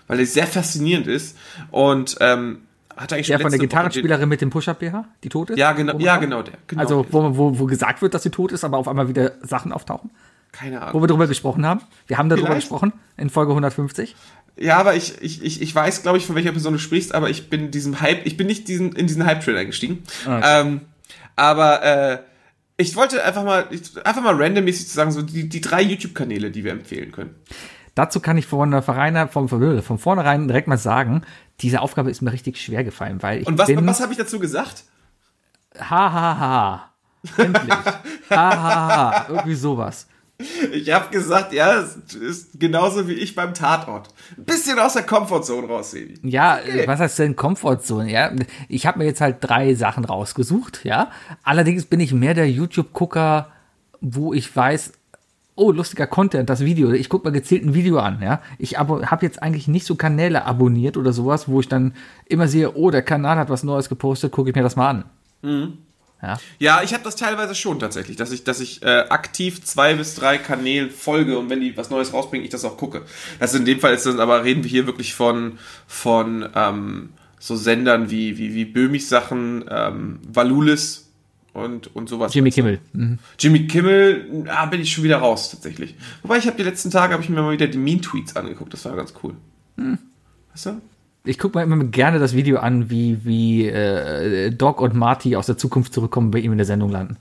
weil 0.07 0.20
es 0.20 0.35
sehr 0.35 0.47
faszinierend 0.47 1.07
ist 1.07 1.37
und 1.70 2.16
ähm, 2.20 2.62
hat 2.97 3.12
eigentlich 3.12 3.29
Der 3.29 3.35
schon 3.39 3.43
von 3.43 3.51
der 3.51 3.59
letzte 3.59 3.59
Woche 3.59 3.59
Gitarrenspielerin 3.68 4.29
mit 4.29 4.41
dem 4.41 4.51
Push-Up-BH, 4.51 5.05
die 5.25 5.29
tot 5.29 5.51
ist? 5.51 5.59
Ja, 5.59 5.73
genau, 5.73 5.95
Wo 5.95 5.99
ja, 5.99 6.18
genau 6.18 6.43
der. 6.43 6.55
Genau 6.66 6.83
Also, 6.83 7.03
der. 7.05 7.12
wo, 7.12 7.37
wo, 7.37 7.59
wo 7.59 7.66
gesagt 7.66 8.03
wird, 8.03 8.12
dass 8.14 8.23
sie 8.23 8.31
tot 8.31 8.53
ist, 8.53 8.64
aber 8.64 8.77
auf 8.79 8.87
einmal 8.89 9.09
wieder 9.09 9.33
Sachen 9.43 9.73
auftauchen? 9.73 10.11
keine 10.53 10.77
Wo 10.77 10.81
Ahnung. 10.85 11.03
wir 11.03 11.07
darüber 11.09 11.27
gesprochen 11.27 11.64
haben. 11.64 11.81
Wir 12.07 12.18
haben 12.18 12.29
darüber 12.29 12.49
Vielleicht. 12.49 12.68
gesprochen 12.68 12.93
in 13.16 13.31
Folge 13.31 13.53
150. 13.53 14.14
Ja, 14.59 14.77
aber 14.77 14.95
ich, 14.95 15.14
ich, 15.23 15.43
ich, 15.43 15.62
ich 15.62 15.75
weiß, 15.75 16.03
glaube 16.03 16.18
ich, 16.18 16.27
von 16.27 16.37
welcher 16.37 16.53
Person 16.53 16.75
du 16.75 16.79
sprichst, 16.79 17.14
aber 17.14 17.31
ich 17.31 17.49
bin 17.49 17.70
diesem 17.70 18.01
Hype, 18.03 18.27
ich 18.27 18.37
bin 18.37 18.47
nicht 18.47 18.68
diesen, 18.68 18.93
in 18.93 19.07
diesen 19.07 19.25
Hype-Trail 19.25 19.57
eingestiegen. 19.57 20.03
Okay. 20.27 20.43
Ähm, 20.45 20.81
aber 21.37 21.83
äh, 21.83 22.18
ich 22.83 22.97
wollte 22.97 23.24
einfach 23.24 23.45
mal, 23.45 23.68
einfach 24.05 24.22
mal 24.22 24.35
randommäßig 24.35 24.89
zu 24.89 24.95
sagen, 24.95 25.11
so 25.12 25.22
die, 25.22 25.49
die 25.49 25.61
drei 25.61 25.83
YouTube-Kanäle, 25.83 26.51
die 26.51 26.64
wir 26.64 26.72
empfehlen 26.72 27.12
können. 27.12 27.35
Dazu 27.95 28.20
kann 28.20 28.39
ich 28.39 28.47
von, 28.47 28.83
Vereiner, 28.83 29.28
vom, 29.28 29.49
von 29.49 29.99
vornherein 29.99 30.49
direkt 30.49 30.68
mal 30.68 30.78
sagen, 30.78 31.22
diese 31.61 31.80
Aufgabe 31.80 32.11
ist 32.11 32.22
mir 32.22 32.33
richtig 32.33 32.59
schwer 32.59 32.85
gefallen, 32.85 33.22
weil 33.22 33.43
ich 33.43 33.47
Und 33.47 33.59
was, 33.59 33.66
bin... 33.66 33.87
was 33.87 34.01
habe 34.01 34.12
ich 34.12 34.18
dazu 34.18 34.39
gesagt? 34.39 34.85
Ha, 35.78 36.12
ha, 36.12 36.39
ha. 36.39 36.93
Endlich. 37.37 37.70
ha, 37.72 38.03
ha, 38.30 38.97
ha. 38.97 39.26
Irgendwie 39.28 39.55
sowas. 39.55 40.07
Ich 40.72 40.93
habe 40.93 41.11
gesagt, 41.11 41.53
ja, 41.53 41.80
es 41.80 42.14
ist 42.14 42.59
genauso 42.59 43.09
wie 43.09 43.14
ich 43.14 43.34
beim 43.34 43.55
Tatort. 43.55 44.09
Ein 44.36 44.45
bisschen 44.45 44.78
aus 44.78 44.95
der 44.95 45.03
Comfortzone 45.03 45.66
raus, 45.66 45.93
Sebi. 45.93 46.18
Ja, 46.22 46.59
äh, 46.59 46.86
was 46.86 47.01
heißt 47.01 47.18
denn 47.18 47.36
Comfortzone? 47.36 48.11
Ja, 48.11 48.32
ich 48.68 48.86
habe 48.86 48.99
mir 48.99 49.05
jetzt 49.05 49.20
halt 49.20 49.36
drei 49.40 49.74
Sachen 49.74 50.05
rausgesucht, 50.05 50.84
ja. 50.84 51.11
Allerdings 51.43 51.84
bin 51.84 52.01
ich 52.01 52.12
mehr 52.12 52.34
der 52.34 52.51
YouTube-Gucker, 52.51 53.49
wo 54.01 54.32
ich 54.32 54.55
weiß, 54.55 54.93
oh, 55.55 55.70
lustiger 55.70 56.07
Content, 56.07 56.49
das 56.51 56.61
Video. 56.61 56.90
Ich 56.93 57.09
gucke 57.09 57.28
mir 57.28 57.32
gezielt 57.32 57.64
ein 57.64 57.74
Video 57.74 57.99
an, 57.99 58.20
ja. 58.22 58.40
Ich 58.59 58.78
habe 58.78 59.18
jetzt 59.20 59.43
eigentlich 59.43 59.68
nicht 59.68 59.86
so 59.86 59.95
Kanäle 59.95 60.45
abonniert 60.45 60.97
oder 60.97 61.12
sowas, 61.12 61.49
wo 61.49 61.61
ich 61.61 61.68
dann 61.68 61.95
immer 62.26 62.49
sehe, 62.49 62.74
oh, 62.74 62.90
der 62.90 63.03
Kanal 63.03 63.36
hat 63.36 63.51
was 63.51 63.62
Neues 63.62 63.88
gepostet, 63.88 64.32
gucke 64.32 64.51
ich 64.51 64.57
mir 64.57 64.62
das 64.62 64.76
mal 64.76 64.90
an. 64.90 65.05
Ja. 66.23 66.39
Ja, 66.59 66.83
ich 66.83 66.95
habe 66.95 67.03
das 67.03 67.16
teilweise 67.16 67.55
schon 67.55 67.81
tatsächlich, 67.81 68.16
dass 68.16 68.31
ich, 68.31 68.45
dass 68.45 68.61
ich 68.61 68.83
äh, 68.83 69.05
aktiv 69.09 69.64
zwei 69.64 69.95
bis 69.95 70.14
drei 70.14 70.39
Kanälen 70.39 70.91
folge 70.91 71.37
und 71.37 71.51
wenn 71.51 71.61
die 71.61 71.77
was 71.77 71.91
Neues 71.91 72.12
rausbringen, 72.12 72.45
ich 72.45 72.51
das 72.51 72.64
auch 72.64 72.77
gucke. 72.77 73.03
Also 73.41 73.59
in 73.59 73.64
dem 73.64 73.81
Fall 73.81 73.93
ist 73.93 74.07
das, 74.07 74.18
aber 74.18 74.45
reden 74.45 74.62
wir 74.62 74.70
hier 74.70 74.87
wirklich 74.87 75.14
von, 75.14 75.59
von 75.89 76.49
ähm, 76.55 77.11
so 77.41 77.57
Sendern 77.57 78.11
wie, 78.11 78.39
wie, 78.39 78.55
wie 78.55 78.64
Böhmich 78.64 79.09
Sachen, 79.09 79.64
ähm, 79.68 80.20
Valulis 80.33 81.11
und, 81.55 81.95
und 81.97 82.09
sowas. 82.09 82.33
Jimmy 82.33 82.53
Kimmel. 82.53 82.79
Mhm. 82.93 83.18
Jimmy 83.39 83.66
Kimmel, 83.66 84.47
ah, 84.49 84.66
bin 84.66 84.81
ich 84.81 84.93
schon 84.93 85.03
wieder 85.03 85.18
raus 85.18 85.51
tatsächlich. 85.51 85.97
Wobei 86.23 86.39
ich 86.39 86.47
habe 86.47 86.57
die 86.57 86.62
letzten 86.62 86.93
Tage 86.93 87.14
habe 87.14 87.23
ich 87.23 87.29
mir 87.29 87.43
mal 87.43 87.53
wieder 87.53 87.66
die 87.66 87.79
Mean 87.79 88.01
Tweets 88.01 88.37
angeguckt, 88.37 88.73
das 88.73 88.85
war 88.85 88.95
ganz 88.95 89.12
cool. 89.25 89.35
Weißt 90.53 90.66
du? 90.66 90.81
Ich 91.25 91.39
gucke 91.39 91.57
mir 91.59 91.62
immer 91.64 91.83
gerne 91.85 92.18
das 92.18 92.35
Video 92.35 92.59
an, 92.59 92.91
wie, 92.91 93.25
wie 93.25 93.66
äh, 93.68 94.51
Doc 94.51 94.81
und 94.81 94.95
Marty 94.95 95.37
aus 95.37 95.47
der 95.47 95.57
Zukunft 95.57 95.95
zurückkommen, 95.95 96.31
bei 96.33 96.41
ihm 96.41 96.51
in 96.53 96.59
der 96.59 96.66
Sendung 96.66 96.91
landen. 96.91 97.16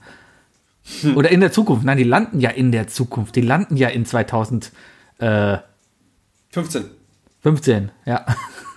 Oder 1.16 1.30
in 1.30 1.40
der 1.40 1.52
Zukunft. 1.52 1.86
Nein, 1.86 1.98
die 2.00 2.04
landen 2.04 2.40
ja 2.40 2.50
in 2.50 2.72
der 2.72 2.88
Zukunft. 2.88 3.36
Die 3.36 3.42
landen 3.42 3.78
ja 3.78 3.90
in 3.90 4.06
2015. 4.06 5.62
15. 7.44 7.92
Ja. 8.06 8.26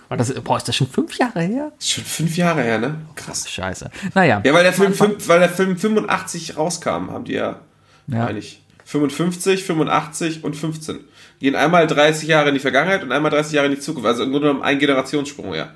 War 0.07 0.17
das, 0.17 0.31
boah, 0.41 0.57
ist 0.57 0.67
das 0.67 0.75
schon 0.75 0.87
fünf 0.87 1.17
Jahre 1.17 1.41
her? 1.41 1.71
Schon 1.79 2.03
fünf 2.03 2.37
Jahre 2.37 2.61
her, 2.61 2.77
ne? 2.77 2.95
Krass. 3.15 3.49
Scheiße. 3.49 3.89
Naja. 4.13 4.41
Ja, 4.45 4.53
weil 4.53 4.63
der 4.63 4.73
Film, 4.73 4.93
fünf, 4.93 5.27
weil 5.27 5.39
der 5.39 5.49
Film 5.49 5.77
85 5.77 6.57
rauskam, 6.57 7.09
haben 7.09 7.25
die 7.25 7.33
ja, 7.33 7.61
Ja. 8.07 8.27
eigentlich 8.27 8.61
55, 8.85 9.63
85 9.63 10.43
und 10.43 10.55
15. 10.55 10.99
Gehen 11.45 11.55
einmal 11.55 11.85
30 11.85 12.27
Jahre 12.27 12.47
in 12.47 12.55
die 12.55 12.59
Vergangenheit 12.59 13.03
und 13.03 13.11
einmal 13.11 13.29
30 13.29 13.53
Jahre 13.53 13.67
in 13.67 13.75
die 13.75 13.79
Zukunft. 13.79 14.07
Also 14.07 14.23
im 14.23 14.31
Grunde 14.31 14.47
genommen 14.47 14.63
ein 14.63 14.79
Generationssprung, 14.79 15.53
ja. 15.53 15.69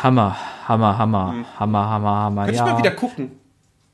Hammer, 0.00 0.38
Hammer, 0.68 0.96
Hammer, 0.96 1.44
Hammer, 1.58 1.90
Hammer, 1.90 2.08
Hammer. 2.08 2.44
Könnte 2.44 2.58
ja. 2.58 2.66
mal 2.66 2.78
wieder 2.78 2.92
gucken. 2.92 3.32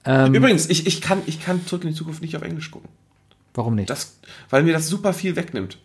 ähm, 0.05 0.35
Übrigens, 0.35 0.69
ich, 0.69 0.87
ich, 0.87 1.01
kann, 1.01 1.23
ich 1.25 1.43
kann 1.43 1.65
zurück 1.67 1.85
in 1.85 1.93
die 1.93 1.95
Zukunft 1.95 2.21
nicht 2.21 2.37
auf 2.37 2.43
Englisch 2.43 2.71
gucken. 2.71 2.91
warum 3.55 3.75
nicht? 3.75 3.89
Das, 3.89 4.19
weil 4.51 4.65
mir 4.65 4.75
das 4.75 4.87
super 4.87 5.15
viel 5.15 5.35
wegnimmt. 5.35 5.79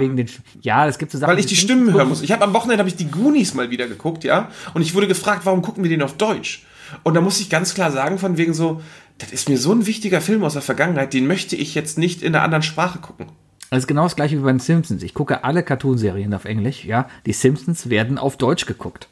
Wegen 0.00 0.16
den, 0.16 0.28
ja, 0.62 0.88
es 0.88 0.98
gibt 0.98 1.12
so 1.12 1.18
Sachen. 1.18 1.30
Weil 1.30 1.38
ich 1.38 1.46
die 1.46 1.54
Stimmen 1.54 1.92
hören 1.92 2.08
muss. 2.08 2.22
Ich 2.22 2.32
habe 2.32 2.42
am 2.42 2.52
Wochenende 2.52 2.80
habe 2.80 2.88
ich 2.88 2.96
die 2.96 3.08
Goonies 3.08 3.54
mal 3.54 3.70
wieder 3.70 3.86
geguckt, 3.86 4.24
ja, 4.24 4.50
und 4.74 4.82
ich 4.82 4.96
wurde 4.96 5.06
gefragt, 5.06 5.42
warum 5.46 5.62
gucken 5.62 5.84
wir 5.84 5.90
den 5.90 6.02
auf 6.02 6.16
Deutsch? 6.16 6.66
Und 7.04 7.14
da 7.14 7.20
muss 7.20 7.38
ich 7.38 7.50
ganz 7.50 7.72
klar 7.72 7.92
sagen, 7.92 8.18
von 8.18 8.36
wegen 8.36 8.52
so, 8.52 8.82
das 9.18 9.30
ist 9.30 9.48
mir 9.48 9.58
so 9.58 9.70
ein 9.70 9.86
wichtiger 9.86 10.20
Film 10.20 10.42
aus 10.42 10.54
der 10.54 10.62
Vergangenheit, 10.62 11.12
den 11.12 11.28
möchte 11.28 11.54
ich 11.54 11.76
jetzt 11.76 11.98
nicht 11.98 12.22
in 12.22 12.34
einer 12.34 12.42
anderen 12.42 12.64
Sprache 12.64 12.98
gucken. 12.98 13.26
Das 13.70 13.80
ist 13.80 13.86
genau 13.86 14.04
das 14.04 14.16
gleiche 14.16 14.36
wie 14.38 14.42
bei 14.42 14.52
den 14.52 14.60
Simpsons. 14.60 15.02
Ich 15.02 15.14
gucke 15.14 15.44
alle 15.44 15.62
Cartoonserien 15.62 16.32
auf 16.34 16.44
Englisch, 16.44 16.84
ja. 16.84 17.08
Die 17.26 17.32
Simpsons 17.32 17.90
werden 17.90 18.18
auf 18.18 18.36
Deutsch 18.36 18.66
geguckt. 18.66 19.08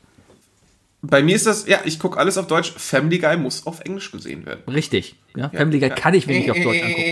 Bei 1.07 1.22
mir 1.22 1.36
ist 1.36 1.46
das, 1.46 1.66
ja, 1.66 1.80
ich 1.84 1.98
gucke 1.98 2.18
alles 2.18 2.38
auf 2.38 2.46
Deutsch. 2.46 2.72
Family 2.78 3.18
Guy 3.18 3.36
muss 3.36 3.66
auf 3.66 3.80
Englisch 3.80 4.11
gesehen 4.11 4.46
werden. 4.46 4.62
Richtig. 4.72 5.16
Ja, 5.36 5.50
Family 5.50 5.78
Guy 5.78 5.90
kann 5.90 6.14
ich 6.14 6.26
mir 6.26 6.38
nicht 6.38 6.50
auf 6.50 6.57
Deutsch 6.57 6.80
angucken. 6.82 7.02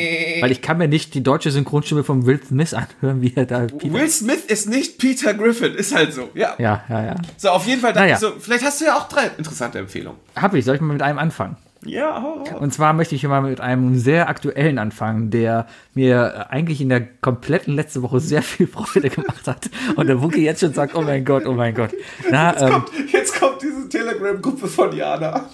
Weil 0.41 0.51
ich 0.51 0.63
kann 0.63 0.79
mir 0.79 0.89
nicht 0.89 1.13
die 1.13 1.23
deutsche 1.23 1.51
Synchronstimme 1.51 2.03
von 2.03 2.25
Will 2.25 2.41
Smith 2.43 2.73
anhören, 2.73 3.21
wie 3.21 3.35
er 3.37 3.45
da. 3.45 3.67
Will 3.71 4.09
Smith 4.09 4.47
ist 4.47 4.67
nicht 4.67 4.97
Peter 4.97 5.35
Griffin, 5.35 5.75
ist 5.75 5.95
halt 5.95 6.15
so, 6.15 6.31
ja. 6.35 6.55
Ja, 6.59 6.85
ja, 6.89 7.05
ja. 7.05 7.17
So, 7.37 7.51
auf 7.51 7.67
jeden 7.67 7.83
Fall, 7.83 7.93
Naja. 7.93 8.17
so, 8.17 8.33
vielleicht 8.39 8.65
hast 8.65 8.81
du 8.81 8.87
ja 8.87 8.97
auch 8.97 9.09
drei 9.09 9.27
interessante 9.37 9.79
Empfehlungen. 9.79 10.19
Hab 10.37 10.55
ich. 10.55 10.65
Soll 10.65 10.77
ich 10.77 10.81
mal 10.81 10.93
mit 10.95 11.03
einem 11.03 11.19
anfangen? 11.19 11.57
Ja, 11.85 12.23
hau 12.23 12.35
raus. 12.35 12.49
Und 12.61 12.73
zwar 12.73 12.93
möchte 12.93 13.15
ich 13.15 13.25
mal 13.25 13.43
mit 13.43 13.61
einem 13.61 13.99
sehr 13.99 14.29
aktuellen 14.29 14.79
anfangen, 14.79 15.31
der 15.31 15.67
mir 15.95 16.47
eigentlich 16.51 16.81
in 16.81 16.89
der 16.89 17.01
kompletten 17.01 17.75
letzte 17.75 18.03
Woche 18.03 18.21
sehr 18.21 18.43
viel 18.43 18.67
Freude 18.69 19.11
gemacht 19.11 19.47
hat. 19.47 19.69
Und 19.97 20.07
der 20.07 20.23
Wookie 20.23 20.45
jetzt 20.45 20.61
schon 20.61 20.73
sagt, 20.73 20.95
oh 20.95 21.03
mein 21.03 21.25
Gott, 21.25 21.47
oh 21.47 21.55
mein 21.55 21.75
Gott. 21.75 21.91
Na, 22.31 22.57
ähm, 22.61 22.73
Kommt, 22.73 23.13
jetzt 23.13 23.39
kommt 23.39 23.63
diese 23.63 23.89
Telegram-Gruppe 23.89 24.69
von 24.69 24.95
Jana. 24.95 25.49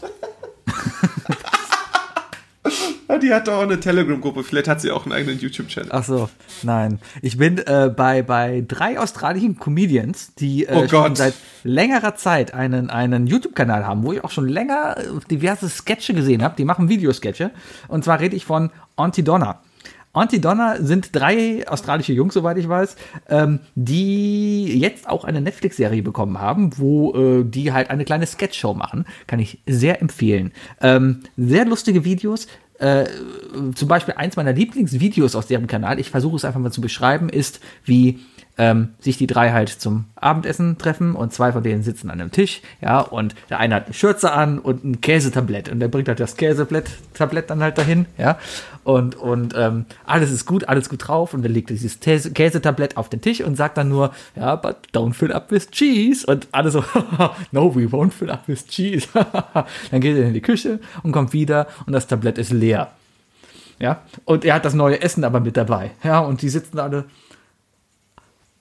Die 3.22 3.32
hat 3.32 3.48
doch 3.48 3.54
auch 3.54 3.62
eine 3.62 3.80
Telegram-Gruppe. 3.80 4.44
Vielleicht 4.44 4.68
hat 4.68 4.80
sie 4.80 4.90
auch 4.90 5.04
einen 5.04 5.12
eigenen 5.12 5.38
YouTube-Channel. 5.38 5.90
Ach 5.92 6.04
so, 6.04 6.28
nein. 6.62 6.98
Ich 7.22 7.38
bin 7.38 7.58
äh, 7.58 7.92
bei, 7.94 8.22
bei 8.22 8.64
drei 8.66 8.98
australischen 8.98 9.58
Comedians, 9.58 10.34
die 10.34 10.66
äh, 10.66 10.74
Oh 10.74 10.88
schon 10.88 11.16
seit 11.16 11.34
längerer 11.64 12.16
Zeit 12.16 12.54
einen, 12.54 12.90
einen 12.90 13.26
YouTube-Kanal 13.26 13.86
haben, 13.86 14.02
wo 14.04 14.12
ich 14.12 14.24
auch 14.24 14.30
schon 14.30 14.48
länger 14.48 14.96
äh, 14.98 15.02
diverse 15.30 15.68
Sketche 15.68 16.14
gesehen 16.14 16.42
habe. 16.42 16.54
Die 16.56 16.64
machen 16.64 16.88
Videosketche. 16.88 17.50
Und 17.88 18.04
zwar 18.04 18.20
rede 18.20 18.36
ich 18.36 18.44
von 18.44 18.70
Auntie 18.96 19.22
Donna. 19.24 19.60
Auntie 20.12 20.40
Donna 20.40 20.76
sind 20.80 21.14
drei 21.14 21.66
australische 21.68 22.12
Jungs, 22.12 22.34
soweit 22.34 22.58
ich 22.58 22.68
weiß, 22.68 22.96
ähm, 23.28 23.60
die 23.74 24.78
jetzt 24.78 25.08
auch 25.08 25.24
eine 25.24 25.40
Netflix-Serie 25.40 26.02
bekommen 26.02 26.40
haben, 26.40 26.78
wo 26.78 27.14
äh, 27.14 27.44
die 27.44 27.72
halt 27.72 27.90
eine 27.90 28.04
kleine 28.04 28.26
Sketchshow 28.26 28.74
machen. 28.74 29.04
Kann 29.26 29.38
ich 29.38 29.62
sehr 29.66 30.00
empfehlen. 30.00 30.52
Ähm, 30.80 31.20
sehr 31.36 31.64
lustige 31.64 32.04
Videos. 32.04 32.48
Äh, 32.78 33.06
zum 33.74 33.88
Beispiel 33.88 34.14
eins 34.16 34.36
meiner 34.36 34.52
Lieblingsvideos 34.52 35.34
aus 35.34 35.48
deren 35.48 35.66
Kanal, 35.66 35.98
ich 35.98 36.10
versuche 36.10 36.36
es 36.36 36.44
einfach 36.44 36.60
mal 36.60 36.70
zu 36.70 36.80
beschreiben, 36.80 37.28
ist, 37.28 37.60
wie 37.84 38.20
ähm, 38.58 38.90
sich 39.00 39.16
die 39.16 39.26
drei 39.26 39.52
halt 39.52 39.68
zum 39.68 40.04
Abendessen 40.16 40.78
treffen 40.78 41.14
und 41.14 41.32
zwei 41.32 41.52
von 41.52 41.62
denen 41.62 41.82
sitzen 41.82 42.10
an 42.10 42.20
einem 42.20 42.32
Tisch, 42.32 42.60
ja, 42.80 43.00
und 43.00 43.34
der 43.48 43.60
eine 43.60 43.76
hat 43.76 43.86
eine 43.86 43.94
Schürze 43.94 44.32
an 44.32 44.58
und 44.58 44.84
ein 44.84 45.00
Käsetablett 45.00 45.68
und 45.68 45.80
der 45.80 45.88
bringt 45.88 46.08
halt 46.08 46.20
das 46.20 46.36
Käsetablett 46.36 46.90
Tablett 47.14 47.50
dann 47.50 47.62
halt 47.62 47.78
dahin, 47.78 48.06
ja, 48.18 48.38
und, 48.84 49.16
und 49.16 49.54
ähm, 49.56 49.84
alles 50.06 50.30
ist 50.30 50.46
gut, 50.46 50.68
alles 50.68 50.88
gut 50.88 51.06
drauf 51.06 51.34
und 51.34 51.42
dann 51.42 51.52
legt 51.52 51.70
er 51.70 51.74
dieses 51.74 52.00
Käse- 52.00 52.32
Käsetablett 52.32 52.96
auf 52.96 53.08
den 53.08 53.20
Tisch 53.20 53.40
und 53.42 53.56
sagt 53.56 53.78
dann 53.78 53.88
nur, 53.88 54.12
ja, 54.34 54.56
but 54.56 54.76
don't 54.92 55.14
fill 55.14 55.32
up 55.32 55.50
with 55.50 55.70
cheese 55.70 56.26
und 56.26 56.48
alle 56.52 56.70
so, 56.70 56.82
no, 57.52 57.74
we 57.74 57.84
won't 57.84 58.12
fill 58.12 58.30
up 58.30 58.48
with 58.48 58.66
cheese. 58.66 59.06
dann 59.90 60.00
geht 60.00 60.16
er 60.16 60.26
in 60.26 60.34
die 60.34 60.40
Küche 60.40 60.80
und 61.02 61.12
kommt 61.12 61.32
wieder 61.32 61.66
und 61.86 61.92
das 61.92 62.06
Tablett 62.06 62.38
ist 62.38 62.52
leer. 62.52 62.90
Ja, 63.78 64.02
und 64.24 64.44
er 64.44 64.54
hat 64.54 64.64
das 64.64 64.74
neue 64.74 65.00
Essen 65.00 65.22
aber 65.22 65.38
mit 65.38 65.56
dabei. 65.56 65.92
Ja, 66.02 66.18
und 66.20 66.42
die 66.42 66.48
sitzen 66.48 66.80
alle, 66.80 67.04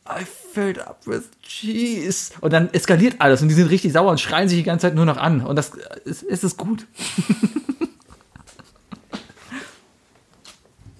I 0.09 0.23
filled 0.25 0.79
up 0.79 1.05
with 1.05 1.23
cheese. 1.41 2.31
Und 2.41 2.53
dann 2.53 2.73
eskaliert 2.73 3.15
alles 3.19 3.41
und 3.41 3.49
die 3.49 3.55
sind 3.55 3.69
richtig 3.69 3.93
sauer 3.93 4.11
und 4.11 4.19
schreien 4.19 4.47
sich 4.47 4.57
die 4.57 4.63
ganze 4.63 4.87
Zeit 4.87 4.95
nur 4.95 5.05
noch 5.05 5.17
an. 5.17 5.41
Und 5.45 5.55
das 5.55 5.71
ist, 6.05 6.23
ist 6.23 6.43
es 6.43 6.57
gut. 6.57 6.85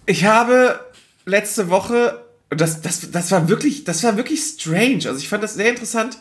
Ich 0.09 0.23
habe 0.23 0.79
letzte 1.25 1.69
Woche 1.69 2.23
das, 2.49 2.81
das, 2.81 3.11
das 3.11 3.31
war 3.31 3.49
wirklich, 3.49 3.83
das 3.83 4.03
war 4.03 4.15
wirklich 4.15 4.41
strange. 4.41 5.01
Also 5.05 5.17
ich 5.17 5.27
fand 5.27 5.43
das 5.43 5.55
sehr 5.55 5.69
interessant. 5.69 6.17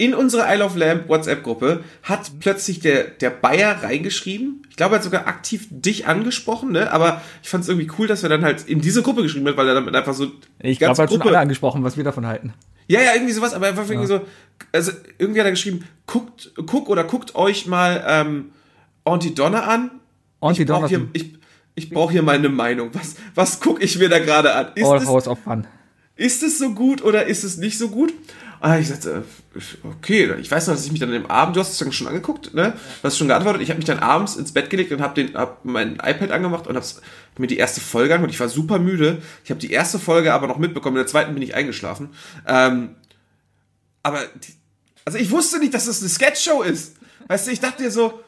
In 0.00 0.14
unsere 0.14 0.44
I 0.52 0.56
Love 0.56 0.78
Lamp 0.78 1.08
WhatsApp-Gruppe 1.08 1.82
hat 2.04 2.30
plötzlich 2.38 2.78
der, 2.80 3.02
der 3.04 3.30
Bayer 3.30 3.82
reingeschrieben. 3.82 4.62
Ich 4.70 4.76
glaube, 4.76 4.94
er 4.94 4.98
hat 4.98 5.04
sogar 5.04 5.26
aktiv 5.26 5.66
dich 5.70 6.06
angesprochen, 6.06 6.70
ne? 6.70 6.92
Aber 6.92 7.20
ich 7.42 7.48
fand 7.48 7.64
es 7.64 7.68
irgendwie 7.68 7.90
cool, 7.98 8.06
dass 8.06 8.22
er 8.22 8.28
dann 8.28 8.44
halt 8.44 8.64
in 8.68 8.80
diese 8.80 9.02
Gruppe 9.02 9.22
geschrieben 9.22 9.46
hat, 9.48 9.56
weil 9.56 9.66
er 9.66 9.74
damit 9.74 9.94
einfach 9.96 10.14
so. 10.14 10.30
Ich 10.60 10.78
glaube, 10.78 10.96
er 10.96 11.02
hat 11.02 11.10
schon 11.10 11.18
Gruppe- 11.18 11.30
alle 11.30 11.40
angesprochen, 11.40 11.82
was 11.82 11.96
wir 11.96 12.04
davon 12.04 12.26
halten. 12.26 12.54
ja, 12.86 13.00
ja, 13.02 13.12
irgendwie 13.14 13.32
sowas, 13.32 13.54
aber 13.54 13.66
einfach 13.66 13.88
irgendwie 13.88 14.06
so, 14.06 14.20
also 14.72 14.92
irgendwie 15.18 15.40
hat 15.40 15.46
er 15.46 15.50
geschrieben, 15.50 15.84
guckt, 16.06 16.52
guck 16.66 16.88
oder 16.88 17.02
guckt 17.02 17.34
euch 17.34 17.66
mal 17.66 18.04
ähm, 18.06 18.52
Auntie 19.04 19.34
Donna 19.34 19.64
an. 19.64 19.90
Auntie 20.40 20.62
ich 20.62 20.68
brauche 20.68 20.82
Donna 20.82 20.88
hier, 20.88 21.08
ist 21.12 21.24
ich, 21.26 21.38
ich 21.74 21.90
brauch 21.90 22.12
hier 22.12 22.22
meine 22.22 22.48
Meinung. 22.48 22.90
Was, 22.92 23.16
was 23.34 23.58
gucke 23.58 23.82
ich 23.82 23.98
mir 23.98 24.08
da 24.08 24.20
gerade 24.20 24.54
an? 24.54 24.68
Ist 24.76 24.84
All 24.86 24.98
es, 24.98 25.06
House 25.06 25.26
of 25.26 25.40
Fun. 25.40 25.66
ist 26.14 26.44
es 26.44 26.58
so 26.58 26.70
gut 26.70 27.02
oder 27.02 27.26
ist 27.26 27.42
es 27.42 27.56
nicht 27.56 27.78
so 27.78 27.88
gut? 27.88 28.12
Ah, 28.60 28.78
ich 28.78 28.88
sagte, 28.88 29.24
äh, 29.54 29.60
okay, 29.86 30.34
ich 30.40 30.50
weiß 30.50 30.66
noch, 30.66 30.74
dass 30.74 30.84
ich 30.84 30.90
mich 30.90 31.00
dann 31.00 31.12
im 31.12 31.26
Abend, 31.26 31.56
du 31.56 31.60
hast 31.60 31.72
es 31.72 31.78
dann 31.78 31.92
schon 31.92 32.08
angeguckt, 32.08 32.54
ne? 32.54 32.72
Du 33.02 33.06
hast 33.06 33.16
schon 33.16 33.28
geantwortet. 33.28 33.62
Ich 33.62 33.70
habe 33.70 33.78
mich 33.78 33.86
dann 33.86 34.00
abends 34.00 34.36
ins 34.36 34.52
Bett 34.52 34.68
gelegt 34.68 34.90
und 34.92 35.00
habe 35.00 35.28
hab 35.34 35.64
mein 35.64 35.94
iPad 35.94 36.32
angemacht 36.32 36.66
und 36.66 36.76
habe 36.76 36.86
mir 37.38 37.46
die 37.46 37.56
erste 37.56 37.80
Folge 37.80 38.14
angehört. 38.14 38.32
Ich 38.32 38.40
war 38.40 38.48
super 38.48 38.78
müde. 38.78 39.22
Ich 39.44 39.50
habe 39.50 39.60
die 39.60 39.70
erste 39.70 39.98
Folge 39.98 40.32
aber 40.32 40.48
noch 40.48 40.58
mitbekommen. 40.58 40.96
In 40.96 41.02
der 41.02 41.06
zweiten 41.06 41.34
bin 41.34 41.42
ich 41.42 41.54
eingeschlafen. 41.54 42.10
Ähm, 42.46 42.96
aber, 44.02 44.24
die, 44.26 44.54
also 45.04 45.18
ich 45.18 45.30
wusste 45.30 45.58
nicht, 45.58 45.74
dass 45.74 45.86
das 45.86 46.00
eine 46.00 46.08
Sketchshow 46.08 46.62
ist. 46.62 46.96
Weißt 47.28 47.46
du, 47.46 47.52
ich 47.52 47.60
dachte 47.60 47.82
dir 47.82 47.90
so, 47.90 48.20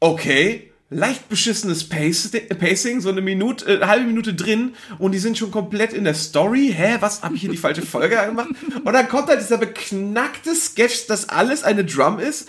okay, 0.00 0.67
leicht 0.90 1.28
beschissenes 1.28 1.88
Pacing, 1.88 3.00
so 3.00 3.10
eine 3.10 3.20
Minute, 3.20 3.66
äh, 3.80 3.84
halbe 3.86 4.06
Minute 4.06 4.32
drin 4.34 4.74
und 4.98 5.12
die 5.12 5.18
sind 5.18 5.36
schon 5.36 5.50
komplett 5.50 5.92
in 5.92 6.04
der 6.04 6.14
Story. 6.14 6.72
Hä, 6.74 6.96
was 7.00 7.22
habe 7.22 7.34
ich 7.34 7.42
hier 7.42 7.50
die 7.50 7.56
falsche 7.58 7.82
Folge 7.82 8.16
gemacht? 8.16 8.48
Und 8.84 8.92
dann 8.92 9.08
kommt 9.08 9.28
halt 9.28 9.40
dieser 9.40 9.58
beknackte 9.58 10.54
Sketch, 10.54 11.06
dass 11.06 11.28
alles 11.28 11.62
eine 11.62 11.84
Drum 11.84 12.18
ist, 12.18 12.48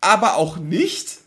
aber 0.00 0.36
auch 0.36 0.58
nicht. 0.58 1.18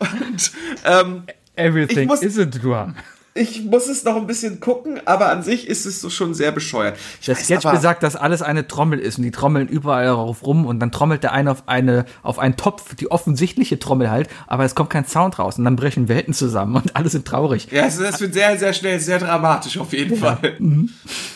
Und 0.00 0.52
ähm, 0.84 1.24
Everything 1.56 2.06
muss- 2.08 2.22
is 2.22 2.38
a 2.38 2.44
drum. 2.44 2.94
Ich 3.36 3.64
muss 3.64 3.88
es 3.88 4.02
noch 4.04 4.16
ein 4.16 4.26
bisschen 4.26 4.60
gucken, 4.60 5.00
aber 5.04 5.30
an 5.30 5.42
sich 5.42 5.68
ist 5.68 5.86
es 5.86 6.00
so 6.00 6.10
schon 6.10 6.34
sehr 6.34 6.52
bescheuert. 6.52 6.96
Ich 7.20 7.26
Der 7.26 7.36
Sketch 7.36 7.64
besagt, 7.70 8.02
dass 8.02 8.16
alles 8.16 8.42
eine 8.42 8.66
Trommel 8.66 8.98
ist 8.98 9.18
und 9.18 9.24
die 9.24 9.30
trommeln 9.30 9.68
überall 9.68 10.06
darauf 10.06 10.44
rum 10.44 10.66
und 10.66 10.80
dann 10.80 10.90
trommelt 10.90 11.22
der 11.22 11.32
eine 11.32 11.50
auf 11.50 11.68
eine 11.68 12.04
auf 12.22 12.38
einen 12.38 12.56
Topf, 12.56 12.94
die 12.94 13.10
offensichtliche 13.10 13.78
Trommel 13.78 14.10
halt, 14.10 14.28
aber 14.46 14.64
es 14.64 14.74
kommt 14.74 14.90
kein 14.90 15.04
Sound 15.06 15.38
raus 15.38 15.58
und 15.58 15.64
dann 15.64 15.76
brechen 15.76 16.08
Welten 16.08 16.34
zusammen 16.34 16.76
und 16.76 16.96
alle 16.96 17.08
sind 17.08 17.26
traurig. 17.26 17.68
Ja, 17.70 17.84
es, 17.86 17.98
es 17.98 18.20
wird 18.20 18.34
sehr, 18.34 18.58
sehr 18.58 18.72
schnell 18.72 18.98
sehr 19.00 19.18
dramatisch 19.18 19.78
auf 19.78 19.92
jeden 19.92 20.16
Fall. 20.16 20.38
Mhm. 20.58 20.90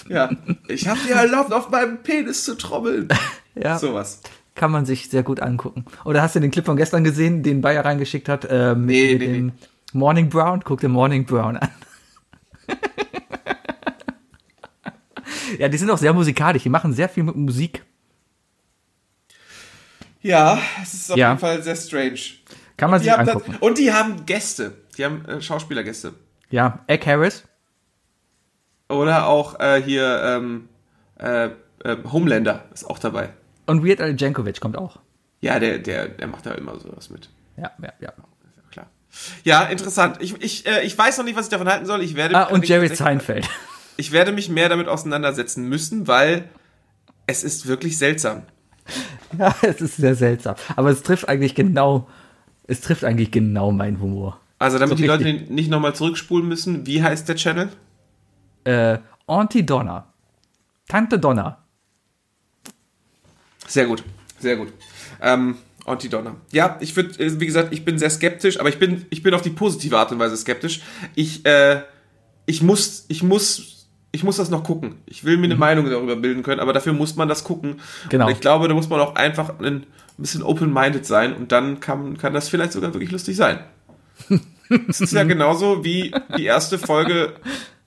Ja, 0.09 0.31
ich 0.69 0.89
habe 0.89 0.99
dir 1.07 1.15
erlaubt, 1.15 1.53
auf 1.53 1.71
meinem 1.71 1.99
Penis 2.03 2.45
zu 2.45 2.57
trommeln. 2.57 3.09
Ja, 3.57 3.79
Sowas. 3.79 4.21
kann 4.55 4.71
man 4.71 4.87
sich 4.87 5.11
sehr 5.11 5.25
gut 5.25 5.41
angucken. 5.41 5.85
Oder 6.05 6.23
hast 6.23 6.37
du 6.37 6.41
den 6.41 6.53
Clip 6.53 6.65
von 6.65 6.77
gestern 6.77 7.03
gesehen, 7.03 7.43
den 7.43 7.61
Bayer 7.61 7.85
reingeschickt 7.85 8.29
hat 8.29 8.47
ähm, 8.49 8.87
mit, 8.87 8.95
Nee, 8.97 9.15
nee, 9.15 9.19
dem 9.19 9.47
nee. 9.47 9.53
Morning 9.93 10.29
Brown? 10.29 10.63
Guck 10.65 10.81
dir 10.81 10.89
Morning 10.89 11.25
Brown 11.27 11.57
an. 11.57 11.69
Ja, 15.59 15.69
die 15.69 15.77
sind 15.79 15.91
auch 15.91 15.99
sehr 15.99 16.13
musikalisch, 16.13 16.63
die 16.63 16.69
machen 16.69 16.93
sehr 16.93 17.09
viel 17.09 17.23
mit 17.23 17.37
Musik. 17.37 17.85
Ja, 20.23 20.59
es 20.83 20.95
ist 20.95 21.11
auf 21.13 21.17
Ja. 21.19 21.29
jeden 21.31 21.41
Fall 21.41 21.63
sehr 21.63 21.77
strange. 21.77 22.19
Kann 22.77 22.91
man 22.91 23.01
Die 23.01 23.05
sich 23.05 23.13
angucken. 23.19 23.53
dann, 23.53 23.61
und 23.61 23.79
die 23.79 23.93
haben 23.93 24.27
Gäste. 24.27 24.73
Die 24.97 25.05
haben 25.05 25.25
äh, 25.27 25.41
Schauspielergäste. 25.41 26.15
Ja, 26.51 26.81
Egg 26.87 27.05
Harris. 27.07 27.45
Oder 28.89 29.27
auch 29.27 29.59
äh, 29.61 29.81
hier 29.83 30.21
ähm, 30.25 30.69
äh, 31.19 31.47
äh, 31.85 31.97
Homelander 32.11 32.65
ist 32.75 32.85
auch 32.85 32.99
dabei. 32.99 33.31
Und 33.67 33.85
Weird 33.87 34.01
Al 34.01 34.15
Jankovic 34.21 34.61
kommt 34.61 34.77
auch. 34.77 34.99
Ja, 35.41 35.59
der, 35.59 35.79
der, 35.79 36.09
der 36.09 36.27
macht 36.27 36.45
da 36.45 36.53
immer 36.53 36.79
sowas 36.79 37.09
mit. 37.09 37.31
Ja, 37.57 37.71
ja, 37.83 37.93
ja. 38.01 38.13
Ja, 39.45 39.63
interessant. 39.65 40.17
Ich, 40.21 40.35
ich, 40.43 40.67
äh, 40.67 40.83
ich 40.85 40.97
weiß 40.97 41.19
noch 41.19 41.25
nicht, 41.25 41.37
was 41.37 41.47
ich 41.47 41.51
davon 41.51 41.69
halten 41.69 41.87
soll. 41.87 42.03
Ich 42.03 42.15
werde 42.17 42.37
Ah, 42.37 42.45
und 42.45 42.67
Jerry 42.69 42.95
Seinfeld. 42.95 43.49
Ich 43.97 44.13
werde 44.13 44.33
mich 44.33 44.49
mehr 44.49 44.69
damit 44.69 44.89
auseinandersetzen 44.89 45.69
müssen, 45.69 46.07
weil 46.07 46.49
es 47.27 47.45
ist 47.45 47.67
wirklich 47.67 47.99
seltsam. 47.99 48.43
Ja, 49.39 49.55
es 49.63 49.81
ist 49.81 49.97
sehr 49.99 50.17
seltsam. 50.17 50.57
Aber 50.75 50.91
es 50.91 51.05
trifft 51.05 51.29
eigentlich 51.29 51.55
genau, 51.55 52.09
es 52.67 52.81
trifft 52.81 53.05
eigentlich 53.05 53.31
genau 53.31 53.71
meinen 53.71 54.01
Humor. 54.01 54.41
Also, 54.59 54.79
damit 54.79 54.97
So 54.99 55.03
die 55.03 55.07
Leute 55.07 55.25
richtig. 55.25 55.51
nicht 55.51 55.71
nochmal 55.71 55.95
zurückspulen 55.95 56.49
müssen, 56.49 56.85
wie 56.87 57.01
heißt 57.01 57.29
der 57.29 57.37
Channel? 57.37 57.69
Äh, 58.65 58.99
Auntie 59.27 59.65
Donna. 59.65 60.13
Tante 60.89 61.19
Donna. 61.21 61.59
Sehr 63.69 63.87
gut, 63.87 64.03
sehr 64.41 64.57
gut. 64.57 64.73
Ähm, 65.23 65.57
Auntie 65.85 66.09
Donna. 66.09 66.37
Ja, 66.53 66.77
ich 66.81 66.95
würde, 66.97 67.41
wie 67.41 67.47
gesagt, 67.47 67.73
ich 67.73 67.85
bin 67.85 67.99
sehr 67.99 68.11
skeptisch, 68.11 68.61
aber 68.61 68.69
ich 68.69 68.79
bin, 68.79 69.07
ich 69.11 69.23
bin 69.23 69.35
auf 69.35 69.43
die 69.43 69.51
positive 69.51 69.99
Art 69.99 70.13
und 70.13 70.19
Weise 70.19 70.37
skeptisch. 70.37 70.81
Ich, 71.15 71.45
äh, 71.47 71.83
ich 72.47 72.63
muss, 72.63 73.07
ich 73.09 73.23
muss, 73.23 73.89
ich 74.13 74.25
muss 74.25 74.37
das 74.37 74.51
noch 74.51 74.65
gucken. 74.65 74.97
Ich 75.07 75.25
will 75.25 75.37
mir 75.37 75.45
eine 75.45 75.57
Meinung 75.57 75.89
darüber 75.89 76.17
bilden 76.17 76.43
können, 76.43 76.61
aber 76.61 76.73
dafür 76.73 76.93
muss 76.93 77.17
man 77.17 77.29
das 77.29 77.45
gucken. 77.45 77.71
Mhm. 78.05 78.09
Genau. 78.09 78.27
Und 78.27 78.33
ich 78.33 78.41
glaube, 78.41 78.69
da 78.69 78.75
muss 78.75 78.89
man 78.89 79.01
auch 79.01 79.15
einfach 79.15 79.59
ein 79.61 79.87
bisschen 80.17 80.43
open-minded 80.43 81.07
sein 81.07 81.35
und 81.35 81.53
dann 81.53 81.81
kann, 81.81 82.19
kann 82.19 82.35
das 82.35 82.49
vielleicht 82.49 82.73
sogar 82.73 82.93
wirklich 82.95 83.11
lustig 83.11 83.37
sein. 83.37 83.61
Es 84.89 85.01
ist 85.01 85.13
ja 85.13 85.25
genauso 85.25 85.85
wie 85.85 86.15
die 86.39 86.45
erste 86.45 86.79
Folge, 86.79 87.15
äh, 87.15 87.29
äh, 87.29 87.80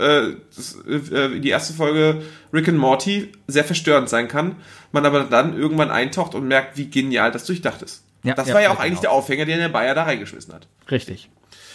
die 0.00 1.48
erste 1.48 1.72
Folge 1.72 2.22
Rick 2.52 2.68
and 2.68 2.78
Morty 2.78 3.30
sehr 3.46 3.64
verstörend 3.64 4.08
sein 4.08 4.26
kann, 4.26 4.56
man 4.90 5.06
aber 5.06 5.24
dann 5.24 5.56
irgendwann 5.56 5.90
eintaucht 5.90 6.34
und 6.34 6.48
merkt, 6.48 6.76
wie 6.76 6.90
genial 6.90 7.30
das 7.30 7.44
durchdacht 7.44 7.80
ist. 7.82 8.02
Ja, 8.24 8.34
das 8.34 8.48
ja, 8.48 8.54
war 8.54 8.62
ja 8.62 8.70
auch 8.70 8.80
eigentlich 8.80 9.00
genau. 9.00 9.02
der 9.02 9.12
Aufhänger, 9.12 9.44
den 9.44 9.58
der 9.58 9.68
Bayer 9.68 9.94
da 9.94 10.04
reingeschmissen 10.04 10.52
hat. 10.52 10.66
Richtig. 10.90 11.30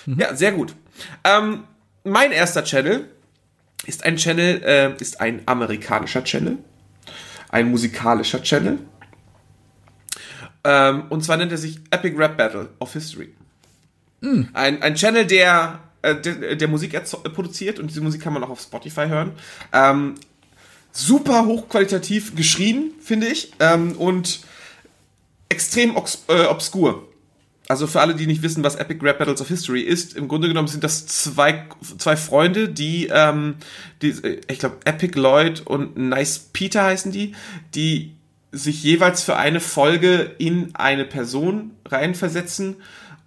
Ja, 0.05 0.35
sehr 0.35 0.51
gut. 0.51 0.75
Ähm, 1.23 1.63
mein 2.03 2.31
erster 2.31 2.63
Channel 2.63 3.07
ist 3.85 4.03
ein 4.03 4.17
Channel, 4.17 4.61
äh, 4.63 5.01
ist 5.01 5.21
ein 5.21 5.41
amerikanischer 5.45 6.23
Channel, 6.23 6.57
ein 7.49 7.69
musikalischer 7.69 8.41
Channel. 8.41 8.79
Ähm, 10.63 11.03
und 11.09 11.23
zwar 11.23 11.37
nennt 11.37 11.51
er 11.51 11.57
sich 11.57 11.79
Epic 11.91 12.17
Rap 12.17 12.37
Battle 12.37 12.69
of 12.79 12.91
History. 12.93 13.33
Ein, 14.53 14.81
ein 14.81 14.95
Channel, 14.95 15.25
der, 15.25 15.79
äh, 16.01 16.15
der, 16.15 16.55
der 16.55 16.67
Musik 16.67 16.93
äh, 16.93 17.01
produziert 17.29 17.79
und 17.79 17.87
diese 17.87 18.01
Musik 18.01 18.21
kann 18.21 18.33
man 18.33 18.43
auch 18.43 18.49
auf 18.49 18.61
Spotify 18.61 19.07
hören. 19.07 19.31
Ähm, 19.73 20.15
super 20.91 21.45
hochqualitativ 21.45 22.35
geschrieben, 22.35 22.91
finde 23.01 23.27
ich, 23.27 23.51
ähm, 23.59 23.93
und 23.93 24.41
extrem 25.49 25.95
äh, 26.27 26.45
obskur. 26.45 27.07
Also 27.67 27.85
für 27.85 28.01
alle, 28.01 28.15
die 28.15 28.25
nicht 28.25 28.41
wissen, 28.41 28.63
was 28.63 28.75
Epic 28.75 29.05
Rap 29.05 29.19
Battles 29.19 29.41
of 29.41 29.47
History 29.47 29.81
ist, 29.81 30.15
im 30.15 30.27
Grunde 30.27 30.47
genommen 30.47 30.67
sind 30.67 30.83
das 30.83 31.05
zwei, 31.05 31.65
zwei 31.99 32.15
Freunde, 32.15 32.67
die, 32.67 33.09
ähm, 33.11 33.57
die 34.01 34.09
äh, 34.09 34.41
ich 34.49 34.59
glaube, 34.59 34.77
Epic 34.85 35.19
Lloyd 35.19 35.61
und 35.67 35.95
Nice 35.95 36.49
Peter 36.51 36.83
heißen 36.85 37.11
die, 37.11 37.35
die 37.75 38.15
sich 38.51 38.83
jeweils 38.83 39.21
für 39.21 39.35
eine 39.35 39.59
Folge 39.59 40.35
in 40.39 40.73
eine 40.73 41.05
Person 41.05 41.71
reinversetzen 41.85 42.77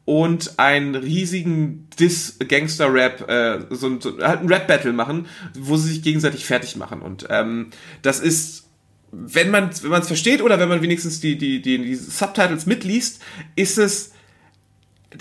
und 0.04 0.58
einen 0.58 0.94
riesigen 0.94 1.88
Diss-Gangster-Rap, 1.98 3.28
äh, 3.28 3.60
so, 3.70 4.00
so 4.00 4.18
halt 4.18 4.40
ein 4.40 4.48
Rap-Battle 4.48 4.92
machen, 4.92 5.26
wo 5.56 5.76
sie 5.76 5.90
sich 5.90 6.02
gegenseitig 6.02 6.44
fertig 6.44 6.76
machen. 6.76 7.02
Und 7.02 7.26
ähm, 7.30 7.70
das 8.02 8.20
ist 8.20 8.68
wenn 9.14 9.50
man 9.50 9.70
wenn 9.82 9.90
man 9.90 10.00
es 10.00 10.06
versteht 10.06 10.40
oder 10.40 10.58
wenn 10.58 10.70
man 10.70 10.80
wenigstens 10.80 11.20
die 11.20 11.36
die 11.36 11.60
die, 11.60 11.76
die 11.76 11.94
Subtitles 11.94 12.64
mitliest, 12.64 13.20
ist 13.56 13.76
es 13.76 14.12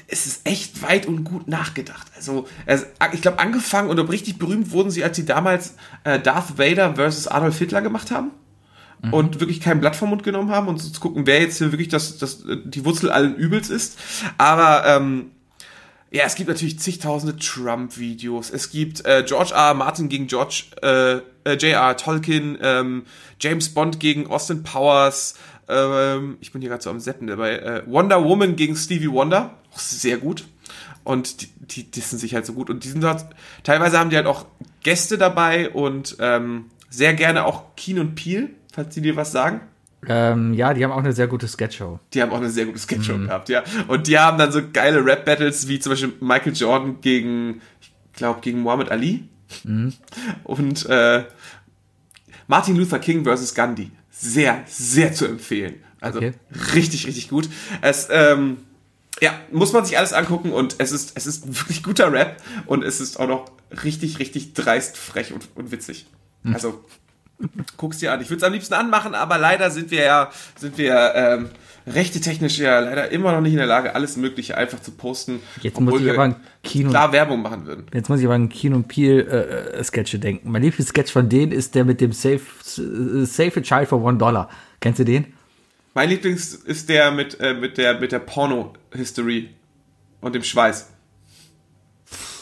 es 0.07 0.25
ist 0.25 0.47
echt 0.47 0.81
weit 0.81 1.05
und 1.05 1.25
gut 1.25 1.49
nachgedacht. 1.49 2.07
Also 2.15 2.47
es, 2.65 2.85
ich 3.11 3.21
glaube 3.21 3.39
angefangen 3.39 3.89
oder 3.89 4.07
richtig 4.09 4.39
berühmt 4.39 4.71
wurden 4.71 4.89
sie, 4.89 5.03
als 5.03 5.17
sie 5.17 5.25
damals 5.25 5.75
äh, 6.05 6.17
Darth 6.17 6.57
Vader 6.57 6.95
versus 6.95 7.27
Adolf 7.27 7.57
Hitler 7.57 7.81
gemacht 7.81 8.09
haben 8.09 8.31
und 9.09 9.39
wirklich 9.39 9.61
kein 9.61 9.79
Blatt 9.79 9.95
vom 9.95 10.09
Mund 10.09 10.23
genommen 10.23 10.51
haben 10.51 10.67
und 10.67 10.77
zu 10.77 10.99
gucken, 10.99 11.25
wer 11.25 11.41
jetzt 11.41 11.57
hier 11.57 11.71
wirklich 11.71 11.87
das, 11.87 12.19
das 12.19 12.43
die 12.65 12.85
Wurzel 12.85 13.09
allen 13.09 13.35
Übels 13.35 13.69
ist. 13.69 13.97
Aber 14.37 14.85
ähm, 14.85 15.31
ja, 16.11 16.25
es 16.25 16.35
gibt 16.35 16.49
natürlich 16.49 16.77
zigtausende 16.77 17.37
Trump-Videos. 17.37 18.49
Es 18.51 18.69
gibt 18.69 19.05
äh, 19.05 19.23
George 19.25 19.53
R. 19.55 19.73
Martin 19.73 20.09
gegen 20.09 20.27
George 20.27 20.65
äh, 20.81 21.21
äh, 21.49 21.55
J.R. 21.55 21.95
Tolkien, 21.97 22.57
ähm, 22.61 23.05
James 23.39 23.73
Bond 23.73 23.99
gegen 23.99 24.27
Austin 24.27 24.61
Powers. 24.63 25.35
Ähm, 25.69 26.37
ich 26.41 26.51
bin 26.51 26.61
hier 26.61 26.69
gerade 26.69 26.83
so 26.83 26.89
am 26.89 26.99
Setten 26.99 27.27
dabei. 27.27 27.57
Äh, 27.57 27.83
Wonder 27.87 28.23
Woman 28.23 28.57
gegen 28.57 28.75
Stevie 28.75 29.09
Wonder. 29.09 29.57
Auch 29.73 29.79
sehr 29.79 30.17
gut. 30.17 30.45
Und 31.03 31.41
die, 31.41 31.47
die 31.67 31.89
dissen 31.89 32.19
sich 32.19 32.35
halt 32.35 32.45
so 32.45 32.53
gut. 32.53 32.69
Und 32.69 32.83
die 32.83 32.89
sind 32.89 33.01
dort, 33.01 33.25
teilweise 33.63 33.97
haben 33.97 34.09
die 34.09 34.17
halt 34.17 34.27
auch 34.27 34.45
Gäste 34.83 35.17
dabei 35.17 35.69
und 35.69 36.17
ähm, 36.19 36.65
sehr 36.89 37.13
gerne 37.13 37.45
auch 37.45 37.75
Keen 37.75 37.99
und 37.99 38.15
Peel, 38.15 38.49
falls 38.71 38.93
die 38.95 39.01
dir 39.01 39.15
was 39.15 39.31
sagen. 39.31 39.61
Ähm, 40.07 40.53
ja, 40.55 40.73
die 40.73 40.83
haben 40.83 40.91
auch 40.91 40.97
eine 40.97 41.13
sehr 41.13 41.27
gute 41.27 41.47
Sketchshow. 41.47 41.99
Die 42.13 42.21
haben 42.21 42.31
auch 42.31 42.37
eine 42.37 42.49
sehr 42.49 42.65
gute 42.65 42.79
Sketchshow 42.79 43.19
gehabt, 43.19 43.49
ja. 43.49 43.63
Und 43.87 44.07
die 44.07 44.17
haben 44.17 44.37
dann 44.39 44.51
so 44.51 44.61
geile 44.73 45.05
Rap-Battles 45.05 45.67
wie 45.67 45.79
zum 45.79 45.91
Beispiel 45.91 46.13
Michael 46.19 46.53
Jordan 46.55 47.01
gegen, 47.01 47.61
ich 47.81 47.91
glaube, 48.13 48.41
gegen 48.41 48.61
Muhammad 48.61 48.89
Ali. 48.89 49.25
Und 50.43 50.85
äh, 50.89 51.25
Martin 52.47 52.75
Luther 52.77 52.99
King 52.99 53.23
versus 53.23 53.53
Gandhi. 53.53 53.91
Sehr, 54.09 54.63
sehr 54.65 55.13
zu 55.13 55.25
empfehlen. 55.27 55.75
Also 55.99 56.17
Okay. 56.17 56.33
richtig, 56.73 57.05
richtig 57.05 57.29
gut. 57.29 57.47
Es, 57.81 58.07
ähm, 58.11 58.57
ja, 59.21 59.33
muss 59.51 59.71
man 59.71 59.85
sich 59.85 59.97
alles 59.99 60.13
angucken 60.13 60.51
und 60.51 60.75
es 60.79 60.91
ist, 60.91 61.11
es 61.15 61.27
ist 61.27 61.47
wirklich 61.47 61.83
guter 61.83 62.11
Rap 62.11 62.41
und 62.65 62.83
es 62.83 62.99
ist 63.01 63.19
auch 63.19 63.27
noch 63.27 63.51
richtig, 63.83 64.17
richtig 64.17 64.53
dreist, 64.53 64.97
frech 64.97 65.31
und, 65.31 65.47
und 65.53 65.71
witzig. 65.71 66.07
Also, 66.43 66.83
guck's 67.77 67.97
dir 67.99 68.11
an. 68.11 68.21
Ich 68.21 68.29
würde 68.29 68.37
es 68.37 68.43
am 68.43 68.53
liebsten 68.53 68.73
anmachen, 68.73 69.15
aber 69.15 69.37
leider 69.37 69.71
sind 69.71 69.91
wir 69.91 70.03
ja, 70.03 70.31
sind 70.55 70.77
wir 70.77 71.13
ähm, 71.15 71.49
rechte 71.87 72.21
technisch 72.21 72.59
ja 72.59 72.79
leider 72.79 73.09
immer 73.09 73.31
noch 73.31 73.41
nicht 73.41 73.53
in 73.53 73.57
der 73.57 73.67
Lage, 73.67 73.95
alles 73.95 74.15
Mögliche 74.17 74.55
einfach 74.57 74.79
zu 74.81 74.91
posten. 74.91 75.39
Jetzt 75.61 75.79
muss 75.79 75.99
ich 75.99 76.09
aber 76.09 76.23
ein 76.23 76.35
Kino- 76.63 76.89
klar 76.91 77.11
Werbung 77.11 77.41
machen 77.41 77.65
würden. 77.65 77.85
Jetzt 77.93 78.09
muss 78.09 78.19
ich 78.19 78.25
aber 78.25 78.35
an 78.35 78.49
Kino 78.49 78.75
und 78.75 78.87
Peel 78.87 79.27
äh, 79.27 79.79
äh, 79.79 79.83
Sketche 79.83 80.19
denken. 80.19 80.51
Mein 80.51 80.61
Lieblingssketch 80.61 81.11
von 81.11 81.27
denen 81.29 81.51
ist 81.51 81.73
der 81.75 81.85
mit 81.85 82.01
dem 82.01 82.11
Save, 82.11 82.41
äh, 82.41 83.25
Save 83.25 83.59
a 83.59 83.61
Child 83.61 83.89
for 83.89 84.03
One 84.03 84.17
Dollar. 84.17 84.49
Kennst 84.79 84.99
du 84.99 85.03
den? 85.05 85.33
Mein 85.93 86.09
Lieblings 86.09 86.53
ist 86.53 86.87
der 86.87 87.11
mit, 87.11 87.39
äh, 87.39 87.53
mit 87.53 87.77
der, 87.77 87.99
mit 87.99 88.11
der 88.11 88.19
Porno-History 88.19 89.49
und 90.21 90.35
dem 90.35 90.43
Schweiß. 90.43 90.87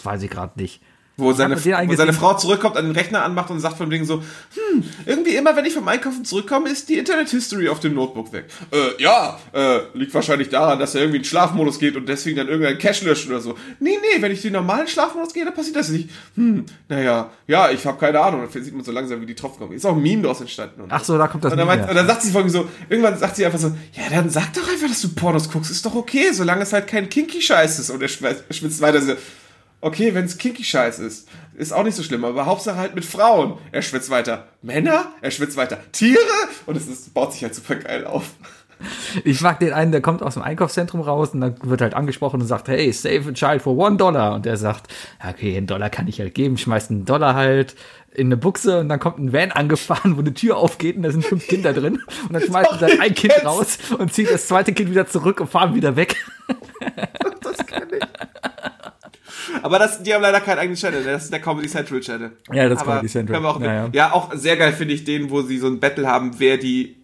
Weiß 0.04 0.22
ich 0.22 0.30
gerade 0.30 0.60
nicht. 0.60 0.82
Wo 1.20 1.34
seine, 1.34 1.56
wo 1.58 1.96
seine 1.96 2.14
Frau 2.14 2.36
zurückkommt, 2.36 2.78
an 2.78 2.86
den 2.86 2.96
Rechner 2.96 3.24
anmacht 3.24 3.50
und 3.52 3.60
sagt 3.60 3.78
von 3.78 3.90
Ding 3.90 4.06
so, 4.06 4.24
hm, 4.54 4.84
irgendwie 5.06 5.36
immer, 5.36 5.56
wenn 5.56 5.66
ich 5.66 5.74
vom 5.74 5.88
Einkaufen 5.88 6.24
zurückkomme, 6.24 6.70
ist 6.70 6.90
die 6.90 6.98
Internet-History 6.98 7.68
auf 7.70 7.80
dem 7.80 7.94
Notebook 7.94 8.32
weg. 8.32 8.46
Äh, 8.72 9.02
ja, 9.02 9.40
äh, 9.54 9.80
liegt 9.94 10.14
wahrscheinlich 10.14 10.50
daran, 10.50 10.80
dass 10.80 10.96
er 10.96 11.02
irgendwie 11.02 11.18
in 11.18 11.24
Schlafmodus 11.26 11.80
geht 11.80 11.96
und 11.96 12.08
deswegen 12.08 12.38
dann 12.38 12.48
irgendein 12.48 12.78
Cache 12.78 13.06
löscht 13.06 13.28
oder 13.28 13.42
so. 13.42 13.56
Nee, 13.80 13.98
nee, 14.02 14.22
wenn 14.22 14.32
ich 14.32 14.42
den 14.42 14.54
normalen 14.54 14.88
Schlafmodus 14.88 15.34
gehe, 15.34 15.46
dann 15.46 15.54
passiert 15.54 15.76
das 15.76 15.90
nicht. 15.90 16.10
Hm, 16.36 16.66
naja, 16.88 17.30
ja, 17.48 17.70
ich 17.70 17.86
habe 17.86 17.98
keine 18.00 18.20
Ahnung. 18.20 18.48
Dann 18.52 18.64
sieht 18.64 18.74
man 18.74 18.84
so 18.84 18.92
langsam, 18.92 19.22
wie 19.22 19.26
die 19.26 19.36
Tropfen 19.36 19.60
kommen. 19.60 19.74
Ist 19.74 19.86
auch 19.86 19.96
ein 19.96 20.02
Meme 20.02 20.24
daraus 20.24 20.42
entstanden. 20.42 20.84
Ach 20.90 21.04
so, 21.04 21.18
da 21.18 21.28
kommt 21.28 21.44
das 21.44 21.52
und 21.52 21.58
dann, 21.58 21.68
meint, 21.68 21.88
und 21.88 21.96
dann 21.96 22.08
sagt 22.08 22.22
sie 22.22 22.32
folgendes 22.32 22.60
so, 22.60 22.68
irgendwann 22.90 23.18
sagt 23.18 23.36
sie 23.36 23.46
einfach 23.46 23.60
so, 23.60 23.68
ja, 23.94 24.04
dann 24.10 24.30
sag 24.30 24.54
doch 24.54 24.68
einfach, 24.68 24.88
dass 24.88 25.02
du 25.02 25.10
Pornos 25.10 25.50
guckst, 25.50 25.72
ist 25.72 25.86
doch 25.86 25.96
okay, 25.96 26.32
solange 26.32 26.64
es 26.64 26.74
halt 26.74 26.88
kein 26.88 27.10
Kinky-Scheiß 27.10 27.80
ist. 27.80 27.90
Und 27.90 28.02
er 28.02 28.08
schwitzt 28.08 28.82
weiter 28.82 29.02
so, 29.02 29.14
okay, 29.82 30.14
wenn 30.14 30.26
es 30.26 30.38
Kinky-Scheiß 30.38 31.00
ist, 31.00 31.28
ist 31.56 31.74
auch 31.74 31.84
nicht 31.84 31.96
so 31.96 32.04
schlimm, 32.04 32.24
aber 32.26 32.46
Hauptsache 32.46 32.78
halt 32.78 32.96
mit 32.96 33.06
Frauen. 33.06 33.58
Er 33.72 33.82
schwitzt 33.82 34.10
weiter. 34.10 34.48
Männer? 34.62 35.14
Er 35.22 35.32
schwitzt 35.32 35.58
weiter. 35.58 35.80
Tiere? 35.92 36.20
Und 36.66 36.78
es 36.78 36.88
ist, 36.88 37.14
baut 37.14 37.34
sich 37.34 37.44
halt 37.44 37.56
super 37.56 37.76
geil 37.76 38.06
auf. 38.06 38.32
Ich 39.26 39.42
mag 39.42 39.60
den 39.60 39.74
einen, 39.74 39.92
der 39.92 40.02
kommt 40.02 40.24
aus 40.24 40.36
dem 40.36 40.44
Einkaufszentrum 40.44 41.02
raus 41.02 41.32
und 41.34 41.42
dann 41.42 41.56
wird 41.64 41.82
halt 41.82 41.94
angesprochen 41.94 42.40
und 42.40 42.48
sagt, 42.48 42.70
hey, 42.70 42.92
save 42.94 43.30
a 43.30 43.34
child 43.34 43.62
for 43.62 43.78
one 43.78 43.98
dollar. 43.98 44.34
Und 44.36 44.46
der 44.46 44.56
sagt, 44.56 44.88
okay, 45.28 45.58
einen 45.58 45.68
Dollar 45.68 45.90
kann 45.90 46.08
ich 46.08 46.20
halt 46.20 46.34
geben, 46.34 46.58
schmeißt 46.58 46.92
einen 46.92 47.04
Dollar 47.04 47.36
halt 47.36 47.76
in 48.14 48.28
eine 48.28 48.38
Buchse 48.38 48.80
und 48.80 48.90
dann 48.90 49.00
kommt 49.00 49.20
ein 49.20 49.34
Van 49.34 49.52
angefahren, 49.52 50.16
wo 50.16 50.22
eine 50.22 50.34
Tür 50.34 50.58
aufgeht 50.58 50.96
und 50.96 51.04
da 51.04 51.12
sind 51.12 51.26
fünf 51.26 51.46
Kinder 51.48 51.74
drin. 51.74 52.02
Und 52.24 52.34
dann 52.34 52.42
schmeißt 52.48 52.72
er 52.72 52.78
dann 52.78 53.02
ein 53.02 53.14
Kind 53.14 53.34
raus 53.46 53.78
und 53.98 54.14
zieht 54.14 54.32
das 54.32 54.48
zweite 54.48 54.74
Kind 54.74 54.90
wieder 54.92 55.08
zurück 55.08 55.42
und 55.42 55.50
fahren 55.50 55.76
wieder 55.76 55.96
weg. 55.96 56.16
Das 57.42 57.66
kann 57.66 57.88
ich. 57.92 58.04
Aber 59.62 59.80
das, 59.80 60.04
die 60.04 60.14
haben 60.14 60.22
leider 60.22 60.42
keinen 60.42 60.60
eigenen 60.60 60.78
Channel, 60.78 61.04
ne? 61.04 61.12
das 61.12 61.26
ist 61.26 61.34
der 61.34 61.42
Comedy 61.42 61.68
Central 61.68 62.00
Channel. 62.00 62.32
Ja, 62.52 62.70
das 62.70 62.80
ist 62.80 62.86
Comedy 62.86 63.08
Central. 63.08 63.42
können 63.42 63.46
wir 63.46 63.50
Auch, 63.50 63.62
Ja, 63.62 63.90
ja, 63.92 64.14
auch 64.14 64.34
sehr 64.34 64.58
geil 64.58 64.74
finde 64.74 64.94
ich 64.94 65.04
den, 65.04 65.30
wo 65.30 65.42
sie 65.42 65.58
so 65.58 65.68
ein 65.68 65.80
Battle 65.80 66.08
haben, 66.08 66.40
wer 66.40 66.58
die, 66.58 66.98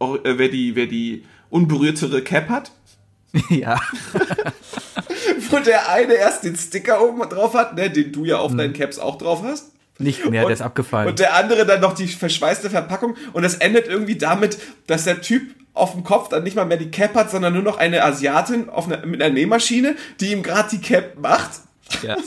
äh, 0.00 0.06
wer 0.24 0.48
die, 0.48 0.76
wer 0.76 0.86
die 0.86 1.24
unberührtere 1.50 2.22
Cap 2.22 2.48
hat. 2.48 2.72
ja. 3.48 3.80
Wo 5.50 5.58
der 5.58 5.90
eine 5.90 6.14
erst 6.14 6.44
den 6.44 6.56
Sticker 6.56 7.02
oben 7.02 7.20
drauf 7.28 7.54
hat, 7.54 7.74
ne, 7.76 7.90
den 7.90 8.12
du 8.12 8.24
ja 8.24 8.38
auf 8.38 8.54
deinen 8.56 8.72
Caps 8.72 8.98
auch 8.98 9.16
drauf 9.16 9.42
hast. 9.42 9.72
Nicht 9.98 10.28
mehr, 10.28 10.42
der 10.42 10.52
ist 10.52 10.62
abgefallen. 10.62 11.08
Und 11.08 11.18
der 11.18 11.34
andere 11.34 11.66
dann 11.66 11.80
noch 11.80 11.94
die 11.94 12.08
verschweißte 12.08 12.70
Verpackung. 12.70 13.16
Und 13.32 13.42
das 13.42 13.56
endet 13.56 13.86
irgendwie 13.86 14.16
damit, 14.16 14.58
dass 14.86 15.04
der 15.04 15.20
Typ 15.20 15.42
auf 15.74 15.92
dem 15.92 16.04
Kopf 16.04 16.28
dann 16.28 16.42
nicht 16.42 16.56
mal 16.56 16.64
mehr 16.64 16.76
die 16.76 16.90
Cap 16.90 17.14
hat, 17.14 17.30
sondern 17.30 17.54
nur 17.54 17.62
noch 17.62 17.78
eine 17.78 18.02
Asiatin 18.02 18.68
auf 18.68 18.86
einer, 18.86 19.06
mit 19.06 19.22
einer 19.22 19.32
Nähmaschine, 19.32 19.94
die 20.20 20.32
ihm 20.32 20.42
gerade 20.42 20.70
die 20.70 20.80
Cap 20.80 21.18
macht. 21.18 21.50
Ja. 22.02 22.16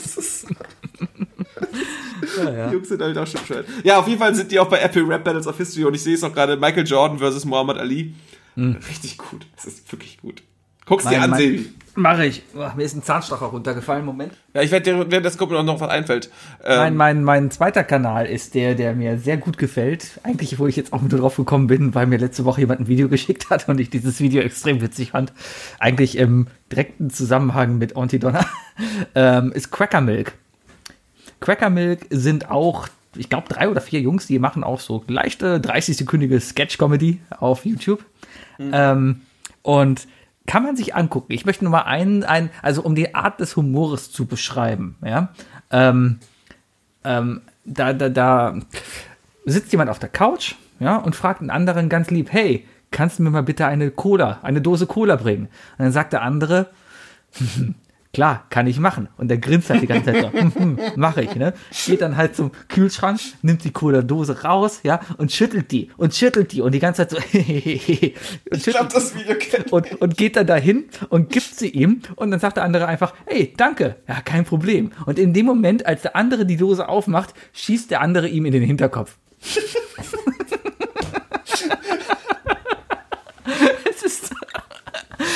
Ja, 2.38 2.50
ja. 2.50 2.66
die 2.68 2.74
Jungs 2.74 2.88
sind 2.88 3.02
halt 3.02 3.16
auch 3.18 3.26
schon 3.26 3.40
bescheuert. 3.40 3.66
Ja, 3.84 3.98
auf 3.98 4.08
jeden 4.08 4.18
Fall 4.18 4.34
sind 4.34 4.50
die 4.50 4.58
auch 4.58 4.68
bei 4.68 4.78
Apple 4.80 5.06
Rap 5.06 5.24
Battles 5.24 5.46
of 5.46 5.56
History 5.56 5.84
und 5.84 5.94
ich 5.94 6.02
sehe 6.02 6.14
es 6.14 6.22
auch 6.24 6.32
gerade, 6.32 6.56
Michael 6.56 6.86
Jordan 6.86 7.18
versus 7.18 7.44
Muhammad 7.44 7.78
Ali. 7.78 8.14
Richtig 8.56 9.18
gut. 9.18 9.46
Das 9.54 9.66
ist 9.66 9.90
wirklich 9.92 10.18
gut. 10.18 10.42
Guck's 10.86 11.04
dir 11.04 11.10
Mein- 11.12 11.22
an, 11.22 11.30
mein- 11.30 11.40
Sebi. 11.40 11.70
Mache 11.96 12.26
ich. 12.26 12.42
Oh, 12.54 12.68
mir 12.76 12.84
ist 12.84 12.94
ein 12.94 13.02
Zahnstocher 13.02 13.46
runtergefallen. 13.46 14.04
Moment. 14.04 14.34
Ja, 14.52 14.60
ich 14.60 14.70
werde 14.70 14.92
dir, 14.92 15.10
während 15.10 15.24
das 15.24 15.38
gucken, 15.38 15.64
noch 15.64 15.80
was 15.80 15.88
einfällt. 15.88 16.30
Mein, 16.62 16.88
Ähm, 16.92 16.96
mein, 16.96 17.24
mein 17.24 17.50
zweiter 17.50 17.84
Kanal 17.84 18.26
ist 18.26 18.54
der, 18.54 18.74
der 18.74 18.94
mir 18.94 19.18
sehr 19.18 19.38
gut 19.38 19.56
gefällt. 19.56 20.20
Eigentlich, 20.22 20.58
wo 20.58 20.66
ich 20.66 20.76
jetzt 20.76 20.92
auch 20.92 21.00
nur 21.00 21.08
drauf 21.08 21.36
gekommen 21.36 21.68
bin, 21.68 21.94
weil 21.94 22.06
mir 22.06 22.18
letzte 22.18 22.44
Woche 22.44 22.60
jemand 22.60 22.80
ein 22.80 22.86
Video 22.86 23.08
geschickt 23.16 23.48
hat 23.48 23.68
und 23.68 23.80
ich 23.80 23.88
dieses 23.88 24.20
Video 24.20 24.42
extrem 24.42 24.82
witzig 24.82 25.12
fand. 25.12 25.32
Eigentlich 25.78 26.18
im 26.18 26.48
direkten 26.70 27.08
Zusammenhang 27.08 27.78
mit 27.78 27.96
Auntie 27.96 28.18
Donna, 28.18 28.44
ähm, 29.14 29.52
ist 29.52 29.70
Cracker 29.70 30.02
Milk. 30.02 30.34
Cracker 31.40 31.70
Milk 31.70 32.06
sind 32.10 32.50
auch, 32.50 32.88
ich 33.16 33.30
glaube, 33.30 33.48
drei 33.48 33.70
oder 33.70 33.80
vier 33.80 34.00
Jungs, 34.00 34.26
die 34.26 34.38
machen 34.38 34.64
auch 34.64 34.80
so 34.80 35.02
leichte 35.08 35.58
30-sekündige 35.60 36.40
Sketch-Comedy 36.40 37.20
auf 37.30 37.64
YouTube. 37.64 38.04
Ähm, 38.58 39.22
und 39.62 40.06
kann 40.46 40.62
man 40.62 40.76
sich 40.76 40.94
angucken. 40.94 41.32
Ich 41.32 41.44
möchte 41.44 41.64
nur 41.64 41.72
mal 41.72 41.82
einen, 41.82 42.24
einen, 42.24 42.50
also 42.62 42.82
um 42.82 42.94
die 42.94 43.14
Art 43.14 43.40
des 43.40 43.56
Humores 43.56 44.12
zu 44.12 44.26
beschreiben, 44.26 44.96
ja. 45.04 45.28
Ähm, 45.70 46.18
ähm, 47.04 47.42
da, 47.64 47.92
da, 47.92 48.08
da 48.08 48.54
sitzt 49.44 49.72
jemand 49.72 49.90
auf 49.90 49.98
der 49.98 50.08
Couch, 50.08 50.54
ja, 50.78 50.96
und 50.96 51.16
fragt 51.16 51.40
einen 51.40 51.50
anderen 51.50 51.88
ganz 51.88 52.10
lieb, 52.10 52.32
hey, 52.32 52.66
kannst 52.90 53.18
du 53.18 53.22
mir 53.22 53.30
mal 53.30 53.42
bitte 53.42 53.66
eine 53.66 53.90
Cola, 53.90 54.40
eine 54.42 54.60
Dose 54.60 54.86
Cola 54.86 55.16
bringen? 55.16 55.46
Und 55.78 55.84
dann 55.84 55.92
sagt 55.92 56.12
der 56.12 56.22
andere, 56.22 56.70
klar, 58.16 58.46
kann 58.48 58.66
ich 58.66 58.80
machen. 58.80 59.08
Und 59.18 59.28
der 59.28 59.36
grinst 59.36 59.68
halt 59.68 59.82
die 59.82 59.86
ganze 59.86 60.10
Zeit 60.10 60.22
so, 60.22 60.32
hm, 60.40 60.54
hm, 60.54 60.78
mach 60.96 61.18
ich, 61.18 61.36
ne? 61.36 61.52
Geht 61.84 62.00
dann 62.00 62.16
halt 62.16 62.34
zum 62.34 62.50
Kühlschrank, 62.68 63.20
nimmt 63.42 63.62
die 63.62 63.72
Cola-Dose 63.72 64.42
raus, 64.42 64.80
ja, 64.84 65.00
und 65.18 65.32
schüttelt 65.32 65.70
die 65.70 65.90
und 65.98 66.14
schüttelt 66.14 66.52
die 66.52 66.62
und 66.62 66.72
die 66.72 66.78
ganze 66.78 67.06
Zeit 67.06 67.10
so, 67.10 67.18
und 68.50 68.62
schüttelt 68.62 68.94
das 68.94 69.12
und, 69.70 70.00
und 70.00 70.16
geht 70.16 70.36
dann 70.36 70.46
dahin 70.46 70.86
und 71.10 71.28
gibt 71.28 71.56
sie 71.56 71.68
ihm 71.68 72.00
und 72.14 72.30
dann 72.30 72.40
sagt 72.40 72.56
der 72.56 72.64
andere 72.64 72.86
einfach, 72.86 73.12
hey, 73.26 73.52
danke, 73.54 73.96
ja, 74.08 74.22
kein 74.22 74.46
Problem. 74.46 74.92
Und 75.04 75.18
in 75.18 75.34
dem 75.34 75.44
Moment, 75.44 75.84
als 75.84 76.00
der 76.00 76.16
andere 76.16 76.46
die 76.46 76.56
Dose 76.56 76.88
aufmacht, 76.88 77.34
schießt 77.52 77.90
der 77.90 78.00
andere 78.00 78.28
ihm 78.28 78.46
in 78.46 78.52
den 78.52 78.62
Hinterkopf. 78.62 79.18
es 83.90 84.02
ist, 84.02 84.34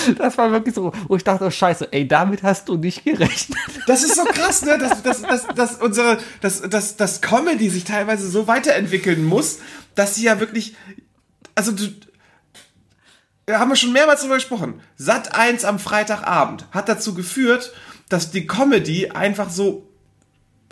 das 0.18 0.38
war 0.38 0.50
wirklich 0.52 0.74
so, 0.74 0.92
wo 1.08 1.16
ich 1.16 1.24
dachte, 1.24 1.44
oh 1.44 1.50
scheiße, 1.50 1.92
ey, 1.92 2.06
damit 2.06 2.42
hast 2.42 2.68
du 2.68 2.76
nicht 2.76 3.04
gerechnet. 3.04 3.58
Das 3.86 4.02
ist 4.02 4.16
so 4.16 4.24
krass, 4.24 4.62
ne? 4.62 4.78
Dass, 4.78 5.02
dass, 5.02 5.22
dass, 5.22 5.46
dass 5.48 5.74
unsere, 5.76 6.18
dass, 6.40 6.62
dass, 6.62 6.96
dass 6.96 7.20
Comedy 7.20 7.68
sich 7.70 7.84
teilweise 7.84 8.28
so 8.28 8.46
weiterentwickeln 8.46 9.24
muss, 9.24 9.58
dass 9.94 10.14
sie 10.14 10.24
ja 10.24 10.40
wirklich, 10.40 10.74
also 11.54 11.72
du, 11.72 11.88
da 13.46 13.58
haben 13.58 13.68
wir 13.68 13.76
schon 13.76 13.92
mehrmals 13.92 14.20
drüber 14.20 14.36
gesprochen. 14.36 14.80
Sat 14.96 15.34
1 15.34 15.64
am 15.64 15.78
Freitagabend 15.78 16.66
hat 16.70 16.88
dazu 16.88 17.14
geführt, 17.14 17.72
dass 18.08 18.30
die 18.30 18.46
Comedy 18.46 19.10
einfach 19.10 19.50
so, 19.50 19.88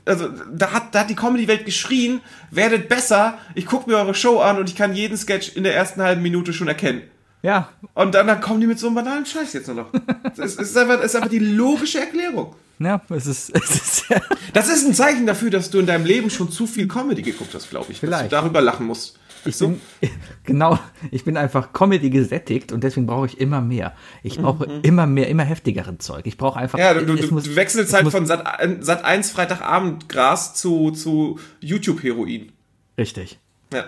also 0.05 0.29
da 0.29 0.73
hat, 0.73 0.95
da 0.95 1.01
hat 1.01 1.11
die 1.11 1.17
Comedy-Welt 1.17 1.65
geschrien, 1.65 2.21
werdet 2.51 2.89
besser, 2.89 3.39
ich 3.55 3.67
gucke 3.67 3.91
mir 3.91 3.97
eure 3.97 4.15
Show 4.15 4.41
an 4.41 4.59
und 4.59 4.69
ich 4.69 4.77
kann 4.77 4.95
jeden 4.95 5.17
Sketch 5.17 5.57
in 5.57 5.65
der 5.65 5.75
ersten 5.75 6.03
halben 6.03 6.23
Minute 6.23 6.53
schon 6.53 6.69
erkennen. 6.69 7.03
Ja, 7.43 7.69
Und 7.95 8.15
dann, 8.15 8.27
dann 8.27 8.41
kommen 8.41 8.61
die 8.61 8.67
mit 8.67 8.79
so 8.79 8.87
einem 8.89 8.97
banalen 8.97 9.25
Scheiß 9.25 9.53
jetzt 9.53 9.69
nur 9.69 9.77
noch. 9.77 9.93
Es 10.39 10.57
ist, 10.57 10.77
einfach, 10.77 10.99
es 10.99 11.07
ist 11.07 11.17
einfach 11.17 11.29
die 11.31 11.39
logische 11.39 12.01
Erklärung. 12.01 12.55
ja, 12.81 13.01
es 13.11 13.27
ist, 13.27 13.51
es 13.55 13.71
ist 13.71 14.05
Das 14.53 14.69
ist 14.69 14.85
ein 14.87 14.95
Zeichen 14.95 15.25
dafür, 15.27 15.51
dass 15.51 15.71
du 15.71 15.79
in 15.79 15.87
deinem 15.87 16.05
Leben 16.05 16.31
schon 16.31 16.51
zu 16.51 16.67
viel 16.67 16.89
Comedy 16.89 17.23
geguckt 17.23 17.55
hast, 17.55 17.71
glaube 17.71 17.87
ich. 17.93 18.01
Dass 18.01 18.09
Vielleicht. 18.09 18.25
du 18.33 18.37
darüber 18.37 18.61
lachen 18.61 18.87
musst. 18.87 19.19
Ich 19.45 19.57
bin, 19.57 19.81
genau, 20.45 20.81
ich 21.13 21.25
bin 21.25 21.37
einfach 21.37 21.73
Comedy 21.73 22.11
gesättigt 22.11 22.73
und 22.73 22.83
deswegen 22.83 23.07
brauche 23.07 23.27
ich 23.27 23.41
immer 23.41 23.61
mehr. 23.61 23.95
Ich 24.25 24.37
brauche 24.39 24.65
immer 24.83 25.07
mehr, 25.07 25.29
immer 25.29 25.45
heftigeren 25.45 26.01
Zeug. 26.01 26.27
Ich 26.27 26.37
brauche 26.37 26.59
einfach. 26.59 26.77
Mhm. 26.77 26.83
Ja, 26.85 26.95
du, 26.95 27.15
du, 27.15 27.33
muss- 27.35 27.45
du 27.45 27.55
wechselst 27.55 27.93
halt 27.95 28.03
muss- 28.03 28.13
von 28.13 28.27
Sat, 28.27 28.45
Sat 28.81 29.05
1 29.05 29.31
Freitagabend 29.31 30.09
Gras 30.09 30.55
zu, 30.55 30.91
zu 30.91 31.39
YouTube-Heroin. 31.61 32.51
Richtig. 32.99 33.39
Ja. 33.73 33.85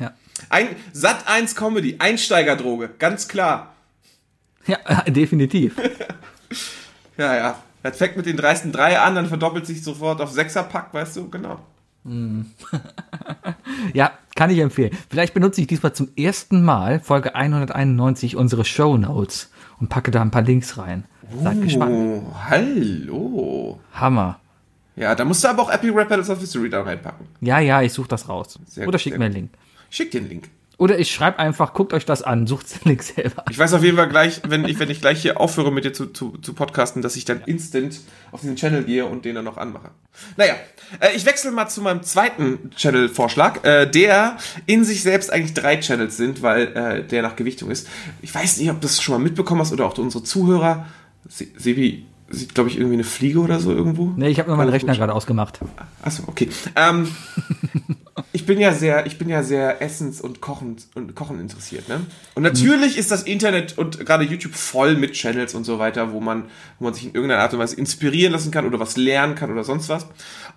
Ja. 0.00 0.12
Ein, 0.48 0.68
Sat 0.92 1.28
1 1.28 1.54
Comedy, 1.54 1.96
Einsteigerdroge, 1.98 2.90
ganz 2.98 3.28
klar. 3.28 3.74
Ja, 4.66 4.78
definitiv. 5.08 5.76
Ja, 7.16 7.36
ja. 7.36 7.62
Das 7.82 7.98
fängt 7.98 8.16
mit 8.16 8.24
den 8.24 8.38
dreisten 8.38 8.72
drei 8.72 8.98
an, 8.98 9.14
dann 9.14 9.26
verdoppelt 9.26 9.66
sich 9.66 9.84
sofort 9.84 10.22
auf 10.22 10.30
Sechserpack, 10.30 10.94
weißt 10.94 11.16
du, 11.16 11.28
genau. 11.28 11.58
Ja, 13.94 14.12
kann 14.34 14.50
ich 14.50 14.58
empfehlen. 14.58 14.96
Vielleicht 15.10 15.34
benutze 15.34 15.60
ich 15.60 15.66
diesmal 15.66 15.92
zum 15.92 16.08
ersten 16.16 16.62
Mal, 16.62 17.00
Folge 17.00 17.34
191, 17.34 18.36
unsere 18.36 18.64
Show 18.64 18.96
Notes 18.96 19.50
und 19.80 19.88
packe 19.88 20.10
da 20.10 20.22
ein 20.22 20.30
paar 20.30 20.42
Links 20.42 20.78
rein. 20.78 21.04
Seid 21.42 21.62
gespannt. 21.62 21.92
Oh, 21.92 22.32
hallo. 22.48 23.80
Hammer. 23.92 24.40
Ja, 24.96 25.14
da 25.14 25.24
musst 25.24 25.44
du 25.44 25.48
aber 25.48 25.62
auch 25.62 25.70
Epic 25.70 25.92
Rap 25.94 26.08
Battles 26.08 26.28
of 26.30 26.40
History 26.40 26.68
da 26.68 26.82
reinpacken. 26.82 27.26
Ja, 27.40 27.58
ja, 27.60 27.82
ich 27.82 27.92
suche 27.92 28.08
das 28.08 28.28
raus. 28.28 28.58
Sehr 28.66 28.84
Oder 28.88 28.96
gut, 28.96 29.00
schick 29.00 29.18
mir 29.18 29.26
einen 29.26 29.34
Link. 29.34 29.50
Schick 29.90 30.10
den 30.12 30.28
Link. 30.28 30.48
Oder 30.78 30.98
ich 30.98 31.12
schreibe 31.12 31.38
einfach, 31.38 31.74
guckt 31.74 31.92
euch 31.92 32.06
das 32.06 32.22
an, 32.22 32.46
sucht 32.46 32.74
den 32.82 32.88
Link 32.88 33.02
selber. 33.02 33.44
Ich 33.50 33.58
weiß 33.58 33.74
auf 33.74 33.84
jeden 33.84 33.98
Fall 33.98 34.08
gleich, 34.08 34.40
wenn 34.48 34.64
ich, 34.64 34.78
wenn 34.78 34.88
ich 34.88 35.02
gleich 35.02 35.20
hier 35.20 35.38
aufhöre 35.38 35.70
mit 35.70 35.84
dir 35.84 35.92
zu, 35.92 36.06
zu, 36.06 36.38
zu 36.40 36.54
podcasten, 36.54 37.02
dass 37.02 37.16
ich 37.16 37.26
dann 37.26 37.42
instant 37.42 38.00
auf 38.32 38.40
diesen 38.40 38.56
Channel 38.56 38.84
gehe 38.84 39.04
und 39.04 39.26
den 39.26 39.34
dann 39.34 39.44
noch 39.44 39.58
anmache. 39.58 39.90
Naja, 40.38 40.54
äh, 41.00 41.14
ich 41.14 41.26
wechsle 41.26 41.50
mal 41.50 41.68
zu 41.68 41.82
meinem 41.82 42.02
zweiten 42.02 42.70
Channel-Vorschlag, 42.74 43.62
äh, 43.62 43.90
der 43.90 44.38
in 44.64 44.84
sich 44.84 45.02
selbst 45.02 45.30
eigentlich 45.30 45.52
drei 45.52 45.76
Channels 45.80 46.16
sind, 46.16 46.40
weil 46.40 46.68
äh, 46.74 47.04
der 47.06 47.20
nach 47.20 47.36
Gewichtung 47.36 47.70
ist. 47.70 47.86
Ich 48.22 48.34
weiß 48.34 48.56
nicht, 48.56 48.70
ob 48.70 48.76
du 48.80 48.86
das 48.86 49.02
schon 49.02 49.12
mal 49.16 49.22
mitbekommen 49.22 49.60
hast 49.60 49.72
oder 49.72 49.84
auch 49.84 49.98
unsere 49.98 50.24
Zuhörer. 50.24 50.86
Se- 51.28 51.48
Sebi 51.58 52.06
sieht, 52.30 52.54
glaube 52.54 52.70
ich, 52.70 52.76
irgendwie 52.78 52.94
eine 52.94 53.04
Fliege 53.04 53.40
oder 53.40 53.60
so 53.60 53.70
irgendwo. 53.70 54.14
Nee, 54.16 54.28
ich 54.28 54.38
habe 54.38 54.48
nur 54.48 54.56
meinen 54.56 54.70
Rechner 54.70 54.96
gerade 54.96 55.12
ausgemacht. 55.12 55.60
Achso, 56.00 56.22
okay. 56.26 56.48
Ähm, 56.74 57.08
ich 58.32 58.46
bin 58.46 58.60
ja 58.60 58.72
sehr, 58.72 59.06
ich 59.06 59.18
bin 59.18 59.28
ja 59.28 59.42
sehr 59.42 59.82
essens- 59.82 60.20
und 60.20 60.40
kochen 60.40 60.76
und 60.94 61.14
kochen 61.16 61.40
interessiert, 61.40 61.88
ne? 61.88 62.00
Und 62.34 62.44
natürlich 62.44 62.96
ist 62.96 63.10
das 63.10 63.24
Internet 63.24 63.76
und 63.76 64.04
gerade 64.06 64.24
YouTube 64.24 64.54
voll 64.54 64.94
mit 64.94 65.14
Channels 65.14 65.54
und 65.54 65.64
so 65.64 65.78
weiter, 65.78 66.12
wo 66.12 66.20
man, 66.20 66.44
wo 66.78 66.84
man 66.84 66.94
sich 66.94 67.04
in 67.04 67.14
irgendeiner 67.14 67.42
Art 67.42 67.52
und 67.52 67.58
Weise 67.58 67.76
inspirieren 67.76 68.32
lassen 68.32 68.52
kann 68.52 68.66
oder 68.66 68.78
was 68.78 68.96
lernen 68.96 69.34
kann 69.34 69.50
oder 69.50 69.64
sonst 69.64 69.88
was. 69.88 70.06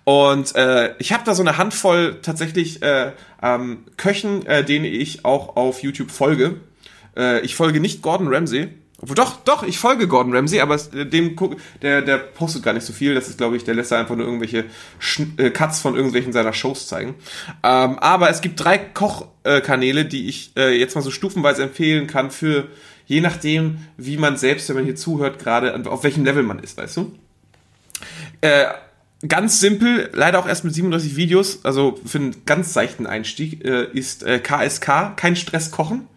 Und 0.04 0.54
äh, 0.54 0.94
ich 0.98 1.12
habe 1.12 1.24
da 1.24 1.34
so 1.34 1.42
eine 1.42 1.58
Handvoll 1.58 2.18
tatsächlich 2.22 2.82
äh, 2.82 3.12
ähm, 3.42 3.78
Köchen, 3.96 4.46
äh, 4.46 4.64
denen 4.64 4.84
ich 4.84 5.24
auch 5.24 5.56
auf 5.56 5.82
YouTube 5.82 6.12
folge. 6.12 6.60
Äh, 7.16 7.40
ich 7.40 7.56
folge 7.56 7.80
nicht 7.80 8.02
Gordon 8.02 8.32
Ramsay. 8.32 8.68
Obwohl, 9.04 9.16
doch, 9.16 9.36
doch, 9.44 9.64
ich 9.64 9.78
folge 9.78 10.08
Gordon 10.08 10.34
Ramsay, 10.34 10.60
aber 10.60 10.76
äh, 10.94 11.04
dem 11.04 11.36
guck, 11.36 11.56
der, 11.82 12.00
der 12.00 12.16
postet 12.16 12.62
gar 12.62 12.72
nicht 12.72 12.86
so 12.86 12.94
viel. 12.94 13.14
Das 13.14 13.28
ist, 13.28 13.36
glaube 13.36 13.54
ich, 13.54 13.62
der 13.62 13.74
lässt 13.74 13.92
da 13.92 14.00
einfach 14.00 14.16
nur 14.16 14.24
irgendwelche 14.24 14.64
Schn 14.98 15.34
äh, 15.36 15.50
Cuts 15.50 15.80
von 15.80 15.94
irgendwelchen 15.94 16.32
seiner 16.32 16.54
Shows 16.54 16.88
zeigen. 16.88 17.14
Ähm, 17.62 17.98
aber 17.98 18.30
es 18.30 18.40
gibt 18.40 18.64
drei 18.64 18.78
Kochkanäle, 18.78 19.60
Kanäle, 19.60 20.04
die 20.06 20.26
ich 20.26 20.52
äh, 20.56 20.74
jetzt 20.78 20.94
mal 20.94 21.02
so 21.02 21.10
stufenweise 21.10 21.64
empfehlen 21.64 22.06
kann 22.06 22.30
für 22.30 22.68
je 23.04 23.20
nachdem, 23.20 23.76
wie 23.98 24.16
man 24.16 24.38
selbst, 24.38 24.70
wenn 24.70 24.76
man 24.76 24.86
hier 24.86 24.96
zuhört, 24.96 25.38
gerade 25.38 25.78
auf 25.84 26.02
welchem 26.02 26.24
Level 26.24 26.42
man 26.42 26.58
ist, 26.58 26.78
weißt 26.78 26.96
du? 26.96 27.12
Äh, 28.40 28.68
ganz 29.28 29.60
simpel, 29.60 30.08
leider 30.14 30.38
auch 30.38 30.48
erst 30.48 30.64
mit 30.64 30.72
37 30.72 31.14
Videos, 31.14 31.62
also 31.62 32.00
für 32.06 32.16
einen 32.16 32.46
ganz 32.46 32.72
seichten 32.72 33.06
Einstieg, 33.06 33.62
äh, 33.66 33.84
ist 33.92 34.22
äh, 34.22 34.38
KSK, 34.38 35.14
kein 35.14 35.36
Stress 35.36 35.70
kochen. 35.70 36.08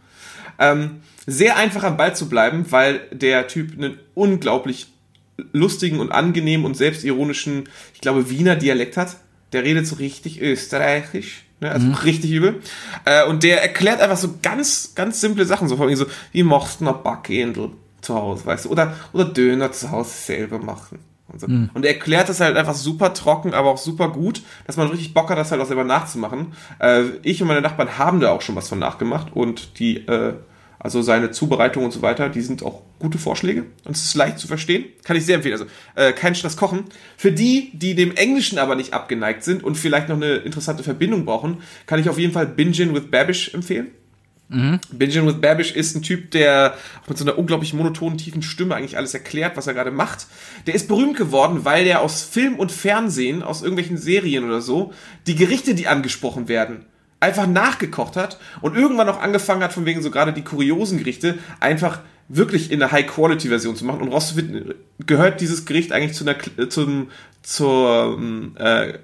Ähm, 0.57 1.01
sehr 1.27 1.57
einfach 1.57 1.83
am 1.83 1.97
Ball 1.97 2.15
zu 2.15 2.29
bleiben, 2.29 2.65
weil 2.71 3.01
der 3.11 3.47
Typ 3.47 3.73
einen 3.73 3.99
unglaublich 4.15 4.87
lustigen 5.51 5.99
und 5.99 6.11
angenehmen 6.11 6.65
und 6.65 6.75
selbstironischen, 6.75 7.69
ich 7.93 8.01
glaube, 8.01 8.29
Wiener 8.29 8.55
Dialekt 8.55 8.97
hat. 8.97 9.17
Der 9.53 9.63
redet 9.63 9.87
so 9.87 9.95
richtig 9.97 10.41
österreichisch, 10.41 11.45
ne? 11.59 11.71
also 11.71 11.89
richtig 12.03 12.31
übel. 12.31 12.61
Äh, 13.05 13.25
und 13.25 13.43
der 13.43 13.61
erklärt 13.61 14.01
einfach 14.01 14.17
so 14.17 14.35
ganz, 14.41 14.93
ganz 14.95 15.21
simple 15.21 15.45
Sachen, 15.45 15.67
so 15.67 15.77
von 15.77 15.93
so, 15.95 16.05
wie 16.31 16.43
machst 16.43 16.81
du 16.81 16.87
einen 16.87 17.03
Backendl 17.03 17.71
zu 18.01 18.15
Hause, 18.15 18.45
weißt 18.45 18.65
du, 18.65 18.69
oder, 18.69 18.95
oder 19.13 19.25
Döner 19.25 19.71
zu 19.71 19.91
Hause 19.91 20.11
selber 20.11 20.59
machen. 20.59 20.99
Und, 21.29 21.41
so. 21.41 21.47
und 21.47 21.85
er 21.85 21.93
erklärt 21.93 22.29
das 22.29 22.39
halt 22.39 22.55
einfach 22.55 22.73
super 22.73 23.13
trocken, 23.13 23.53
aber 23.53 23.69
auch 23.69 23.77
super 23.77 24.09
gut, 24.09 24.41
dass 24.65 24.77
man 24.77 24.87
richtig 24.87 25.13
Bock 25.13 25.29
hat, 25.29 25.37
das 25.37 25.51
halt 25.51 25.61
auch 25.61 25.67
selber 25.67 25.83
nachzumachen. 25.83 26.53
Äh, 26.79 27.03
ich 27.23 27.41
und 27.41 27.47
meine 27.47 27.61
Nachbarn 27.61 27.97
haben 27.97 28.19
da 28.19 28.31
auch 28.31 28.41
schon 28.41 28.55
was 28.55 28.69
von 28.69 28.79
nachgemacht 28.79 29.33
und 29.33 29.79
die, 29.79 30.07
äh, 30.07 30.33
also 30.79 31.01
seine 31.01 31.31
Zubereitung 31.31 31.85
und 31.85 31.91
so 31.91 32.01
weiter, 32.01 32.29
die 32.29 32.41
sind 32.41 32.63
auch 32.63 32.81
gute 32.99 33.17
Vorschläge 33.17 33.65
und 33.85 33.95
es 33.95 34.05
ist 34.05 34.15
leicht 34.15 34.39
zu 34.39 34.47
verstehen. 34.47 34.85
Kann 35.03 35.17
ich 35.17 35.25
sehr 35.25 35.35
empfehlen. 35.35 35.53
Also 35.53 35.65
äh, 35.95 36.13
kein 36.13 36.35
Stress 36.35 36.57
kochen. 36.57 36.85
Für 37.17 37.31
die, 37.31 37.71
die 37.73 37.95
dem 37.95 38.15
Englischen 38.15 38.59
aber 38.59 38.75
nicht 38.75 38.93
abgeneigt 38.93 39.43
sind 39.43 39.63
und 39.63 39.75
vielleicht 39.75 40.09
noch 40.09 40.15
eine 40.15 40.35
interessante 40.35 40.83
Verbindung 40.83 41.25
brauchen, 41.25 41.57
kann 41.85 41.99
ich 41.99 42.09
auf 42.09 42.19
jeden 42.19 42.33
Fall 42.33 42.47
Bingin 42.47 42.93
with 42.93 43.09
Babish 43.09 43.53
empfehlen. 43.53 43.87
Bingin 44.91 45.27
with 45.27 45.41
Babish 45.41 45.71
ist 45.71 45.95
ein 45.95 46.03
Typ, 46.03 46.31
der 46.31 46.75
auch 47.03 47.09
mit 47.09 47.17
so 47.17 47.25
einer 47.25 47.37
unglaublich 47.37 47.73
monotonen, 47.73 48.17
tiefen 48.17 48.41
Stimme 48.41 48.75
eigentlich 48.75 48.95
alles 48.95 49.13
erklärt, 49.13 49.57
was 49.57 49.67
er 49.67 49.73
gerade 49.73 49.91
macht. 49.91 50.27
Der 50.67 50.73
ist 50.73 50.87
berühmt 50.87 51.17
geworden, 51.17 51.65
weil 51.65 51.83
der 51.83 52.01
aus 52.01 52.23
Film 52.23 52.55
und 52.55 52.71
Fernsehen, 52.71 53.43
aus 53.43 53.61
irgendwelchen 53.61 53.97
Serien 53.97 54.45
oder 54.45 54.61
so, 54.61 54.93
die 55.25 55.35
Gerichte, 55.35 55.75
die 55.75 55.87
angesprochen 55.87 56.47
werden, 56.47 56.85
einfach 57.19 57.47
nachgekocht 57.47 58.15
hat 58.15 58.39
und 58.61 58.75
irgendwann 58.75 59.09
auch 59.09 59.19
angefangen 59.19 59.63
hat, 59.63 59.73
von 59.73 59.85
wegen 59.85 60.01
so 60.01 60.11
gerade 60.11 60.33
die 60.33 60.43
kuriosen 60.43 60.99
Gerichte, 60.99 61.37
einfach 61.59 61.99
wirklich 62.29 62.71
in 62.71 62.81
einer 62.81 62.91
High-Quality-Version 62.91 63.75
zu 63.75 63.85
machen 63.85 64.01
und 64.01 64.09
rauszufinden, 64.11 64.73
gehört 65.05 65.41
dieses 65.41 65.65
Gericht 65.65 65.91
eigentlich 65.91 66.13
zu 66.13 66.25
einer, 66.25 66.37
zum, 66.69 67.09
zur, 67.41 68.19
äh, 68.55 68.99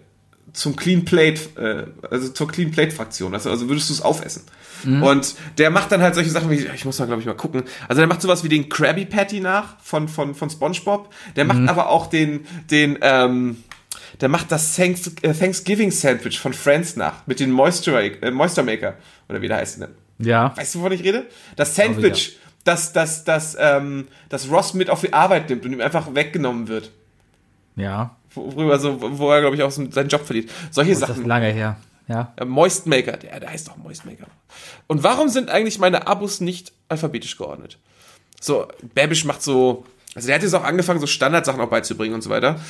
zum 0.52 0.76
Clean 0.76 1.06
Plate, 1.06 1.42
äh, 1.56 2.08
also 2.08 2.30
zur 2.30 2.48
Clean 2.50 2.70
Plate 2.72 2.92
Fraktion. 2.92 3.34
Also, 3.34 3.50
also 3.50 3.70
würdest 3.70 3.90
du 3.90 3.94
es 3.94 4.02
aufessen. 4.02 4.44
Und 5.02 5.36
der 5.58 5.70
macht 5.70 5.92
dann 5.92 6.02
halt 6.02 6.14
solche 6.14 6.30
Sachen 6.30 6.50
wie, 6.50 6.68
ich 6.76 6.84
muss 6.84 7.00
mal, 7.00 7.06
glaube 7.06 7.22
ich, 7.22 7.26
mal 7.26 7.36
gucken. 7.36 7.64
Also 7.88 8.02
der 8.02 8.08
macht 8.08 8.22
sowas 8.22 8.44
wie 8.44 8.50
den 8.50 8.68
Krabby 8.68 9.06
Patty 9.06 9.40
nach 9.40 9.80
von, 9.82 10.10
von, 10.10 10.36
von 10.36 10.50
SpongeBob. 10.50 11.14
Der 11.36 11.46
macht 11.46 11.70
aber 11.70 11.90
auch 11.90 12.08
den, 12.08 12.46
den, 12.70 12.98
ähm, 13.02 13.64
der 14.24 14.30
macht 14.30 14.54
das 14.54 14.80
äh, 14.80 14.94
Thanksgiving 15.34 15.92
Sandwich 15.92 16.40
von 16.40 16.54
Friends 16.54 16.96
nach 16.96 17.28
mit 17.28 17.42
den 17.42 17.52
Moisture, 17.52 18.02
äh, 18.06 18.32
Moisture 18.32 18.66
Maker. 18.66 18.94
Oder 19.28 19.42
wie 19.42 19.50
der 19.50 19.58
heißt 19.58 19.82
denn? 19.82 19.90
Ja. 20.18 20.56
Weißt 20.56 20.76
du, 20.76 20.80
wovon 20.80 20.94
ich 20.94 21.04
rede? 21.04 21.26
Das 21.58 21.76
Sandwich, 21.76 22.38
das, 22.64 22.94
das, 22.94 23.26
das, 23.26 23.58
ähm, 23.60 24.08
das 24.30 24.50
Ross 24.50 24.76
mit 24.76 24.90
auf 24.90 25.02
die 25.02 25.12
Arbeit 25.12 25.50
nimmt 25.50 25.66
und 25.66 25.74
ihm 25.74 25.82
einfach 25.82 26.16
weggenommen 26.16 26.70
wird. 26.70 26.90
Ja. 27.76 28.16
Worüber 28.34 28.80
so, 28.80 28.98
wo 29.20 29.30
er, 29.30 29.42
glaube 29.42 29.58
ich, 29.58 29.62
auch 29.62 29.72
seinen 29.72 30.08
Job 30.08 30.26
verliert. 30.26 30.50
Solche 30.72 30.92
Das 30.92 31.02
ist 31.02 31.08
Sachen. 31.08 31.26
lange 31.26 31.48
her. 31.48 31.76
Ja. 32.08 32.32
Äh, 32.38 32.46
Moist 32.46 32.88
Maker, 32.88 33.18
der, 33.18 33.42
der 33.42 33.50
heißt 33.50 33.68
doch 33.68 33.76
Moist 33.76 34.06
Maker. 34.06 34.28
Und 34.88 35.04
warum 35.04 35.28
sind 35.28 35.50
eigentlich 35.50 35.80
meine 35.80 36.08
Abos 36.08 36.40
nicht 36.40 36.72
alphabetisch 36.88 37.36
geordnet? 37.38 37.78
So, 38.40 38.70
Babish 38.96 39.26
macht 39.26 39.42
so, 39.44 39.86
also 40.16 40.28
der 40.28 40.36
hat 40.36 40.44
jetzt 40.44 40.54
auch 40.54 40.64
angefangen, 40.64 41.02
so 41.02 41.08
Standardsachen 41.08 41.60
auch 41.60 41.70
beizubringen 41.70 42.14
und 42.14 42.22
so 42.22 42.30
weiter. 42.30 42.62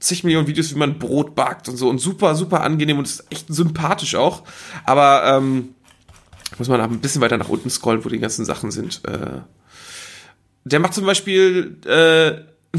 Zig 0.00 0.22
Millionen 0.24 0.46
Videos, 0.46 0.74
wie 0.74 0.78
man 0.78 0.98
Brot 0.98 1.34
backt 1.34 1.68
und 1.68 1.76
so 1.76 1.88
und 1.88 1.98
super, 1.98 2.34
super 2.34 2.62
angenehm 2.62 2.98
und 2.98 3.06
ist 3.06 3.24
echt 3.30 3.46
sympathisch 3.48 4.14
auch. 4.14 4.44
Aber 4.84 5.24
ähm, 5.24 5.74
muss 6.56 6.68
man 6.68 6.80
ein 6.80 7.00
bisschen 7.00 7.20
weiter 7.20 7.36
nach 7.36 7.48
unten 7.48 7.70
scrollen, 7.70 8.04
wo 8.04 8.08
die 8.08 8.18
ganzen 8.18 8.44
Sachen 8.44 8.70
sind. 8.70 9.00
Äh, 9.06 9.40
der 10.64 10.80
macht 10.80 10.94
zum 10.94 11.04
Beispiel 11.04 11.78
äh, 11.84 12.78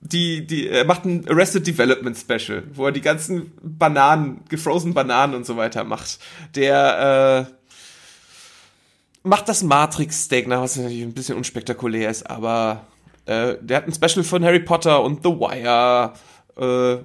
die, 0.00 0.46
die, 0.46 0.68
er 0.68 0.84
macht 0.84 1.04
ein 1.04 1.28
Arrested 1.28 1.66
Development 1.66 2.16
Special, 2.16 2.64
wo 2.72 2.86
er 2.86 2.92
die 2.92 3.00
ganzen 3.00 3.52
Bananen, 3.62 4.42
gefrozen 4.48 4.94
Bananen 4.94 5.34
und 5.34 5.46
so 5.46 5.56
weiter 5.56 5.84
macht. 5.84 6.18
Der 6.54 7.48
äh, 7.48 9.28
macht 9.28 9.48
das 9.48 9.62
Matrix 9.62 10.24
Steak, 10.24 10.46
nach, 10.46 10.60
was 10.60 10.76
natürlich 10.76 11.02
ein 11.02 11.14
bisschen 11.14 11.36
unspektakulär 11.36 12.10
ist, 12.10 12.28
aber 12.28 12.86
äh, 13.26 13.54
der 13.60 13.76
hat 13.78 13.86
ein 13.86 13.92
Special 13.94 14.24
von 14.24 14.44
Harry 14.44 14.60
Potter 14.60 15.02
und 15.02 15.22
The 15.22 15.30
Wire, 15.30 16.12
äh, 16.56 17.02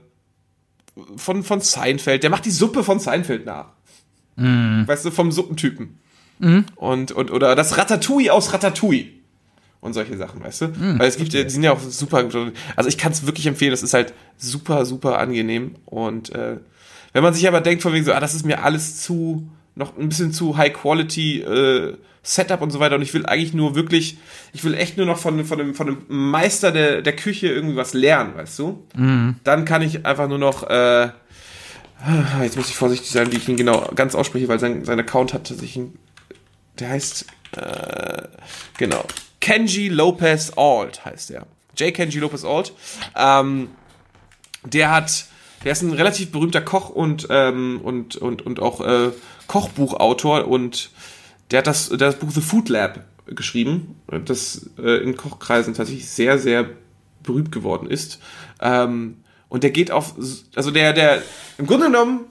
von, 1.18 1.44
von 1.44 1.62
Seinfeld. 1.62 2.24
Der 2.24 2.30
macht 2.30 2.46
die 2.46 2.52
Suppe 2.52 2.84
von 2.84 3.00
Seinfeld 3.00 3.46
nach. 3.46 3.68
Weißt 4.88 5.06
du, 5.06 5.12
vom 5.12 5.32
Suppentypen. 5.32 5.98
Und, 6.76 7.12
und, 7.14 7.32
oder 7.32 7.56
das 7.56 7.78
Ratatouille 7.78 8.32
aus 8.34 8.52
Ratatouille 8.54 9.08
und 9.80 9.94
solche 9.94 10.18
Sachen, 10.18 10.44
weißt 10.44 10.62
du? 10.62 10.66
Weil 11.00 11.08
es 11.08 11.16
gibt, 11.16 11.32
ja- 11.34 11.44
die 11.44 11.50
sind 11.50 11.64
ja 11.64 11.72
auch 11.72 11.80
super, 11.80 12.28
also 12.76 12.90
ich 12.90 12.98
kann 12.98 13.14
es 13.14 13.26
wirklich 13.26 13.48
empfehlen, 13.48 13.72
das 13.72 13.84
ist 13.84 13.94
halt 13.94 14.14
super, 14.38 14.86
super 14.86 15.20
angenehm 15.20 15.76
und 15.86 16.32
äh, 16.36 16.58
wenn 17.14 17.24
man 17.24 17.34
sich 17.34 17.48
aber 17.48 17.62
denkt 17.62 17.84
von 17.84 17.94
wegen 17.94 18.04
so, 18.04 18.12
ah, 18.12 18.20
das 18.20 18.34
ist 18.36 18.46
mir 18.46 18.62
alles 18.64 19.02
zu, 19.02 19.48
noch 19.76 19.98
ein 19.98 20.10
bisschen 20.10 20.32
zu 20.34 20.58
High 20.58 20.74
Quality 20.74 21.42
äh, 21.42 21.98
Setup 22.24 22.62
und 22.62 22.72
so 22.72 22.80
weiter 22.80 22.96
und 22.96 23.04
ich 23.04 23.14
will 23.14 23.26
eigentlich 23.26 23.54
nur 23.54 23.76
wirklich, 23.76 24.18
ich 24.52 24.64
will 24.64 24.74
echt 24.74 24.98
nur 24.98 25.06
noch 25.06 25.20
von, 25.20 25.46
von, 25.46 25.58
dem, 25.60 25.76
von 25.76 25.88
dem 25.88 26.06
Meister 26.08 26.72
der, 26.72 27.02
der 27.04 27.16
Küche 27.16 27.48
irgendwie 27.48 27.76
was 27.76 27.94
lernen, 27.94 28.36
weißt 28.36 28.58
du? 28.58 28.84
Dann 29.44 29.66
kann 29.66 29.84
ich 29.84 30.06
einfach 30.06 30.28
nur 30.28 30.40
noch, 30.40 30.68
äh, 30.68 31.10
jetzt 32.42 32.58
muss 32.58 32.70
ich 32.70 32.76
vorsichtig 32.76 33.12
sein, 33.12 33.32
wie 33.32 33.38
ich 33.38 33.48
ihn 33.48 33.58
genau 33.58 33.92
ganz 33.94 34.16
ausspreche, 34.16 34.48
weil 34.48 34.60
sein, 34.60 34.86
sein 34.86 35.00
Account 35.00 35.36
hat 35.36 35.48
sich 35.48 35.76
ein, 35.76 35.94
der 36.80 36.90
heißt, 36.90 37.28
äh, 37.58 38.24
genau, 38.78 39.06
Kenji 39.40 39.90
Lopez 39.90 40.54
Alt 40.56 41.06
heißt 41.06 41.30
der. 41.30 41.46
J. 41.78 41.94
Kenji 41.94 42.20
Lopez 42.20 42.44
Alt. 42.44 42.74
Ähm, 43.16 43.70
der 44.64 44.92
hat, 44.92 45.26
der 45.64 45.74
ist 45.74 45.84
ein 45.84 45.94
relativ 45.94 46.32
berühmter 46.32 46.62
Koch 46.62 46.90
und, 46.90 47.28
ähm, 47.30 47.80
und, 47.84 48.16
und, 48.16 48.42
und 48.42 48.60
auch 48.60 48.82
äh, 48.82 49.12
Kochbuchautor 49.48 50.48
und 50.48 50.90
der 51.52 51.60
hat 51.60 51.68
das, 51.68 51.90
der 51.90 52.08
hat 52.08 52.16
das 52.16 52.20
Buch 52.20 52.32
The 52.32 52.42
Food 52.42 52.70
Lab 52.70 53.06
geschrieben, 53.28 53.96
das 54.26 54.70
äh, 54.78 55.04
in 55.04 55.16
Kochkreisen 55.18 55.74
tatsächlich 55.74 56.10
sehr, 56.10 56.38
sehr 56.38 56.70
berühmt 57.24 57.52
geworden 57.52 57.90
ist. 57.90 58.20
Ähm, 58.62 59.18
und 59.50 59.64
der 59.64 59.72
geht 59.72 59.92
auf, 59.92 60.16
also 60.56 60.72
der, 60.72 60.94
der, 60.94 61.22
im 61.58 61.66
Grunde 61.68 61.88
genommen 61.88 62.22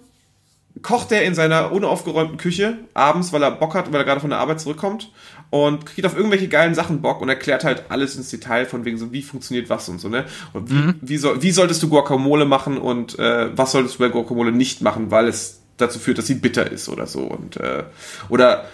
kocht 0.82 1.12
er 1.12 1.22
in 1.24 1.34
seiner 1.34 1.70
unaufgeräumten 1.72 2.36
Küche 2.36 2.78
abends, 2.94 3.32
weil 3.32 3.42
er 3.42 3.52
Bock 3.52 3.74
hat, 3.74 3.92
weil 3.92 4.00
er 4.00 4.04
gerade 4.04 4.20
von 4.20 4.30
der 4.30 4.40
Arbeit 4.40 4.60
zurückkommt 4.60 5.12
und 5.50 5.86
kriegt 5.86 6.04
auf 6.06 6.16
irgendwelche 6.16 6.48
geilen 6.48 6.74
Sachen 6.74 7.00
Bock 7.00 7.20
und 7.22 7.28
erklärt 7.28 7.62
halt 7.62 7.84
alles 7.90 8.16
ins 8.16 8.30
Detail 8.30 8.66
von 8.66 8.84
wegen 8.84 8.98
so, 8.98 9.12
wie 9.12 9.22
funktioniert 9.22 9.70
was 9.70 9.88
und 9.88 10.00
so, 10.00 10.08
ne? 10.08 10.24
Und 10.52 10.70
wie, 10.70 10.74
Mhm. 10.74 10.94
wie, 11.00 11.16
soll, 11.16 11.42
wie 11.42 11.52
solltest 11.52 11.82
du 11.82 11.88
Guacamole 11.88 12.44
machen 12.44 12.76
und 12.76 13.18
äh, 13.20 13.56
was 13.56 13.70
solltest 13.72 13.94
du 13.94 13.98
bei 14.00 14.08
Guacamole 14.08 14.50
nicht 14.50 14.80
machen, 14.82 15.12
weil 15.12 15.28
es 15.28 15.60
dazu 15.76 15.98
führt, 15.98 16.18
dass 16.18 16.26
sie 16.26 16.34
bitter 16.34 16.70
ist 16.70 16.88
oder 16.88 17.06
so 17.06 17.22
und 17.22 17.56
äh, 17.56 17.84
oder 18.28 18.64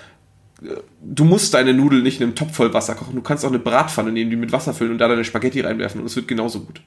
äh, 0.63 0.77
du 1.03 1.25
musst 1.25 1.55
deine 1.55 1.75
Nudeln 1.75 2.03
nicht 2.03 2.21
in 2.21 2.27
einem 2.27 2.35
Topf 2.35 2.55
voll 2.55 2.75
Wasser 2.75 2.95
kochen, 2.95 3.15
du 3.15 3.23
kannst 3.23 3.45
auch 3.45 3.51
eine 3.51 3.59
Bratpfanne 3.59 4.13
nehmen, 4.13 4.31
die 4.31 4.37
mit 4.37 4.53
Wasser 4.53 4.75
füllen 4.75 4.93
und 4.93 4.99
da 4.99 5.09
deine 5.09 5.25
Spaghetti 5.25 5.61
reinwerfen 5.61 6.01
und 6.01 6.07
es 6.07 6.17
wird 6.17 6.29
genauso 6.29 6.61
gut. 6.61 6.83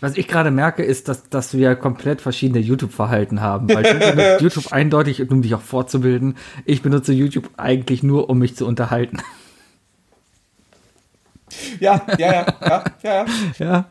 Was 0.00 0.16
ich 0.16 0.28
gerade 0.28 0.50
merke, 0.50 0.82
ist, 0.82 1.08
dass, 1.08 1.28
dass 1.28 1.56
wir 1.56 1.74
komplett 1.74 2.20
verschiedene 2.20 2.60
YouTube-Verhalten 2.60 3.40
haben. 3.40 3.68
Weil 3.68 3.82
du 3.82 3.98
benutzt 3.98 4.40
YouTube 4.40 4.72
eindeutig, 4.72 5.28
um 5.28 5.42
dich 5.42 5.54
auch 5.54 5.62
fortzubilden. 5.62 6.36
Ich 6.64 6.82
benutze 6.82 7.12
YouTube 7.12 7.50
eigentlich 7.56 8.02
nur, 8.02 8.30
um 8.30 8.38
mich 8.38 8.56
zu 8.56 8.66
unterhalten. 8.66 9.18
Ja, 11.80 12.06
ja, 12.18 12.32
ja, 12.32 12.46
ja, 12.62 12.84
ja, 13.02 13.12
ja. 13.12 13.26
Ja. 13.58 13.90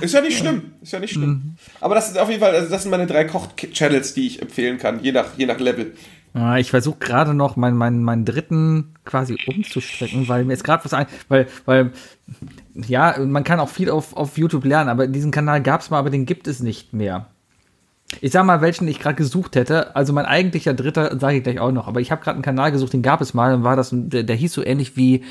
Ist 0.00 0.14
ja 0.14 0.20
nicht 0.20 0.38
schlimm. 0.38 0.72
Ist 0.82 0.92
ja 0.92 1.00
nicht 1.00 1.12
schlimm. 1.12 1.56
Aber 1.80 1.94
das 1.94 2.08
ist 2.10 2.18
auf 2.18 2.28
jeden 2.28 2.40
Fall, 2.40 2.54
also 2.54 2.70
das 2.70 2.82
sind 2.82 2.90
meine 2.90 3.06
drei 3.06 3.24
Koch-Channels, 3.24 4.14
die 4.14 4.26
ich 4.26 4.42
empfehlen 4.42 4.78
kann, 4.78 5.00
je 5.02 5.12
nach, 5.12 5.36
je 5.36 5.46
nach 5.46 5.58
Level. 5.58 5.92
Ah, 6.34 6.58
Ich 6.58 6.70
versuche 6.70 6.98
gerade 6.98 7.32
noch 7.32 7.56
meinen, 7.56 7.76
meinen, 7.76 8.02
meinen 8.02 8.24
dritten 8.24 8.94
quasi 9.04 9.38
umzustrecken, 9.46 10.28
weil 10.28 10.44
mir 10.44 10.52
ist 10.52 10.64
gerade 10.64 10.84
was 10.84 10.92
ein, 10.92 11.06
weil, 11.28 11.46
weil, 11.64 11.92
ja, 12.74 13.16
man 13.18 13.42
kann 13.44 13.58
auch 13.60 13.70
viel 13.70 13.90
auf, 13.90 14.14
auf 14.14 14.36
YouTube 14.36 14.64
lernen, 14.64 14.90
aber 14.90 15.06
diesen 15.06 15.30
Kanal 15.30 15.62
gab 15.62 15.80
es 15.80 15.90
mal, 15.90 15.98
aber 15.98 16.10
den 16.10 16.26
gibt 16.26 16.46
es 16.46 16.60
nicht 16.60 16.92
mehr. 16.92 17.26
Ich 18.20 18.32
sag 18.32 18.44
mal, 18.44 18.60
welchen 18.60 18.86
ich 18.86 19.00
gerade 19.00 19.16
gesucht 19.16 19.56
hätte. 19.56 19.96
Also 19.96 20.12
mein 20.12 20.26
eigentlicher 20.26 20.74
dritter 20.74 21.18
sage 21.18 21.38
ich 21.38 21.42
gleich 21.42 21.58
auch 21.58 21.72
noch, 21.72 21.88
aber 21.88 22.00
ich 22.00 22.12
habe 22.12 22.22
gerade 22.22 22.36
einen 22.36 22.44
Kanal 22.44 22.70
gesucht, 22.70 22.92
den 22.92 23.02
gab 23.02 23.20
es 23.20 23.34
mal, 23.34 23.54
und 23.54 23.64
war 23.64 23.74
das, 23.74 23.90
der, 23.92 24.22
der 24.22 24.36
hieß 24.36 24.52
so 24.52 24.64
ähnlich 24.64 24.96
wie 24.96 25.24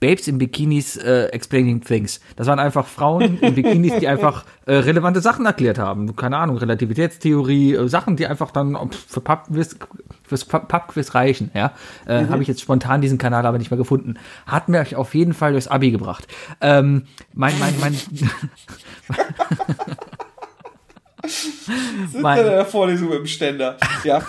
Babes 0.00 0.26
in 0.28 0.38
Bikinis 0.38 0.96
äh, 0.96 1.26
Explaining 1.26 1.82
Things. 1.82 2.20
Das 2.36 2.46
waren 2.46 2.58
einfach 2.58 2.86
Frauen 2.86 3.38
in 3.38 3.54
Bikinis, 3.54 3.98
die 4.00 4.08
einfach 4.08 4.44
äh, 4.66 4.74
relevante 4.74 5.20
Sachen 5.20 5.44
erklärt 5.44 5.78
haben. 5.78 6.16
Keine 6.16 6.38
Ahnung, 6.38 6.56
Relativitätstheorie, 6.56 7.74
äh, 7.74 7.88
Sachen, 7.88 8.16
die 8.16 8.26
einfach 8.26 8.50
dann 8.50 8.76
für 9.06 9.20
Pubquiz, 9.20 9.76
fürs 10.22 10.44
Pubquiz 10.46 11.14
reichen. 11.14 11.50
Ja, 11.54 11.72
äh, 12.06 12.26
habe 12.26 12.42
ich 12.42 12.48
jetzt 12.48 12.62
spontan 12.62 13.02
diesen 13.02 13.18
Kanal 13.18 13.44
aber 13.44 13.58
nicht 13.58 13.70
mehr 13.70 13.78
gefunden. 13.78 14.14
Hat 14.46 14.68
mir 14.68 14.86
auf 14.96 15.14
jeden 15.14 15.34
Fall 15.34 15.52
durchs 15.52 15.68
Abi 15.68 15.90
gebracht. 15.90 16.26
Ähm, 16.60 17.04
mein, 17.34 17.52
mein, 17.58 17.74
mein, 17.78 17.94
Sind 21.30 22.22
Mein- 22.22 22.38
in 22.38 22.44
der 22.44 22.66
Vorlesung 22.66 23.12
im 23.12 23.26
Ständer. 23.26 23.76
Ja. 24.04 24.22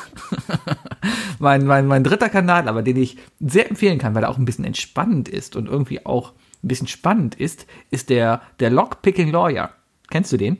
mein, 1.40 1.66
mein, 1.66 1.88
mein 1.88 2.04
dritter 2.04 2.30
Kanal, 2.30 2.68
aber 2.68 2.82
den 2.84 2.98
ich 2.98 3.18
sehr 3.40 3.70
empfehlen 3.70 3.98
kann, 4.00 4.16
weil 4.16 4.24
er 4.24 4.30
auch 4.30 4.38
ein 4.38 4.46
bisschen 4.46 4.66
entspannend 4.66 5.30
ist 5.30 5.56
und 5.56 5.68
irgendwie 5.68 6.06
auch 6.06 6.34
ein 6.64 6.68
bisschen 6.68 6.88
spannend 6.88 7.36
ist, 7.36 7.66
ist 7.90 8.10
der, 8.10 8.42
der 8.60 8.70
Lockpicking 8.70 9.32
Lawyer. 9.32 9.72
Kennst 10.10 10.32
du 10.32 10.38
den? 10.38 10.58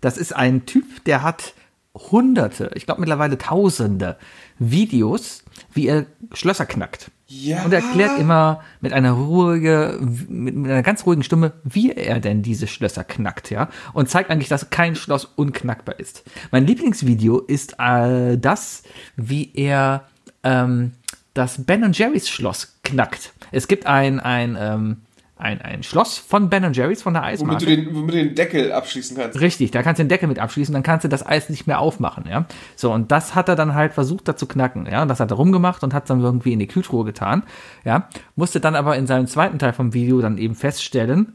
Das 0.00 0.18
ist 0.18 0.34
ein 0.34 0.66
Typ, 0.66 1.04
der 1.04 1.22
hat 1.22 1.54
hunderte, 1.94 2.70
ich 2.74 2.86
glaube 2.86 3.00
mittlerweile 3.00 3.38
tausende 3.38 4.18
Videos, 4.58 5.44
wie 5.72 5.86
er 5.86 6.06
Schlösser 6.32 6.66
knackt. 6.66 7.10
Ja. 7.42 7.64
Und 7.64 7.72
er 7.72 7.82
erklärt 7.82 8.18
immer 8.18 8.62
mit 8.80 8.92
einer 8.92 9.12
ruhige, 9.12 9.98
mit, 10.00 10.54
mit 10.54 10.70
einer 10.70 10.82
ganz 10.82 11.04
ruhigen 11.06 11.22
Stimme, 11.22 11.52
wie 11.64 11.92
er 11.92 12.20
denn 12.20 12.42
diese 12.42 12.66
Schlösser 12.66 13.04
knackt, 13.04 13.50
ja. 13.50 13.68
Und 13.92 14.08
zeigt 14.08 14.30
eigentlich, 14.30 14.48
dass 14.48 14.70
kein 14.70 14.94
Schloss 14.96 15.24
unknackbar 15.24 15.98
ist. 15.98 16.22
Mein 16.50 16.66
Lieblingsvideo 16.66 17.38
ist 17.38 17.76
äh, 17.78 18.38
das, 18.38 18.82
wie 19.16 19.50
er 19.54 20.04
ähm, 20.42 20.92
das 21.34 21.64
Ben 21.64 21.92
Jerry's 21.92 22.28
Schloss 22.28 22.78
knackt. 22.84 23.32
Es 23.50 23.68
gibt 23.68 23.86
ein, 23.86 24.20
ein, 24.20 24.56
ähm, 24.58 24.96
ein, 25.36 25.60
ein 25.60 25.82
Schloss 25.82 26.16
von 26.16 26.48
Ben 26.48 26.72
Jerry's 26.72 27.02
von 27.02 27.14
der 27.14 27.22
Womit 27.22 27.32
Eismarke. 27.32 27.64
du, 27.64 27.76
den, 27.76 27.94
womit 27.94 28.14
du 28.14 28.18
den 28.18 28.34
Deckel 28.34 28.72
abschließen 28.72 29.16
kannst. 29.16 29.40
Richtig, 29.40 29.72
da 29.72 29.82
kannst 29.82 29.98
du 29.98 30.04
den 30.04 30.08
Deckel 30.08 30.28
mit 30.28 30.38
abschließen, 30.38 30.72
dann 30.72 30.84
kannst 30.84 31.04
du 31.04 31.08
das 31.08 31.26
Eis 31.26 31.48
nicht 31.48 31.66
mehr 31.66 31.80
aufmachen, 31.80 32.24
ja. 32.28 32.46
So, 32.76 32.92
und 32.92 33.10
das 33.10 33.34
hat 33.34 33.48
er 33.48 33.56
dann 33.56 33.74
halt 33.74 33.94
versucht, 33.94 34.28
da 34.28 34.36
zu 34.36 34.46
knacken, 34.46 34.86
ja. 34.86 35.02
Und 35.02 35.08
das 35.08 35.18
hat 35.18 35.30
er 35.30 35.36
rumgemacht 35.36 35.82
und 35.82 35.92
hat 35.92 36.08
dann 36.08 36.20
irgendwie 36.20 36.52
in 36.52 36.60
die 36.60 36.68
Kühltruhe 36.68 37.04
getan, 37.04 37.42
ja. 37.84 38.08
Musste 38.36 38.60
dann 38.60 38.76
aber 38.76 38.96
in 38.96 39.06
seinem 39.06 39.26
zweiten 39.26 39.58
Teil 39.58 39.72
vom 39.72 39.92
Video 39.92 40.20
dann 40.20 40.38
eben 40.38 40.54
feststellen, 40.54 41.34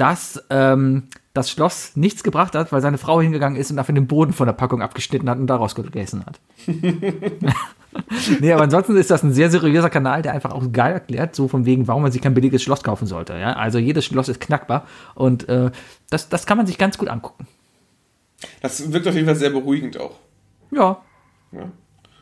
dass 0.00 0.42
ähm, 0.48 1.08
das 1.34 1.50
Schloss 1.50 1.94
nichts 1.94 2.22
gebracht 2.22 2.54
hat, 2.54 2.72
weil 2.72 2.80
seine 2.80 2.96
Frau 2.96 3.20
hingegangen 3.20 3.60
ist 3.60 3.70
und 3.70 3.76
dafür 3.76 3.94
den 3.94 4.06
Boden 4.06 4.32
von 4.32 4.46
der 4.46 4.54
Packung 4.54 4.80
abgeschnitten 4.80 5.28
hat 5.28 5.38
und 5.38 5.46
daraus 5.46 5.74
gegessen 5.74 6.24
hat. 6.24 6.40
nee, 8.40 8.52
aber 8.52 8.62
ansonsten 8.62 8.96
ist 8.96 9.10
das 9.10 9.22
ein 9.22 9.34
sehr 9.34 9.50
seriöser 9.50 9.90
Kanal, 9.90 10.22
der 10.22 10.32
einfach 10.32 10.52
auch 10.52 10.72
geil 10.72 10.94
erklärt, 10.94 11.36
so 11.36 11.48
von 11.48 11.66
wegen, 11.66 11.86
warum 11.86 12.02
man 12.02 12.12
sich 12.12 12.22
kein 12.22 12.32
billiges 12.32 12.62
Schloss 12.62 12.82
kaufen 12.82 13.06
sollte. 13.06 13.34
Ja? 13.34 13.52
Also 13.52 13.78
jedes 13.78 14.06
Schloss 14.06 14.30
ist 14.30 14.40
knackbar 14.40 14.86
und 15.14 15.48
äh, 15.50 15.70
das, 16.08 16.30
das 16.30 16.46
kann 16.46 16.56
man 16.56 16.66
sich 16.66 16.78
ganz 16.78 16.96
gut 16.96 17.08
angucken. 17.08 17.46
Das 18.62 18.90
wirkt 18.90 19.06
auf 19.06 19.14
jeden 19.14 19.26
Fall 19.26 19.36
sehr 19.36 19.50
beruhigend 19.50 20.00
auch. 20.00 20.16
Ja. 20.70 21.02
Ja. 21.52 21.70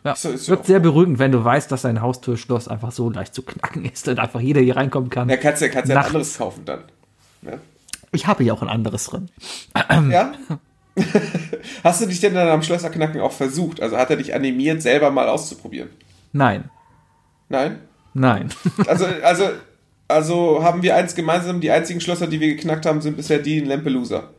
Ja, 0.04 0.12
Ist 0.12 0.24
ist 0.24 0.48
wirkt 0.48 0.66
sehr 0.66 0.80
beruhigend, 0.80 1.18
wenn 1.18 1.32
du 1.32 1.44
weißt, 1.44 1.70
dass 1.70 1.82
dein 1.82 2.00
Haustürschloss 2.00 2.66
einfach 2.66 2.90
so 2.90 3.08
leicht 3.08 3.34
zu 3.34 3.42
knacken 3.42 3.84
ist 3.84 4.08
und 4.08 4.18
einfach 4.18 4.40
jeder 4.40 4.60
hier 4.60 4.76
reinkommen 4.76 5.10
kann. 5.10 5.28
Ja, 5.28 5.36
kannst 5.36 5.62
ja, 5.62 5.68
kannst 5.68 5.90
ja 5.90 5.96
ein 5.96 6.06
anderes 6.06 6.38
kaufen 6.38 6.64
dann. 6.64 6.84
Ja? 7.42 7.54
Ich 8.12 8.26
habe 8.26 8.42
hier 8.44 8.54
auch 8.54 8.62
ein 8.62 8.68
anderes 8.68 9.04
drin. 9.06 9.28
ja? 10.10 10.32
Hast 11.84 12.00
du 12.00 12.06
dich 12.06 12.20
denn 12.20 12.34
dann 12.34 12.48
am 12.48 12.62
Schlösserknacken 12.62 13.20
auch 13.20 13.32
versucht? 13.32 13.80
Also 13.80 13.96
hat 13.96 14.10
er 14.10 14.16
dich 14.16 14.34
animiert, 14.34 14.82
selber 14.82 15.10
mal 15.10 15.28
auszuprobieren? 15.28 15.90
Nein, 16.32 16.70
Nein? 17.48 17.78
nein. 18.14 18.48
Also, 18.86 19.06
also, 19.22 19.44
also 20.08 20.62
haben 20.62 20.82
wir 20.82 20.96
eins 20.96 21.14
gemeinsam, 21.14 21.60
die 21.60 21.70
einzigen 21.70 22.00
Schlösser, 22.00 22.26
die 22.26 22.40
wir 22.40 22.48
geknackt 22.48 22.84
haben, 22.86 23.00
sind 23.00 23.16
bisher 23.16 23.38
die 23.38 23.58
in 23.58 23.66
Lampelusa. 23.66 24.30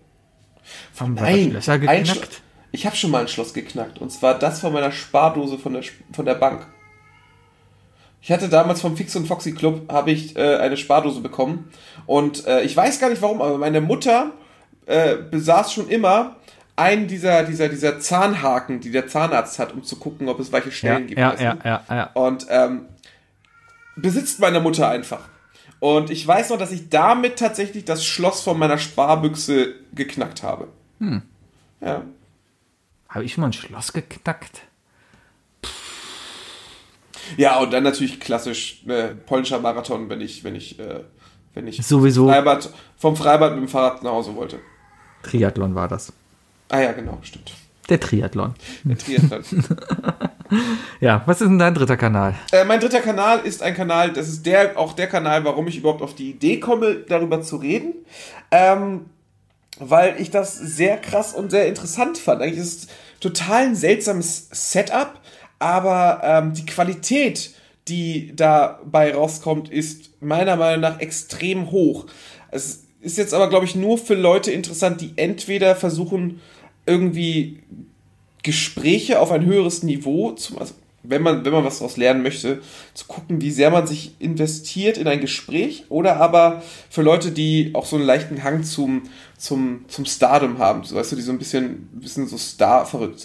Haben 1.00 1.18
wir 1.20 1.26
Schlösser 1.52 1.74
ein 1.74 1.82
geknackt? 1.82 2.08
Schlo- 2.08 2.42
Ich 2.72 2.86
habe 2.86 2.96
schon 2.96 3.12
mal 3.12 3.22
ein 3.22 3.28
Schloss 3.28 3.54
geknackt. 3.54 4.00
Und 4.00 4.12
zwar 4.12 4.38
das 4.38 4.60
von 4.60 4.74
meiner 4.74 4.92
Spardose 4.92 5.58
von 5.58 5.74
der, 5.74 5.84
von 6.14 6.26
der 6.26 6.36
Bank. 6.36 6.68
Ich 8.22 8.32
hatte 8.32 8.50
damals 8.50 8.82
vom 8.82 8.98
Fix 8.98 9.16
und 9.16 9.28
Foxy 9.28 9.54
Club 9.54 9.92
habe 9.92 10.12
ich 10.12 10.36
äh, 10.36 10.58
eine 10.58 10.78
Spardose 10.78 11.22
bekommen. 11.22 11.72
Und 12.06 12.46
äh, 12.48 12.62
ich 12.64 12.76
weiß 12.76 13.00
gar 13.00 13.10
nicht 13.10 13.22
warum, 13.22 13.42
aber 13.42 13.58
meine 13.58 13.82
Mutter 13.82 14.32
äh, 14.86 15.16
besaß 15.16 15.72
schon 15.74 15.88
immer 15.88 16.36
einen 16.76 17.08
dieser, 17.08 17.44
dieser, 17.44 17.70
dieser 17.70 18.00
Zahnhaken, 18.00 18.80
die 18.82 18.92
der 18.92 19.08
Zahnarzt 19.08 19.60
hat, 19.60 19.74
um 19.74 19.84
zu 19.84 19.98
gucken, 19.98 20.28
ob 20.30 20.40
es 20.40 20.52
weiche 20.52 20.70
Ja, 20.70 20.76
Stellen 20.76 21.08
gibt. 21.08 21.20
ja, 21.20 21.30
weißt 21.32 21.42
du? 21.42 21.46
ja, 21.46 21.58
ja, 21.64 21.84
ja. 21.90 22.04
Und 22.14 22.46
ähm, 22.50 22.86
besitzt 23.96 24.40
meine 24.40 24.60
Mutter 24.60 24.90
einfach. 24.90 25.22
Und 25.80 26.10
ich 26.10 26.26
weiß 26.28 26.50
noch, 26.50 26.58
dass 26.58 26.72
ich 26.72 26.90
damit 26.90 27.40
tatsächlich 27.40 27.86
das 27.86 28.06
Schloss 28.06 28.42
von 28.42 28.58
meiner 28.60 28.78
Sparbüchse 28.78 29.76
geknackt 29.94 30.44
habe. 30.44 30.68
Hm. 31.00 31.22
Ja. 31.82 32.04
Habe 33.08 33.24
ich 33.24 33.34
schon 33.34 33.42
mal 33.42 33.48
ein 33.48 33.54
Schloss 33.54 33.94
geknackt? 33.94 34.62
Ja, 37.38 37.60
und 37.60 37.72
dann 37.72 37.84
natürlich 37.84 38.20
klassisch 38.20 38.84
äh, 38.88 39.10
polnischer 39.26 39.60
Marathon, 39.60 40.10
wenn 40.10 40.22
ich, 40.22 40.44
wenn 40.44 40.56
ich, 40.56 40.80
äh, 40.80 41.02
wenn 41.54 41.68
ich 41.68 41.86
Sowieso. 41.86 42.28
Freibad, 42.28 42.70
vom 42.98 43.16
Freibad 43.16 43.54
mit 43.54 43.62
dem 43.62 43.68
Fahrrad 43.68 44.04
nach 44.04 44.12
Hause 44.12 44.36
wollte. 44.36 44.60
Triathlon 45.24 45.76
war 45.76 45.88
das. 45.88 46.14
Ah 46.70 46.80
ja, 46.80 46.92
genau, 46.92 47.18
stimmt. 47.22 47.54
Der 47.90 48.00
Triathlon. 48.00 48.54
Der 48.84 48.98
Triathlon. 48.98 49.44
Ja, 51.00 51.22
was 51.28 51.42
ist 51.42 51.48
denn 51.48 51.60
dein 51.60 51.76
dritter 51.76 51.96
Kanal? 51.96 52.34
äh, 52.52 52.66
mein 52.66 52.80
dritter 52.80 53.02
Kanal 53.02 53.42
ist 53.42 53.62
ein 53.62 53.76
Kanal, 53.76 54.12
das 54.14 54.28
ist 54.28 54.46
der, 54.46 54.80
auch 54.80 54.94
der 54.94 55.06
Kanal, 55.06 55.46
warum 55.46 55.68
ich 55.68 55.78
überhaupt 55.78 56.02
auf 56.02 56.16
die 56.16 56.32
Idee 56.32 56.60
komme, 56.60 56.96
darüber 57.08 57.42
zu 57.42 57.58
reden. 57.58 57.94
Ähm, 58.50 59.06
weil 59.80 60.20
ich 60.20 60.32
das 60.32 60.58
sehr 60.58 60.98
krass 60.98 61.34
und 61.34 61.52
sehr 61.52 61.68
interessant 61.68 62.18
fand. 62.18 62.42
Eigentlich 62.42 62.60
ist 62.60 62.84
es 62.84 62.88
total 63.20 63.68
ein 63.68 63.76
seltsames 63.76 64.50
Setup, 64.52 65.14
aber 65.60 66.22
ähm, 66.24 66.54
die 66.54 66.66
Qualität, 66.66 67.54
die 67.88 68.34
dabei 68.36 69.14
rauskommt, 69.14 69.70
ist 69.70 70.22
meiner 70.22 70.56
Meinung 70.56 70.82
nach 70.82 71.00
extrem 71.00 71.72
hoch. 71.72 72.06
Es 72.52 72.86
ist 73.02 73.18
jetzt 73.18 73.34
aber, 73.34 73.50
glaube 73.50 73.66
ich, 73.66 73.76
nur 73.76 73.98
für 73.98 74.16
Leute 74.16 74.52
interessant, 74.52 75.02
die 75.02 75.14
entweder 75.16 75.76
versuchen, 75.76 76.42
irgendwie 76.86 77.60
Gespräche 78.44 79.20
auf 79.20 79.32
ein 79.32 79.46
höheres 79.46 79.84
Niveau, 79.84 80.32
zu, 80.32 80.58
also 80.58 80.74
wenn 81.04 81.22
man, 81.22 81.46
wenn 81.46 81.54
man 81.54 81.64
was 81.64 81.80
daraus 81.80 81.98
lernen 81.98 82.24
möchte, 82.24 82.62
zu 82.94 83.06
gucken, 83.06 83.42
wie 83.42 83.52
sehr 83.52 83.72
man 83.72 83.88
sich 83.88 84.16
investiert 84.20 84.98
in 84.98 85.08
ein 85.08 85.22
Gespräch 85.22 85.86
oder 85.90 86.18
aber 86.18 86.62
für 86.90 87.02
Leute, 87.02 87.32
die 87.32 87.72
auch 87.74 87.86
so 87.86 87.96
einen 87.96 88.06
leichten 88.06 88.44
Hang 88.44 88.64
zum, 88.64 89.04
zum, 89.38 89.86
zum 89.88 90.06
Stardom 90.06 90.58
haben, 90.58 90.84
so, 90.84 90.96
weißt 90.96 91.14
du, 91.14 91.16
die 91.16 91.22
so 91.22 91.32
ein 91.32 91.38
bisschen, 91.38 91.90
ein 91.94 92.00
bisschen 92.02 92.28
so 92.28 92.38
Star 92.38 92.86
verrückt 92.86 93.20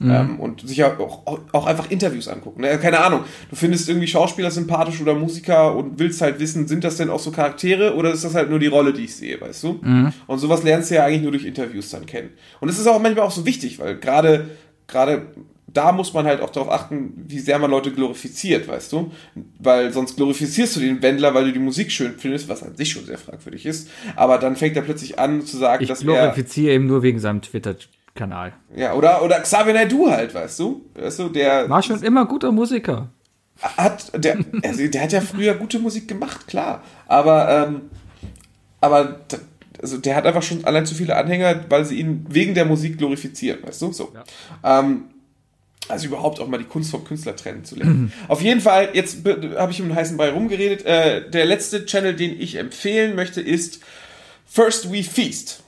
sind. 0.00 0.10
ähm, 0.10 0.40
und 0.40 0.66
sich 0.66 0.78
ja 0.78 0.98
auch, 0.98 1.26
auch 1.52 1.66
einfach 1.66 1.90
Interviews 1.90 2.26
angucken. 2.28 2.62
Ne? 2.62 2.78
Keine 2.78 3.00
Ahnung, 3.00 3.20
du 3.50 3.56
findest 3.56 3.88
irgendwie 3.88 4.06
Schauspieler 4.06 4.50
sympathisch 4.50 5.00
oder 5.00 5.14
Musiker 5.14 5.76
und 5.76 5.98
willst 5.98 6.20
halt 6.22 6.40
wissen, 6.40 6.66
sind 6.66 6.82
das 6.84 6.96
denn 6.96 7.10
auch 7.10 7.20
so 7.20 7.30
Charaktere 7.30 7.94
oder 7.94 8.12
ist 8.12 8.24
das 8.24 8.34
halt 8.34 8.48
nur 8.50 8.58
die 8.58 8.66
Rolle, 8.68 8.92
die 8.92 9.04
ich 9.04 9.14
sehe, 9.14 9.40
weißt 9.40 9.62
du? 9.64 9.80
Und 10.26 10.38
sowas 10.38 10.62
lernst 10.62 10.90
du 10.90 10.94
ja 10.96 11.04
eigentlich 11.04 11.22
nur 11.22 11.32
durch 11.32 11.44
Interviews 11.44 11.90
dann 11.90 12.06
kennen. 12.06 12.30
Und 12.60 12.68
es 12.70 12.78
ist 12.78 12.86
auch 12.86 13.00
manchmal 13.00 13.26
auch 13.26 13.30
so 13.30 13.44
wichtig, 13.46 13.78
weil 13.78 13.96
gerade 13.98 14.48
gerade 14.86 15.26
da 15.72 15.92
muss 15.92 16.12
man 16.14 16.26
halt 16.26 16.40
auch 16.40 16.50
darauf 16.50 16.68
achten, 16.68 17.12
wie 17.28 17.38
sehr 17.38 17.56
man 17.60 17.70
Leute 17.70 17.92
glorifiziert, 17.92 18.66
weißt 18.66 18.90
du? 18.92 19.12
Weil 19.60 19.92
sonst 19.92 20.16
glorifizierst 20.16 20.74
du 20.74 20.80
den 20.80 21.00
Wendler, 21.00 21.32
weil 21.32 21.44
du 21.44 21.52
die 21.52 21.60
Musik 21.60 21.92
schön 21.92 22.14
findest, 22.18 22.48
was 22.48 22.64
an 22.64 22.74
sich 22.74 22.90
schon 22.90 23.04
sehr 23.04 23.18
fragwürdig 23.18 23.66
ist. 23.66 23.88
Aber 24.16 24.38
dann 24.38 24.56
fängt 24.56 24.74
er 24.74 24.82
plötzlich 24.82 25.20
an 25.20 25.42
zu 25.46 25.56
sagen, 25.58 25.82
Ich 25.84 25.88
dass 25.88 26.00
er. 26.00 26.04
glorifiziere 26.06 26.74
ihn 26.74 26.86
nur 26.86 27.04
wegen 27.04 27.20
seinem 27.20 27.40
Twitter-Kanal. 28.28 28.52
Ja, 28.76 28.94
oder, 28.94 29.22
oder 29.22 29.40
Xavier 29.40 29.74
Naidoo 29.74 30.10
halt, 30.10 30.34
weißt 30.34 30.58
du? 30.60 30.84
Weißt 30.94 31.18
du, 31.18 31.28
der 31.28 31.68
War 31.68 31.82
schon 31.82 32.02
immer 32.02 32.26
guter 32.26 32.52
Musiker. 32.52 33.08
hat, 33.60 34.12
der, 34.24 34.38
also 34.62 34.86
der 34.86 35.02
hat 35.02 35.12
ja 35.12 35.20
früher 35.20 35.54
gute 35.54 35.78
Musik 35.78 36.08
gemacht, 36.08 36.46
klar. 36.46 36.82
Aber, 37.06 37.66
ähm, 37.68 37.82
aber 38.80 39.20
also 39.82 39.98
der 39.98 40.14
hat 40.16 40.26
einfach 40.26 40.42
schon 40.42 40.64
allein 40.64 40.86
zu 40.86 40.94
viele 40.94 41.16
Anhänger, 41.16 41.64
weil 41.68 41.84
sie 41.84 41.98
ihn 42.00 42.26
wegen 42.28 42.54
der 42.54 42.64
Musik 42.64 42.98
glorifizieren, 42.98 43.62
weißt 43.62 43.82
du? 43.82 43.92
So. 43.92 44.12
Ähm, 44.64 45.04
also 45.88 46.06
überhaupt 46.06 46.38
auch 46.40 46.46
mal 46.46 46.58
die 46.58 46.64
Kunst 46.64 46.90
vom 46.90 47.04
Künstler 47.04 47.34
trennen 47.34 47.64
zu 47.64 47.74
lernen. 47.76 48.12
Auf 48.28 48.42
jeden 48.42 48.60
Fall, 48.60 48.90
jetzt 48.92 49.24
be- 49.24 49.56
habe 49.58 49.72
ich 49.72 49.80
um 49.82 49.88
den 49.88 49.96
heißen 49.96 50.16
Brei 50.16 50.30
rumgeredet. 50.30 50.84
Äh, 50.86 51.28
der 51.30 51.46
letzte 51.46 51.84
Channel, 51.84 52.14
den 52.14 52.38
ich 52.40 52.56
empfehlen 52.56 53.16
möchte, 53.16 53.40
ist 53.40 53.80
First 54.46 54.92
We 54.92 55.02
Feast. 55.02 55.62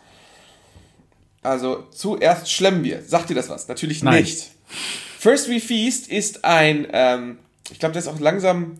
Also 1.42 1.84
zuerst 1.90 2.50
schlemmen 2.50 2.84
wir. 2.84 3.02
Sagt 3.02 3.30
dir 3.30 3.34
das 3.34 3.48
was? 3.48 3.68
Natürlich 3.68 4.02
Nein. 4.02 4.22
nicht. 4.22 4.50
First 5.18 5.48
We 5.50 5.60
Feast 5.60 6.08
ist 6.08 6.44
ein, 6.44 6.86
ähm, 6.92 7.38
ich 7.70 7.78
glaube, 7.78 7.92
der 7.92 8.02
ist 8.02 8.08
auch 8.08 8.18
langsam, 8.20 8.78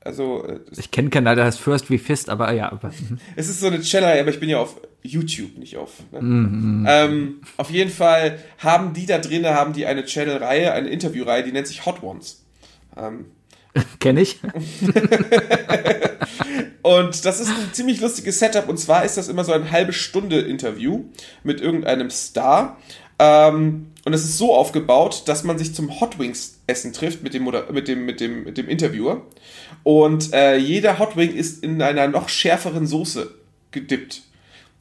also 0.00 0.44
äh, 0.44 0.60
Ich 0.76 0.90
kenne 0.90 1.10
keinen, 1.10 1.24
der 1.24 1.44
heißt 1.44 1.60
First 1.60 1.90
We 1.90 1.98
Fist, 1.98 2.30
aber 2.30 2.52
ja. 2.52 2.72
Aber, 2.72 2.92
es 3.36 3.48
ist 3.48 3.60
so 3.60 3.66
eine 3.66 3.80
Channel, 3.80 4.20
aber 4.20 4.30
ich 4.30 4.40
bin 4.40 4.48
ja 4.48 4.58
auf 4.58 4.80
YouTube, 5.02 5.58
nicht 5.58 5.76
auf. 5.76 5.92
Ne? 6.12 6.84
Ähm, 6.88 7.40
auf 7.56 7.70
jeden 7.70 7.90
Fall 7.90 8.38
haben 8.58 8.94
die 8.94 9.06
da 9.06 9.18
drinnen, 9.18 9.54
haben 9.54 9.72
die 9.72 9.86
eine 9.86 10.04
Channel-Reihe, 10.04 10.72
eine 10.72 10.88
Interview-Reihe, 10.88 11.44
die 11.44 11.52
nennt 11.52 11.66
sich 11.66 11.86
Hot 11.86 12.02
Ones. 12.02 12.44
Ähm, 12.96 13.26
Kenne 14.00 14.22
ich. 14.22 14.40
Und 16.82 17.24
das 17.24 17.40
ist 17.40 17.48
ein 17.48 17.72
ziemlich 17.72 18.00
lustiges 18.00 18.38
Setup. 18.38 18.68
Und 18.68 18.78
zwar 18.78 19.04
ist 19.04 19.16
das 19.16 19.28
immer 19.28 19.42
so 19.44 19.52
ein 19.52 19.72
halbe 19.72 19.92
Stunde 19.92 20.38
Interview 20.40 21.04
mit 21.42 21.60
irgendeinem 21.60 22.10
Star. 22.10 22.78
Ähm, 23.18 23.86
und 24.04 24.12
es 24.12 24.24
ist 24.24 24.38
so 24.38 24.54
aufgebaut, 24.54 25.22
dass 25.26 25.42
man 25.42 25.58
sich 25.58 25.74
zum 25.74 26.00
Hot 26.00 26.18
Wings 26.18 26.60
Essen 26.66 26.92
trifft 26.92 27.22
mit 27.22 27.34
dem, 27.34 27.50
mit 27.72 27.88
dem, 27.88 28.04
mit 28.04 28.20
dem, 28.20 28.44
mit 28.44 28.58
dem 28.58 28.68
Interviewer. 28.68 29.22
Und 29.82 30.32
äh, 30.32 30.56
jeder 30.56 30.98
Hot 30.98 31.16
Wing 31.16 31.34
ist 31.34 31.64
in 31.64 31.82
einer 31.82 32.06
noch 32.08 32.28
schärferen 32.28 32.86
Soße 32.86 33.34
gedippt. 33.72 34.22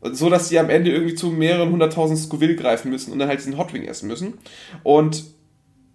So 0.02 0.30
dass 0.30 0.50
sie 0.50 0.60
am 0.60 0.70
Ende 0.70 0.92
irgendwie 0.92 1.16
zu 1.16 1.32
mehreren 1.32 1.72
hunderttausend 1.72 2.20
Scoville 2.20 2.56
greifen 2.56 2.92
müssen 2.92 3.12
und 3.12 3.18
dann 3.20 3.30
halt 3.30 3.40
diesen 3.40 3.58
Hot 3.58 3.74
Wing 3.74 3.86
essen 3.86 4.08
müssen. 4.08 4.36
Und 4.84 5.24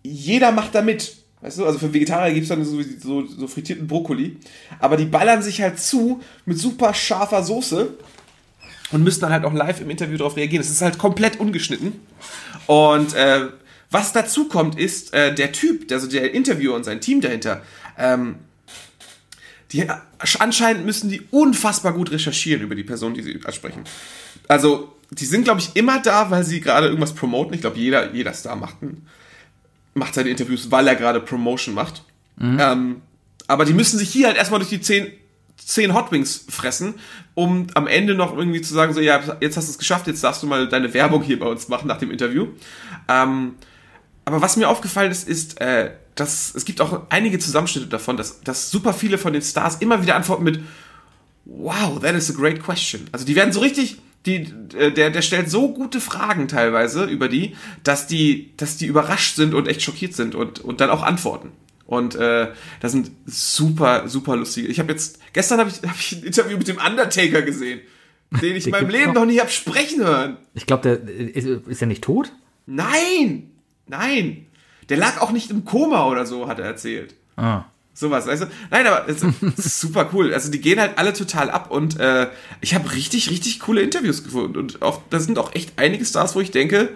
jeder 0.02 0.50
macht 0.50 0.74
da 0.74 0.82
mit. 0.82 1.19
Weißt 1.42 1.58
du, 1.58 1.66
also 1.66 1.78
für 1.78 1.92
Vegetarier 1.92 2.34
gibt 2.34 2.44
es 2.44 2.50
dann 2.50 2.64
so, 2.64 2.82
so, 2.82 3.26
so 3.26 3.46
frittierten 3.46 3.86
Brokkoli. 3.86 4.36
Aber 4.78 4.96
die 4.96 5.06
ballern 5.06 5.42
sich 5.42 5.62
halt 5.62 5.80
zu 5.80 6.20
mit 6.44 6.58
super 6.58 6.92
scharfer 6.92 7.42
Soße 7.42 7.94
und 8.92 9.04
müssen 9.04 9.20
dann 9.20 9.32
halt 9.32 9.44
auch 9.44 9.52
live 9.52 9.80
im 9.80 9.90
Interview 9.90 10.18
darauf 10.18 10.36
reagieren. 10.36 10.62
Es 10.62 10.70
ist 10.70 10.82
halt 10.82 10.98
komplett 10.98 11.40
ungeschnitten. 11.40 11.94
Und 12.66 13.14
äh, 13.14 13.48
was 13.90 14.12
dazu 14.12 14.48
kommt, 14.48 14.78
ist 14.78 15.14
äh, 15.14 15.34
der 15.34 15.52
Typ, 15.52 15.90
also 15.90 16.06
der 16.06 16.34
Interviewer 16.34 16.76
und 16.76 16.84
sein 16.84 17.00
Team 17.00 17.20
dahinter, 17.20 17.62
ähm, 17.98 18.36
die 19.72 19.86
anscheinend 20.18 20.84
müssen 20.84 21.10
die 21.10 21.22
unfassbar 21.30 21.92
gut 21.92 22.10
recherchieren 22.10 22.62
über 22.62 22.74
die 22.74 22.82
Person, 22.82 23.14
die 23.14 23.22
sie 23.22 23.40
ansprechen. 23.44 23.84
Also, 24.48 24.96
die 25.10 25.24
sind, 25.24 25.44
glaube 25.44 25.60
ich, 25.60 25.70
immer 25.74 26.00
da, 26.00 26.30
weil 26.30 26.44
sie 26.44 26.60
gerade 26.60 26.86
irgendwas 26.86 27.14
promoten. 27.14 27.54
Ich 27.54 27.60
glaube, 27.60 27.78
jeder, 27.78 28.12
jeder 28.12 28.32
Star 28.32 28.56
macht, 28.56 28.82
ein, 28.82 29.06
macht 29.94 30.14
seine 30.14 30.30
Interviews, 30.30 30.70
weil 30.70 30.86
er 30.88 30.96
gerade 30.96 31.20
Promotion 31.20 31.74
macht. 31.74 32.04
Ähm, 32.40 33.02
aber 33.46 33.64
die 33.64 33.72
müssen 33.72 33.98
sich 33.98 34.10
hier 34.10 34.28
halt 34.28 34.36
erstmal 34.36 34.60
durch 34.60 34.70
die 34.70 34.80
zehn, 34.80 35.12
zehn 35.56 35.94
Hot 35.94 36.12
Wings 36.12 36.46
fressen, 36.48 36.94
um 37.34 37.66
am 37.74 37.86
Ende 37.86 38.14
noch 38.14 38.36
irgendwie 38.36 38.62
zu 38.62 38.72
sagen, 38.72 38.94
so, 38.94 39.00
ja, 39.00 39.20
jetzt 39.40 39.56
hast 39.56 39.66
du 39.66 39.72
es 39.72 39.78
geschafft, 39.78 40.06
jetzt 40.06 40.22
darfst 40.24 40.42
du 40.42 40.46
mal 40.46 40.68
deine 40.68 40.94
Werbung 40.94 41.22
hier 41.22 41.38
bei 41.38 41.46
uns 41.46 41.68
machen 41.68 41.88
nach 41.88 41.98
dem 41.98 42.10
Interview. 42.10 42.48
Ähm, 43.08 43.56
aber 44.24 44.40
was 44.40 44.56
mir 44.56 44.68
aufgefallen 44.68 45.10
ist, 45.10 45.28
ist, 45.28 45.60
äh, 45.60 45.90
dass 46.14 46.54
es 46.54 46.64
gibt 46.64 46.80
auch 46.80 47.02
einige 47.08 47.38
Zusammenschnitte 47.38 47.88
davon, 47.88 48.16
dass, 48.16 48.40
dass 48.42 48.70
super 48.70 48.92
viele 48.92 49.18
von 49.18 49.32
den 49.32 49.42
Stars 49.42 49.76
immer 49.76 50.02
wieder 50.02 50.14
antworten 50.14 50.44
mit 50.44 50.60
Wow, 51.46 51.98
that 52.00 52.14
is 52.14 52.30
a 52.30 52.34
great 52.34 52.62
question. 52.62 53.08
Also 53.10 53.24
die 53.24 53.34
werden 53.34 53.52
so 53.52 53.60
richtig, 53.60 54.00
die, 54.26 54.52
äh, 54.76 54.92
der, 54.92 55.10
der 55.10 55.22
stellt 55.22 55.50
so 55.50 55.72
gute 55.72 56.00
Fragen 56.00 56.48
teilweise 56.48 57.04
über 57.04 57.28
die, 57.28 57.56
dass 57.84 58.06
die, 58.06 58.52
dass 58.56 58.76
die 58.76 58.86
überrascht 58.86 59.36
sind 59.36 59.54
und 59.54 59.66
echt 59.66 59.82
schockiert 59.82 60.14
sind 60.14 60.34
und, 60.34 60.60
und 60.60 60.80
dann 60.80 60.90
auch 60.90 61.02
antworten. 61.02 61.52
Und 61.86 62.14
äh, 62.14 62.52
das 62.80 62.92
sind 62.92 63.10
super, 63.26 64.08
super 64.08 64.36
lustige. 64.36 64.68
Ich 64.68 64.78
habe 64.78 64.92
jetzt, 64.92 65.18
gestern 65.32 65.58
habe 65.58 65.70
ich, 65.70 65.76
hab 65.88 65.98
ich 65.98 66.12
ein 66.12 66.22
Interview 66.22 66.58
mit 66.58 66.68
dem 66.68 66.78
Undertaker 66.78 67.42
gesehen, 67.42 67.80
den 68.42 68.56
ich 68.56 68.66
in 68.66 68.72
meinem 68.72 68.90
Leben 68.90 69.06
noch? 69.06 69.22
noch 69.22 69.26
nie 69.26 69.40
hab 69.40 69.50
sprechen 69.50 70.04
hören. 70.04 70.36
Ich 70.54 70.66
glaube, 70.66 70.82
der 70.82 71.08
ist, 71.08 71.46
ist 71.46 71.80
er 71.80 71.88
nicht 71.88 72.04
tot? 72.04 72.32
Nein! 72.66 73.50
Nein! 73.86 74.46
Der 74.88 74.98
lag 74.98 75.20
auch 75.20 75.32
nicht 75.32 75.50
im 75.50 75.64
Koma 75.64 76.06
oder 76.06 76.26
so, 76.26 76.46
hat 76.46 76.58
er 76.58 76.66
erzählt. 76.66 77.14
Ah. 77.36 77.64
Sowas, 77.92 78.26
weißt 78.26 78.42
du? 78.42 78.46
Nein, 78.70 78.86
aber 78.86 79.08
es 79.08 79.22
es 79.22 79.42
ist 79.66 79.80
super 79.80 80.10
cool. 80.12 80.32
Also 80.32 80.50
die 80.50 80.60
gehen 80.60 80.80
halt 80.80 80.96
alle 80.96 81.12
total 81.12 81.50
ab 81.50 81.70
und 81.70 81.98
äh, 81.98 82.28
ich 82.60 82.74
habe 82.74 82.92
richtig, 82.92 83.30
richtig 83.30 83.60
coole 83.60 83.82
Interviews 83.82 84.24
gefunden. 84.24 84.56
Und 84.56 84.82
auch, 84.82 85.02
da 85.10 85.20
sind 85.20 85.38
auch 85.38 85.54
echt 85.54 85.72
einige 85.76 86.04
Stars, 86.04 86.34
wo 86.34 86.40
ich 86.40 86.50
denke, 86.50 86.90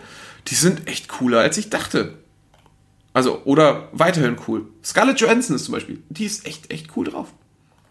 die 0.48 0.54
sind 0.54 0.88
echt 0.88 1.08
cooler, 1.08 1.40
als 1.40 1.58
ich 1.58 1.70
dachte. 1.70 2.18
Also, 3.12 3.42
oder 3.44 3.88
weiterhin 3.92 4.36
cool. 4.48 4.66
Scarlett 4.84 5.20
Johansson 5.20 5.56
ist 5.56 5.64
zum 5.64 5.72
Beispiel, 5.72 6.02
die 6.08 6.24
ist 6.24 6.46
echt, 6.46 6.70
echt 6.72 6.96
cool 6.96 7.06
drauf. 7.06 7.28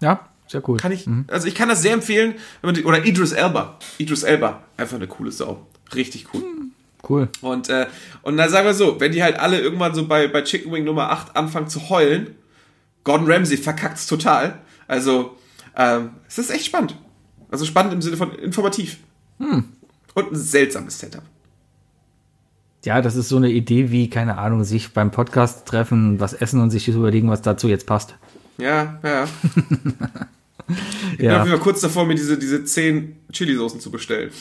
Ja, 0.01 0.27
sehr 0.47 0.67
cool. 0.67 0.77
Kann 0.77 0.91
ich, 0.91 1.07
also 1.27 1.47
ich 1.47 1.55
kann 1.55 1.69
das 1.69 1.81
sehr 1.81 1.93
empfehlen, 1.93 2.35
wenn 2.61 2.67
man 2.67 2.75
die, 2.75 2.83
oder 2.83 3.05
Idris 3.05 3.31
Elba. 3.31 3.79
Idris 3.97 4.23
Elba, 4.23 4.63
einfach 4.75 4.97
eine 4.97 5.07
coole 5.07 5.31
Sau. 5.31 5.65
Richtig 5.95 6.27
cool. 6.33 6.43
Cool. 7.07 7.27
Und, 7.41 7.69
äh, 7.69 7.87
und 8.21 8.37
dann 8.37 8.49
sagen 8.49 8.65
wir 8.65 8.73
so, 8.73 8.99
wenn 8.99 9.11
die 9.11 9.23
halt 9.23 9.37
alle 9.37 9.59
irgendwann 9.59 9.93
so 9.93 10.07
bei, 10.07 10.27
bei 10.27 10.41
Chicken 10.41 10.71
Wing 10.71 10.85
Nummer 10.85 11.09
8 11.11 11.35
anfangen 11.35 11.67
zu 11.67 11.89
heulen, 11.89 12.35
Gordon 13.03 13.29
Ramsay 13.31 13.57
verkackt's 13.57 14.07
total. 14.07 14.59
Also, 14.87 15.37
ähm, 15.75 16.11
es 16.27 16.37
ist 16.37 16.49
echt 16.51 16.65
spannend. 16.65 16.97
Also 17.49 17.65
spannend 17.65 17.93
im 17.93 18.01
Sinne 18.01 18.17
von 18.17 18.31
informativ. 18.33 18.97
Und 19.39 20.31
ein 20.31 20.35
seltsames 20.35 20.99
Setup. 20.99 21.23
Ja, 22.85 23.01
das 23.01 23.15
ist 23.15 23.29
so 23.29 23.37
eine 23.37 23.49
Idee 23.49 23.91
wie, 23.91 24.09
keine 24.09 24.37
Ahnung, 24.37 24.63
sich 24.63 24.91
beim 24.93 25.11
Podcast 25.11 25.65
treffen, 25.65 26.19
was 26.19 26.33
essen 26.33 26.61
und 26.61 26.69
sich 26.69 26.87
überlegen, 26.87 27.29
was 27.29 27.41
dazu 27.41 27.67
jetzt 27.67 27.85
passt. 27.87 28.15
Ja, 28.57 28.99
ja. 29.03 29.27
Ich 31.11 31.17
bin 31.17 31.25
Ja. 31.29 31.43
auf 31.43 31.59
kurz 31.59 31.81
davor, 31.81 32.05
mir 32.05 32.15
diese, 32.15 32.37
diese 32.37 32.63
10 32.63 33.17
Chili-Soßen 33.33 33.81
zu 33.81 33.91
bestellen. 33.91 34.31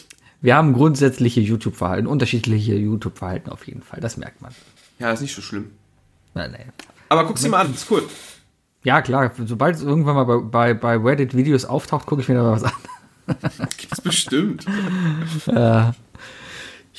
Wir 0.40 0.54
haben 0.54 0.72
grundsätzliche 0.72 1.40
YouTube-Verhalten, 1.40 2.06
unterschiedliche 2.06 2.74
YouTube-Verhalten 2.76 3.50
auf 3.50 3.66
jeden 3.66 3.82
Fall. 3.82 4.00
Das 4.00 4.16
merkt 4.16 4.40
man. 4.40 4.52
Ja, 5.00 5.10
ist 5.12 5.20
nicht 5.20 5.34
so 5.34 5.42
schlimm. 5.42 5.70
Nein, 6.34 6.52
nein. 6.52 6.72
Aber 7.08 7.26
guck 7.26 7.38
sie 7.38 7.48
mal 7.48 7.64
an, 7.66 7.74
ist 7.74 7.90
cool. 7.90 8.04
Ja, 8.84 9.00
klar, 9.02 9.30
sobald 9.46 9.76
es 9.76 9.82
irgendwann 9.82 10.14
mal 10.16 10.24
bei, 10.24 10.38
bei, 10.38 10.74
bei 10.74 10.96
Reddit-Videos 10.96 11.64
auftaucht, 11.64 12.06
gucke 12.06 12.22
ich 12.22 12.28
mir 12.28 12.34
da 12.34 12.42
mal 12.42 12.52
was 12.52 12.64
an. 12.64 12.72
Gibt's 13.76 14.00
bestimmt. 14.00 14.66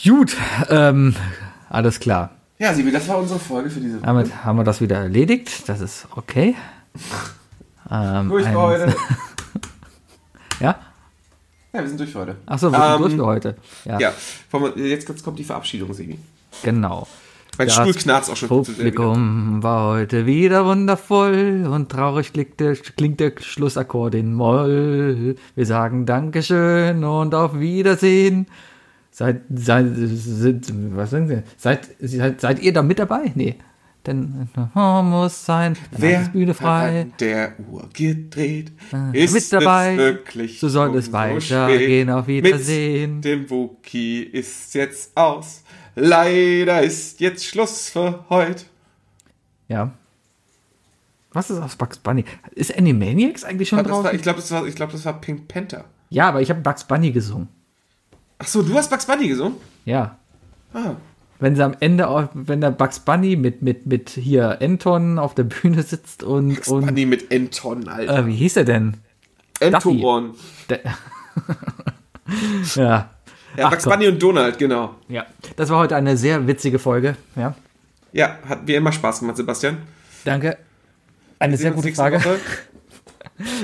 Gut, 0.03 0.35
ähm, 0.69 1.15
alles 1.69 1.99
klar. 1.99 2.31
Ja, 2.59 2.73
Sibi, 2.73 2.91
das 2.91 3.07
war 3.07 3.17
unsere 3.17 3.39
Folge 3.39 3.69
für 3.69 3.79
diese 3.79 3.97
Woche. 3.97 4.05
Damit 4.05 4.45
haben 4.45 4.57
wir 4.57 4.63
das 4.63 4.79
wieder 4.81 4.97
erledigt. 4.97 5.67
Das 5.67 5.81
ist 5.81 6.07
okay. 6.15 6.55
Ähm, 7.91 8.29
Durch 8.29 8.45
für 8.45 8.53
heute. 8.61 8.95
Ja? 10.61 10.79
Ja, 11.73 11.81
wir 11.81 11.87
sind 11.87 11.99
durch 11.99 12.11
für 12.11 12.19
heute. 12.19 12.37
Achso, 12.45 12.71
wir 12.71 12.79
sind 12.79 12.91
Ähm, 12.95 13.01
durch 13.01 13.13
für 13.15 13.25
heute. 13.25 13.57
Ja, 13.83 13.99
Ja, 13.99 14.13
jetzt 14.77 15.23
kommt 15.23 15.37
die 15.37 15.43
Verabschiedung, 15.43 15.93
Sibi. 15.93 16.17
genau. 16.63 17.05
Mein 17.57 17.67
Das 17.67 17.75
Stuhl 17.75 17.93
knarzt 17.93 18.31
auch 18.31 18.35
schon 18.35 18.49
wieder. 18.49 18.63
Publikum 18.63 19.61
war 19.61 19.93
heute 19.93 20.25
wieder 20.25 20.65
wundervoll 20.65 21.67
und 21.69 21.89
traurig 21.89 22.33
klingt 22.33 22.59
der, 22.59 22.75
klingt 22.75 23.19
der 23.19 23.33
Schlussakkord 23.39 24.15
in 24.15 24.33
Moll. 24.33 25.35
Wir 25.53 25.65
sagen 25.65 26.05
Dankeschön 26.05 27.03
und 27.03 27.35
auf 27.35 27.59
Wiedersehen. 27.59 28.47
Seid, 29.11 29.41
seid, 29.53 29.85
sind, 29.95 30.71
was 30.95 31.11
sagen 31.11 31.27
Sie? 31.27 31.43
Seid, 31.57 31.89
seid, 31.99 32.41
seid 32.41 32.59
ihr 32.59 32.73
da 32.73 32.81
mit 32.81 32.97
dabei? 32.97 33.31
Nee. 33.35 33.57
Denn 34.05 34.49
oh, 34.75 35.01
muss 35.01 35.45
sein, 35.45 35.77
Wer 35.91 36.23
ist 36.23 36.33
Bühne 36.33 36.53
frei. 36.53 37.07
hat 37.11 37.21
der 37.21 37.53
Uhr 37.71 37.87
gedreht? 37.93 38.73
Äh, 38.91 39.27
mit 39.27 39.53
dabei. 39.53 39.95
wirklich 39.95 40.59
So 40.59 40.67
soll 40.67 40.95
es 40.97 41.13
weitergehen. 41.13 42.09
Auf 42.09 42.27
Wiedersehen. 42.27 43.15
Mit 43.17 43.25
dem 43.25 43.49
Wookie 43.49 44.23
ist 44.23 44.73
jetzt 44.73 45.15
aus. 45.15 45.63
Leider 45.95 46.81
ist 46.81 47.19
jetzt 47.19 47.45
Schluss 47.45 47.89
für 47.89 48.25
heute. 48.29 48.65
Ja. 49.67 49.91
Was 51.31 51.49
ist 51.49 51.59
aus 51.59 51.75
Bugs 51.75 51.97
Bunny? 51.97 52.25
Ist 52.51 52.77
Animaniacs 52.77 53.43
eigentlich 53.43 53.69
schon 53.69 53.83
draußen? 53.83 54.03
war, 54.05 54.13
ich 54.13 54.21
glaube, 54.21 54.37
das, 54.39 54.51
war- 54.51 54.67
ich 54.67 54.75
glaub, 54.75 54.91
das 54.91 55.05
war 55.05 55.19
Pink 55.19 55.47
Panther. 55.47 55.85
ja, 56.09 56.27
aber 56.29 56.41
ich 56.41 56.49
habe 56.49 56.61
Bugs 56.61 56.83
Bunny 56.83 57.11
gesungen. 57.11 57.47
Ach 58.39 58.47
so, 58.47 58.61
du 58.61 58.73
hast 58.75 58.89
Bugs 58.89 59.05
Bunny 59.05 59.27
gesungen? 59.27 59.55
Ja. 59.85 60.17
Ah. 60.73 60.95
Wenn 61.39 61.55
sie 61.55 61.63
am 61.63 61.75
Ende, 61.79 62.07
auf, 62.07 62.29
wenn 62.33 62.61
der 62.61 62.71
Bugs 62.71 62.99
Bunny 62.99 63.35
mit, 63.35 63.61
mit, 63.61 63.85
mit 63.85 64.09
hier 64.11 64.61
Anton 64.61 65.17
auf 65.19 65.33
der 65.35 65.43
Bühne 65.43 65.81
sitzt 65.83 66.23
und, 66.23 66.55
Bugs 66.55 66.67
und 66.67 66.85
Bunny 66.85 67.05
mit 67.05 67.31
Anton, 67.33 67.87
Alter. 67.87 68.19
äh, 68.19 68.27
wie 68.27 68.35
hieß 68.35 68.57
er 68.57 68.65
denn? 68.65 68.97
Entoron. 69.59 70.35
Ja. 72.75 73.09
Ja, 73.57 73.65
Ach 73.67 73.71
Bugs 73.71 73.83
Gott. 73.83 73.93
Bunny 73.93 74.07
und 74.07 74.21
Donald, 74.21 74.57
genau. 74.57 74.95
Ja. 75.07 75.25
Das 75.55 75.69
war 75.69 75.79
heute 75.79 75.95
eine 75.95 76.17
sehr 76.17 76.47
witzige 76.47 76.79
Folge. 76.79 77.15
Ja. 77.35 77.55
Ja, 78.11 78.37
hat 78.47 78.59
wie 78.65 78.75
immer 78.75 78.91
Spaß 78.91 79.19
gemacht, 79.21 79.37
Sebastian. 79.37 79.77
Danke. 80.25 80.57
Eine 81.39 81.53
Wir 81.53 81.57
sehr 81.57 81.71
gute 81.71 81.91
Frage. 81.93 82.17
Woche. 82.19 82.39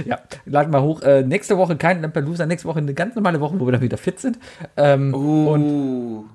Ja, 0.06 0.20
laden 0.46 0.72
mal 0.72 0.82
hoch. 0.82 1.02
Äh, 1.04 1.22
nächste 1.22 1.56
Woche 1.58 1.76
kein 1.78 2.02
Lampelusa, 2.02 2.46
nächste 2.48 2.68
Woche 2.68 2.80
eine 2.80 2.94
ganz 2.96 3.14
normale 3.16 3.40
Woche, 3.40 3.60
wo 3.60 3.66
wir 3.68 3.72
dann 3.72 3.82
wieder 3.82 3.98
fit 3.98 4.20
sind. 4.20 4.40
Ähm, 4.76 5.14
Und 5.14 5.62
Uh. 5.64 6.26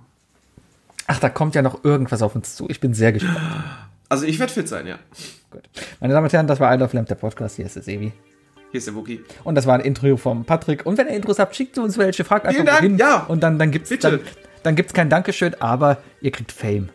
ach, 1.09 1.19
da 1.19 1.29
kommt 1.31 1.55
ja 1.57 1.61
noch 1.63 1.83
irgendwas 1.85 2.23
auf 2.23 2.37
uns 2.37 2.55
zu. 2.55 2.69
Ich 2.71 2.79
bin 2.81 2.95
sehr 2.95 3.13
gespannt. 3.13 3.39
Also 4.09 4.25
ich 4.25 4.39
werde 4.39 4.53
fit 4.53 4.69
sein, 4.69 4.87
ja. 4.87 4.99
Gut. 5.51 5.63
Meine 6.01 6.15
Damen 6.15 6.25
und 6.27 6.33
Herren, 6.33 6.47
das 6.47 6.61
war 6.61 6.73
I 6.75 6.79
Love 6.79 6.95
Lamp, 6.97 7.09
der 7.09 7.17
Podcast. 7.17 7.57
Hier 7.57 7.67
ist 7.67 7.77
es 7.77 7.89
Evi. 7.89 8.13
Hier 8.75 8.81
ist 8.81 8.89
der 8.89 8.97
Wookie. 8.97 9.23
Und 9.45 9.55
das 9.55 9.67
war 9.67 9.75
ein 9.75 9.83
Intro 9.83 10.17
vom 10.17 10.45
Patrick. 10.45 10.85
Und 10.85 10.99
wenn 10.99 11.07
ihr 11.07 11.15
Intros 11.15 11.39
habt, 11.39 11.55
schickt 11.55 11.79
uns 11.79 11.97
welche, 11.97 12.25
fragt 12.25 12.45
einfach 12.45 12.57
Vielen 12.57 12.67
Dank, 12.67 12.81
wohin. 12.81 12.99
ja. 12.99 13.19
Und 13.29 13.41
dann, 13.41 13.57
dann 13.57 13.71
gibt's 13.71 13.89
Bitte. 13.89 14.11
dann, 14.11 14.21
dann 14.65 14.75
gibt's 14.75 14.93
kein 14.93 15.09
Dankeschön, 15.09 15.55
aber 15.61 15.99
ihr 16.21 16.33
kriegt 16.33 16.51
Fame. 16.51 16.89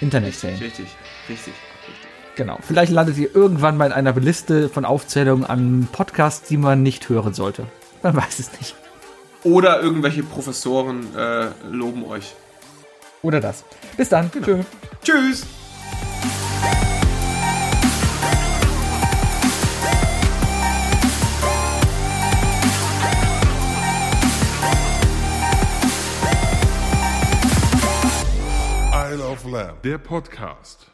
Internet-Fame. 0.00 0.52
Richtig, 0.52 0.86
richtig, 1.28 1.28
richtig. 1.28 1.52
Genau. 2.36 2.56
Vielleicht 2.66 2.90
landet 2.90 3.18
ihr 3.18 3.36
irgendwann 3.36 3.76
mal 3.76 3.84
in 3.88 3.92
einer 3.92 4.14
Liste 4.14 4.70
von 4.70 4.86
Aufzählungen 4.86 5.44
an 5.44 5.88
Podcasts, 5.92 6.48
die 6.48 6.56
man 6.56 6.82
nicht 6.82 7.10
hören 7.10 7.34
sollte. 7.34 7.66
Man 8.02 8.16
weiß 8.16 8.38
es 8.38 8.58
nicht. 8.58 8.74
Oder 9.44 9.82
irgendwelche 9.82 10.22
Professoren 10.22 11.06
äh, 11.14 11.48
loben 11.70 12.02
euch. 12.06 12.34
Oder 13.20 13.40
das. 13.40 13.66
Bis 13.98 14.08
dann. 14.08 14.30
Tschö. 14.32 14.62
Tschüss! 15.04 15.44
Lamb. 29.50 29.82
Der 29.82 29.98
Podcast. 29.98 30.86